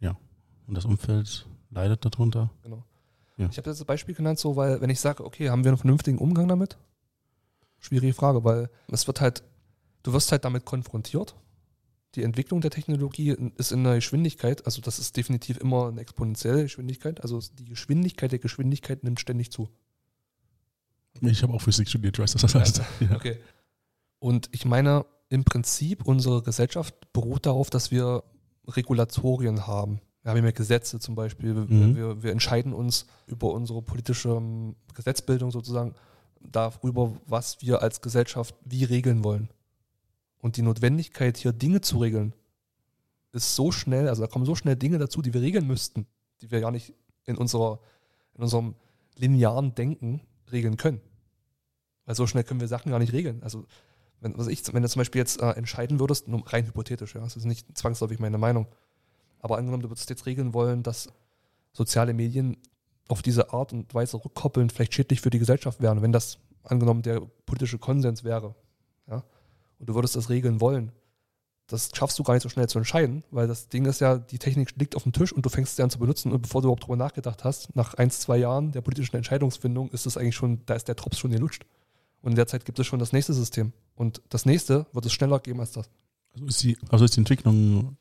Ja. 0.00 0.16
Und 0.66 0.74
das 0.76 0.84
Umfeld 0.84 1.46
leidet 1.70 2.04
darunter. 2.04 2.50
Genau. 2.62 2.84
Ja. 3.36 3.48
Ich 3.50 3.56
habe 3.58 3.68
jetzt 3.70 3.80
das 3.80 3.84
Beispiel 3.86 4.14
genannt, 4.14 4.38
so, 4.38 4.54
weil 4.56 4.80
wenn 4.80 4.90
ich 4.90 5.00
sage, 5.00 5.24
okay, 5.24 5.50
haben 5.50 5.64
wir 5.64 5.70
einen 5.70 5.78
vernünftigen 5.78 6.18
Umgang 6.18 6.46
damit? 6.46 6.78
Schwierige 7.80 8.14
Frage, 8.14 8.44
weil 8.44 8.70
es 8.88 9.06
wird 9.06 9.20
halt, 9.20 9.42
du 10.02 10.12
wirst 10.12 10.30
halt 10.32 10.44
damit 10.44 10.64
konfrontiert. 10.64 11.34
Die 12.14 12.22
Entwicklung 12.22 12.60
der 12.60 12.70
Technologie 12.70 13.36
ist 13.56 13.72
in 13.72 13.80
einer 13.80 13.96
Geschwindigkeit, 13.96 14.64
also 14.66 14.80
das 14.80 14.98
ist 14.98 15.16
definitiv 15.16 15.58
immer 15.58 15.88
eine 15.88 16.00
exponentielle 16.00 16.62
Geschwindigkeit, 16.62 17.20
also 17.22 17.40
die 17.58 17.64
Geschwindigkeit 17.64 18.30
der 18.30 18.38
Geschwindigkeit 18.38 19.02
nimmt 19.02 19.20
ständig 19.20 19.50
zu. 19.50 19.68
Ich 21.20 21.42
habe 21.42 21.52
auch 21.52 21.62
Physik 21.62 21.88
studiert, 21.88 22.18
du 22.18 22.22
weißt, 22.22 22.34
was 22.34 22.42
das 22.42 22.54
heißt. 22.54 22.82
Ja. 23.00 23.16
Okay. 23.16 23.38
Und 24.18 24.48
ich 24.52 24.64
meine, 24.64 25.06
im 25.28 25.44
Prinzip, 25.44 26.06
unsere 26.06 26.42
Gesellschaft 26.42 26.94
beruht 27.12 27.46
darauf, 27.46 27.70
dass 27.70 27.90
wir 27.90 28.22
Regulatorien 28.66 29.66
haben. 29.66 30.00
Wir 30.22 30.30
haben 30.32 30.44
ja 30.44 30.50
Gesetze 30.52 30.98
zum 30.98 31.14
Beispiel. 31.14 31.54
Wir, 31.54 31.62
Mhm. 31.64 31.96
wir, 31.96 32.22
wir 32.22 32.32
entscheiden 32.32 32.72
uns 32.72 33.06
über 33.26 33.52
unsere 33.52 33.82
politische 33.82 34.30
ähm, 34.30 34.74
Gesetzbildung 34.94 35.50
sozusagen 35.50 35.94
darüber, 36.40 37.12
was 37.26 37.60
wir 37.60 37.82
als 37.82 38.00
Gesellschaft 38.00 38.54
wie 38.64 38.84
regeln 38.84 39.22
wollen. 39.24 39.50
Und 40.44 40.58
die 40.58 40.62
Notwendigkeit, 40.62 41.38
hier 41.38 41.54
Dinge 41.54 41.80
zu 41.80 41.96
regeln, 41.96 42.34
ist 43.32 43.56
so 43.56 43.72
schnell, 43.72 44.10
also 44.10 44.20
da 44.20 44.28
kommen 44.28 44.44
so 44.44 44.54
schnell 44.54 44.76
Dinge 44.76 44.98
dazu, 44.98 45.22
die 45.22 45.32
wir 45.32 45.40
regeln 45.40 45.66
müssten, 45.66 46.06
die 46.42 46.50
wir 46.50 46.60
gar 46.60 46.70
nicht 46.70 46.92
in, 47.24 47.38
unserer, 47.38 47.80
in 48.34 48.42
unserem 48.42 48.74
linearen 49.16 49.74
Denken 49.74 50.20
regeln 50.52 50.76
können. 50.76 51.00
Weil 52.04 52.14
so 52.14 52.26
schnell 52.26 52.44
können 52.44 52.60
wir 52.60 52.68
Sachen 52.68 52.90
gar 52.90 52.98
nicht 52.98 53.14
regeln. 53.14 53.42
Also, 53.42 53.64
wenn, 54.20 54.36
was 54.36 54.48
ich, 54.48 54.62
wenn 54.74 54.82
du 54.82 54.88
zum 54.90 55.00
Beispiel 55.00 55.20
jetzt 55.20 55.40
äh, 55.40 55.48
entscheiden 55.52 55.98
würdest, 55.98 56.28
nur 56.28 56.46
rein 56.52 56.66
hypothetisch, 56.66 57.14
ja, 57.14 57.22
das 57.22 57.36
ist 57.36 57.46
nicht 57.46 57.78
zwangsläufig 57.78 58.18
meine 58.18 58.36
Meinung, 58.36 58.66
aber 59.38 59.56
angenommen, 59.56 59.84
du 59.84 59.88
würdest 59.88 60.10
jetzt 60.10 60.26
regeln 60.26 60.52
wollen, 60.52 60.82
dass 60.82 61.08
soziale 61.72 62.12
Medien 62.12 62.58
auf 63.08 63.22
diese 63.22 63.54
Art 63.54 63.72
und 63.72 63.94
Weise 63.94 64.22
rückkoppeln 64.22 64.68
vielleicht 64.68 64.92
schädlich 64.92 65.22
für 65.22 65.30
die 65.30 65.38
Gesellschaft 65.38 65.80
wären, 65.80 66.02
wenn 66.02 66.12
das 66.12 66.38
angenommen 66.64 67.00
der 67.00 67.22
politische 67.46 67.78
Konsens 67.78 68.24
wäre, 68.24 68.54
und 69.84 69.90
du 69.90 69.94
würdest 69.94 70.16
das 70.16 70.30
regeln 70.30 70.62
wollen, 70.62 70.92
das 71.66 71.90
schaffst 71.94 72.18
du 72.18 72.22
gar 72.22 72.32
nicht 72.32 72.42
so 72.42 72.48
schnell 72.48 72.68
zu 72.70 72.78
entscheiden, 72.78 73.22
weil 73.30 73.46
das 73.46 73.68
Ding 73.68 73.84
ist 73.84 74.00
ja, 74.00 74.16
die 74.16 74.38
Technik 74.38 74.74
liegt 74.76 74.96
auf 74.96 75.02
dem 75.02 75.12
Tisch 75.12 75.30
und 75.30 75.44
du 75.44 75.50
fängst 75.50 75.76
sie 75.76 75.82
an 75.82 75.90
zu 75.90 75.98
benutzen 75.98 76.32
und 76.32 76.40
bevor 76.40 76.62
du 76.62 76.68
überhaupt 76.68 76.84
drüber 76.84 76.96
nachgedacht 76.96 77.44
hast, 77.44 77.76
nach 77.76 77.92
ein, 77.92 78.10
zwei 78.10 78.38
Jahren 78.38 78.72
der 78.72 78.80
politischen 78.80 79.16
Entscheidungsfindung 79.16 79.90
ist 79.90 80.06
es 80.06 80.16
eigentlich 80.16 80.36
schon, 80.36 80.64
da 80.64 80.72
ist 80.72 80.88
der 80.88 80.94
Drops 80.94 81.18
schon 81.18 81.32
gelutscht. 81.32 81.66
Und 82.22 82.32
in 82.32 82.36
der 82.36 82.46
Zeit 82.46 82.64
gibt 82.64 82.78
es 82.78 82.86
schon 82.86 82.98
das 82.98 83.12
nächste 83.12 83.34
System. 83.34 83.74
Und 83.94 84.22
das 84.30 84.46
nächste 84.46 84.86
wird 84.94 85.04
es 85.04 85.12
schneller 85.12 85.40
geben 85.40 85.60
als 85.60 85.72
das. 85.72 85.90
Also 86.32 86.46
ist 86.46 86.62
die, 86.62 86.78
also 86.88 87.04
ist 87.04 87.16
die 87.16 87.20
Entwicklung 87.20 87.98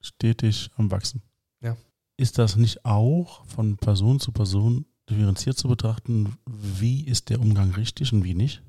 stetig 0.00 0.70
am 0.76 0.92
Wachsen. 0.92 1.22
Ja. 1.60 1.76
Ist 2.16 2.38
das 2.38 2.54
nicht 2.54 2.84
auch 2.84 3.44
von 3.46 3.76
Person 3.76 4.20
zu 4.20 4.30
Person 4.30 4.86
differenziert 5.10 5.58
zu 5.58 5.66
betrachten, 5.66 6.36
wie 6.46 7.04
ist 7.04 7.28
der 7.28 7.40
Umgang 7.40 7.72
richtig 7.72 8.12
und 8.12 8.22
wie 8.22 8.34
nicht? 8.34 8.62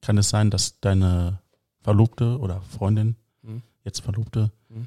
Kann 0.00 0.18
es 0.18 0.28
sein, 0.30 0.50
dass 0.50 0.80
deine 0.80 1.40
Verlobte 1.82 2.38
oder 2.38 2.60
Freundin, 2.62 3.16
Mhm. 3.42 3.62
jetzt 3.84 4.00
Verlobte, 4.00 4.50
Mhm. 4.68 4.86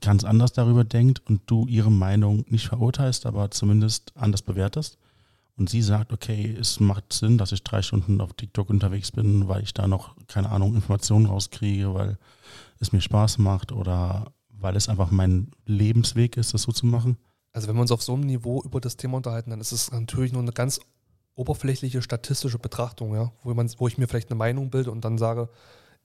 ganz 0.00 0.24
anders 0.24 0.52
darüber 0.52 0.84
denkt 0.84 1.22
und 1.28 1.42
du 1.46 1.66
ihre 1.66 1.90
Meinung 1.90 2.44
nicht 2.48 2.68
verurteilst, 2.68 3.26
aber 3.26 3.50
zumindest 3.50 4.12
anders 4.16 4.42
bewertest? 4.42 4.98
Und 5.56 5.70
sie 5.70 5.82
sagt, 5.82 6.12
okay, 6.12 6.56
es 6.58 6.80
macht 6.80 7.12
Sinn, 7.12 7.38
dass 7.38 7.52
ich 7.52 7.62
drei 7.62 7.80
Stunden 7.80 8.20
auf 8.20 8.32
TikTok 8.34 8.70
unterwegs 8.70 9.12
bin, 9.12 9.46
weil 9.46 9.62
ich 9.62 9.72
da 9.72 9.86
noch, 9.86 10.16
keine 10.26 10.50
Ahnung, 10.50 10.74
Informationen 10.74 11.26
rauskriege, 11.26 11.94
weil 11.94 12.18
es 12.80 12.90
mir 12.92 13.00
Spaß 13.00 13.38
macht 13.38 13.70
oder 13.70 14.32
weil 14.48 14.74
es 14.74 14.88
einfach 14.88 15.10
mein 15.12 15.52
Lebensweg 15.66 16.36
ist, 16.36 16.54
das 16.54 16.62
so 16.62 16.72
zu 16.72 16.86
machen. 16.86 17.18
Also 17.52 17.68
wenn 17.68 17.76
wir 17.76 17.82
uns 17.82 17.92
auf 17.92 18.02
so 18.02 18.14
einem 18.14 18.24
Niveau 18.26 18.62
über 18.64 18.80
das 18.80 18.96
Thema 18.96 19.18
unterhalten, 19.18 19.50
dann 19.50 19.60
ist 19.60 19.70
es 19.70 19.92
natürlich 19.92 20.32
nur 20.32 20.42
eine 20.42 20.50
ganz 20.52 20.80
oberflächliche 21.34 22.02
statistische 22.02 22.58
Betrachtung, 22.58 23.14
ja, 23.14 23.32
wo, 23.42 23.52
man, 23.54 23.70
wo 23.78 23.88
ich 23.88 23.98
mir 23.98 24.06
vielleicht 24.06 24.30
eine 24.30 24.38
Meinung 24.38 24.70
bilde 24.70 24.90
und 24.90 25.04
dann 25.04 25.18
sage, 25.18 25.48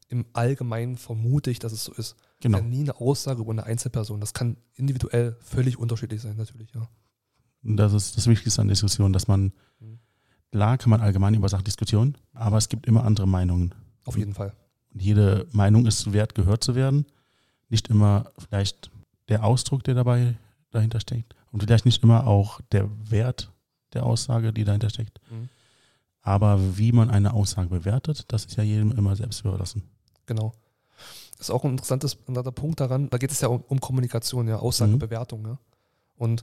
im 0.07 0.25
Allgemeinen 0.33 0.97
vermute 0.97 1.51
ich, 1.51 1.59
dass 1.59 1.71
es 1.71 1.83
so 1.83 1.93
ist. 1.93 2.15
Genau. 2.39 2.57
Das 2.57 2.65
ist 2.65 2.71
ja 2.71 2.77
nie 2.77 2.83
eine 2.83 2.99
Aussage 2.99 3.41
über 3.41 3.51
eine 3.51 3.63
Einzelperson. 3.63 4.19
Das 4.19 4.33
kann 4.33 4.57
individuell 4.73 5.37
völlig 5.41 5.77
unterschiedlich 5.77 6.21
sein, 6.21 6.35
natürlich, 6.35 6.73
ja. 6.73 6.89
Und 7.63 7.77
das 7.77 7.93
ist 7.93 8.17
das 8.17 8.25
Wichtigste 8.27 8.61
an 8.61 8.67
Diskussion, 8.69 9.13
dass 9.13 9.27
man, 9.27 9.53
Mhm. 9.79 9.99
klar 10.51 10.77
kann 10.77 10.89
man 10.89 11.01
allgemein 11.01 11.33
über 11.35 11.49
Sachen 11.49 11.65
diskutieren, 11.65 12.17
aber 12.33 12.57
es 12.57 12.69
gibt 12.69 12.87
immer 12.87 13.03
andere 13.03 13.27
Meinungen. 13.27 13.75
Auf 14.05 14.17
jeden 14.17 14.33
Fall. 14.33 14.53
Und 14.93 15.01
jede 15.01 15.47
Meinung 15.51 15.85
ist 15.85 16.11
wert, 16.11 16.33
gehört 16.33 16.63
zu 16.63 16.73
werden. 16.73 17.05
Nicht 17.67 17.89
immer 17.89 18.31
vielleicht 18.39 18.89
der 19.27 19.43
Ausdruck, 19.43 19.83
der 19.83 19.93
dabei 19.93 20.37
dahinter 20.71 20.99
steckt. 20.99 21.35
Und 21.51 21.61
vielleicht 21.61 21.85
nicht 21.85 22.01
immer 22.01 22.25
auch 22.25 22.61
der 22.71 22.89
Wert 23.11 23.51
der 23.93 24.05
Aussage, 24.05 24.53
die 24.53 24.63
dahinter 24.63 24.89
steckt. 24.89 25.19
Mhm. 25.31 25.49
Aber 26.21 26.77
wie 26.77 26.91
man 26.91 27.09
eine 27.09 27.33
Aussage 27.33 27.69
bewertet, 27.69 28.25
das 28.27 28.45
ist 28.45 28.57
ja 28.57 28.63
jedem 28.63 28.91
immer 28.91 29.15
selbst 29.15 29.41
überlassen. 29.41 29.83
Genau. 30.25 30.53
Das 31.37 31.47
ist 31.47 31.51
auch 31.51 31.63
ein 31.63 31.71
interessantes 31.71 32.15
interessanter 32.15 32.51
Punkt 32.51 32.79
daran. 32.81 33.09
Da 33.09 33.17
geht 33.17 33.31
es 33.31 33.39
ja 33.41 33.47
um, 33.47 33.63
um 33.67 33.79
Kommunikation, 33.79 34.47
ja, 34.47 34.57
Aussagebewertung. 34.57 35.45
Ja. 35.47 35.57
Und 36.17 36.41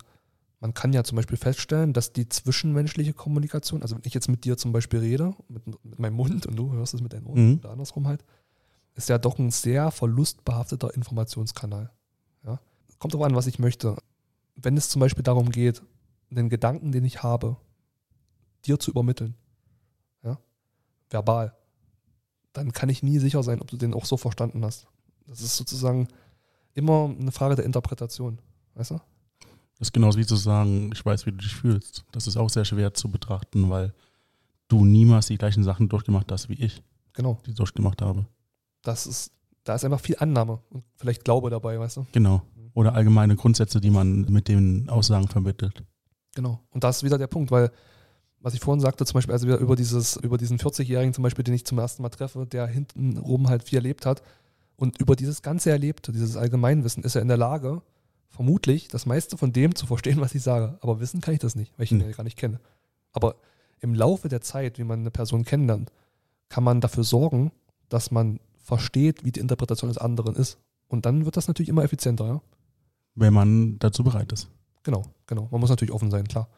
man 0.61 0.73
kann 0.73 0.95
ja 0.95 1.05
zum 1.05 1.17
Beispiel 1.17 1.37
feststellen, 1.37 1.93
dass 1.93 2.15
die 2.15 2.29
zwischenmenschliche 2.29 3.13
Kommunikation, 3.13 3.83
also 3.83 3.95
wenn 3.97 4.03
ich 4.07 4.15
jetzt 4.15 4.29
mit 4.29 4.45
dir 4.45 4.57
zum 4.57 4.73
Beispiel 4.73 5.01
rede, 5.01 5.35
mit, 5.49 5.67
mit 5.85 5.99
meinem 5.99 6.15
Mund 6.15 6.47
und 6.47 6.57
du 6.57 6.73
hörst 6.73 6.95
es 6.95 7.03
mit 7.03 7.13
deinen 7.13 7.27
Ohren 7.27 7.51
Mhm. 7.51 7.59
oder 7.59 7.71
andersrum 7.71 8.09
halt, 8.09 8.25
ist 8.95 9.11
ja 9.11 9.19
doch 9.19 9.39
ein 9.39 9.51
sehr 9.51 9.91
verlustbehafteter 9.91 10.95
Informationskanal. 10.95 11.91
Ja. 12.47 12.59
Kommt 12.99 13.13
darauf 13.13 13.27
an, 13.27 13.35
was 13.35 13.47
ich 13.47 13.59
möchte. 13.59 13.97
Wenn 14.57 14.79
es 14.79 14.89
zum 14.89 15.01
Beispiel 15.01 15.23
darum 15.23 15.51
geht, 15.51 15.83
einen 16.31 16.49
Gedanken, 16.49 16.93
den 16.93 17.05
ich 17.05 17.23
habe, 17.23 17.57
dir 18.65 18.79
zu 18.79 18.91
übermitteln, 18.91 19.35
ja, 20.23 20.39
verbal, 21.11 21.55
dann 22.53 22.73
kann 22.73 22.89
ich 22.89 23.03
nie 23.03 23.19
sicher 23.19 23.43
sein, 23.43 23.61
ob 23.61 23.71
du 23.71 23.77
den 23.77 23.95
auch 23.95 24.05
so 24.07 24.17
verstanden 24.17 24.65
hast. 24.65 24.87
Das 25.27 25.41
ist 25.41 25.57
sozusagen 25.57 26.09
immer 26.75 27.05
eine 27.19 27.33
Frage 27.33 27.57
der 27.57 27.65
Interpretation. 27.65 28.39
Weißt 28.75 28.93
du? 28.93 28.95
Das 29.79 29.89
ist 29.89 29.93
genauso 29.93 30.19
wie 30.19 30.27
zu 30.27 30.37
sagen, 30.37 30.91
ich 30.93 31.05
weiß, 31.05 31.27
wie 31.27 31.33
du 31.33 31.37
dich 31.39 31.55
fühlst. 31.55 32.05
Das 32.13 32.27
ist 32.27 32.37
auch 32.37 32.49
sehr 32.49 32.65
schwer 32.65 32.95
zu 32.95 33.11
betrachten, 33.11 33.69
weil 33.69 33.93
du 34.69 34.85
niemals 34.85 35.27
die 35.27 35.37
gleichen 35.39 35.65
Sachen 35.65 35.89
durchgemacht 35.89 36.31
hast 36.33 36.49
wie 36.49 36.55
ich, 36.55 36.83
Genau. 37.13 37.39
die 37.45 37.51
ich 37.51 37.57
durchgemacht 37.57 38.01
habe. 38.03 38.27
Das 38.83 39.07
ist, 39.07 39.33
da 39.65 39.75
ist 39.75 39.85
einfach 39.85 40.01
viel 40.01 40.17
Annahme 40.19 40.61
und 40.71 40.85
vielleicht 40.97 41.25
Glaube 41.25 41.51
dabei, 41.51 41.79
weißt 41.79 41.99
du? 41.99 42.07
Genau. 42.13 42.43
Oder 42.75 42.95
allgemeine 42.95 43.37
Grundsätze, 43.37 43.81
die 43.81 43.91
man 43.91 44.23
mit 44.23 44.49
den 44.49 44.89
Aussagen 44.89 45.29
vermittelt. 45.29 45.83
Genau. 46.37 46.61
Und 46.71 46.85
das 46.85 46.99
ist 46.99 47.03
wieder 47.03 47.17
der 47.19 47.27
Punkt, 47.27 47.51
weil, 47.51 47.73
was 48.41 48.53
ich 48.55 48.61
vorhin 48.61 48.81
sagte, 48.81 49.05
zum 49.07 49.15
Beispiel, 49.15 49.33
also 49.33 49.49
über 49.57 49.75
dieses, 49.75 50.17
über 50.19 50.37
diesen 50.37 50.59
40-Jährigen 50.59 51.15
zum 51.15 51.23
Beispiel, 51.23 51.43
den 51.43 51.55
ich 51.55 51.65
zum 51.65 51.79
ersten 51.79 52.03
Mal 52.03 52.11
treffe, 52.11 52.47
der 52.47 52.67
hinten 52.67 53.17
rum 53.17 53.49
halt 53.49 53.65
viel 53.65 53.79
erlebt 53.79 54.05
hat. 54.07 54.23
Und 54.77 55.01
über 55.01 55.17
dieses 55.17 55.41
ganze 55.41 55.71
Erlebte, 55.71 56.13
dieses 56.13 56.37
Allgemeinwissen, 56.37 57.03
ist 57.03 57.17
er 57.17 57.23
in 57.23 57.29
der 57.29 57.39
Lage, 57.39 57.81
vermutlich 58.29 58.89
das 58.89 59.07
meiste 59.07 59.39
von 59.39 59.55
dem 59.55 59.75
zu 59.75 59.87
verstehen, 59.87 60.21
was 60.21 60.35
ich 60.35 60.43
sage. 60.43 60.79
Aber 60.83 61.01
wissen 61.01 61.23
kann 61.23 61.33
ich 61.33 61.41
das 61.41 61.57
nicht, 61.57 61.73
weil 61.79 61.85
ich 61.85 61.93
ihn 61.93 62.01
Hm. 62.03 62.11
ja 62.11 62.15
gar 62.17 62.25
nicht 62.25 62.37
kenne. 62.37 62.61
Aber 63.13 63.37
im 63.81 63.95
Laufe 63.95 64.29
der 64.29 64.43
Zeit, 64.43 64.79
wie 64.79 64.85
man 64.85 65.01
eine 65.01 65.11
Person 65.11 65.47
kennenlernt, 65.47 65.91
kann 66.51 66.63
man 66.63 66.83
dafür 66.83 67.03
sorgen, 67.03 67.51
dass 67.89 68.11
man 68.11 68.41
versteht, 68.59 69.25
wie 69.25 69.33
die 69.33 69.41
Interpretation 69.41 69.89
des 69.89 69.97
anderen 69.97 70.37
ist. 70.37 70.59
Und 70.89 71.07
dann 71.07 71.25
wird 71.25 71.39
das 71.39 71.49
natürlich 71.49 71.71
immer 71.71 71.83
effizienter, 71.83 72.27
ja. 72.27 72.41
Wenn 73.15 73.33
man 73.33 73.79
dazu 73.79 74.05
bereit 74.05 74.31
ist. 74.33 74.51
Genau, 74.87 75.03
genau. 75.27 75.49
Man 75.51 75.61
muss 75.61 75.69
natürlich 75.69 75.93
offen 75.93 76.13
sein, 76.13 76.29
klar. 76.29 76.49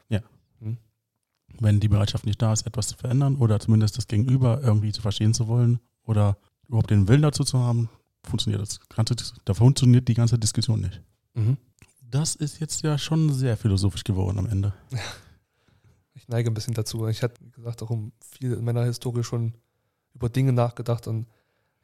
Wenn 1.61 1.81
die 1.81 1.89
Bereitschaft 1.89 2.27
nicht 2.27 2.41
da 2.43 2.53
ist, 2.53 2.67
etwas 2.67 2.89
zu 2.89 2.97
verändern 2.97 3.37
oder 3.37 3.59
zumindest 3.59 3.97
das 3.97 4.07
Gegenüber 4.07 4.61
irgendwie 4.63 4.93
zu 4.93 5.01
verstehen 5.01 5.33
zu 5.33 5.49
wollen 5.49 5.81
oder 6.05 6.37
überhaupt 6.69 6.91
den 6.91 7.09
Willen 7.09 7.23
dazu 7.23 7.43
zu 7.43 7.59
haben, 7.59 7.89
funktioniert 8.23 8.61
das 8.61 8.81
ganze, 8.89 9.17
da 9.47 9.55
funktioniert 9.55 10.07
die 10.09 10.15
ganze 10.15 10.39
Diskussion 10.39 10.83
nicht. 10.83 11.01
Mhm. 11.33 11.57
Das 12.03 12.35
ist 12.35 12.61
jetzt 12.61 12.83
ja 12.83 12.99
schon 12.99 13.33
sehr 13.33 13.57
philosophisch 13.57 14.05
geworden 14.05 14.39
am 14.39 14.47
Ende. 14.47 14.73
Ich 16.15 16.27
neige 16.27 16.51
ein 16.51 16.55
bisschen 16.55 16.75
dazu. 16.75 17.07
Ich 17.07 17.23
hatte, 17.23 17.41
wie 17.41 17.51
gesagt, 17.53 17.81
auch 17.81 17.91
um 17.91 18.11
viel 18.21 18.53
in 18.55 18.65
meiner 18.65 18.85
Historie 18.85 19.23
schon 19.23 19.55
über 20.15 20.29
Dinge 20.29 20.53
nachgedacht. 20.53 21.07
Und 21.07 21.29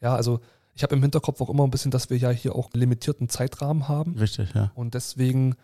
ja, 0.01 0.17
also 0.17 0.41
ich 0.75 0.83
habe 0.83 0.97
im 0.97 1.03
Hinterkopf 1.03 1.41
auch 1.41 1.49
immer 1.49 1.63
ein 1.63 1.71
bisschen, 1.71 1.93
dass 1.93 2.11
wir 2.11 2.17
ja 2.19 2.31
hier 2.31 2.57
auch 2.57 2.69
limitierten 2.75 3.29
Zeitrahmen 3.29 3.87
haben. 3.87 4.19
Richtig, 4.19 4.53
ja. 4.53 4.73
Und 4.75 4.95
deswegen, 4.95 5.55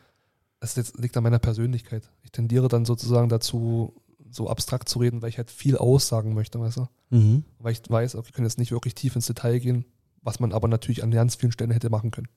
es 0.61 0.95
liegt 0.97 1.17
an 1.17 1.23
meiner 1.23 1.39
Persönlichkeit. 1.39 2.11
Ich 2.23 2.33
tendiere 2.33 2.69
dann 2.69 2.85
sozusagen 2.85 3.29
dazu, 3.29 3.95
so 4.31 4.49
abstrakt 4.49 4.89
zu 4.89 4.99
reden, 4.99 5.23
weil 5.23 5.31
ich 5.31 5.39
halt 5.39 5.51
viel 5.51 5.77
aussagen 5.77 6.35
möchte, 6.35 6.61
weißt 6.61 6.77
du? 6.77 6.89
Mhm. 7.11 7.45
Weil 7.59 7.73
ich 7.73 7.83
weiß, 7.89 8.15
okay, 8.15 8.29
wir 8.29 8.33
können 8.33 8.47
jetzt 8.47 8.59
nicht 8.59 8.71
wirklich 8.71 8.95
tief 8.95 9.17
ins 9.17 9.27
Detail 9.27 9.59
gehen, 9.59 9.85
was 10.23 10.39
man 10.39 10.53
aber 10.53 10.69
natürlich 10.69 11.03
an 11.03 11.11
ganz 11.11 11.35
vielen 11.35 11.53
Stellen 11.53 11.71
hätte 11.71 11.91
machen 11.91 12.11
können. 12.11 12.29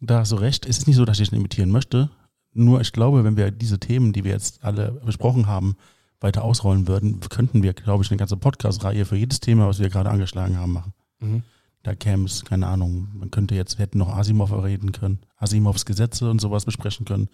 Da 0.00 0.20
hast 0.20 0.32
du 0.32 0.36
recht. 0.36 0.66
Es 0.66 0.78
ist 0.78 0.86
nicht 0.86 0.96
so, 0.96 1.04
dass 1.04 1.20
ich 1.20 1.30
ihn 1.30 1.38
imitieren 1.38 1.70
möchte. 1.70 2.10
Nur 2.54 2.80
ich 2.80 2.92
glaube, 2.92 3.24
wenn 3.24 3.36
wir 3.36 3.50
diese 3.50 3.78
Themen, 3.78 4.12
die 4.12 4.24
wir 4.24 4.32
jetzt 4.32 4.64
alle 4.64 4.92
besprochen 5.04 5.46
haben, 5.46 5.76
weiter 6.20 6.42
ausrollen 6.42 6.88
würden, 6.88 7.20
könnten 7.20 7.62
wir, 7.62 7.74
glaube 7.74 8.02
ich, 8.02 8.10
eine 8.10 8.18
ganze 8.18 8.36
Podcast-Reihe 8.36 9.04
für 9.04 9.16
jedes 9.16 9.40
Thema, 9.40 9.68
was 9.68 9.78
wir 9.78 9.88
gerade 9.88 10.10
angeschlagen 10.10 10.56
haben, 10.56 10.72
machen. 10.72 10.94
Mhm. 11.20 11.42
Da 11.88 11.94
käme 11.94 12.26
es, 12.26 12.44
keine 12.44 12.66
Ahnung, 12.66 13.08
man 13.14 13.30
könnte 13.30 13.54
jetzt, 13.54 13.78
wir 13.78 13.84
hätten 13.84 13.96
noch 13.96 14.14
Asimov 14.14 14.52
reden 14.52 14.92
können, 14.92 15.20
Asimovs 15.38 15.86
Gesetze 15.86 16.30
und 16.30 16.38
sowas 16.38 16.66
besprechen 16.66 17.06
können, 17.06 17.30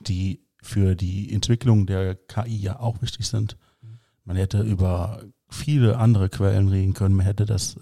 die 0.00 0.40
für 0.60 0.96
die 0.96 1.32
Entwicklung 1.32 1.86
der 1.86 2.16
KI 2.16 2.56
ja 2.56 2.80
auch 2.80 3.00
wichtig 3.00 3.28
sind. 3.28 3.56
Man 4.24 4.36
hätte 4.36 4.60
über 4.62 5.22
viele 5.48 5.98
andere 5.98 6.28
Quellen 6.30 6.66
reden 6.66 6.94
können, 6.94 7.14
man 7.14 7.26
hätte 7.26 7.46
das 7.46 7.76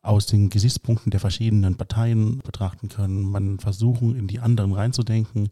aus 0.00 0.24
den 0.24 0.48
Gesichtspunkten 0.48 1.10
der 1.10 1.20
verschiedenen 1.20 1.76
Parteien 1.76 2.38
betrachten 2.38 2.88
können, 2.88 3.24
man 3.24 3.58
versuchen, 3.58 4.16
in 4.16 4.26
die 4.26 4.40
anderen 4.40 4.72
reinzudenken, 4.72 5.50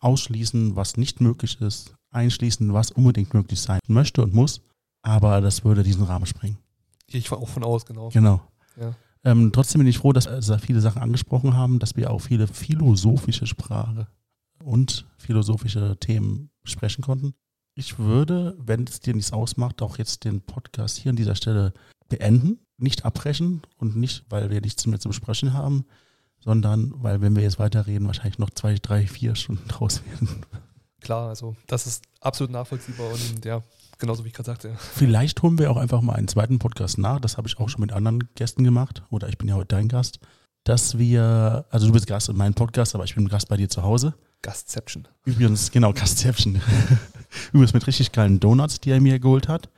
ausschließen, 0.00 0.74
was 0.74 0.96
nicht 0.96 1.20
möglich 1.20 1.60
ist, 1.60 1.94
einschließen, 2.10 2.72
was 2.72 2.90
unbedingt 2.90 3.32
möglich 3.34 3.60
sein 3.60 3.78
möchte 3.86 4.20
und 4.20 4.34
muss, 4.34 4.62
aber 5.02 5.40
das 5.40 5.64
würde 5.64 5.84
diesen 5.84 6.02
Rahmen 6.02 6.26
sprengen. 6.26 6.58
Ich 7.06 7.30
auch 7.30 7.48
von 7.48 7.62
aus, 7.62 7.86
genau. 7.86 8.08
Genau. 8.08 8.40
Ja. 8.76 8.96
Ähm, 9.24 9.52
trotzdem 9.52 9.80
bin 9.80 9.88
ich 9.88 9.98
froh, 9.98 10.12
dass 10.12 10.26
wir 10.26 10.58
viele 10.58 10.80
Sachen 10.80 11.00
angesprochen 11.00 11.56
haben, 11.56 11.78
dass 11.78 11.96
wir 11.96 12.10
auch 12.10 12.20
viele 12.20 12.46
philosophische 12.46 13.46
Sprache 13.46 14.06
und 14.62 15.06
philosophische 15.16 15.96
Themen 15.98 16.50
besprechen 16.62 17.02
konnten. 17.02 17.34
Ich 17.74 17.98
würde, 17.98 18.56
wenn 18.58 18.84
es 18.84 19.00
dir 19.00 19.14
nichts 19.14 19.32
ausmacht, 19.32 19.82
auch 19.82 19.98
jetzt 19.98 20.24
den 20.24 20.42
Podcast 20.42 20.98
hier 20.98 21.10
an 21.10 21.16
dieser 21.16 21.34
Stelle 21.34 21.72
beenden, 22.08 22.60
nicht 22.76 23.04
abbrechen 23.04 23.62
und 23.78 23.96
nicht, 23.96 24.24
weil 24.28 24.50
wir 24.50 24.60
nichts 24.60 24.86
mehr 24.86 25.00
zu 25.00 25.08
besprechen 25.08 25.54
haben, 25.54 25.86
sondern 26.38 26.92
weil, 26.96 27.20
wenn 27.20 27.34
wir 27.34 27.42
jetzt 27.42 27.58
weiterreden, 27.58 28.06
wahrscheinlich 28.06 28.38
noch 28.38 28.50
zwei, 28.50 28.74
drei, 28.74 29.06
vier 29.06 29.34
Stunden 29.34 29.66
draus 29.68 30.02
werden. 30.04 30.28
Klar, 31.00 31.28
also 31.28 31.56
das 31.66 31.86
ist 31.86 32.04
absolut 32.20 32.52
nachvollziehbar 32.52 33.10
und 33.10 33.44
ja, 33.44 33.62
genauso 34.04 34.24
wie 34.24 34.28
ich 34.28 34.34
gerade 34.34 34.46
sagte. 34.46 34.76
Vielleicht 34.78 35.42
holen 35.42 35.58
wir 35.58 35.70
auch 35.70 35.76
einfach 35.76 36.00
mal 36.02 36.14
einen 36.14 36.28
zweiten 36.28 36.58
Podcast 36.58 36.98
nach. 36.98 37.20
Das 37.20 37.36
habe 37.36 37.48
ich 37.48 37.58
auch 37.58 37.68
schon 37.68 37.80
mit 37.80 37.92
anderen 37.92 38.28
Gästen 38.34 38.62
gemacht. 38.64 39.02
Oder 39.10 39.28
ich 39.28 39.38
bin 39.38 39.48
ja 39.48 39.54
heute 39.54 39.74
dein 39.74 39.88
Gast. 39.88 40.20
Dass 40.64 40.98
wir, 40.98 41.66
also 41.70 41.86
du 41.86 41.92
bist 41.92 42.06
Gast 42.06 42.28
in 42.28 42.36
meinem 42.36 42.54
Podcast, 42.54 42.94
aber 42.94 43.04
ich 43.04 43.14
bin 43.14 43.28
Gast 43.28 43.48
bei 43.48 43.56
dir 43.56 43.68
zu 43.68 43.82
Hause. 43.82 44.14
Gastception. 44.42 45.08
Übrigens, 45.24 45.70
genau, 45.70 45.92
Gastception. 45.92 46.60
Übrigens 47.52 47.72
mit 47.72 47.86
richtig 47.86 48.12
geilen 48.12 48.40
Donuts, 48.40 48.80
die 48.80 48.90
er 48.90 49.00
mir 49.00 49.18
geholt 49.18 49.48
hat. 49.48 49.70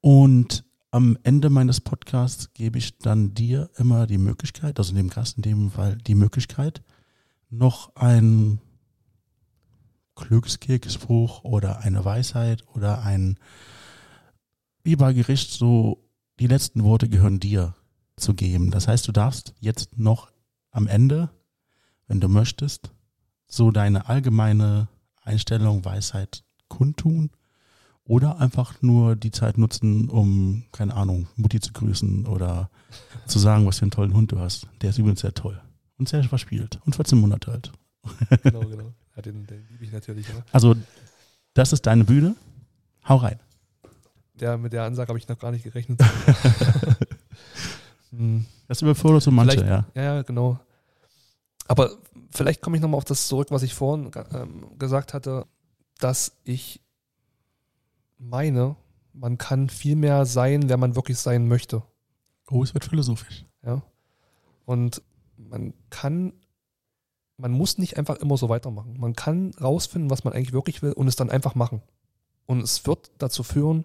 Und 0.00 0.64
am 0.90 1.18
Ende 1.22 1.50
meines 1.50 1.80
Podcasts 1.80 2.52
gebe 2.54 2.78
ich 2.78 2.98
dann 2.98 3.34
dir 3.34 3.70
immer 3.76 4.06
die 4.06 4.18
Möglichkeit, 4.18 4.78
also 4.78 4.94
dem 4.94 5.10
Gast 5.10 5.36
in 5.36 5.42
dem 5.42 5.70
Fall 5.70 5.98
die 5.98 6.14
Möglichkeit, 6.14 6.82
noch 7.50 7.94
ein 7.96 8.60
Glückskeksspruch 10.18 11.44
oder 11.44 11.80
eine 11.80 12.04
Weisheit 12.04 12.64
oder 12.74 13.02
ein, 13.02 13.38
wie 14.82 14.96
bei 14.96 15.12
Gericht, 15.12 15.50
so 15.50 16.04
die 16.40 16.46
letzten 16.46 16.84
Worte 16.84 17.08
gehören 17.08 17.40
dir 17.40 17.74
zu 18.16 18.34
geben. 18.34 18.70
Das 18.70 18.88
heißt, 18.88 19.06
du 19.08 19.12
darfst 19.12 19.54
jetzt 19.60 19.98
noch 19.98 20.30
am 20.70 20.86
Ende, 20.86 21.30
wenn 22.06 22.20
du 22.20 22.28
möchtest, 22.28 22.90
so 23.46 23.70
deine 23.70 24.08
allgemeine 24.08 24.88
Einstellung, 25.22 25.84
Weisheit 25.84 26.44
kundtun 26.68 27.30
oder 28.04 28.40
einfach 28.40 28.80
nur 28.82 29.16
die 29.16 29.30
Zeit 29.30 29.58
nutzen, 29.58 30.08
um, 30.08 30.64
keine 30.72 30.94
Ahnung, 30.94 31.28
Mutti 31.36 31.60
zu 31.60 31.72
grüßen 31.72 32.26
oder 32.26 32.70
zu 33.26 33.38
sagen, 33.38 33.66
was 33.66 33.78
für 33.78 33.82
einen 33.82 33.90
tollen 33.90 34.14
Hund 34.14 34.32
du 34.32 34.38
hast. 34.38 34.68
Der 34.80 34.90
ist 34.90 34.98
übrigens 34.98 35.20
sehr 35.20 35.34
toll 35.34 35.60
und 35.98 36.08
sehr 36.08 36.24
verspielt 36.24 36.80
und 36.86 36.96
14 36.96 37.18
Monate 37.18 37.52
alt. 37.52 37.72
Genau, 38.42 38.60
genau. 38.60 38.92
Ja, 39.18 39.22
den, 39.22 39.46
den 39.48 39.66
liebe 39.68 39.82
ich 39.84 39.90
natürlich. 39.90 40.28
Ja. 40.28 40.34
Also, 40.52 40.76
das 41.54 41.72
ist 41.72 41.86
deine 41.86 42.04
Bühne. 42.04 42.36
Hau 43.08 43.16
rein. 43.16 43.40
Der, 44.34 44.56
mit 44.56 44.72
der 44.72 44.84
Ansage 44.84 45.08
habe 45.08 45.18
ich 45.18 45.26
noch 45.26 45.40
gar 45.40 45.50
nicht 45.50 45.64
gerechnet. 45.64 46.00
Hm. 48.10 48.46
Das 48.68 48.80
überfordert 48.80 49.22
so 49.22 49.30
manche, 49.30 49.58
Vielleicht- 49.58 49.68
ja. 49.68 49.84
Ja, 49.94 50.02
ja, 50.14 50.22
genau. 50.22 50.58
Aber 51.66 51.90
vielleicht 52.30 52.62
komme 52.62 52.76
ich 52.76 52.82
nochmal 52.82 52.96
auf 52.96 53.04
das 53.04 53.28
zurück, 53.28 53.48
was 53.50 53.62
ich 53.62 53.74
vorhin 53.74 54.10
ähm, 54.32 54.78
gesagt 54.78 55.12
hatte, 55.12 55.46
dass 55.98 56.32
ich 56.44 56.80
meine, 58.16 58.76
man 59.12 59.36
kann 59.36 59.68
viel 59.68 59.94
mehr 59.94 60.24
sein, 60.24 60.70
wer 60.70 60.78
man 60.78 60.96
wirklich 60.96 61.18
sein 61.18 61.48
möchte. 61.48 61.82
Oh, 62.50 62.62
es 62.64 62.72
wird 62.72 62.86
philosophisch. 62.86 63.44
Ja. 63.62 63.82
Und 64.64 65.02
man 65.36 65.74
kann, 65.90 66.32
man 67.38 67.52
muss 67.52 67.78
nicht 67.78 67.96
einfach 67.96 68.16
immer 68.16 68.36
so 68.36 68.48
weitermachen. 68.48 68.96
Man 68.98 69.14
kann 69.14 69.52
rausfinden, 69.60 70.10
was 70.10 70.24
man 70.24 70.34
eigentlich 70.34 70.52
wirklich 70.52 70.82
will 70.82 70.92
und 70.92 71.08
es 71.08 71.16
dann 71.16 71.30
einfach 71.30 71.54
machen. 71.54 71.80
Und 72.46 72.60
es 72.60 72.86
wird 72.86 73.10
dazu 73.18 73.42
führen, 73.42 73.84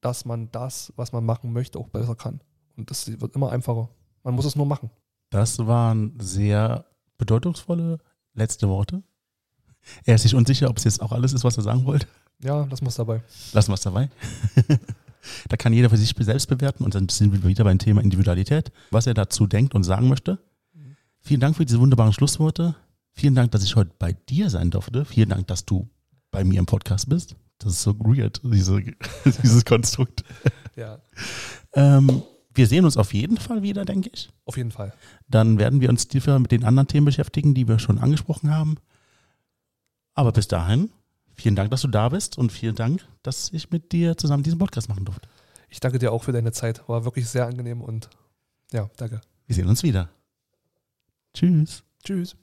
dass 0.00 0.24
man 0.24 0.50
das, 0.52 0.92
was 0.96 1.12
man 1.12 1.24
machen 1.24 1.52
möchte, 1.52 1.78
auch 1.78 1.88
besser 1.88 2.14
kann. 2.14 2.40
Und 2.76 2.90
das 2.90 3.20
wird 3.20 3.34
immer 3.34 3.50
einfacher. 3.50 3.88
Man 4.22 4.34
muss 4.34 4.44
es 4.44 4.56
nur 4.56 4.66
machen. 4.66 4.90
Das 5.30 5.58
waren 5.66 6.18
sehr 6.20 6.84
bedeutungsvolle 7.18 7.98
letzte 8.34 8.68
Worte. 8.68 9.02
Er 10.04 10.16
ist 10.16 10.22
sich 10.22 10.34
unsicher, 10.34 10.68
ob 10.68 10.76
es 10.76 10.84
jetzt 10.84 11.00
auch 11.00 11.12
alles 11.12 11.32
ist, 11.32 11.44
was 11.44 11.56
er 11.56 11.62
sagen 11.62 11.86
wollte. 11.86 12.06
Ja, 12.42 12.64
lassen 12.64 12.84
wir 12.84 12.88
es 12.88 12.96
dabei. 12.96 13.22
Lassen 13.52 13.70
wir 13.70 13.74
es 13.74 13.80
dabei. 13.80 14.10
da 15.48 15.56
kann 15.56 15.72
jeder 15.72 15.88
für 15.88 15.96
sich 15.96 16.14
selbst 16.18 16.48
bewerten 16.48 16.84
und 16.84 16.94
dann 16.94 17.08
sind 17.08 17.32
wir 17.32 17.44
wieder 17.44 17.64
beim 17.64 17.78
Thema 17.78 18.02
Individualität, 18.02 18.72
was 18.90 19.06
er 19.06 19.14
dazu 19.14 19.46
denkt 19.46 19.74
und 19.74 19.84
sagen 19.84 20.08
möchte. 20.08 20.38
Vielen 21.22 21.40
Dank 21.40 21.56
für 21.56 21.64
diese 21.64 21.80
wunderbaren 21.80 22.12
Schlussworte. 22.12 22.74
Vielen 23.12 23.34
Dank, 23.34 23.50
dass 23.52 23.62
ich 23.62 23.76
heute 23.76 23.92
bei 23.98 24.12
dir 24.12 24.50
sein 24.50 24.70
durfte. 24.70 25.04
Vielen 25.04 25.28
Dank, 25.28 25.46
dass 25.48 25.64
du 25.64 25.88
bei 26.30 26.44
mir 26.44 26.58
im 26.58 26.66
Podcast 26.66 27.08
bist. 27.08 27.36
Das 27.58 27.72
ist 27.74 27.82
so 27.82 27.98
weird, 27.98 28.40
diese, 28.42 28.80
dieses 29.24 29.64
Konstrukt. 29.64 30.24
Ja, 30.76 30.98
Ähm, 31.74 32.22
wir 32.54 32.66
sehen 32.66 32.84
uns 32.84 32.96
auf 32.96 33.14
jeden 33.14 33.36
Fall 33.36 33.62
wieder, 33.62 33.84
denke 33.84 34.10
ich. 34.12 34.30
auf 34.44 34.56
jeden 34.56 34.72
Fall. 34.72 34.92
Dann 35.28 35.58
werden 35.58 35.80
wir 35.80 35.88
uns 35.88 36.08
tiefer 36.08 36.38
mit 36.38 36.50
den 36.50 36.64
anderen 36.64 36.88
Themen 36.88 37.04
beschäftigen, 37.04 37.54
die 37.54 37.68
wir 37.68 37.78
schon 37.78 37.98
angesprochen 37.98 38.50
haben. 38.50 38.76
Aber 40.14 40.32
bis 40.32 40.48
dahin, 40.48 40.90
vielen 41.34 41.54
Dank, 41.54 41.70
dass 41.70 41.82
du 41.82 41.88
da 41.88 42.08
bist 42.08 42.38
und 42.38 42.50
vielen 42.50 42.74
Dank, 42.74 43.06
dass 43.22 43.52
ich 43.52 43.70
mit 43.70 43.92
dir 43.92 44.16
zusammen 44.16 44.42
diesen 44.42 44.58
Podcast 44.58 44.88
machen 44.88 45.04
durfte. 45.04 45.28
Ich 45.68 45.78
danke 45.80 45.98
dir 45.98 46.12
auch 46.12 46.24
für 46.24 46.32
deine 46.32 46.50
Zeit. 46.52 46.88
War 46.88 47.04
wirklich 47.04 47.28
sehr 47.28 47.46
angenehm 47.46 47.80
und 47.82 48.10
ja, 48.72 48.90
danke. 48.96 49.20
Wir 49.46 49.54
sehen 49.54 49.68
uns 49.68 49.82
wieder. 49.82 50.08
Tschüss. 51.34 51.84
Tschüss. 52.04 52.36